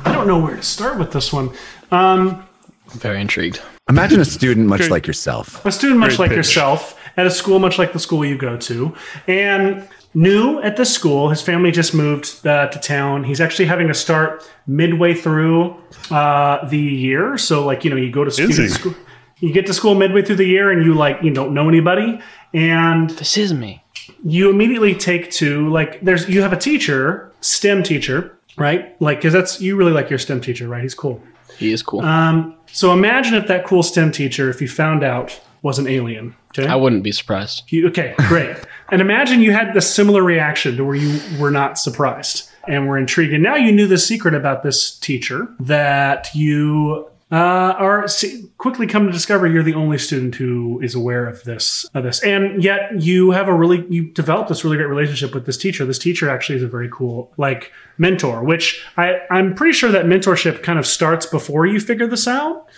I 0.07 0.12
don't 0.12 0.26
know 0.28 0.38
where 0.38 0.57
to 0.57 0.62
start 0.62 0.98
with 0.98 1.11
this 1.12 1.32
one. 1.32 1.50
Um, 1.90 2.46
I'm 2.92 2.98
very 3.00 3.20
intrigued. 3.20 3.61
Imagine 3.88 4.20
a 4.20 4.24
student 4.24 4.66
much 4.68 4.80
Great. 4.82 4.90
like 4.90 5.07
yourself. 5.07 5.64
a 5.66 5.72
student 5.72 5.98
much 5.98 6.11
Great 6.11 6.18
like 6.20 6.28
pitch. 6.30 6.36
yourself 6.36 6.98
at 7.16 7.26
a 7.26 7.30
school 7.30 7.59
much 7.59 7.78
like 7.78 7.92
the 7.92 7.98
school 7.98 8.24
you 8.24 8.36
go 8.38 8.57
to, 8.57 8.94
and 9.26 9.88
new 10.14 10.61
at 10.62 10.76
this 10.76 10.92
school. 10.94 11.28
His 11.30 11.42
family 11.42 11.70
just 11.70 11.94
moved 11.94 12.46
uh, 12.46 12.68
to 12.68 12.78
town. 12.78 13.24
He's 13.24 13.40
actually 13.40 13.64
having 13.66 13.88
to 13.88 13.94
start 13.94 14.48
midway 14.66 15.12
through 15.14 15.76
uh, 16.11 16.66
the 16.68 16.78
year. 16.78 17.36
So, 17.38 17.64
like 17.64 17.84
you 17.84 17.90
know, 17.90 17.96
you 17.96 18.11
go 18.12 18.24
to 18.24 18.30
school. 18.30 18.68
School 18.68 18.94
you 19.38 19.52
get 19.52 19.66
to 19.66 19.74
school 19.74 19.94
midway 19.94 20.22
through 20.22 20.36
the 20.36 20.46
year, 20.46 20.70
and 20.70 20.84
you 20.84 20.94
like 20.94 21.18
you 21.22 21.32
don't 21.32 21.52
know 21.52 21.68
anybody, 21.68 22.20
and 22.54 23.11
This 23.11 23.36
is 23.36 23.52
me. 23.52 23.82
you 24.24 24.50
immediately 24.50 24.94
take 24.94 25.30
to 25.32 25.68
like 25.70 26.00
there's 26.00 26.28
you 26.28 26.42
have 26.42 26.52
a 26.52 26.57
teacher 26.57 27.32
stem 27.40 27.82
teacher 27.82 28.36
right? 28.57 29.00
Like 29.00 29.18
because 29.18 29.32
that's 29.32 29.61
you 29.61 29.76
really 29.76 29.92
like 29.92 30.11
your 30.11 30.18
stem 30.18 30.40
teacher 30.40 30.68
right? 30.68 30.82
He's 30.82 30.94
cool. 30.94 31.22
He 31.59 31.72
is 31.72 31.82
cool. 31.82 32.00
um 32.00 32.54
so 32.72 32.92
imagine 32.92 33.34
if 33.34 33.46
that 33.46 33.64
cool 33.64 33.82
stem 33.82 34.12
teacher 34.12 34.50
if 34.50 34.61
you 34.61 34.68
found 34.68 35.02
out 35.04 35.40
was 35.62 35.78
an 35.78 35.86
alien 35.86 36.34
okay? 36.57 36.68
I 36.68 36.74
wouldn't 36.76 37.02
be 37.02 37.12
surprised. 37.12 37.62
You- 37.68 37.88
okay 37.88 38.14
great. 38.28 38.57
And 38.90 39.00
imagine 39.00 39.40
you 39.40 39.52
had 39.52 39.74
the 39.74 39.80
similar 39.80 40.22
reaction 40.22 40.76
to 40.76 40.84
where 40.84 40.94
you 40.94 41.20
were 41.40 41.50
not 41.50 41.76
surprised 41.78 42.48
and 42.68 42.88
were 42.88 42.98
intrigued. 42.98 43.32
And 43.32 43.42
now 43.42 43.57
you 43.57 43.72
knew 43.72 43.86
the 43.86 43.98
secret 43.98 44.34
about 44.34 44.62
this 44.62 44.96
teacher 44.98 45.48
that 45.61 46.28
you 46.34 47.09
uh, 47.30 47.74
are 47.78 48.06
see, 48.06 48.48
quickly 48.56 48.86
come 48.86 49.06
to 49.06 49.12
discover 49.12 49.48
you're 49.48 49.64
the 49.64 49.74
only 49.74 49.98
student 49.98 50.36
who 50.36 50.80
is 50.80 50.94
aware 50.94 51.26
of 51.26 51.42
this 51.42 51.84
of 51.92 52.04
this, 52.04 52.22
and 52.22 52.62
yet 52.62 53.00
you 53.00 53.32
have 53.32 53.48
a 53.48 53.54
really 53.54 53.84
you 53.88 54.12
develop 54.12 54.46
this 54.46 54.62
really 54.62 54.76
great 54.76 54.88
relationship 54.88 55.34
with 55.34 55.44
this 55.44 55.56
teacher. 55.56 55.84
This 55.84 55.98
teacher 55.98 56.30
actually 56.30 56.56
is 56.56 56.62
a 56.62 56.68
very 56.68 56.88
cool 56.92 57.32
like 57.36 57.72
mentor, 57.98 58.44
which 58.44 58.84
I 58.96 59.20
I'm 59.30 59.54
pretty 59.54 59.72
sure 59.72 59.90
that 59.90 60.04
mentorship 60.04 60.62
kind 60.62 60.78
of 60.78 60.86
starts 60.86 61.26
before 61.26 61.66
you 61.66 61.80
figure 61.80 62.06
this 62.06 62.28
out. 62.28 62.68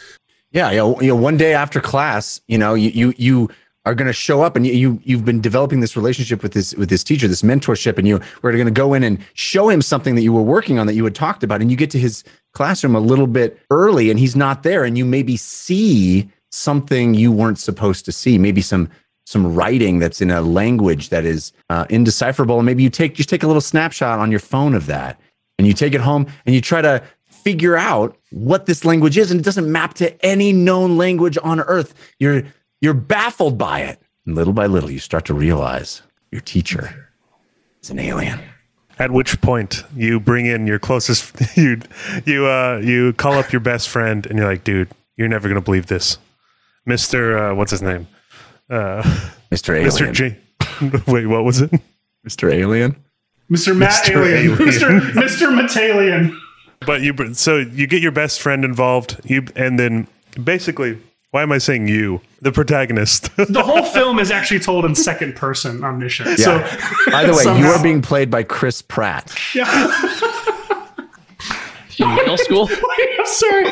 Yeah, 0.51 0.71
you 0.71 0.79
know, 0.79 1.01
you 1.03 1.09
know, 1.09 1.17
one 1.17 1.37
day 1.37 1.53
after 1.53 1.79
class, 1.79 2.41
you 2.49 2.57
know, 2.57 2.73
you 2.73 2.89
you 2.89 3.15
you 3.19 3.51
are 3.85 3.95
going 3.95 4.07
to 4.07 4.13
show 4.13 4.43
up 4.43 4.57
and 4.57 4.67
you, 4.67 4.73
you 4.73 5.01
you've 5.05 5.25
been 5.25 5.41
developing 5.41 5.81
this 5.81 5.95
relationship 5.95 6.43
with 6.43 6.53
this 6.53 6.75
with 6.75 6.89
this 6.89 7.05
teacher, 7.05 7.29
this 7.29 7.43
mentorship, 7.43 7.99
and 7.99 8.09
you 8.09 8.19
we're 8.41 8.53
going 8.53 8.65
to 8.65 8.71
go 8.71 8.95
in 8.95 9.05
and 9.05 9.19
show 9.35 9.69
him 9.69 9.83
something 9.83 10.15
that 10.15 10.23
you 10.23 10.33
were 10.33 10.43
working 10.43 10.79
on 10.79 10.87
that 10.87 10.95
you 10.95 11.05
had 11.05 11.15
talked 11.15 11.43
about, 11.43 11.61
and 11.61 11.71
you 11.71 11.77
get 11.77 11.91
to 11.91 11.99
his 11.99 12.25
classroom 12.59 12.95
a 12.95 13.01
little 13.01 13.27
bit 13.27 13.59
early, 13.71 14.11
and 14.11 14.19
he's 14.19 14.37
not 14.37 14.63
there, 14.65 14.85
and 14.85 14.99
you 14.99 15.05
maybe 15.05 15.37
see 15.37 16.29
something 16.51 17.15
you 17.15 17.31
weren't 17.31 17.59
supposed 17.59 18.05
to 18.05 18.13
see, 18.13 18.37
maybe 18.37 18.61
some 18.61 18.91
some 19.25 19.55
writing 19.55 19.99
that's 19.99 20.23
in 20.23 20.31
a 20.31 20.41
language 20.41 21.11
that 21.11 21.25
is 21.25 21.53
uh, 21.71 21.85
indecipherable, 21.89 22.59
and 22.59 22.67
maybe 22.67 22.83
you 22.83 22.91
take 22.91 23.15
just 23.15 23.29
take 23.29 23.45
a 23.45 23.47
little 23.47 23.63
snapshot 23.63 24.19
on 24.19 24.31
your 24.31 24.41
phone 24.41 24.75
of 24.75 24.87
that, 24.87 25.21
and 25.59 25.67
you 25.67 25.73
take 25.73 25.95
it 25.95 26.01
home 26.01 26.27
and 26.45 26.55
you 26.55 26.61
try 26.61 26.83
to 26.83 27.03
figure 27.29 27.77
out 27.77 28.17
what 28.31 28.67
this 28.67 28.85
language 28.85 29.17
is 29.17 29.31
and 29.31 29.41
it 29.41 29.45
doesn't 29.45 29.71
map 29.71 29.95
to 29.95 30.27
any 30.27 30.53
known 30.53 30.97
language 30.97 31.39
on 31.43 31.61
earth. 31.61 31.95
You're 32.19 32.43
you're 32.81 32.95
baffled 32.95 33.57
by 33.59 33.81
it. 33.81 34.01
And 34.27 34.35
little 34.35 34.53
by 34.53 34.67
little 34.67 34.91
you 34.91 34.99
start 34.99 35.25
to 35.27 35.35
realize 35.35 36.03
your 36.31 36.41
teacher 36.41 37.09
is 37.83 37.91
an 37.91 37.99
alien 37.99 38.41
At 38.99 39.11
which 39.11 39.41
point 39.41 39.85
you 39.95 40.19
bring 40.19 40.47
in 40.47 40.67
your 40.67 40.79
closest 40.79 41.35
you 41.57 41.81
you 42.25 42.47
uh 42.47 42.81
you 42.83 43.13
call 43.15 43.35
up 43.35 43.53
your 43.53 43.61
best 43.61 43.89
friend 43.89 44.27
and 44.27 44.39
you're 44.39 44.49
like, 44.49 44.65
dude, 44.65 44.89
you're 45.17 45.29
never 45.29 45.49
gonna 45.49 45.61
believe 45.61 45.87
this. 45.87 46.19
Mister 46.85 47.39
uh, 47.39 47.55
what's 47.55 47.71
his 47.71 47.83
name? 47.83 48.07
Uh 48.71 49.03
mr 49.51 49.75
alien 49.75 49.91
Mr. 49.91 50.13
J 50.13 50.39
Wait, 51.11 51.27
what 51.27 51.45
was 51.45 51.61
it? 51.61 51.71
mr 52.27 52.53
alien 52.53 52.97
Mr. 53.51 53.75
Matt 53.75 54.05
Mr. 54.05 54.27
Alien, 54.27 54.53
Alien. 54.53 54.69
Mr. 54.69 55.01
Mr. 55.13 55.59
Metalian. 55.59 56.39
But 56.87 57.01
you 57.01 57.35
so 57.35 57.57
you 57.57 57.87
get 57.87 58.03
your 58.03 58.13
best 58.13 58.41
friend 58.41 58.65
involved, 58.65 59.19
you 59.25 59.47
and 59.57 59.79
then 59.79 60.07
basically 60.43 60.99
why 61.31 61.43
am 61.43 61.53
I 61.53 61.59
saying 61.59 61.89
you? 61.89 62.21
The 62.41 62.53
protagonist. 62.53 63.31
The 63.37 63.63
whole 63.63 63.85
film 63.85 64.19
is 64.19 64.31
actually 64.31 64.61
told 64.61 64.85
in 64.85 64.95
second 64.95 65.35
person 65.37 65.83
omniscient. 65.85 66.39
So 66.39 66.59
by 67.11 67.25
the 67.25 67.33
way 67.35 67.59
you 67.59 67.67
are 67.67 67.83
being 67.83 68.03
played 68.03 68.31
by 68.31 68.43
chris 68.43 68.83
pratt 68.83 69.35
yeah. 69.55 69.65
In 71.99 72.15
middle 72.15 72.39
school? 72.39 72.67
Wait, 72.67 73.09
I'm 73.19 73.27
sorry. 73.27 73.71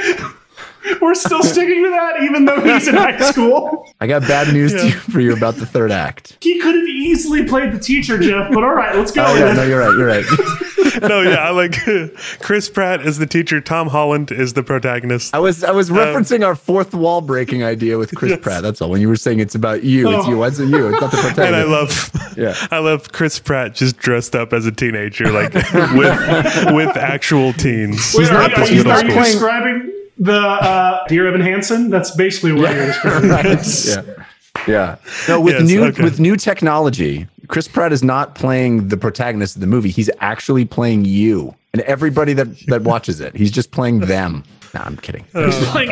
We're 1.00 1.14
still 1.14 1.42
sticking 1.44 1.84
to 1.84 1.90
that, 1.90 2.22
even 2.22 2.44
though 2.44 2.60
he's 2.60 2.88
in 2.88 2.94
high 2.96 3.18
school. 3.30 3.86
i 4.00 4.06
got 4.06 4.22
bad 4.22 4.52
news 4.52 4.72
to 4.72 4.86
you 4.86 4.92
for 4.92 5.20
you 5.20 5.32
about 5.36 5.54
the 5.56 5.66
third 5.66 5.90
act 5.92 6.36
He 6.40 6.58
could 6.60 6.74
have 6.74 6.86
easily 6.88 7.44
played 7.44 7.72
the 7.72 7.78
teacher, 7.78 8.18
Jeff. 8.18 8.52
But 8.52 8.64
all 8.64 8.74
right, 8.74 8.94
let's 8.96 9.12
go. 9.12 9.24
oh 9.26 9.34
yeah 9.36 9.52
no 9.52 9.62
you're 9.64 9.80
right 9.80 9.96
you're 9.96 10.06
right 10.06 10.24
no, 11.02 11.20
yeah, 11.22 11.36
I 11.36 11.50
like 11.50 11.74
Chris 12.40 12.68
Pratt 12.68 13.04
is 13.06 13.18
the 13.18 13.26
teacher, 13.26 13.60
Tom 13.60 13.88
Holland 13.88 14.30
is 14.32 14.52
the 14.54 14.62
protagonist. 14.62 15.34
I 15.34 15.38
was 15.38 15.62
I 15.64 15.72
was 15.72 15.90
referencing 15.90 16.44
our 16.44 16.54
fourth 16.54 16.94
wall 16.94 17.20
breaking 17.20 17.62
idea 17.64 17.98
with 17.98 18.14
Chris 18.14 18.38
Pratt. 18.40 18.62
That's 18.62 18.80
all. 18.80 18.90
When 18.90 19.00
you 19.00 19.08
were 19.08 19.16
saying 19.16 19.40
it's 19.40 19.54
about 19.54 19.82
you, 19.84 20.08
it's 20.10 20.26
Oh. 20.26 20.30
you. 20.30 20.38
What's 20.38 20.58
it 20.58 20.68
you? 20.68 20.88
It's 20.88 21.00
not 21.00 21.10
the 21.10 21.16
protagonist. 21.18 21.38
And 21.46 21.56
I 21.56 21.62
love 21.64 22.10
Yeah. 22.36 22.54
I 22.70 22.78
love 22.78 23.12
Chris 23.12 23.38
Pratt 23.38 23.74
just 23.74 23.96
dressed 23.98 24.34
up 24.34 24.52
as 24.52 24.66
a 24.66 24.72
teenager, 24.72 25.30
like 25.32 25.52
with 25.54 26.74
with 26.74 26.96
actual 26.96 27.52
teens. 27.52 28.14
Wait, 28.16 28.28
are, 28.30 28.34
not 28.34 28.52
are 28.58 28.66
you, 28.68 28.76
middle 28.84 28.92
are 28.92 29.04
you 29.04 29.14
describing 29.14 29.92
the 30.18 30.38
uh, 30.38 31.06
Dear 31.08 31.28
Evan 31.28 31.40
Hansen? 31.42 31.90
That's 31.90 32.14
basically 32.16 32.52
what 32.52 32.74
you're 32.74 32.86
describing. 32.86 33.30
Right. 33.30 33.84
Yeah. 33.86 34.24
Yeah. 34.66 34.96
No, 35.28 35.40
with 35.40 35.54
Yes, 35.54 35.62
new 35.68 35.84
okay. 35.84 36.02
with 36.02 36.18
new 36.18 36.36
technology, 36.36 37.28
Chris 37.48 37.68
Pratt 37.68 37.92
is 37.92 38.02
not 38.02 38.34
playing 38.34 38.88
the 38.88 38.96
protagonist 38.96 39.56
of 39.56 39.60
the 39.60 39.66
movie. 39.66 39.90
He's 39.90 40.10
actually 40.20 40.64
playing 40.64 41.04
you 41.04 41.54
and 41.72 41.82
everybody 41.82 42.32
that 42.34 42.48
that 42.66 42.82
watches 42.82 43.20
it. 43.20 43.34
He's 43.36 43.50
just 43.50 43.70
playing 43.70 44.00
them. 44.00 44.44
No, 44.74 44.80
I'm 44.84 44.96
kidding. 44.96 45.24
Like, 45.34 45.88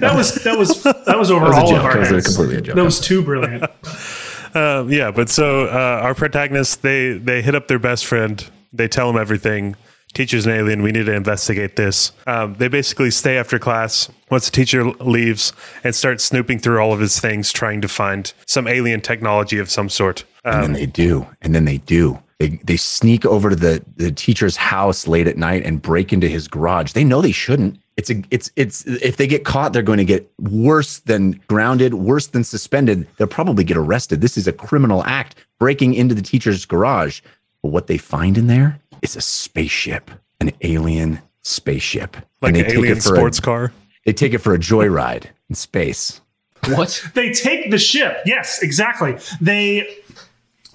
that 0.00 0.12
was 0.16 0.34
that 0.42 0.58
was 0.58 0.82
that 0.82 1.16
was 1.18 1.30
over 1.30 1.46
was 1.46 1.56
a 1.56 1.60
all 1.60 1.76
of 1.76 1.84
our 1.84 1.92
That 1.92 1.98
was 2.00 2.08
heads. 2.10 2.26
completely 2.26 2.56
a 2.56 2.60
joke. 2.60 2.76
That 2.76 2.84
was 2.84 3.00
too 3.00 3.22
brilliant. 3.22 3.64
Um, 4.52 4.90
yeah, 4.90 5.12
but 5.12 5.28
so 5.28 5.66
uh, 5.66 6.00
our 6.02 6.12
protagonists 6.12 6.74
they 6.74 7.12
they 7.12 7.40
hit 7.40 7.54
up 7.54 7.68
their 7.68 7.78
best 7.78 8.04
friend. 8.04 8.44
They 8.72 8.88
tell 8.88 9.08
him 9.08 9.16
everything. 9.16 9.76
Teacher's 10.12 10.44
an 10.44 10.50
alien. 10.50 10.82
We 10.82 10.90
need 10.90 11.06
to 11.06 11.14
investigate 11.14 11.76
this. 11.76 12.10
Um, 12.26 12.54
they 12.54 12.66
basically 12.66 13.12
stay 13.12 13.38
after 13.38 13.60
class 13.60 14.10
once 14.28 14.46
the 14.46 14.50
teacher 14.50 14.84
leaves 14.84 15.52
and 15.84 15.94
start 15.94 16.20
snooping 16.20 16.58
through 16.58 16.80
all 16.80 16.92
of 16.92 16.98
his 16.98 17.20
things, 17.20 17.52
trying 17.52 17.80
to 17.82 17.86
find 17.86 18.32
some 18.44 18.66
alien 18.66 19.00
technology 19.02 19.60
of 19.60 19.70
some 19.70 19.88
sort. 19.88 20.24
And 20.44 20.54
Um, 20.54 20.62
then 20.62 20.72
they 20.72 20.86
do. 20.86 21.26
And 21.42 21.54
then 21.54 21.64
they 21.64 21.78
do. 21.78 22.18
They 22.38 22.60
they 22.64 22.76
sneak 22.78 23.26
over 23.26 23.50
to 23.50 23.56
the 23.56 23.84
the 23.96 24.10
teacher's 24.10 24.56
house 24.56 25.06
late 25.06 25.26
at 25.26 25.36
night 25.36 25.64
and 25.66 25.80
break 25.82 26.12
into 26.12 26.26
his 26.28 26.48
garage. 26.48 26.92
They 26.92 27.04
know 27.04 27.20
they 27.20 27.32
shouldn't. 27.32 27.78
It's 27.98 28.08
a 28.08 28.22
it's 28.30 28.50
it's 28.56 28.86
if 28.86 29.18
they 29.18 29.26
get 29.26 29.44
caught, 29.44 29.74
they're 29.74 29.82
going 29.82 29.98
to 29.98 30.06
get 30.06 30.30
worse 30.38 31.00
than 31.00 31.38
grounded, 31.48 31.92
worse 31.94 32.28
than 32.28 32.42
suspended. 32.44 33.06
They'll 33.18 33.26
probably 33.26 33.62
get 33.62 33.76
arrested. 33.76 34.22
This 34.22 34.38
is 34.38 34.48
a 34.48 34.52
criminal 34.54 35.04
act, 35.04 35.34
breaking 35.58 35.92
into 35.92 36.14
the 36.14 36.22
teacher's 36.22 36.64
garage. 36.64 37.20
But 37.62 37.72
what 37.72 37.88
they 37.88 37.98
find 37.98 38.38
in 38.38 38.46
there 38.46 38.80
is 39.02 39.16
a 39.16 39.20
spaceship, 39.20 40.10
an 40.40 40.52
alien 40.62 41.20
spaceship. 41.42 42.16
like 42.40 42.54
and 42.54 42.56
an 42.56 42.62
they 42.62 42.68
take 42.68 42.78
alien 42.78 42.96
it 42.96 43.02
for 43.02 43.16
sports 43.16 43.38
a, 43.38 43.42
car. 43.42 43.72
They 44.06 44.14
take 44.14 44.32
it 44.32 44.38
for 44.38 44.54
a 44.54 44.58
joyride 44.58 45.24
in 45.50 45.54
space. 45.56 46.22
What? 46.68 47.02
They 47.14 47.32
take 47.32 47.70
the 47.70 47.78
ship. 47.78 48.18
Yes, 48.24 48.62
exactly. 48.62 49.16
They 49.42 49.88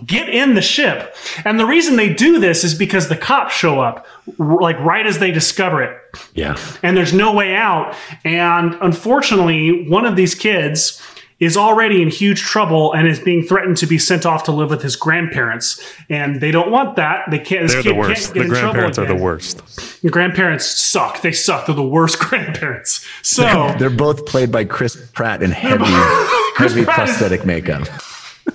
get 0.05 0.29
in 0.29 0.55
the 0.55 0.61
ship. 0.61 1.15
And 1.45 1.59
the 1.59 1.65
reason 1.65 1.95
they 1.95 2.13
do 2.13 2.39
this 2.39 2.63
is 2.63 2.73
because 2.73 3.07
the 3.07 3.15
cops 3.17 3.53
show 3.53 3.79
up 3.79 4.05
like 4.39 4.79
right 4.79 5.05
as 5.05 5.19
they 5.19 5.31
discover 5.31 5.81
it. 5.83 5.97
Yeah. 6.33 6.57
And 6.83 6.97
there's 6.97 7.13
no 7.13 7.33
way 7.33 7.55
out. 7.55 7.95
And 8.23 8.75
unfortunately, 8.81 9.87
one 9.87 10.05
of 10.05 10.15
these 10.15 10.35
kids 10.35 11.01
is 11.37 11.57
already 11.57 12.01
in 12.01 12.09
huge 12.09 12.39
trouble 12.41 12.93
and 12.93 13.07
is 13.09 13.19
being 13.19 13.43
threatened 13.43 13.75
to 13.75 13.85
be 13.85 13.97
sent 13.97 14.25
off 14.25 14.43
to 14.45 14.53
live 14.53 14.69
with 14.69 14.81
his 14.81 14.95
grandparents. 14.95 15.81
And 16.09 16.39
they 16.39 16.49
don't 16.51 16.71
want 16.71 16.95
that. 16.95 17.25
They 17.29 17.39
can't. 17.39 17.67
They're 17.69 17.83
the 17.83 17.93
worst. 17.93 18.33
The 18.33 18.45
grandparents 18.47 18.97
are 18.97 19.05
the 19.05 19.15
worst. 19.15 20.01
The 20.01 20.09
grandparents 20.09 20.65
suck. 20.65 21.21
They 21.21 21.33
suck. 21.33 21.65
They're 21.65 21.75
the 21.75 21.83
worst 21.83 22.19
grandparents. 22.29 23.05
So 23.21 23.75
They're 23.77 23.89
both 23.89 24.25
played 24.25 24.49
by 24.51 24.63
Chris 24.65 24.95
Pratt 25.11 25.43
in 25.43 25.51
heavy, 25.51 25.83
heavy 26.55 26.85
Pratt 26.85 27.09
is- 27.09 27.15
prosthetic 27.17 27.45
makeup. 27.45 27.87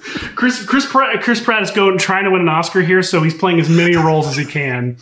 Chris 0.34 0.64
Chris 0.64 0.86
Pratt 0.86 1.22
Chris 1.22 1.40
Pratt 1.40 1.62
is 1.62 1.70
going 1.70 1.98
trying 1.98 2.24
to 2.24 2.30
win 2.30 2.42
an 2.42 2.48
Oscar 2.48 2.80
here, 2.82 3.02
so 3.02 3.22
he's 3.22 3.34
playing 3.34 3.60
as 3.60 3.68
many 3.68 3.96
roles 3.96 4.26
as 4.26 4.36
he 4.36 4.44
can 4.44 4.96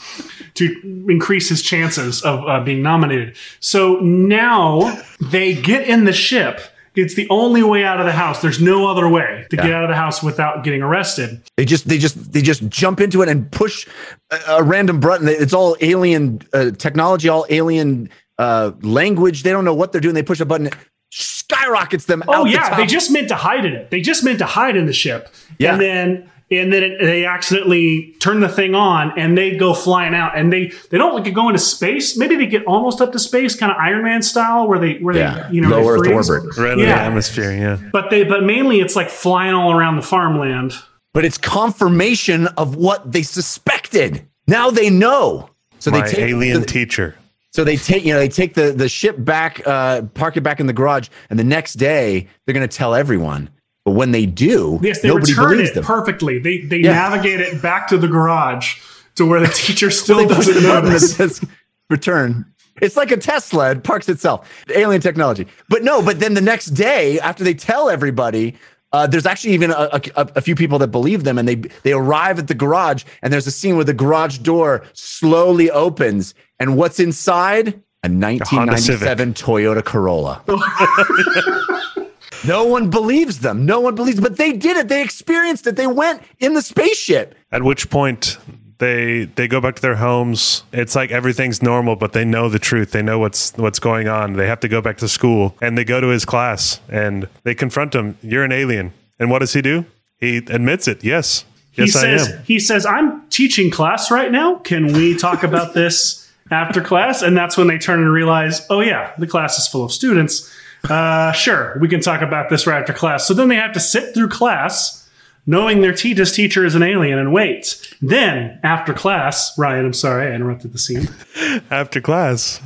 to 0.54 1.04
increase 1.08 1.48
his 1.48 1.62
chances 1.62 2.22
of 2.22 2.46
uh, 2.46 2.60
being 2.60 2.82
nominated. 2.82 3.36
So 3.60 3.96
now 4.00 5.02
they 5.20 5.54
get 5.54 5.86
in 5.86 6.04
the 6.04 6.12
ship. 6.12 6.60
It's 6.96 7.14
the 7.14 7.28
only 7.30 7.62
way 7.62 7.84
out 7.84 8.00
of 8.00 8.06
the 8.06 8.12
house. 8.12 8.42
There's 8.42 8.60
no 8.60 8.90
other 8.90 9.08
way 9.08 9.46
to 9.50 9.56
get 9.56 9.70
out 9.70 9.84
of 9.84 9.88
the 9.88 9.94
house 9.94 10.20
without 10.20 10.64
getting 10.64 10.82
arrested. 10.82 11.40
They 11.56 11.64
just 11.64 11.86
they 11.86 11.98
just 11.98 12.32
they 12.32 12.42
just 12.42 12.68
jump 12.68 13.00
into 13.00 13.22
it 13.22 13.28
and 13.28 13.50
push 13.52 13.86
a, 14.30 14.38
a 14.48 14.62
random 14.64 14.98
button. 14.98 15.28
It's 15.28 15.52
all 15.52 15.76
alien 15.80 16.40
uh, 16.52 16.72
technology, 16.72 17.28
all 17.28 17.46
alien 17.50 18.10
uh, 18.38 18.72
language. 18.82 19.44
They 19.44 19.52
don't 19.52 19.64
know 19.64 19.74
what 19.74 19.92
they're 19.92 20.00
doing. 20.00 20.14
They 20.14 20.24
push 20.24 20.40
a 20.40 20.44
button, 20.44 20.70
skyrockets 21.10 22.04
them. 22.06 22.22
Oh 22.28 22.32
out 22.32 22.44
the 22.44 22.50
yeah, 22.50 22.68
top. 22.68 22.78
they 22.78 22.86
just 22.86 23.10
meant 23.10 23.28
to 23.28 23.34
hide 23.34 23.64
in 23.64 23.72
it. 23.72 23.90
They 23.90 24.00
just 24.00 24.24
meant 24.24 24.38
to 24.40 24.46
hide 24.46 24.76
in 24.76 24.86
the 24.86 24.92
ship. 24.92 25.28
Yeah. 25.58 25.72
And 25.72 25.80
then 25.80 26.30
and 26.50 26.72
then 26.72 26.82
it, 26.82 26.98
they 27.00 27.26
accidentally 27.26 28.14
turn 28.20 28.40
the 28.40 28.48
thing 28.48 28.74
on 28.74 29.12
and 29.18 29.36
they 29.36 29.56
go 29.56 29.74
flying 29.74 30.14
out 30.14 30.36
and 30.36 30.50
they 30.52 30.72
they 30.90 30.96
don't 30.98 31.14
like 31.22 31.32
go 31.34 31.48
into 31.48 31.58
space. 31.58 32.16
Maybe 32.16 32.36
they 32.36 32.46
get 32.46 32.64
almost 32.66 33.00
up 33.00 33.12
to 33.12 33.18
space, 33.18 33.54
kind 33.54 33.70
of 33.72 33.78
Iron 33.78 34.02
Man 34.04 34.22
style, 34.22 34.66
where 34.66 34.78
they 34.78 34.94
where 34.98 35.14
Yeah. 35.16 35.46
they 35.48 35.54
you 35.56 35.60
know 35.60 35.68
Low 35.70 35.82
they 35.82 35.88
Earth 35.88 36.06
freeze. 36.06 36.30
orbit. 36.30 36.56
Right 36.56 36.72
in 36.72 36.78
the 36.78 36.84
Yeah. 36.86 37.06
atmosphere, 37.06 37.52
yeah. 37.52 37.76
But 37.92 38.10
they 38.10 38.24
but 38.24 38.44
mainly 38.44 38.80
it's 38.80 38.96
like 38.96 39.10
flying 39.10 39.54
all 39.54 39.72
around 39.72 39.96
the 39.96 40.02
farmland. 40.02 40.74
but 41.14 41.24
it's 41.24 41.38
confirmation 41.38 42.46
of 42.58 42.76
what 42.76 43.10
they 43.12 43.22
suspected. 43.22 44.26
Now 44.46 44.70
they 44.70 44.88
know. 44.88 45.50
So 45.80 45.90
My 45.90 46.00
they 46.02 46.10
take 46.12 46.18
alien 46.20 46.60
the- 46.60 46.66
teacher. 46.66 47.14
So 47.58 47.64
they 47.64 47.76
take, 47.76 48.04
you 48.04 48.12
know, 48.12 48.20
they 48.20 48.28
take 48.28 48.54
the 48.54 48.70
the 48.70 48.88
ship 48.88 49.16
back, 49.18 49.60
uh, 49.66 50.02
park 50.14 50.36
it 50.36 50.42
back 50.42 50.60
in 50.60 50.68
the 50.68 50.72
garage, 50.72 51.08
and 51.28 51.36
the 51.36 51.42
next 51.42 51.74
day 51.74 52.28
they're 52.46 52.52
going 52.54 52.68
to 52.68 52.76
tell 52.76 52.94
everyone. 52.94 53.50
But 53.84 53.94
when 53.94 54.12
they 54.12 54.26
do, 54.26 54.78
Yes, 54.80 55.00
they 55.00 55.08
nobody 55.08 55.32
return 55.32 55.50
believes 55.50 55.70
it 55.70 55.74
them. 55.74 55.82
perfectly. 55.82 56.38
They 56.38 56.58
they 56.58 56.76
Yeah. 56.76 56.92
navigate 56.92 57.40
it 57.40 57.60
back 57.60 57.88
to 57.88 57.98
the 57.98 58.06
garage 58.06 58.76
to 59.16 59.26
where 59.26 59.40
the 59.40 59.48
teacher 59.48 59.90
still 60.02 60.24
push 60.28 60.46
doesn't 60.46 60.54
the 60.62 60.68
notice. 60.68 61.44
return. 61.90 62.44
It's 62.80 62.96
like 62.96 63.10
a 63.10 63.16
Tesla. 63.16 63.72
It 63.72 63.82
parks 63.82 64.08
itself. 64.08 64.48
Alien 64.72 65.00
technology. 65.00 65.48
But 65.68 65.82
no, 65.82 66.00
but 66.00 66.20
then 66.20 66.34
the 66.34 66.40
next 66.40 66.66
day, 66.66 67.18
after 67.18 67.42
they 67.42 67.54
tell 67.54 67.90
everybody, 67.90 68.54
uh, 68.92 69.08
there's 69.08 69.26
actually 69.26 69.54
even 69.54 69.72
a, 69.72 69.90
a, 70.14 70.28
a 70.36 70.40
few 70.40 70.54
people 70.54 70.78
that 70.78 70.92
believe 70.92 71.24
them, 71.24 71.38
and 71.38 71.48
they 71.48 71.56
they 71.82 71.92
arrive 71.92 72.38
at 72.38 72.46
the 72.46 72.54
garage, 72.54 73.02
and 73.20 73.32
there's 73.32 73.48
a 73.48 73.50
scene 73.50 73.74
where 73.74 73.84
the 73.84 73.94
garage 73.94 74.38
door 74.38 74.84
slowly 74.92 75.72
opens, 75.72 76.34
and 76.60 76.76
what's 76.76 77.00
inside? 77.00 77.82
a 78.04 78.08
1997 78.08 79.34
Toyota 79.34 79.84
Corolla. 79.84 80.40
no 82.46 82.64
one 82.64 82.90
believes 82.90 83.40
them. 83.40 83.66
No 83.66 83.80
one 83.80 83.94
believes, 83.96 84.20
but 84.20 84.36
they 84.36 84.52
did 84.52 84.76
it. 84.76 84.88
They 84.88 85.02
experienced 85.02 85.66
it. 85.66 85.74
They 85.76 85.88
went 85.88 86.22
in 86.38 86.54
the 86.54 86.62
spaceship. 86.62 87.34
At 87.50 87.64
which 87.64 87.90
point 87.90 88.38
they 88.78 89.24
they 89.24 89.48
go 89.48 89.60
back 89.60 89.74
to 89.76 89.82
their 89.82 89.96
homes. 89.96 90.62
It's 90.72 90.94
like 90.94 91.10
everything's 91.10 91.60
normal, 91.62 91.96
but 91.96 92.12
they 92.12 92.24
know 92.24 92.48
the 92.48 92.60
truth. 92.60 92.92
They 92.92 93.02
know 93.02 93.18
what's 93.18 93.52
what's 93.56 93.80
going 93.80 94.06
on. 94.06 94.34
They 94.34 94.46
have 94.46 94.60
to 94.60 94.68
go 94.68 94.80
back 94.80 94.98
to 94.98 95.08
school, 95.08 95.56
and 95.60 95.76
they 95.76 95.84
go 95.84 96.00
to 96.00 96.08
his 96.08 96.24
class 96.24 96.80
and 96.88 97.28
they 97.42 97.54
confront 97.54 97.94
him. 97.94 98.16
You're 98.22 98.44
an 98.44 98.52
alien. 98.52 98.92
And 99.18 99.28
what 99.28 99.40
does 99.40 99.54
he 99.54 99.62
do? 99.62 99.86
He 100.18 100.36
admits 100.36 100.86
it. 100.86 101.02
Yes, 101.02 101.44
He 101.72 101.82
yes, 101.82 101.96
I 101.96 102.00
says 102.00 102.28
am. 102.28 102.42
he 102.44 102.58
says 102.60 102.86
I'm 102.86 103.28
teaching 103.28 103.72
class 103.72 104.12
right 104.12 104.30
now. 104.30 104.56
Can 104.58 104.92
we 104.92 105.16
talk 105.16 105.42
about 105.42 105.74
this 105.74 106.27
after 106.50 106.80
class? 106.80 107.22
And 107.22 107.36
that's 107.36 107.56
when 107.56 107.66
they 107.66 107.78
turn 107.78 108.00
and 108.00 108.12
realize, 108.12 108.66
oh 108.70 108.80
yeah, 108.80 109.12
the 109.18 109.26
class 109.26 109.58
is 109.58 109.68
full 109.68 109.84
of 109.84 109.92
students. 109.92 110.52
Uh, 110.88 111.32
sure, 111.32 111.76
we 111.80 111.88
can 111.88 112.00
talk 112.00 112.22
about 112.22 112.50
this 112.50 112.66
right 112.66 112.80
after 112.80 112.92
class. 112.92 113.26
So 113.26 113.34
then 113.34 113.48
they 113.48 113.56
have 113.56 113.72
to 113.72 113.80
sit 113.80 114.14
through 114.14 114.28
class, 114.28 115.08
knowing 115.46 115.80
their 115.80 115.92
te- 115.92 116.14
teacher 116.14 116.64
is 116.64 116.74
an 116.74 116.82
alien, 116.82 117.18
and 117.18 117.32
wait. 117.32 117.94
Then 118.00 118.60
after 118.62 118.94
class, 118.94 119.56
Ryan, 119.58 119.86
I'm 119.86 119.92
sorry 119.92 120.30
I 120.30 120.34
interrupted 120.34 120.72
the 120.72 120.78
scene. 120.78 121.08
After 121.70 122.00
class, 122.00 122.60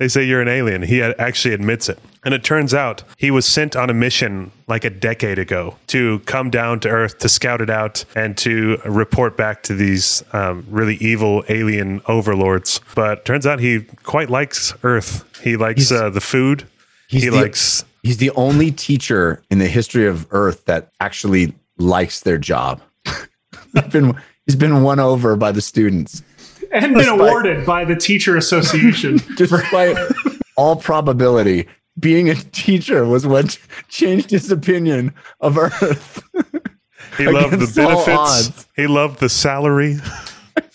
they 0.00 0.08
say 0.08 0.24
you're 0.24 0.40
an 0.40 0.48
alien. 0.48 0.80
He 0.80 1.02
actually 1.02 1.52
admits 1.52 1.90
it. 1.90 1.98
And 2.24 2.32
it 2.32 2.42
turns 2.42 2.72
out 2.72 3.02
he 3.18 3.30
was 3.30 3.44
sent 3.44 3.76
on 3.76 3.90
a 3.90 3.94
mission 3.94 4.50
like 4.66 4.82
a 4.82 4.90
decade 4.90 5.38
ago 5.38 5.76
to 5.88 6.20
come 6.20 6.48
down 6.48 6.80
to 6.80 6.88
Earth 6.88 7.18
to 7.18 7.28
scout 7.28 7.60
it 7.60 7.68
out 7.68 8.06
and 8.16 8.34
to 8.38 8.78
report 8.86 9.36
back 9.36 9.62
to 9.64 9.74
these 9.74 10.24
um, 10.32 10.66
really 10.70 10.96
evil 10.96 11.44
alien 11.50 12.00
overlords. 12.08 12.80
But 12.94 13.26
turns 13.26 13.46
out 13.46 13.60
he 13.60 13.82
quite 14.02 14.30
likes 14.30 14.72
Earth. 14.82 15.22
He 15.42 15.58
likes 15.58 15.92
uh, 15.92 16.08
the 16.08 16.22
food. 16.22 16.66
He's 17.08 17.24
He 17.24 17.28
the, 17.28 17.36
likes. 17.36 17.84
He's 18.02 18.16
the 18.16 18.30
only 18.30 18.70
teacher 18.70 19.42
in 19.50 19.58
the 19.58 19.68
history 19.68 20.06
of 20.06 20.26
Earth 20.30 20.64
that 20.64 20.90
actually 21.00 21.52
likes 21.76 22.20
their 22.20 22.38
job. 22.38 22.80
he's 23.74 23.82
been 23.90 24.16
he's 24.46 24.56
been 24.56 24.82
won 24.82 24.98
over 24.98 25.36
by 25.36 25.52
the 25.52 25.60
students, 25.60 26.22
And 26.72 26.94
been 26.94 26.98
Despite- 26.98 27.20
awarded 27.20 27.66
by 27.66 27.84
the 27.84 27.96
teacher 27.96 28.36
association. 28.36 29.20
despite 29.36 29.96
all 30.56 30.76
probability. 30.76 31.66
Being 31.98 32.30
a 32.30 32.34
teacher 32.34 33.04
was 33.04 33.26
what 33.26 33.58
changed 33.88 34.30
his 34.30 34.50
opinion 34.50 35.12
of 35.40 35.58
Earth. 35.58 36.22
He 37.18 37.26
loved 37.26 37.54
the 37.58 37.70
benefits. 37.74 38.66
He 38.76 38.86
loved 38.86 39.20
the 39.20 39.28
salary. 39.28 39.96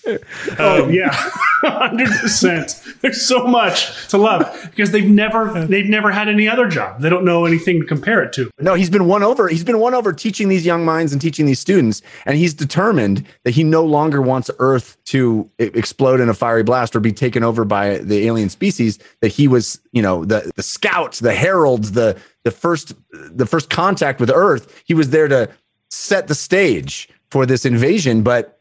Oh 0.08 0.84
um, 0.84 0.93
yeah, 0.93 1.10
hundred 1.64 2.10
percent. 2.10 2.82
There's 3.01 3.26
so 3.26 3.47
much 3.47 4.08
to 4.10 4.18
love 4.18 4.70
because 4.70 4.91
they've 4.91 5.10
never 5.10 5.66
they've 5.66 5.88
never 5.88 6.12
had 6.12 6.28
any 6.28 6.47
other 6.47 6.68
job. 6.68 7.01
They 7.01 7.10
don't 7.10 7.26
know 7.26 7.45
anything 7.45 7.82
to 7.82 7.86
compare 7.86 8.22
it 8.24 8.32
to. 8.34 8.51
No, 8.60 8.76
he's 8.76 8.89
been 8.89 9.08
won 9.08 9.24
over. 9.24 9.47
He's 9.47 9.64
been 9.64 9.80
won 9.80 9.93
over 9.93 10.14
teaching 10.14 10.49
these 10.49 10.66
young 10.66 10.86
minds 10.86 11.12
and 11.12 11.22
teaching 11.22 11.45
these 11.45 11.60
students, 11.60 12.01
and 12.26 12.38
he's 12.38 12.53
determined 12.53 13.26
that 13.43 13.51
he 13.51 13.64
no 13.64 13.84
longer 13.84 14.22
wants 14.22 14.51
Earth 14.60 14.97
to 15.06 15.49
explode 15.58 16.20
in 16.20 16.30
a 16.30 16.34
fiery 16.34 16.64
blast 16.64 16.95
or 16.95 16.99
be 16.99 17.12
taken 17.12 17.43
over 17.43 17.66
by 17.66 17.97
the 17.97 18.28
alien 18.28 18.49
species. 18.49 18.99
That 19.22 19.30
he 19.30 19.47
was, 19.47 19.80
you 19.91 20.01
know, 20.01 20.24
the 20.26 20.51
the 20.56 20.64
scouts, 20.64 21.20
the 21.20 21.34
heralds, 21.34 21.93
the 21.93 22.20
the 22.43 22.51
first 22.51 22.93
the 23.12 23.45
first 23.45 23.70
contact 23.70 24.20
with 24.20 24.30
Earth. 24.30 24.84
He 24.86 24.93
was 24.93 25.10
there 25.10 25.28
to 25.28 25.49
set 25.89 26.28
the 26.28 26.36
stage 26.36 27.10
for 27.32 27.45
this 27.45 27.66
invasion, 27.66 28.22
but 28.22 28.55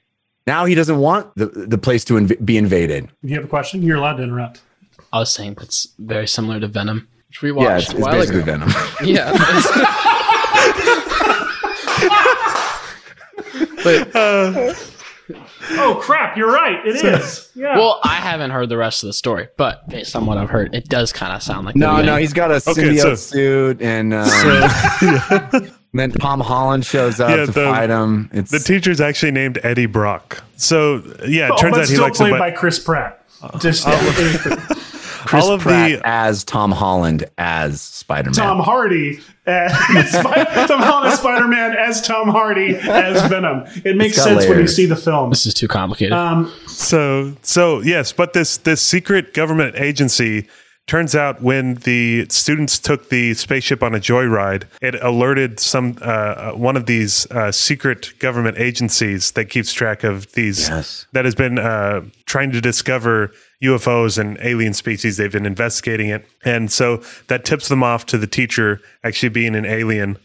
now 0.46 0.64
he 0.64 0.74
doesn't 0.74 0.98
want 0.98 1.34
the 1.36 1.46
the 1.46 1.78
place 1.78 2.04
to 2.06 2.14
inv- 2.14 2.44
be 2.44 2.56
invaded. 2.56 3.04
If 3.22 3.30
you 3.30 3.36
have 3.36 3.44
a 3.44 3.48
question, 3.48 3.82
you're 3.82 3.96
allowed 3.98 4.16
to 4.16 4.22
interrupt. 4.24 4.60
I 5.12 5.18
was 5.18 5.32
saying 5.32 5.54
that's 5.54 5.88
very 5.98 6.26
similar 6.26 6.58
to 6.60 6.68
Venom, 6.68 7.08
which 7.28 7.40
we 7.42 7.48
Yeah, 7.50 7.54
watched 7.54 7.90
it's, 7.90 7.94
a 7.94 7.98
it's 7.98 8.08
basically 8.08 8.40
ago. 8.42 8.52
Venom. 8.52 8.70
Yeah. 9.04 9.32
but 13.82 14.76
Oh 15.76 15.98
crap, 16.02 16.36
you're 16.36 16.52
right. 16.52 16.84
It 16.86 16.96
is. 16.96 17.50
Yeah. 17.54 17.78
well, 17.78 17.98
I 18.04 18.16
haven't 18.16 18.50
heard 18.50 18.68
the 18.68 18.76
rest 18.76 19.02
of 19.02 19.06
the 19.06 19.12
story, 19.14 19.48
but 19.56 19.88
based 19.88 20.14
on 20.14 20.26
what 20.26 20.36
I've 20.36 20.50
heard, 20.50 20.74
it 20.74 20.88
does 20.88 21.12
kind 21.12 21.32
of 21.32 21.42
sound 21.42 21.64
like 21.64 21.74
the 21.74 21.78
No, 21.80 22.02
no, 22.02 22.16
he's 22.16 22.34
got 22.34 22.50
a 22.50 22.56
Okay, 22.56 22.72
symbiote 22.72 23.00
so- 23.00 23.14
suit, 23.14 23.80
and 23.80 24.12
um, 24.12 25.70
then 26.00 26.10
Tom 26.12 26.40
Holland 26.40 26.84
shows 26.84 27.20
up 27.20 27.30
Yeah, 27.30 27.36
to 27.36 27.46
the- 27.46 27.64
fight 27.64 27.90
him. 27.90 28.30
It's 28.32 28.50
The 28.50 28.58
teacher's 28.58 29.00
actually 29.00 29.32
named 29.32 29.58
Eddie 29.62 29.86
Brock. 29.86 30.42
So 30.56 31.02
yeah, 31.26 31.46
it 31.48 31.52
oh, 31.52 31.56
turns 31.56 31.76
out 31.78 31.88
he 31.88 31.96
likes 31.96 32.18
played 32.18 32.38
by 32.38 32.50
Chris 32.50 32.78
Pratt. 32.78 33.20
Just 33.60 33.84
Chris 35.26 35.44
all 35.44 35.52
of 35.52 35.60
Pratt 35.62 35.90
the- 36.00 36.02
as 36.06 36.44
Tom 36.44 36.70
Holland 36.70 37.24
as 37.38 37.80
Spider 37.80 38.30
Man. 38.30 38.34
Tom 38.34 38.60
Hardy 38.60 39.20
as 39.46 39.72
Tom 40.68 40.80
Holland 40.80 41.12
as 41.12 41.18
Spider 41.18 41.48
Man 41.48 41.76
as 41.76 42.02
Tom 42.02 42.28
Hardy 42.28 42.76
as 42.76 43.28
Venom. 43.28 43.64
It 43.84 43.96
makes 43.96 44.16
got 44.16 44.24
sense 44.24 44.46
when 44.46 44.58
you 44.60 44.68
see 44.68 44.86
the 44.86 44.96
film. 44.96 45.30
This 45.30 45.46
is 45.46 45.54
too 45.54 45.68
complicated. 45.68 46.12
Um, 46.12 46.52
So 46.66 47.34
so 47.42 47.80
yes, 47.80 48.12
but 48.12 48.32
this 48.34 48.58
this 48.58 48.82
secret 48.82 49.32
government 49.34 49.76
agency 49.76 50.46
turns 50.86 51.14
out 51.14 51.40
when 51.42 51.74
the 51.76 52.26
students 52.28 52.78
took 52.78 53.08
the 53.08 53.34
spaceship 53.34 53.82
on 53.82 53.94
a 53.94 53.98
joyride, 53.98 54.64
it 54.82 54.94
alerted 55.02 55.58
some 55.58 55.96
uh, 56.02 56.52
one 56.52 56.76
of 56.76 56.86
these 56.86 57.26
uh, 57.30 57.50
secret 57.50 58.12
government 58.18 58.58
agencies 58.58 59.32
that 59.32 59.46
keeps 59.46 59.72
track 59.72 60.04
of 60.04 60.30
these 60.32 60.68
Yes. 60.68 61.06
that 61.12 61.24
has 61.24 61.34
been 61.34 61.58
uh, 61.58 62.02
trying 62.26 62.52
to 62.52 62.60
discover 62.60 63.32
UFOs 63.62 64.18
and 64.18 64.36
alien 64.42 64.74
species. 64.74 65.16
They've 65.16 65.32
been 65.32 65.46
investigating 65.46 66.10
it, 66.10 66.26
and 66.44 66.70
so 66.70 67.02
that 67.28 67.44
tips 67.44 67.68
them 67.68 67.82
off 67.82 68.04
to 68.06 68.18
the 68.18 68.26
teacher 68.26 68.80
actually 69.02 69.30
being 69.30 69.54
an 69.54 69.64
alien. 69.64 70.18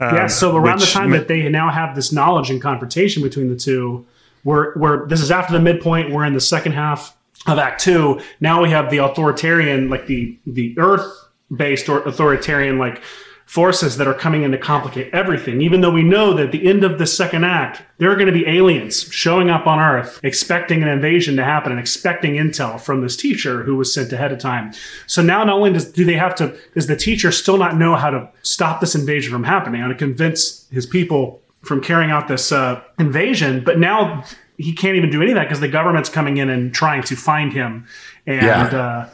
Um, 0.00 0.14
yeah, 0.16 0.26
so 0.26 0.56
around 0.56 0.80
the 0.80 0.86
time 0.86 1.10
ma- 1.10 1.18
that 1.18 1.28
they 1.28 1.48
now 1.48 1.70
have 1.70 1.94
this 1.96 2.12
knowledge 2.12 2.50
and 2.50 2.60
confrontation 2.62 3.22
between 3.22 3.48
the 3.48 3.56
two, 3.56 4.06
we're, 4.44 4.76
we're 4.76 5.06
this 5.08 5.20
is 5.20 5.30
after 5.30 5.52
the 5.52 5.60
midpoint. 5.60 6.10
We're 6.12 6.24
in 6.24 6.34
the 6.34 6.40
second 6.40 6.72
half 6.72 7.16
of 7.46 7.58
Act 7.58 7.80
Two. 7.80 8.20
Now 8.40 8.62
we 8.62 8.70
have 8.70 8.90
the 8.90 8.98
authoritarian, 8.98 9.90
like 9.90 10.06
the 10.06 10.38
the 10.46 10.74
Earth 10.78 11.06
based 11.54 11.88
or 11.88 12.02
authoritarian 12.02 12.78
like 12.78 13.02
forces 13.46 13.98
that 13.98 14.08
are 14.08 14.14
coming 14.14 14.42
in 14.42 14.50
to 14.50 14.58
complicate 14.58 15.12
everything. 15.12 15.60
Even 15.60 15.82
though 15.82 15.90
we 15.90 16.02
know 16.02 16.32
that 16.32 16.46
at 16.46 16.52
the 16.52 16.66
end 16.66 16.82
of 16.82 16.98
the 16.98 17.06
second 17.06 17.44
act, 17.44 17.82
there 17.98 18.10
are 18.10 18.16
going 18.16 18.26
to 18.26 18.32
be 18.32 18.46
aliens 18.46 19.02
showing 19.12 19.50
up 19.50 19.66
on 19.66 19.78
Earth, 19.78 20.18
expecting 20.22 20.82
an 20.82 20.88
invasion 20.88 21.36
to 21.36 21.44
happen 21.44 21.70
and 21.70 21.78
expecting 21.78 22.34
intel 22.34 22.80
from 22.80 23.02
this 23.02 23.16
teacher 23.16 23.62
who 23.62 23.76
was 23.76 23.92
sent 23.92 24.12
ahead 24.12 24.32
of 24.32 24.38
time. 24.38 24.72
So 25.06 25.22
now 25.22 25.44
not 25.44 25.56
only 25.56 25.72
does 25.74 25.84
do 25.84 26.04
they 26.04 26.14
have 26.14 26.34
to 26.36 26.56
does 26.74 26.86
the 26.86 26.96
teacher 26.96 27.30
still 27.30 27.58
not 27.58 27.76
know 27.76 27.96
how 27.96 28.10
to 28.10 28.30
stop 28.42 28.80
this 28.80 28.94
invasion 28.94 29.30
from 29.30 29.44
happening, 29.44 29.82
how 29.82 29.88
to 29.88 29.94
convince 29.94 30.66
his 30.70 30.86
people 30.86 31.42
from 31.62 31.82
carrying 31.82 32.10
out 32.10 32.28
this 32.28 32.50
uh, 32.52 32.82
invasion, 32.98 33.62
but 33.64 33.78
now 33.78 34.24
he 34.58 34.72
can't 34.72 34.96
even 34.96 35.10
do 35.10 35.20
any 35.22 35.32
of 35.32 35.36
that 35.36 35.44
because 35.44 35.60
the 35.60 35.68
government's 35.68 36.08
coming 36.08 36.36
in 36.36 36.48
and 36.50 36.72
trying 36.74 37.02
to 37.04 37.16
find 37.16 37.52
him. 37.52 37.86
And 38.26 38.42
Yeah. 38.42 38.64
uh, 38.66 39.08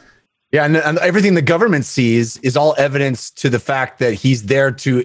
Yeah, 0.52 0.64
and, 0.64 0.76
and 0.76 0.98
everything 0.98 1.34
the 1.34 1.42
government 1.42 1.84
sees 1.84 2.36
is 2.38 2.56
all 2.56 2.74
evidence 2.76 3.30
to 3.32 3.48
the 3.48 3.60
fact 3.60 3.98
that 4.00 4.14
he's 4.14 4.44
there 4.44 4.70
to 4.72 5.04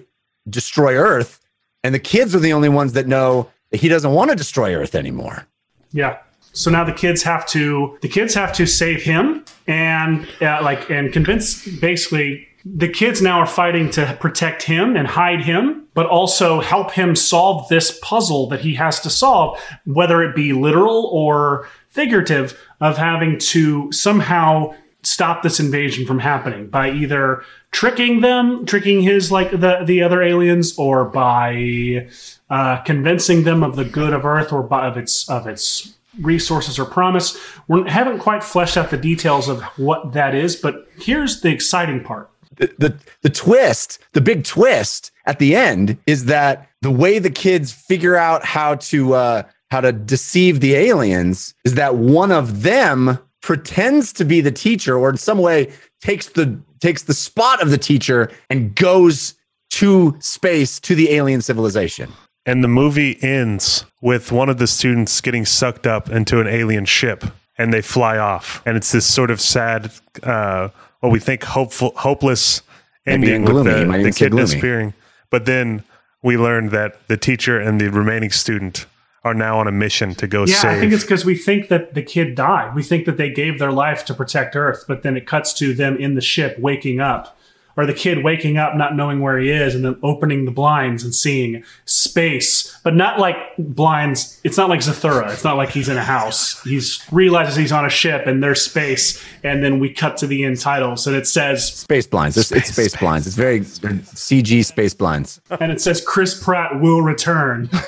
destroy 0.50 0.96
Earth, 0.96 1.40
and 1.84 1.94
the 1.94 2.00
kids 2.00 2.34
are 2.34 2.40
the 2.40 2.52
only 2.52 2.68
ones 2.68 2.92
that 2.94 3.06
know 3.06 3.48
that 3.70 3.80
he 3.80 3.88
doesn't 3.88 4.12
want 4.12 4.30
to 4.30 4.36
destroy 4.36 4.74
Earth 4.74 4.94
anymore. 4.94 5.46
Yeah. 5.92 6.18
So 6.52 6.70
now 6.70 6.84
the 6.84 6.92
kids 6.92 7.22
have 7.22 7.46
to 7.48 7.98
the 8.00 8.08
kids 8.08 8.34
have 8.34 8.52
to 8.54 8.66
save 8.66 9.02
him 9.02 9.44
and 9.66 10.26
uh, 10.40 10.60
like 10.62 10.90
and 10.90 11.12
convince 11.12 11.66
basically 11.80 12.48
the 12.74 12.88
kids 12.88 13.22
now 13.22 13.38
are 13.38 13.46
fighting 13.46 13.90
to 13.90 14.16
protect 14.18 14.64
him 14.64 14.96
and 14.96 15.06
hide 15.06 15.42
him, 15.42 15.86
but 15.94 16.06
also 16.06 16.60
help 16.60 16.90
him 16.90 17.14
solve 17.14 17.68
this 17.68 17.96
puzzle 18.02 18.48
that 18.48 18.60
he 18.60 18.74
has 18.74 18.98
to 19.00 19.10
solve, 19.10 19.60
whether 19.84 20.22
it 20.22 20.34
be 20.34 20.52
literal 20.52 21.06
or 21.12 21.68
figurative, 21.88 22.58
of 22.80 22.98
having 22.98 23.38
to 23.38 23.90
somehow 23.92 24.74
stop 25.04 25.42
this 25.42 25.60
invasion 25.60 26.04
from 26.04 26.18
happening 26.18 26.66
by 26.66 26.90
either 26.90 27.44
tricking 27.70 28.20
them, 28.20 28.66
tricking 28.66 29.00
his 29.00 29.30
like 29.30 29.52
the 29.52 29.84
the 29.84 30.02
other 30.02 30.20
aliens, 30.20 30.76
or 30.76 31.04
by 31.04 32.08
uh, 32.50 32.78
convincing 32.82 33.44
them 33.44 33.62
of 33.62 33.76
the 33.76 33.84
good 33.84 34.12
of 34.12 34.24
Earth 34.24 34.52
or 34.52 34.64
by, 34.64 34.86
of 34.86 34.96
its 34.96 35.28
of 35.30 35.46
its 35.46 35.94
resources 36.20 36.78
or 36.78 36.84
promise. 36.84 37.38
We 37.68 37.88
haven't 37.88 38.18
quite 38.18 38.42
fleshed 38.42 38.76
out 38.76 38.90
the 38.90 38.96
details 38.96 39.48
of 39.48 39.62
what 39.76 40.14
that 40.14 40.34
is, 40.34 40.56
but 40.56 40.88
here's 40.98 41.42
the 41.42 41.50
exciting 41.50 42.02
part. 42.02 42.30
The, 42.56 42.98
the 43.22 43.30
twist, 43.30 43.98
the 44.12 44.20
big 44.20 44.44
twist 44.44 45.10
at 45.26 45.38
the 45.38 45.54
end 45.54 45.98
is 46.06 46.26
that 46.26 46.68
the 46.82 46.90
way 46.90 47.18
the 47.18 47.30
kids 47.30 47.72
figure 47.72 48.16
out 48.16 48.44
how 48.44 48.76
to 48.76 49.14
uh, 49.14 49.42
how 49.70 49.80
to 49.80 49.92
deceive 49.92 50.60
the 50.60 50.74
aliens 50.74 51.54
is 51.64 51.74
that 51.74 51.96
one 51.96 52.30
of 52.30 52.62
them 52.62 53.18
pretends 53.42 54.12
to 54.12 54.24
be 54.24 54.40
the 54.40 54.52
teacher, 54.52 54.96
or 54.96 55.10
in 55.10 55.16
some 55.16 55.38
way 55.38 55.72
takes 56.00 56.28
the 56.28 56.58
takes 56.80 57.04
the 57.04 57.14
spot 57.14 57.62
of 57.62 57.70
the 57.70 57.78
teacher 57.78 58.30
and 58.50 58.74
goes 58.74 59.34
to 59.70 60.16
space 60.20 60.78
to 60.80 60.94
the 60.94 61.10
alien 61.10 61.40
civilization. 61.40 62.12
And 62.44 62.62
the 62.62 62.68
movie 62.68 63.18
ends 63.22 63.84
with 64.00 64.30
one 64.30 64.48
of 64.48 64.58
the 64.58 64.66
students 64.68 65.20
getting 65.20 65.44
sucked 65.44 65.86
up 65.86 66.08
into 66.10 66.40
an 66.40 66.46
alien 66.46 66.84
ship. 66.84 67.24
and 67.58 67.72
they 67.72 67.82
fly 67.82 68.18
off, 68.18 68.62
and 68.66 68.76
it's 68.76 68.92
this 68.92 69.06
sort 69.06 69.30
of 69.30 69.40
sad, 69.40 69.90
uh, 70.22 70.68
what 71.00 71.12
we 71.12 71.20
think 71.20 71.44
hopeful, 71.44 71.92
hopeless 71.96 72.62
ending 73.06 73.30
even 73.30 73.42
with 73.42 73.52
gloomy. 73.52 73.80
You 73.80 74.04
the, 74.04 74.10
the 74.10 74.12
kid 74.12 74.32
disappearing. 74.32 74.94
But 75.30 75.46
then 75.46 75.84
we 76.22 76.36
learned 76.36 76.70
that 76.70 77.06
the 77.08 77.16
teacher 77.16 77.58
and 77.58 77.80
the 77.80 77.88
remaining 77.88 78.30
student 78.30 78.86
are 79.24 79.34
now 79.34 79.58
on 79.58 79.66
a 79.66 79.72
mission 79.72 80.14
to 80.14 80.26
go 80.26 80.44
Yeah, 80.44 80.54
save. 80.54 80.70
I 80.70 80.80
think 80.80 80.92
it's 80.92 81.02
because 81.02 81.24
we 81.24 81.34
think 81.34 81.68
that 81.68 81.94
the 81.94 82.02
kid 82.02 82.36
died. 82.36 82.74
We 82.74 82.82
think 82.82 83.06
that 83.06 83.16
they 83.16 83.28
gave 83.28 83.58
their 83.58 83.72
life 83.72 84.04
to 84.06 84.14
protect 84.14 84.54
Earth, 84.54 84.84
but 84.86 85.02
then 85.02 85.16
it 85.16 85.26
cuts 85.26 85.52
to 85.54 85.74
them 85.74 85.96
in 85.96 86.14
the 86.14 86.20
ship 86.20 86.58
waking 86.58 87.00
up, 87.00 87.35
or 87.76 87.84
the 87.86 87.92
kid 87.94 88.24
waking 88.24 88.56
up 88.56 88.74
not 88.74 88.96
knowing 88.96 89.20
where 89.20 89.38
he 89.38 89.50
is, 89.50 89.74
and 89.74 89.84
then 89.84 89.96
opening 90.02 90.44
the 90.46 90.50
blinds 90.50 91.04
and 91.04 91.14
seeing 91.14 91.62
space, 91.84 92.78
but 92.82 92.94
not 92.94 93.18
like 93.18 93.36
blinds. 93.58 94.40
It's 94.44 94.56
not 94.56 94.68
like 94.68 94.80
Zathura. 94.80 95.30
It's 95.32 95.44
not 95.44 95.56
like 95.56 95.70
he's 95.70 95.88
in 95.88 95.96
a 95.96 96.02
house. 96.04 96.62
He's 96.62 97.04
realizes 97.12 97.56
he's 97.56 97.72
on 97.72 97.84
a 97.84 97.90
ship 97.90 98.26
and 98.26 98.42
there's 98.42 98.62
space, 98.62 99.22
and 99.44 99.62
then 99.62 99.78
we 99.78 99.92
cut 99.92 100.16
to 100.18 100.26
the 100.26 100.44
end 100.44 100.58
titles, 100.60 101.06
and 101.06 101.14
it 101.14 101.26
says 101.26 101.72
Space 101.72 102.06
blinds. 102.06 102.36
It's, 102.36 102.50
it's 102.52 102.72
space 102.72 102.96
blinds. 102.96 103.26
It's 103.26 103.36
very 103.36 103.60
CG 103.60 104.64
space 104.64 104.94
blinds. 104.94 105.40
and 105.60 105.70
it 105.70 105.80
says 105.80 106.00
Chris 106.00 106.42
Pratt 106.42 106.80
will 106.80 107.02
return. 107.02 107.68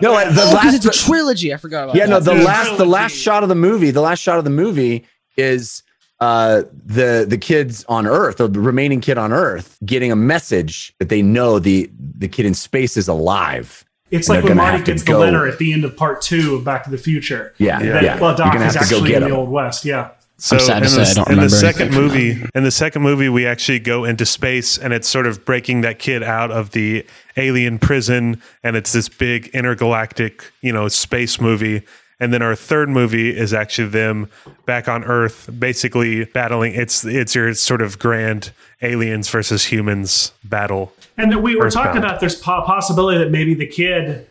No, 0.00 0.12
like, 0.12 0.34
the 0.34 0.42
Oh, 0.42 0.50
because 0.50 0.52
last, 0.54 0.74
it's 0.86 0.86
a 0.86 1.06
trilogy. 1.06 1.52
I 1.52 1.56
forgot 1.56 1.84
about 1.84 1.96
yeah, 1.96 2.06
that. 2.06 2.10
no, 2.10 2.20
the 2.20 2.34
Dude, 2.34 2.44
last, 2.44 2.78
the 2.78 2.84
last 2.84 3.12
shot 3.12 3.42
of 3.42 3.48
the 3.48 3.54
movie, 3.54 3.90
the 3.90 4.00
last 4.00 4.20
shot 4.20 4.38
of 4.38 4.44
the 4.44 4.50
movie 4.50 5.06
is 5.36 5.82
uh 6.20 6.62
the 6.84 7.24
the 7.28 7.38
kids 7.38 7.84
on 7.88 8.06
earth 8.06 8.38
the 8.38 8.48
remaining 8.48 9.00
kid 9.00 9.16
on 9.18 9.32
earth 9.32 9.78
getting 9.84 10.10
a 10.10 10.16
message 10.16 10.92
that 10.98 11.08
they 11.08 11.22
know 11.22 11.58
the 11.58 11.88
the 12.18 12.26
kid 12.28 12.44
in 12.44 12.54
space 12.54 12.96
is 12.96 13.06
alive 13.08 13.84
It's 14.10 14.28
like 14.28 14.42
when 14.42 14.56
gonna 14.56 14.62
Marty 14.72 14.84
gets 14.84 15.04
the 15.04 15.16
letter 15.16 15.46
at 15.46 15.58
the 15.58 15.72
end 15.72 15.84
of 15.84 15.96
part 15.96 16.20
two 16.22 16.56
of 16.56 16.64
Back 16.64 16.82
to 16.84 16.90
the 16.90 16.98
Future. 16.98 17.54
yeah 17.58 17.80
Yeah. 17.80 18.02
yeah, 18.02 18.20
Well, 18.20 18.30
you're 18.30 18.36
Doc 18.38 18.52
gonna 18.54 18.66
is 18.66 18.74
have 18.74 18.84
to 18.84 18.90
go 18.90 18.96
actually 18.96 19.10
get 19.12 19.22
in 19.22 19.28
the 19.28 19.36
Old 19.36 19.48
West. 19.50 19.84
Yeah. 19.84 20.10
So 20.40 20.56
I'm 20.56 20.62
sad 20.62 20.76
in 20.84 20.88
to 20.88 20.94
the, 20.96 21.04
say 21.04 21.10
I 21.10 21.14
don't 21.24 21.32
in 21.32 21.40
the 21.40 21.50
second 21.50 21.92
movie, 21.94 22.44
in 22.54 22.62
the 22.62 22.70
second 22.70 23.02
movie, 23.02 23.28
we 23.28 23.44
actually 23.44 23.80
go 23.80 24.04
into 24.04 24.24
space, 24.24 24.78
and 24.78 24.92
it's 24.92 25.08
sort 25.08 25.26
of 25.26 25.44
breaking 25.44 25.80
that 25.80 25.98
kid 25.98 26.22
out 26.22 26.52
of 26.52 26.70
the 26.70 27.04
alien 27.36 27.78
prison, 27.80 28.40
and 28.62 28.76
it's 28.76 28.92
this 28.92 29.08
big 29.08 29.48
intergalactic, 29.48 30.44
you 30.62 30.72
know, 30.72 30.86
space 30.88 31.40
movie. 31.40 31.82
And 32.20 32.32
then 32.32 32.42
our 32.42 32.56
third 32.56 32.88
movie 32.88 33.36
is 33.36 33.54
actually 33.54 33.88
them 33.88 34.28
back 34.66 34.88
on 34.88 35.04
Earth, 35.04 35.48
basically 35.58 36.24
battling. 36.24 36.74
It's 36.74 37.04
it's 37.04 37.34
your 37.34 37.54
sort 37.54 37.80
of 37.80 37.98
grand 37.98 38.50
aliens 38.82 39.28
versus 39.28 39.66
humans 39.66 40.32
battle. 40.42 40.92
And 41.16 41.30
that 41.30 41.42
we 41.42 41.54
were 41.56 41.70
talking 41.70 41.98
about 41.98 42.20
there's 42.20 42.34
po- 42.34 42.62
possibility 42.62 43.18
that 43.18 43.30
maybe 43.30 43.54
the 43.54 43.66
kid 43.66 44.26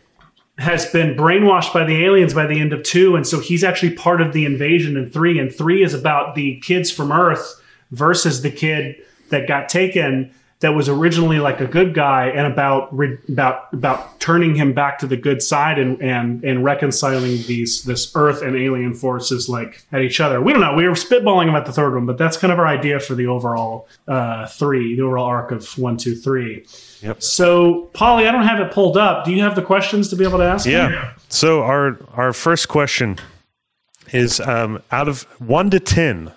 has 0.58 0.86
been 0.86 1.16
brainwashed 1.16 1.72
by 1.72 1.84
the 1.84 2.04
aliens 2.04 2.34
by 2.34 2.46
the 2.46 2.60
end 2.60 2.72
of 2.72 2.82
two, 2.82 3.16
and 3.16 3.26
so 3.26 3.40
he's 3.40 3.64
actually 3.64 3.94
part 3.94 4.20
of 4.20 4.32
the 4.32 4.44
invasion 4.44 4.96
in 4.96 5.08
three. 5.08 5.38
And 5.38 5.54
three 5.54 5.82
is 5.82 5.94
about 5.94 6.34
the 6.34 6.60
kids 6.60 6.90
from 6.90 7.10
Earth 7.10 7.62
versus 7.90 8.42
the 8.42 8.50
kid 8.50 8.96
that 9.30 9.46
got 9.48 9.68
taken 9.68 10.34
that 10.60 10.70
was 10.70 10.88
originally 10.88 11.38
like 11.38 11.60
a 11.60 11.66
good 11.66 11.94
guy, 11.94 12.28
and 12.28 12.46
about 12.46 12.96
re- 12.96 13.18
about 13.28 13.72
about 13.72 14.18
turning 14.18 14.54
him 14.54 14.72
back 14.72 14.98
to 14.98 15.06
the 15.06 15.16
good 15.16 15.40
side 15.40 15.78
and 15.78 16.02
and 16.02 16.42
and 16.42 16.64
reconciling 16.64 17.42
these 17.46 17.84
this 17.84 18.10
Earth 18.16 18.42
and 18.42 18.56
alien 18.56 18.94
forces 18.94 19.48
like 19.48 19.84
at 19.92 20.02
each 20.02 20.20
other. 20.20 20.40
We 20.40 20.52
don't 20.52 20.60
know. 20.60 20.74
We 20.74 20.88
were 20.88 20.94
spitballing 20.94 21.48
about 21.48 21.66
the 21.66 21.72
third 21.72 21.94
one, 21.94 22.06
but 22.06 22.18
that's 22.18 22.36
kind 22.36 22.52
of 22.52 22.58
our 22.58 22.66
idea 22.66 22.98
for 22.98 23.14
the 23.14 23.26
overall 23.26 23.88
uh, 24.08 24.46
three, 24.46 24.96
the 24.96 25.02
overall 25.02 25.26
arc 25.26 25.52
of 25.52 25.78
one, 25.78 25.96
two, 25.96 26.16
three. 26.16 26.66
Yep. 27.02 27.22
So, 27.22 27.82
Polly, 27.92 28.26
I 28.26 28.32
don't 28.32 28.42
have 28.42 28.58
it 28.60 28.72
pulled 28.72 28.96
up. 28.96 29.24
Do 29.24 29.32
you 29.32 29.42
have 29.42 29.54
the 29.54 29.62
questions 29.62 30.08
to 30.10 30.16
be 30.16 30.24
able 30.24 30.38
to 30.38 30.44
ask? 30.44 30.66
Yeah. 30.66 31.12
So 31.28 31.62
our 31.62 31.98
our 32.14 32.32
first 32.32 32.68
question 32.68 33.18
is 34.12 34.40
um, 34.40 34.82
out 34.90 35.06
of 35.06 35.22
one 35.40 35.70
to 35.70 35.78
ten, 35.78 36.32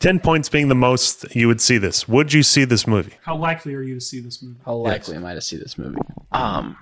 10 0.00 0.20
points 0.20 0.48
being 0.48 0.68
the 0.68 0.74
most 0.76 1.34
you 1.34 1.48
would 1.48 1.60
see 1.60 1.76
this. 1.78 2.06
Would 2.08 2.32
you 2.32 2.42
see 2.44 2.64
this 2.64 2.86
movie? 2.86 3.14
How 3.22 3.36
likely 3.36 3.74
are 3.74 3.82
you 3.82 3.94
to 3.94 4.00
see 4.00 4.20
this 4.20 4.42
movie? 4.42 4.60
How 4.64 4.74
likely 4.74 5.16
am 5.16 5.24
I 5.26 5.34
to 5.34 5.40
see 5.40 5.56
this 5.56 5.76
movie? 5.76 5.98
Um, 6.30 6.76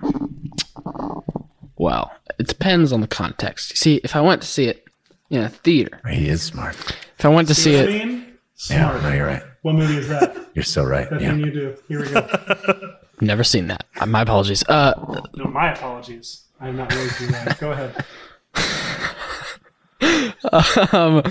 well, 1.77 2.11
it 2.37 2.47
depends 2.47 2.91
on 2.93 3.01
the 3.01 3.07
context. 3.07 3.71
You 3.71 3.75
see, 3.77 3.95
if 4.03 4.15
I 4.15 4.21
went 4.21 4.41
to 4.43 4.47
see 4.47 4.65
it 4.65 4.85
in 5.31 5.41
a 5.41 5.49
theater, 5.49 5.99
he 6.09 6.29
is 6.29 6.43
smart 6.43 6.75
if 7.17 7.25
I 7.25 7.29
went 7.29 7.47
to 7.47 7.55
see 7.55 7.75
I 7.77 7.81
it, 7.83 7.89
mean, 8.05 8.37
yeah 8.69 8.99
no 9.01 9.11
you're 9.13 9.25
right 9.27 9.41
What 9.63 9.73
movie 9.75 9.97
is 9.97 10.07
that? 10.09 10.37
you're 10.53 10.63
so 10.63 10.83
right 10.83 11.09
That 11.09 11.19
yeah 11.21 11.31
thing 11.31 11.39
you 11.39 11.51
do. 11.51 11.75
Here 11.87 12.01
we 12.01 12.09
go. 12.09 12.93
never 13.21 13.43
seen 13.43 13.67
that. 13.67 13.85
Uh, 13.99 14.05
My 14.05 14.21
apologies. 14.21 14.63
Uh, 14.69 14.93
No, 15.35 15.45
my 15.45 15.73
apologies. 15.73 16.43
I'm 16.61 16.77
not 16.77 16.93
raised 16.93 17.19
you 17.21 17.27
right. 17.29 17.59
Go 17.59 17.71
ahead. 17.71 18.05
um, 20.93 21.23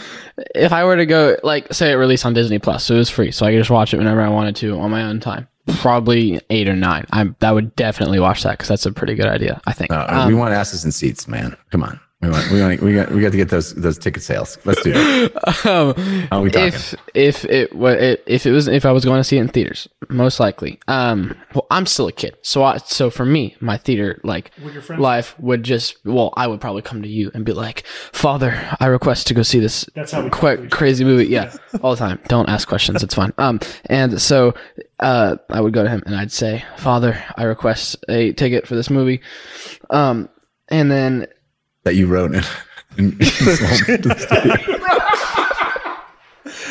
if 0.55 0.73
I 0.73 0.85
were 0.85 0.97
to 0.97 1.07
go, 1.07 1.37
like, 1.43 1.73
say 1.73 1.93
it 1.93 1.95
released 1.95 2.27
on 2.27 2.35
Disney 2.35 2.59
Plus, 2.59 2.85
so 2.85 2.95
it 2.95 2.99
was 2.99 3.11
free, 3.11 3.31
so 3.31 3.47
I 3.47 3.53
could 3.53 3.59
just 3.59 3.71
watch 3.71 3.95
it 3.95 3.99
whenever 3.99 4.21
I 4.21 4.29
wanted 4.29 4.57
to 4.57 4.79
on 4.79 4.91
my 4.91 5.03
own 5.03 5.21
time. 5.21 5.49
Probably 5.79 6.41
eight 6.51 6.69
or 6.69 6.77
nine. 6.77 7.07
I 7.11 7.29
that 7.41 7.51
would 7.51 7.75
definitely 7.75 8.21
watch 8.21 8.45
that 8.45 8.53
because 8.53 8.69
that's 8.69 8.87
a 8.87 8.93
pretty 8.93 9.17
good 9.17 9.27
idea. 9.27 9.61
I 9.67 9.73
think. 9.73 9.91
Uh, 9.91 10.07
Um, 10.09 10.29
we 10.29 10.35
want 10.35 10.55
asses 10.55 10.85
and 10.85 10.95
seats 10.95 11.27
man 11.27 11.57
come 11.71 11.83
on 11.83 11.99
we 12.23 12.31
want 12.31 12.51
we 12.51 12.61
want 12.63 12.81
we 12.83 12.95
got 12.95 13.11
we 13.11 13.21
got 13.21 13.31
to 13.33 13.37
get 13.37 13.51
those 13.51 13.75
those 13.75 13.99
ticket 13.99 14.23
sales 14.23 14.57
let's 14.65 14.83
do 14.83 14.91
it 14.95 15.67
um, 15.67 15.93
How 16.31 16.39
are 16.39 16.43
we 16.43 16.51
talking? 16.51 16.69
if 16.69 16.95
if 17.15 17.45
it 17.45 17.75
wa- 17.75 17.91
if 18.27 18.47
it 18.47 18.53
was 18.53 18.69
if 18.69 18.87
I 18.87 18.93
was 18.93 19.05
going 19.05 19.19
to 19.21 19.25
see 19.25 19.37
it 19.37 19.41
in 19.43 19.49
theaters, 19.49 19.87
most 20.09 20.41
likely. 20.41 20.79
Um, 20.89 21.37
well, 21.55 21.67
I'm 21.71 21.85
still 21.87 22.09
a 22.09 22.13
kid, 22.13 22.37
so 22.43 22.63
I, 22.65 22.79
so 22.79 23.11
for 23.11 23.25
me, 23.27 23.55
my 23.61 23.77
theater 23.77 24.19
like 24.25 24.51
Would 24.63 24.73
your 24.73 24.83
friends- 24.83 25.01
life 25.03 25.39
would 25.39 25.63
just 25.63 25.97
well, 26.07 26.33
I 26.37 26.47
would 26.47 26.61
probably 26.61 26.83
come 26.83 27.03
to 27.03 27.09
you 27.09 27.31
and 27.35 27.45
be 27.45 27.53
like, 27.53 27.87
Father, 28.13 28.59
I 28.81 28.87
request 28.87 29.27
to 29.29 29.35
go 29.35 29.43
see 29.43 29.61
this 29.61 29.85
That's 29.95 30.13
how 30.13 30.23
we 30.23 30.31
talk 30.31 30.33
to 30.35 30.39
quite 30.39 30.71
crazy 30.71 31.05
movie. 31.05 31.27
Yeah, 31.27 31.55
all 31.83 31.91
the 31.93 31.99
time. 31.99 32.19
Don't 32.29 32.49
ask 32.49 32.67
questions. 32.67 33.03
It's 33.03 33.15
fine. 33.15 33.33
Um, 33.39 33.61
and 33.87 34.21
so 34.21 34.55
uh, 35.01 35.37
I 35.51 35.61
would 35.61 35.75
go 35.75 35.83
to 35.85 35.91
him 35.91 36.03
and 36.07 36.15
I'd 36.17 36.33
say, 36.33 36.65
Father, 36.79 37.23
I 37.37 37.45
request 37.45 37.97
a 38.09 38.33
ticket 38.33 38.67
for 38.67 38.75
this 38.75 38.89
movie. 38.89 39.21
Um, 39.91 40.29
and 40.69 40.91
then 40.91 41.27
that 41.87 41.95
you 41.95 42.09
wrote 42.09 42.35
in, 42.35 42.43
in, 42.99 43.17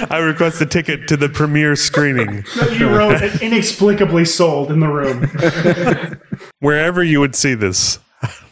I 0.10 0.18
request 0.20 0.62
a 0.62 0.66
ticket 0.66 1.08
to 1.08 1.16
the 1.16 1.30
premiere 1.30 1.78
screening, 1.78 2.44
That 2.58 2.76
you 2.78 2.90
wrote 2.90 3.22
and 3.22 3.42
inexplicably 3.42 4.26
sold 4.26 4.72
in 4.72 4.82
the 4.82 4.88
room. 4.90 6.20
wherever 6.60 7.02
you 7.02 7.22
would 7.22 7.34
see 7.34 7.54
this. 7.54 7.98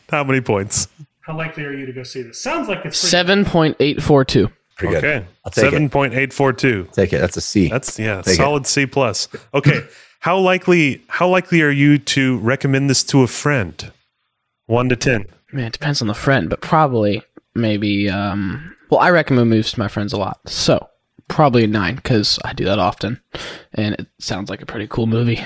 How 0.10 0.23
many 0.23 0.40
points? 0.40 0.88
How 1.19 1.35
likely 1.35 1.65
are 1.65 1.73
you 1.73 1.85
to 1.85 1.91
go 1.91 2.03
see 2.03 2.22
this? 2.22 2.41
Sounds 2.41 2.69
like 2.69 2.85
it's 2.85 2.98
seven 2.98 3.44
point 3.44 3.76
eight 3.81 4.02
four 4.02 4.23
two. 4.23 4.49
pretty 4.77 4.94
good 4.95 5.03
Okay, 5.03 5.26
I'll 5.44 5.52
take 5.52 5.65
seven 5.65 5.84
it 5.85 5.91
point 5.91 6.14
eight 6.14 6.31
four 6.31 6.53
two. 6.53 6.88
take 6.94 7.11
it 7.11 7.19
that's 7.19 7.35
a 7.35 7.41
c 7.41 7.68
That's 7.68 7.99
yeah, 7.99 8.22
Take 8.22 8.35
it. 8.35 8.38
solid 8.38 8.65
C 8.68 8.85
plus. 8.85 9.27
Okay, 9.53 9.81
how 10.19 10.38
likely 10.38 11.02
how 11.07 11.27
likely 11.27 11.61
are 11.61 11.69
you 11.72 11.98
to 11.98 12.38
recommend 12.40 12.90
this 12.90 13.03
to 13.06 13.22
a 13.22 13.27
friend? 13.27 13.91
One 14.68 14.88
to 14.90 14.95
ten. 14.95 15.26
Man, 15.54 15.66
it 15.68 15.74
depends 15.74 16.02
on 16.02 16.08
the 16.08 16.14
friend, 16.14 16.50
but 16.50 16.62
probably 16.62 17.22
maybe. 17.56 18.10
Um, 18.10 18.76
well, 18.90 19.00
I 19.00 19.10
recommend 19.12 19.50
movies 19.50 19.72
to 19.74 19.80
my 19.80 19.88
friends 19.88 20.12
a 20.14 20.18
lot, 20.18 20.40
so 20.50 20.90
probably 21.30 21.64
a 21.64 21.68
nine 21.68 21.96
because 21.96 22.38
I 22.44 22.54
do 22.54 22.66
that 22.66 22.80
often, 22.80 23.22
and 23.74 23.96
it 23.96 24.08
sounds 24.20 24.50
like 24.50 24.62
a 24.62 24.66
pretty 24.66 24.88
cool 24.88 25.08
movie. 25.08 25.42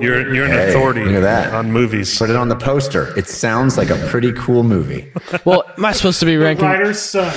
You're 0.00 0.32
you're 0.34 0.44
an 0.46 0.50
Hey, 0.52 0.70
authority 0.70 1.04
look 1.04 1.14
at 1.14 1.20
that. 1.20 1.54
on 1.54 1.70
movies. 1.72 2.16
put 2.18 2.28
it 2.30 2.36
on 2.36 2.48
the 2.48 2.56
poster 2.56 3.16
it 3.16 3.28
sounds 3.28 3.76
like 3.78 3.88
a 3.90 3.96
pretty 4.08 4.32
cool 4.32 4.62
movie 4.64 5.12
Well, 5.44 5.62
am 5.78 5.84
I 5.84 5.92
supposed 5.92 6.18
to 6.20 6.26
be 6.26 6.36
ranking? 6.36 6.64
Writer's 6.66 6.98
son. 7.00 7.32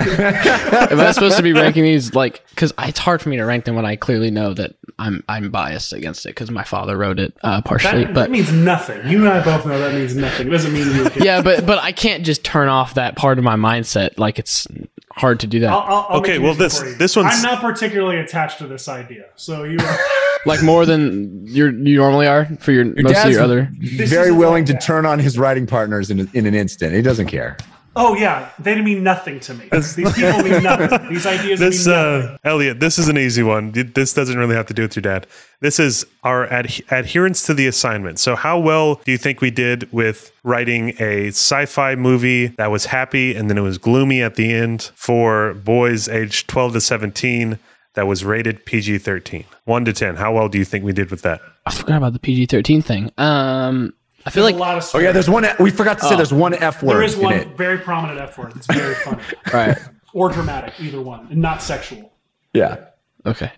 Am 0.00 1.00
I 1.00 1.12
supposed 1.12 1.36
to 1.36 1.42
be 1.42 1.52
ranking 1.52 1.84
these 1.84 2.14
like? 2.14 2.44
Because 2.50 2.72
it's 2.80 2.98
hard 2.98 3.22
for 3.22 3.28
me 3.28 3.36
to 3.36 3.44
rank 3.44 3.64
them 3.64 3.74
when 3.76 3.84
I 3.86 3.96
clearly 3.96 4.30
know 4.30 4.54
that 4.54 4.74
I'm 4.98 5.22
I'm 5.28 5.50
biased 5.50 5.92
against 5.92 6.26
it 6.26 6.30
because 6.30 6.50
my 6.50 6.64
father 6.64 6.96
wrote 6.96 7.18
it 7.18 7.36
uh, 7.42 7.62
partially. 7.62 8.04
That, 8.04 8.14
but 8.14 8.20
that 8.22 8.30
means 8.30 8.52
nothing. 8.52 9.06
You 9.08 9.18
and 9.18 9.28
I 9.28 9.44
both 9.44 9.66
know 9.66 9.78
that 9.78 9.94
means 9.94 10.16
nothing. 10.16 10.48
It 10.48 10.50
doesn't 10.50 10.72
mean 10.72 10.86
you 10.94 11.04
can. 11.10 11.22
yeah, 11.22 11.42
but 11.42 11.64
but 11.66 11.78
I 11.78 11.92
can't 11.92 12.24
just 12.24 12.44
turn 12.44 12.68
off 12.68 12.94
that 12.94 13.16
part 13.16 13.38
of 13.38 13.44
my 13.44 13.56
mindset. 13.56 14.18
Like 14.18 14.38
it's 14.38 14.66
hard 15.12 15.40
to 15.40 15.46
do 15.46 15.60
that. 15.60 15.70
I'll, 15.70 15.78
I'll, 15.80 16.06
I'll 16.10 16.18
Okay, 16.20 16.38
well, 16.40 16.54
this- 16.54 16.80
this 16.98 17.14
one's- 17.14 17.36
I'm 17.36 17.42
not 17.42 17.60
particularly 17.60 18.18
attached 18.18 18.58
to 18.58 18.66
this 18.66 18.88
idea, 18.88 19.26
so 19.36 19.62
you. 19.62 19.78
Are, 19.78 19.98
like 20.46 20.62
more 20.62 20.84
than 20.84 21.46
you're, 21.46 21.70
you 21.70 21.96
normally 21.98 22.26
are 22.26 22.46
for 22.58 22.72
your, 22.72 22.84
most 22.84 23.24
of 23.24 23.30
your 23.30 23.42
other. 23.42 23.68
very 23.80 24.32
willing 24.32 24.64
like 24.64 24.66
to 24.66 24.72
that. 24.74 24.82
turn 24.82 25.06
on 25.06 25.18
his 25.18 25.38
writing 25.38 25.66
partners 25.66 26.10
in, 26.10 26.28
in 26.34 26.46
an 26.46 26.54
instant 26.54 26.94
he 26.94 27.00
doesn't 27.00 27.28
care 27.28 27.56
oh 27.96 28.14
yeah, 28.14 28.50
they 28.58 28.80
mean 28.80 29.02
nothing 29.02 29.40
to 29.40 29.54
me. 29.54 29.68
These 29.70 29.94
people 29.94 30.42
mean 30.42 30.62
nothing. 30.62 31.08
These 31.08 31.26
ideas 31.26 31.60
This 31.66 31.86
mean 31.86 31.94
nothing. 31.96 32.28
uh, 32.30 32.36
Elliot, 32.44 32.80
this 32.80 32.98
is 32.98 33.08
an 33.08 33.18
easy 33.18 33.42
one. 33.42 33.72
This 33.72 34.12
doesn't 34.14 34.36
really 34.38 34.54
have 34.54 34.66
to 34.66 34.74
do 34.74 34.82
with 34.82 34.96
your 34.96 35.02
dad. 35.02 35.26
This 35.60 35.78
is 35.78 36.04
our 36.24 36.46
ad- 36.46 36.82
adherence 36.90 37.44
to 37.46 37.54
the 37.54 37.66
assignment. 37.66 38.18
So, 38.18 38.36
how 38.36 38.58
well 38.58 38.96
do 39.04 39.12
you 39.12 39.18
think 39.18 39.40
we 39.40 39.50
did 39.50 39.90
with 39.92 40.32
writing 40.42 40.90
a 41.00 41.28
sci-fi 41.28 41.94
movie 41.94 42.48
that 42.48 42.70
was 42.70 42.86
happy 42.86 43.34
and 43.34 43.48
then 43.48 43.56
it 43.58 43.62
was 43.62 43.78
gloomy 43.78 44.22
at 44.22 44.34
the 44.34 44.52
end 44.52 44.90
for 44.94 45.54
boys 45.54 46.08
aged 46.08 46.48
12 46.48 46.74
to 46.74 46.80
17 46.80 47.58
that 47.94 48.06
was 48.06 48.24
rated 48.24 48.66
PG-13? 48.66 49.44
1 49.64 49.84
to 49.86 49.92
10. 49.92 50.16
How 50.16 50.34
well 50.34 50.48
do 50.48 50.58
you 50.58 50.64
think 50.64 50.84
we 50.84 50.92
did 50.92 51.10
with 51.10 51.22
that? 51.22 51.40
I 51.64 51.72
forgot 51.72 51.96
about 51.96 52.12
the 52.12 52.18
PG 52.18 52.46
thirteen 52.46 52.82
thing. 52.82 53.10
Um, 53.16 53.94
I 54.26 54.30
feel 54.30 54.44
like 54.44 54.54
a 54.54 54.58
lot 54.58 54.76
of 54.78 54.90
Oh 54.94 54.98
yeah, 54.98 55.12
there's 55.12 55.28
one. 55.28 55.46
We 55.60 55.70
forgot 55.70 55.98
to 55.98 56.04
say 56.06 56.14
Oh. 56.14 56.16
there's 56.16 56.32
one 56.32 56.54
F 56.54 56.82
word 56.82 56.94
there 56.94 57.02
is 57.02 57.16
one 57.16 57.34
it. 57.34 57.56
very 57.56 57.78
prominent 57.78 58.18
F 58.20 58.38
word. 58.38 58.52
It's 58.56 58.66
very 58.66 58.94
funny 58.94 59.22
right. 59.52 59.78
or 60.14 60.30
dramatic, 60.30 60.74
either 60.80 61.00
one, 61.00 61.26
and 61.30 61.40
not 61.42 61.62
sexual. 61.62 62.12
Yeah. 62.54 62.86
Okay. 63.26 63.50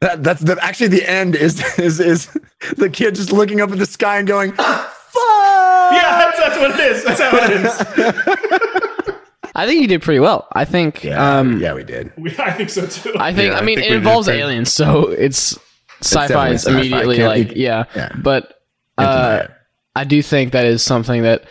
That, 0.00 0.22
that's 0.22 0.40
the 0.40 0.56
actually 0.62 0.88
the 0.88 1.08
end 1.08 1.34
is 1.34 1.60
is 1.78 1.98
is 2.00 2.28
the 2.76 2.88
kid 2.88 3.16
just 3.16 3.32
looking 3.32 3.60
up 3.60 3.70
at 3.72 3.78
the 3.78 3.86
sky 3.86 4.18
and 4.18 4.28
going, 4.28 4.52
"Fuck!" 4.52 5.92
Yeah, 5.92 6.18
that's, 6.18 6.38
that's 6.38 6.58
what 6.58 6.70
it 6.70 6.80
is. 6.80 7.04
That's 7.04 7.20
how 7.20 7.36
it 7.36 7.50
is. 7.50 9.14
I 9.54 9.66
think 9.66 9.80
you 9.82 9.88
did 9.88 10.02
pretty 10.02 10.20
well. 10.20 10.46
I 10.52 10.64
think. 10.64 11.04
Um, 11.06 11.60
yeah, 11.60 11.74
we 11.74 11.82
did. 11.82 12.12
We, 12.16 12.30
I 12.38 12.52
think 12.52 12.70
so 12.70 12.86
too. 12.86 13.12
I 13.18 13.32
think. 13.34 13.50
Yeah, 13.50 13.56
I 13.58 13.60
I 13.60 13.64
mean, 13.64 13.78
think 13.78 13.90
it 13.90 13.96
involves 13.96 14.28
pretty- 14.28 14.40
aliens, 14.40 14.72
so 14.72 15.08
it's 15.08 15.58
sci-fi 16.00 16.28
definitely 16.28 16.54
is 16.54 16.62
sci-fi. 16.64 16.78
immediately 16.78 17.18
like 17.24 17.56
you- 17.56 17.62
yeah. 17.64 17.84
yeah. 17.96 18.12
But 18.22 18.60
uh, 18.98 19.40
it. 19.44 19.50
I 19.98 20.04
do 20.04 20.22
think 20.22 20.52
that 20.52 20.64
is 20.64 20.80
something 20.80 21.22
that 21.22 21.42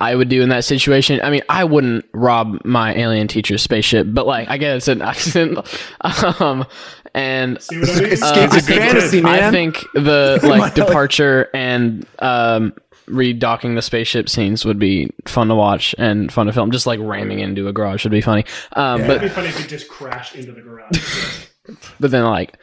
I 0.00 0.14
would 0.14 0.28
do 0.28 0.40
in 0.42 0.50
that 0.50 0.64
situation. 0.64 1.20
I 1.20 1.30
mean, 1.30 1.42
I 1.48 1.64
wouldn't 1.64 2.04
rob 2.12 2.64
my 2.64 2.94
alien 2.94 3.26
teacher's 3.26 3.60
spaceship, 3.60 4.06
but 4.10 4.24
like, 4.24 4.48
I 4.48 4.56
guess 4.56 4.76
it's 4.76 4.88
an 4.88 5.02
accident. 5.02 5.58
um, 6.40 6.64
and 7.12 7.60
See 7.60 7.80
what 7.80 7.90
I 7.90 8.00
mean? 8.00 8.12
It's, 8.12 8.22
uh, 8.22 8.48
it's 8.52 8.66
think- 8.66 8.80
fantasy, 8.80 9.20
man. 9.20 9.42
I 9.42 9.50
think 9.50 9.84
the 9.94 10.38
like 10.44 10.74
departure 10.74 11.48
and 11.52 12.06
um, 12.20 12.72
redocking 13.08 13.74
the 13.74 13.82
spaceship 13.82 14.28
scenes 14.28 14.64
would 14.64 14.78
be 14.78 15.10
fun 15.26 15.48
to 15.48 15.56
watch 15.56 15.92
and 15.98 16.30
fun 16.32 16.46
to 16.46 16.52
film. 16.52 16.70
Just 16.70 16.86
like 16.86 17.00
ramming 17.02 17.40
into 17.40 17.66
a 17.66 17.72
garage 17.72 18.04
would 18.04 18.12
be 18.12 18.20
funny. 18.20 18.44
Um, 18.74 19.00
but 19.00 19.16
It'd 19.16 19.22
be 19.22 19.28
funny 19.28 19.48
if 19.48 19.64
it 19.64 19.68
just 19.68 19.88
crashed 19.88 20.36
into 20.36 20.52
the 20.52 20.60
garage. 20.60 21.46
but 22.00 22.12
then 22.12 22.22
like 22.24 22.56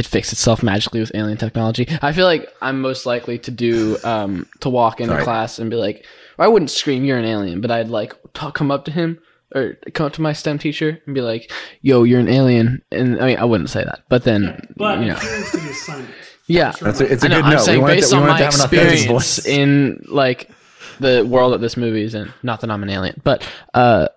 it 0.00 0.06
fixed 0.06 0.32
itself 0.32 0.62
magically 0.62 0.98
with 1.00 1.12
alien 1.14 1.38
technology. 1.38 1.86
I 2.02 2.12
feel 2.12 2.26
like 2.26 2.48
I'm 2.60 2.80
most 2.80 3.06
likely 3.06 3.38
to 3.38 3.50
do 3.50 3.96
um, 4.02 4.46
to 4.60 4.68
walk 4.68 5.00
into 5.00 5.12
Sorry. 5.14 5.22
class 5.24 5.58
and 5.60 5.70
be 5.70 5.76
like, 5.76 6.04
I 6.38 6.48
wouldn't 6.48 6.70
scream 6.70 7.04
"You're 7.04 7.18
an 7.18 7.24
alien," 7.24 7.60
but 7.60 7.70
I'd 7.70 7.88
like 7.88 8.14
talk, 8.34 8.54
come 8.54 8.70
up 8.70 8.84
to 8.86 8.90
him 8.90 9.18
or 9.54 9.76
come 9.94 10.06
up 10.06 10.12
to 10.14 10.22
my 10.22 10.32
STEM 10.32 10.58
teacher 10.58 11.00
and 11.06 11.14
be 11.14 11.20
like, 11.20 11.52
"Yo, 11.82 12.02
you're 12.04 12.20
an 12.20 12.28
alien." 12.28 12.82
And 12.90 13.20
I 13.20 13.26
mean, 13.26 13.36
I 13.38 13.44
wouldn't 13.44 13.70
say 13.70 13.84
that, 13.84 14.00
but 14.08 14.24
then 14.24 14.72
But 14.76 15.00
you 15.00 15.06
know, 15.06 15.16
adherence 15.16 15.50
to 15.52 15.56
the 15.58 15.70
assignment. 15.70 16.14
yeah. 16.46 16.72
That's 16.80 17.00
a, 17.00 17.12
it's 17.12 17.22
a 17.24 17.26
I 17.26 17.28
know, 17.28 17.36
good 17.36 17.44
I'm 17.44 17.52
note. 17.52 17.60
saying 17.60 17.82
we 17.82 17.90
based 17.92 18.10
to, 18.10 18.16
on 18.16 18.26
my 18.26 18.38
to 18.38 18.44
have 18.44 18.54
an 18.54 18.60
authentic 18.60 18.92
experience 18.92 19.36
voice. 19.36 19.46
in 19.46 20.04
like 20.08 20.50
the 20.98 21.26
world 21.26 21.52
that 21.52 21.60
this 21.60 21.76
movie 21.76 22.02
is 22.04 22.14
in. 22.14 22.32
Not 22.42 22.60
that 22.62 22.70
I'm 22.70 22.82
an 22.82 22.90
alien, 22.90 23.20
but 23.22 23.46
uh, 23.74 24.08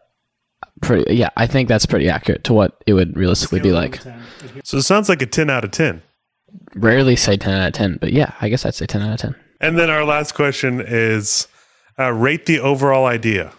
pretty 0.83 1.15
yeah, 1.15 1.29
I 1.37 1.47
think 1.47 1.67
that's 1.67 1.85
pretty 1.85 2.09
accurate 2.09 2.43
to 2.45 2.53
what 2.53 2.83
it 2.85 2.93
would 2.93 3.15
realistically 3.17 3.59
be 3.59 3.71
like. 3.71 3.99
So 4.63 4.77
it 4.77 4.83
sounds 4.83 5.09
like 5.09 5.21
a 5.21 5.25
10 5.25 5.49
out 5.49 5.63
of 5.63 5.71
10. 5.71 6.01
Rarely 6.75 7.15
say 7.15 7.35
ten 7.37 7.53
out 7.59 7.67
of 7.67 7.73
ten, 7.73 7.97
but 7.99 8.13
yeah, 8.13 8.33
I 8.41 8.49
guess 8.49 8.65
I'd 8.65 8.75
say 8.75 8.85
ten 8.85 9.01
out 9.01 9.13
of 9.13 9.19
ten. 9.19 9.35
And 9.59 9.77
then 9.77 9.89
our 9.89 10.03
last 10.05 10.33
question 10.35 10.81
is 10.85 11.47
uh, 11.97 12.11
rate 12.11 12.45
the 12.45 12.59
overall 12.59 13.05
idea. 13.05 13.53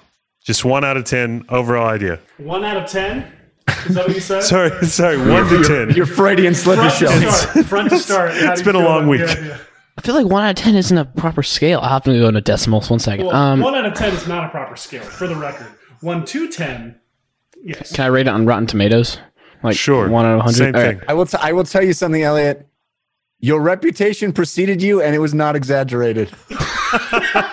Just 0.45 0.65
one 0.65 0.85
out 0.85 0.97
of 0.97 1.05
10 1.05 1.47
overall 1.49 1.87
idea. 1.89 2.21
One 2.39 2.65
out 2.65 2.77
of 2.77 2.89
ten. 2.89 3.33
Is 3.87 3.95
that 3.95 4.07
what 4.07 4.15
you 4.15 4.21
said? 4.21 4.43
Sorry, 4.45 4.87
sorry, 4.87 5.17
one 5.19 5.49
to 5.49 5.63
10. 5.87 5.97
Your 5.97 6.07
Freudian 6.07 6.55
slip 6.55 6.77
Front 6.77 6.93
is 6.93 6.99
to 6.99 7.07
showing. 7.07 7.31
start. 7.31 7.67
Front 7.67 7.91
to 7.91 7.99
start. 7.99 8.33
How 8.35 8.41
do 8.47 8.53
It's 8.53 8.63
been 8.63 8.77
a 8.77 8.85
long 8.85 9.09
week. 9.09 9.23
idea? 9.23 9.59
I 9.97 10.01
feel 10.03 10.15
like 10.15 10.27
one 10.27 10.43
out 10.45 10.51
of 10.51 10.57
ten 10.57 10.75
isn't 10.77 10.97
a 10.99 11.05
proper 11.05 11.43
scale. 11.43 11.81
I'll 11.81 11.89
have 11.91 12.05
to 12.05 12.13
go 12.19 12.29
into 12.29 12.41
decimals. 12.43 12.91
One 12.91 12.99
second. 12.99 13.27
Well, 13.27 13.35
um, 13.37 13.61
one 13.61 13.75
out 13.75 13.87
of 13.87 13.95
ten 13.95 14.13
is 14.13 14.27
not 14.29 14.45
a 14.45 14.49
proper 14.51 14.77
scale, 14.77 15.03
for 15.03 15.27
the 15.27 15.37
record. 15.37 15.69
One 16.01 16.25
to 16.27 16.49
ten, 16.49 17.01
yes. 17.65 17.93
can 17.93 18.05
I 18.05 18.09
rate 18.09 18.27
it 18.29 18.31
on 18.31 18.47
Rotten 18.47 18.67
Tomatoes? 18.67 19.19
Like 19.63 19.77
Sure. 19.77 20.09
one 20.09 20.25
out 20.27 20.37
of 20.37 20.41
hundred. 20.43 20.57
Same 20.57 20.73
thing. 20.75 21.01
I 21.09 21.15
will. 21.15 21.27
T- 21.27 21.39
I 21.41 21.53
will 21.53 21.65
tell 21.65 21.83
you 21.83 21.93
something, 21.95 22.23
Elliot. 22.23 22.67
Your 23.41 23.61
reputation 23.61 24.33
preceded 24.33 24.81
you, 24.83 25.01
and 25.03 25.15
it 25.15 25.19
was 25.19 25.35
not 25.35 25.57
exaggerated. 25.57 26.31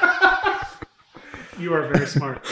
You 1.60 1.74
are 1.76 1.88
very 1.94 2.08
smart. 2.08 2.44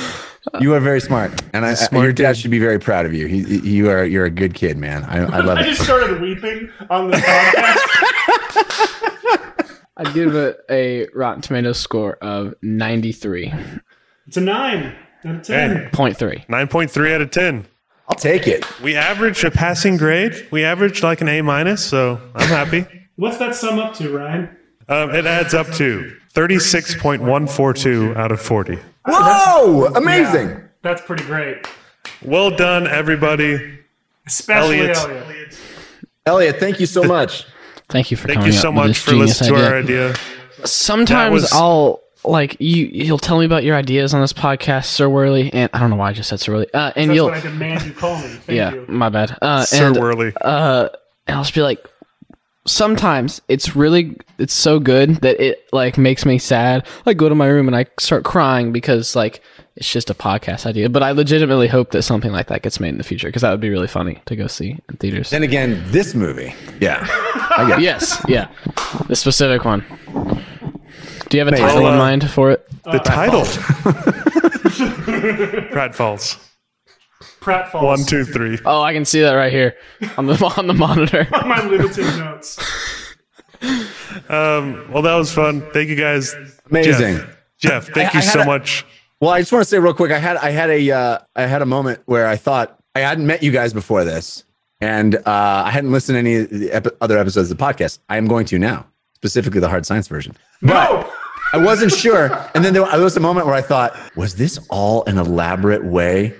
You 0.59 0.73
are 0.75 0.79
very 0.79 1.01
smart, 1.01 1.41
and 1.53 1.65
I, 1.65 1.73
Smart 1.73 2.03
your 2.03 2.13
dad 2.13 2.33
kid. 2.35 2.37
should 2.41 2.51
be 2.51 2.59
very 2.59 2.77
proud 2.79 3.07
of 3.07 3.13
you. 3.13 3.25
He, 3.25 3.41
he- 3.43 3.69
you 3.77 3.89
are. 3.89 4.05
You're 4.05 4.25
a 4.25 4.29
good 4.29 4.53
kid, 4.53 4.77
man. 4.77 5.03
I, 5.05 5.17
I 5.23 5.39
love 5.39 5.57
I 5.57 5.61
it. 5.61 5.65
I 5.65 5.69
just 5.69 5.81
started 5.83 6.21
weeping 6.21 6.69
on 6.91 7.09
the 7.09 7.17
podcast. 7.17 7.77
I'd 9.97 10.13
give 10.13 10.35
it 10.35 10.59
a 10.69 11.07
Rotten 11.15 11.41
Tomatoes 11.41 11.79
score 11.79 12.17
of 12.17 12.53
ninety 12.61 13.11
three 13.11 13.51
It's 14.27 14.37
a 14.37 14.41
nine 14.41 14.95
out 15.25 15.35
of 15.35 15.41
ten. 15.43 15.75
Hey, 15.77 15.89
point 15.91 16.17
three. 16.17 16.45
9.3 16.49 17.13
out 17.15 17.21
of 17.21 17.31
10. 17.31 17.65
I'll 18.07 18.15
take 18.15 18.47
it. 18.47 18.65
We 18.81 18.95
averaged 18.95 19.43
a 19.43 19.51
passing 19.51 19.97
grade. 19.97 20.47
We 20.51 20.63
averaged 20.63 21.03
like 21.03 21.21
an 21.21 21.27
A 21.29 21.41
minus, 21.41 21.85
so 21.85 22.19
I'm 22.35 22.47
happy. 22.47 22.85
What's 23.17 23.37
that 23.37 23.53
sum 23.55 23.77
up 23.79 23.93
to, 23.95 24.15
Ryan? 24.17 24.49
Um, 24.87 25.13
it 25.13 25.25
adds 25.27 25.53
up 25.53 25.67
to 25.73 26.15
36.142 26.33 28.15
out 28.15 28.31
of 28.31 28.41
40. 28.41 28.79
Whoa! 29.05 29.85
Amazing. 29.95 30.63
That's 30.81 31.01
pretty 31.01 31.23
great. 31.25 31.67
Well 32.23 32.49
done, 32.55 32.87
everybody. 32.87 33.79
Especially 34.25 34.79
Elliot. 34.81 34.97
Elliot. 34.97 35.59
Elliot, 36.25 36.59
thank 36.59 36.79
you 36.79 36.85
so 36.85 37.03
much. 37.03 37.45
Thank 37.89 38.11
you 38.11 38.17
for 38.17 38.27
Thank 38.27 38.39
coming 38.41 38.53
you 38.53 38.57
up 38.57 38.61
so 38.61 38.69
with 38.69 38.75
much 38.75 38.87
this 38.89 38.99
for 39.03 39.11
genius 39.11 39.41
listening 39.41 39.59
to 39.59 39.65
our 39.67 39.75
idea. 39.79 40.09
idea. 40.09 40.65
Sometimes 40.65 41.33
was- 41.33 41.53
I'll 41.53 42.01
like 42.23 42.57
you. 42.59 42.85
You'll 42.91 43.17
tell 43.17 43.39
me 43.39 43.45
about 43.45 43.63
your 43.63 43.75
ideas 43.75 44.13
on 44.13 44.21
this 44.21 44.33
podcast, 44.33 44.85
Sir 44.85 45.09
Worley, 45.09 45.51
and 45.53 45.69
I 45.73 45.79
don't 45.79 45.89
know 45.89 45.95
why 45.95 46.09
I 46.09 46.13
just 46.13 46.29
said 46.29 46.39
Sir 46.39 46.53
Worley. 46.53 46.73
Uh, 46.73 46.91
and 46.95 47.09
That's 47.09 47.15
you'll 47.15 47.27
what 47.27 47.35
I 47.37 47.41
demand 47.41 47.83
you 47.85 47.93
call 47.93 48.17
me. 48.17 48.27
Thank 48.27 48.57
yeah, 48.57 48.73
you. 48.73 48.85
my 48.87 49.09
bad. 49.09 49.37
Uh, 49.41 49.63
Sir 49.63 49.87
and, 49.87 49.97
Worley. 49.97 50.33
uh, 50.41 50.89
and 51.27 51.37
I'll 51.37 51.43
just 51.43 51.55
be 51.55 51.61
like, 51.61 51.85
sometimes 52.65 53.41
it's 53.47 53.75
really, 53.75 54.17
it's 54.37 54.53
so 54.53 54.79
good 54.79 55.15
that 55.17 55.39
it 55.39 55.67
like 55.71 55.97
makes 55.97 56.25
me 56.25 56.37
sad. 56.37 56.85
I 57.05 57.13
go 57.13 57.29
to 57.29 57.35
my 57.35 57.47
room 57.47 57.67
and 57.67 57.75
I 57.75 57.85
start 57.99 58.23
crying 58.25 58.71
because 58.71 59.15
like 59.15 59.41
it's 59.75 59.91
just 59.91 60.09
a 60.09 60.13
podcast 60.13 60.65
idea. 60.65 60.89
But 60.89 61.03
I 61.03 61.11
legitimately 61.11 61.67
hope 61.67 61.91
that 61.91 62.03
something 62.03 62.31
like 62.31 62.47
that 62.47 62.61
gets 62.61 62.79
made 62.79 62.89
in 62.89 62.97
the 62.97 63.03
future 63.03 63.27
because 63.27 63.43
that 63.43 63.51
would 63.51 63.61
be 63.61 63.69
really 63.69 63.87
funny 63.87 64.21
to 64.25 64.35
go 64.35 64.47
see 64.47 64.77
in 64.89 64.97
theaters. 64.97 65.29
Then 65.29 65.43
again, 65.43 65.81
this 65.87 66.13
movie. 66.13 66.53
Yeah. 66.81 67.07
I 67.57 67.65
get 67.67 67.79
it. 67.79 67.83
yes, 67.83 68.23
yeah, 68.27 68.49
the 69.07 69.15
specific 69.15 69.65
one. 69.65 69.83
Do 71.29 71.37
you 71.37 71.45
have 71.45 71.47
a 71.47 71.51
Amazing. 71.57 71.67
title 71.67 71.87
in 71.87 71.93
Uh, 71.93 71.97
mind 71.97 72.29
for 72.31 72.51
it? 72.51 72.67
The 72.85 72.99
title. 72.99 73.45
Pratt 75.71 75.95
Falls. 75.95 76.37
Pratt 77.39 77.71
Falls. 77.71 77.83
One, 77.83 78.03
two, 78.05 78.25
three. 78.25 78.59
Oh, 78.65 78.81
I 78.81 78.93
can 78.93 79.05
see 79.05 79.21
that 79.21 79.33
right 79.33 79.51
here 79.51 79.75
on 80.17 80.25
the 80.25 80.53
on 80.57 80.67
the 80.67 80.73
monitor. 80.73 81.27
My 81.31 81.63
limited 81.65 82.05
notes. 82.17 82.59
Um, 84.29 84.89
well, 84.91 85.01
that 85.03 85.15
was 85.15 85.31
fun. 85.33 85.61
Thank 85.71 85.89
you 85.89 85.95
guys. 85.95 86.35
Amazing. 86.69 87.17
Jeff, 87.17 87.27
Jeff 87.57 87.87
thank 87.93 88.15
I- 88.15 88.19
you 88.19 88.25
I 88.25 88.31
so 88.31 88.41
a- 88.41 88.45
much. 88.45 88.85
Well, 89.21 89.31
I 89.31 89.39
just 89.41 89.51
want 89.51 89.63
to 89.63 89.69
say 89.69 89.79
real 89.79 89.93
quick. 89.93 90.11
I 90.11 90.19
had 90.19 90.37
I 90.37 90.51
had 90.51 90.69
a 90.69 90.91
uh, 90.91 91.17
I 91.35 91.41
had 91.43 91.61
a 91.61 91.65
moment 91.65 91.99
where 92.05 92.27
I 92.27 92.37
thought 92.37 92.79
I 92.95 92.99
hadn't 93.01 93.27
met 93.27 93.43
you 93.43 93.51
guys 93.51 93.73
before 93.73 94.05
this, 94.05 94.45
and 94.79 95.15
uh, 95.15 95.21
I 95.65 95.71
hadn't 95.71 95.91
listened 95.91 96.15
to 96.15 96.19
any 96.19 96.35
of 96.37 96.49
the 96.49 96.71
epi- 96.71 96.91
other 97.01 97.17
episodes 97.17 97.51
of 97.51 97.57
the 97.57 97.63
podcast. 97.63 97.99
I 98.07 98.15
am 98.17 98.27
going 98.27 98.45
to 98.47 98.57
now, 98.57 98.85
specifically 99.15 99.59
the 99.59 99.67
hard 99.67 99.85
science 99.85 100.07
version. 100.07 100.37
But 100.61 100.89
No! 100.91 101.13
I 101.53 101.57
wasn't 101.57 101.91
sure, 101.91 102.25
and 102.53 102.63
then 102.63 102.73
there 102.73 102.83
was 102.83 103.17
a 103.17 103.19
moment 103.19 103.45
where 103.47 103.55
I 103.55 103.61
thought, 103.61 103.97
was 104.15 104.35
this 104.35 104.59
all 104.69 105.03
an 105.05 105.17
elaborate 105.17 105.83
way 105.83 106.35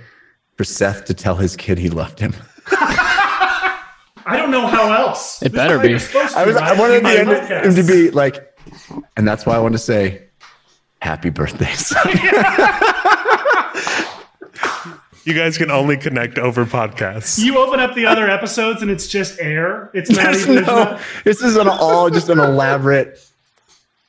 for 0.56 0.64
Seth 0.64 1.06
to 1.06 1.14
tell 1.14 1.36
his 1.36 1.56
kid 1.56 1.78
he 1.78 1.90
loved 1.90 2.20
him? 2.20 2.34
I 2.72 4.36
don't 4.38 4.52
know 4.52 4.68
how 4.68 4.92
else. 4.92 5.42
It 5.42 5.52
This 5.52 5.58
better 5.60 5.80
be. 5.80 5.90
you're 5.90 6.00
supposed 6.00 6.34
to, 6.34 6.40
I 6.40 6.46
was 6.46 6.56
I 6.56 6.70
right? 6.72 6.78
wanted 6.80 7.04
the 7.04 7.10
end 7.20 7.30
podcast. 7.30 7.66
him 7.66 7.76
to 7.76 7.84
be 7.84 8.12
like, 8.12 8.56
and 9.18 9.28
that's 9.28 9.46
why 9.46 9.56
I 9.56 9.60
wanted 9.60 9.78
to 9.80 9.84
say, 9.84 10.28
happy 11.02 11.30
birthday. 11.30 11.74
You 15.26 15.36
guys 15.36 15.58
can 15.60 15.70
only 15.70 15.96
connect 15.98 16.40
over 16.40 16.66
podcasts. 16.66 17.38
You 17.44 17.60
open 17.60 17.80
up 17.80 17.94
the 17.94 18.08
other 18.08 18.28
episodes 18.28 18.82
and 18.82 18.90
it's 18.90 19.06
just 19.08 19.40
air. 19.40 19.92
It's 19.94 20.10
not 20.10 20.24
There's 20.24 20.48
even. 20.50 20.64
no, 20.66 21.00
this 21.24 21.44
is 21.44 21.56
an 21.56 21.68
all 21.68 22.10
just 22.10 22.30
an 22.30 22.40
elaborate 22.40 23.20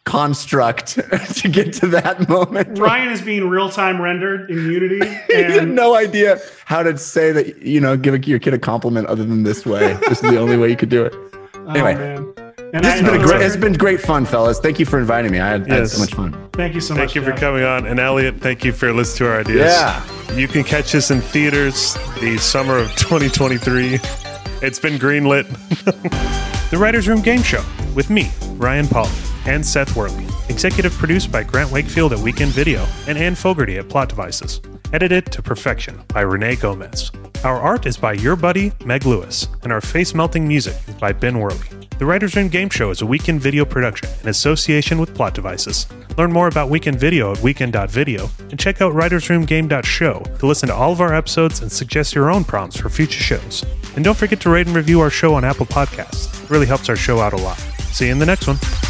construct 0.05 0.95
to 1.37 1.49
get 1.49 1.73
to 1.75 1.87
that 1.89 2.29
moment. 2.29 2.79
Ryan 2.79 3.11
is 3.13 3.23
being 3.23 3.49
real 3.49 3.69
time 3.69 4.01
rendered 4.01 4.51
in 4.51 4.71
Unity, 4.71 4.99
He 5.29 5.35
had 5.35 5.51
and 5.51 5.75
no 5.75 5.95
idea 5.95 6.39
how 6.65 6.83
to 6.83 6.97
say 6.99 7.33
that, 7.33 7.63
you 7.63 7.81
know, 7.81 7.97
give 7.97 8.27
your 8.27 8.39
kid 8.39 8.55
a 8.55 8.59
compliment 8.59 9.07
other 9.09 9.25
than 9.25 9.43
this 9.43 9.65
way. 9.67 9.97
This 10.09 10.23
is 10.23 10.31
the 10.31 10.39
only 10.39 10.57
way 10.57 10.69
you 10.71 10.77
could 10.77 10.89
do 10.89 11.05
it. 11.05 11.15
Oh, 11.55 11.69
anyway, 11.71 11.95
oh, 11.95 11.99
man. 11.99 12.35
And 12.73 12.85
this 12.85 12.93
I 12.93 12.97
has 12.97 13.03
been 13.03 13.21
a 13.21 13.25
great, 13.25 13.37
it's- 13.37 13.55
it's 13.55 13.61
been 13.61 13.73
great 13.75 14.01
fun, 14.01 14.25
fellas. 14.25 14.59
Thank 14.61 14.79
you 14.79 14.87
for 14.87 14.99
inviting 14.99 15.31
me. 15.33 15.41
I 15.41 15.49
had, 15.49 15.71
I 15.71 15.75
had 15.77 15.89
so 15.89 15.99
much 16.01 16.15
fun. 16.15 16.49
Thank 16.53 16.75
you 16.75 16.81
so 16.81 16.95
much. 16.95 17.01
Thank 17.01 17.15
you 17.17 17.23
for 17.23 17.33
coming 17.33 17.65
on. 17.65 17.87
And 17.87 17.99
Elliot, 18.01 18.41
thank 18.41 18.65
you 18.65 18.73
for 18.73 18.93
listening 18.93 19.27
to 19.29 19.33
our 19.35 19.41
ideas. 19.41 19.73
Yeah. 19.73 20.35
You 20.37 20.47
can 20.49 20.63
catch 20.65 20.95
us 20.95 21.11
in 21.11 21.21
theaters 21.21 21.95
the 22.21 22.39
summer 22.39 22.77
of 22.79 22.89
2023. 22.97 23.99
It's 24.63 24.79
been 24.79 24.99
greenlit. 24.99 25.49
the 26.71 26.79
Writers 26.79 27.09
Room 27.09 27.23
Game 27.23 27.43
Show 27.43 27.63
with 27.95 28.09
me, 28.11 28.31
Ryan 28.53 28.87
Polly, 28.87 29.11
and 29.51 29.67
Seth 29.67 29.97
Worley. 29.97 30.27
Executive 30.49 30.93
produced 30.93 31.33
by 31.33 31.43
Grant 31.43 31.73
Wakefield 31.73 32.13
at 32.13 32.21
Weekend 32.21 32.53
Video 32.53 32.87
and 33.09 33.19
Anne 33.19 33.35
Fogerty 33.35 33.79
at 33.79 33.89
Plot 33.89 34.09
Devices. 34.09 34.61
Edited 34.93 35.27
to 35.33 35.43
perfection 35.43 36.01
by 36.09 36.21
Rene 36.21 36.55
Gomez. 36.57 37.11
Our 37.43 37.59
art 37.59 37.85
is 37.85 37.97
by 37.97 38.13
your 38.13 38.37
buddy, 38.37 38.73
Meg 38.85 39.07
Lewis, 39.07 39.49
and 39.65 39.73
our 39.73 39.81
face 39.81 40.15
melting 40.15 40.47
music 40.47 40.77
is 40.87 40.95
by 40.95 41.13
Ben 41.13 41.39
Worley. 41.39 41.67
The 41.99 42.07
Writers 42.07 42.37
Room 42.37 42.49
Game 42.49 42.71
Show 42.71 42.91
is 42.91 43.03
a 43.03 43.07
weekend 43.07 43.41
video 43.41 43.65
production 43.65 44.09
in 44.23 44.29
association 44.29 44.99
with 44.99 45.15
Plot 45.15 45.35
Devices. 45.35 45.87
Learn 46.17 46.33
more 46.33 46.47
about 46.47 46.71
Weekend 46.71 47.01
Video 47.01 47.33
at 47.33 47.41
weekend.video 47.41 48.31
and 48.51 48.59
check 48.59 48.81
out 48.81 48.95
writersroomgame.show 48.95 50.21
to 50.39 50.47
listen 50.47 50.69
to 50.69 50.75
all 50.75 50.93
of 50.93 51.01
our 51.01 51.13
episodes 51.13 51.61
and 51.61 51.73
suggest 51.73 52.15
your 52.15 52.31
own 52.31 52.45
prompts 52.45 52.79
for 52.79 52.89
future 52.89 53.23
shows. 53.23 53.65
And 53.97 54.05
don't 54.05 54.17
forget 54.17 54.41
to 54.43 54.51
rate 54.51 54.69
and 54.69 54.77
review 54.77 55.01
our 55.01 55.11
show 55.11 55.35
on 55.35 55.45
Apple 55.45 55.67
Podcasts. 55.67 56.43
It 56.45 56.51
really 56.51 56.67
helps 56.67 56.89
our 56.89 56.97
show 56.97 57.19
out 57.19 57.33
a 57.33 57.37
lot. 57.37 57.59
See 57.91 58.07
you 58.07 58.13
in 58.13 58.21
the 58.21 58.27
next 58.27 58.47
one. 58.47 58.90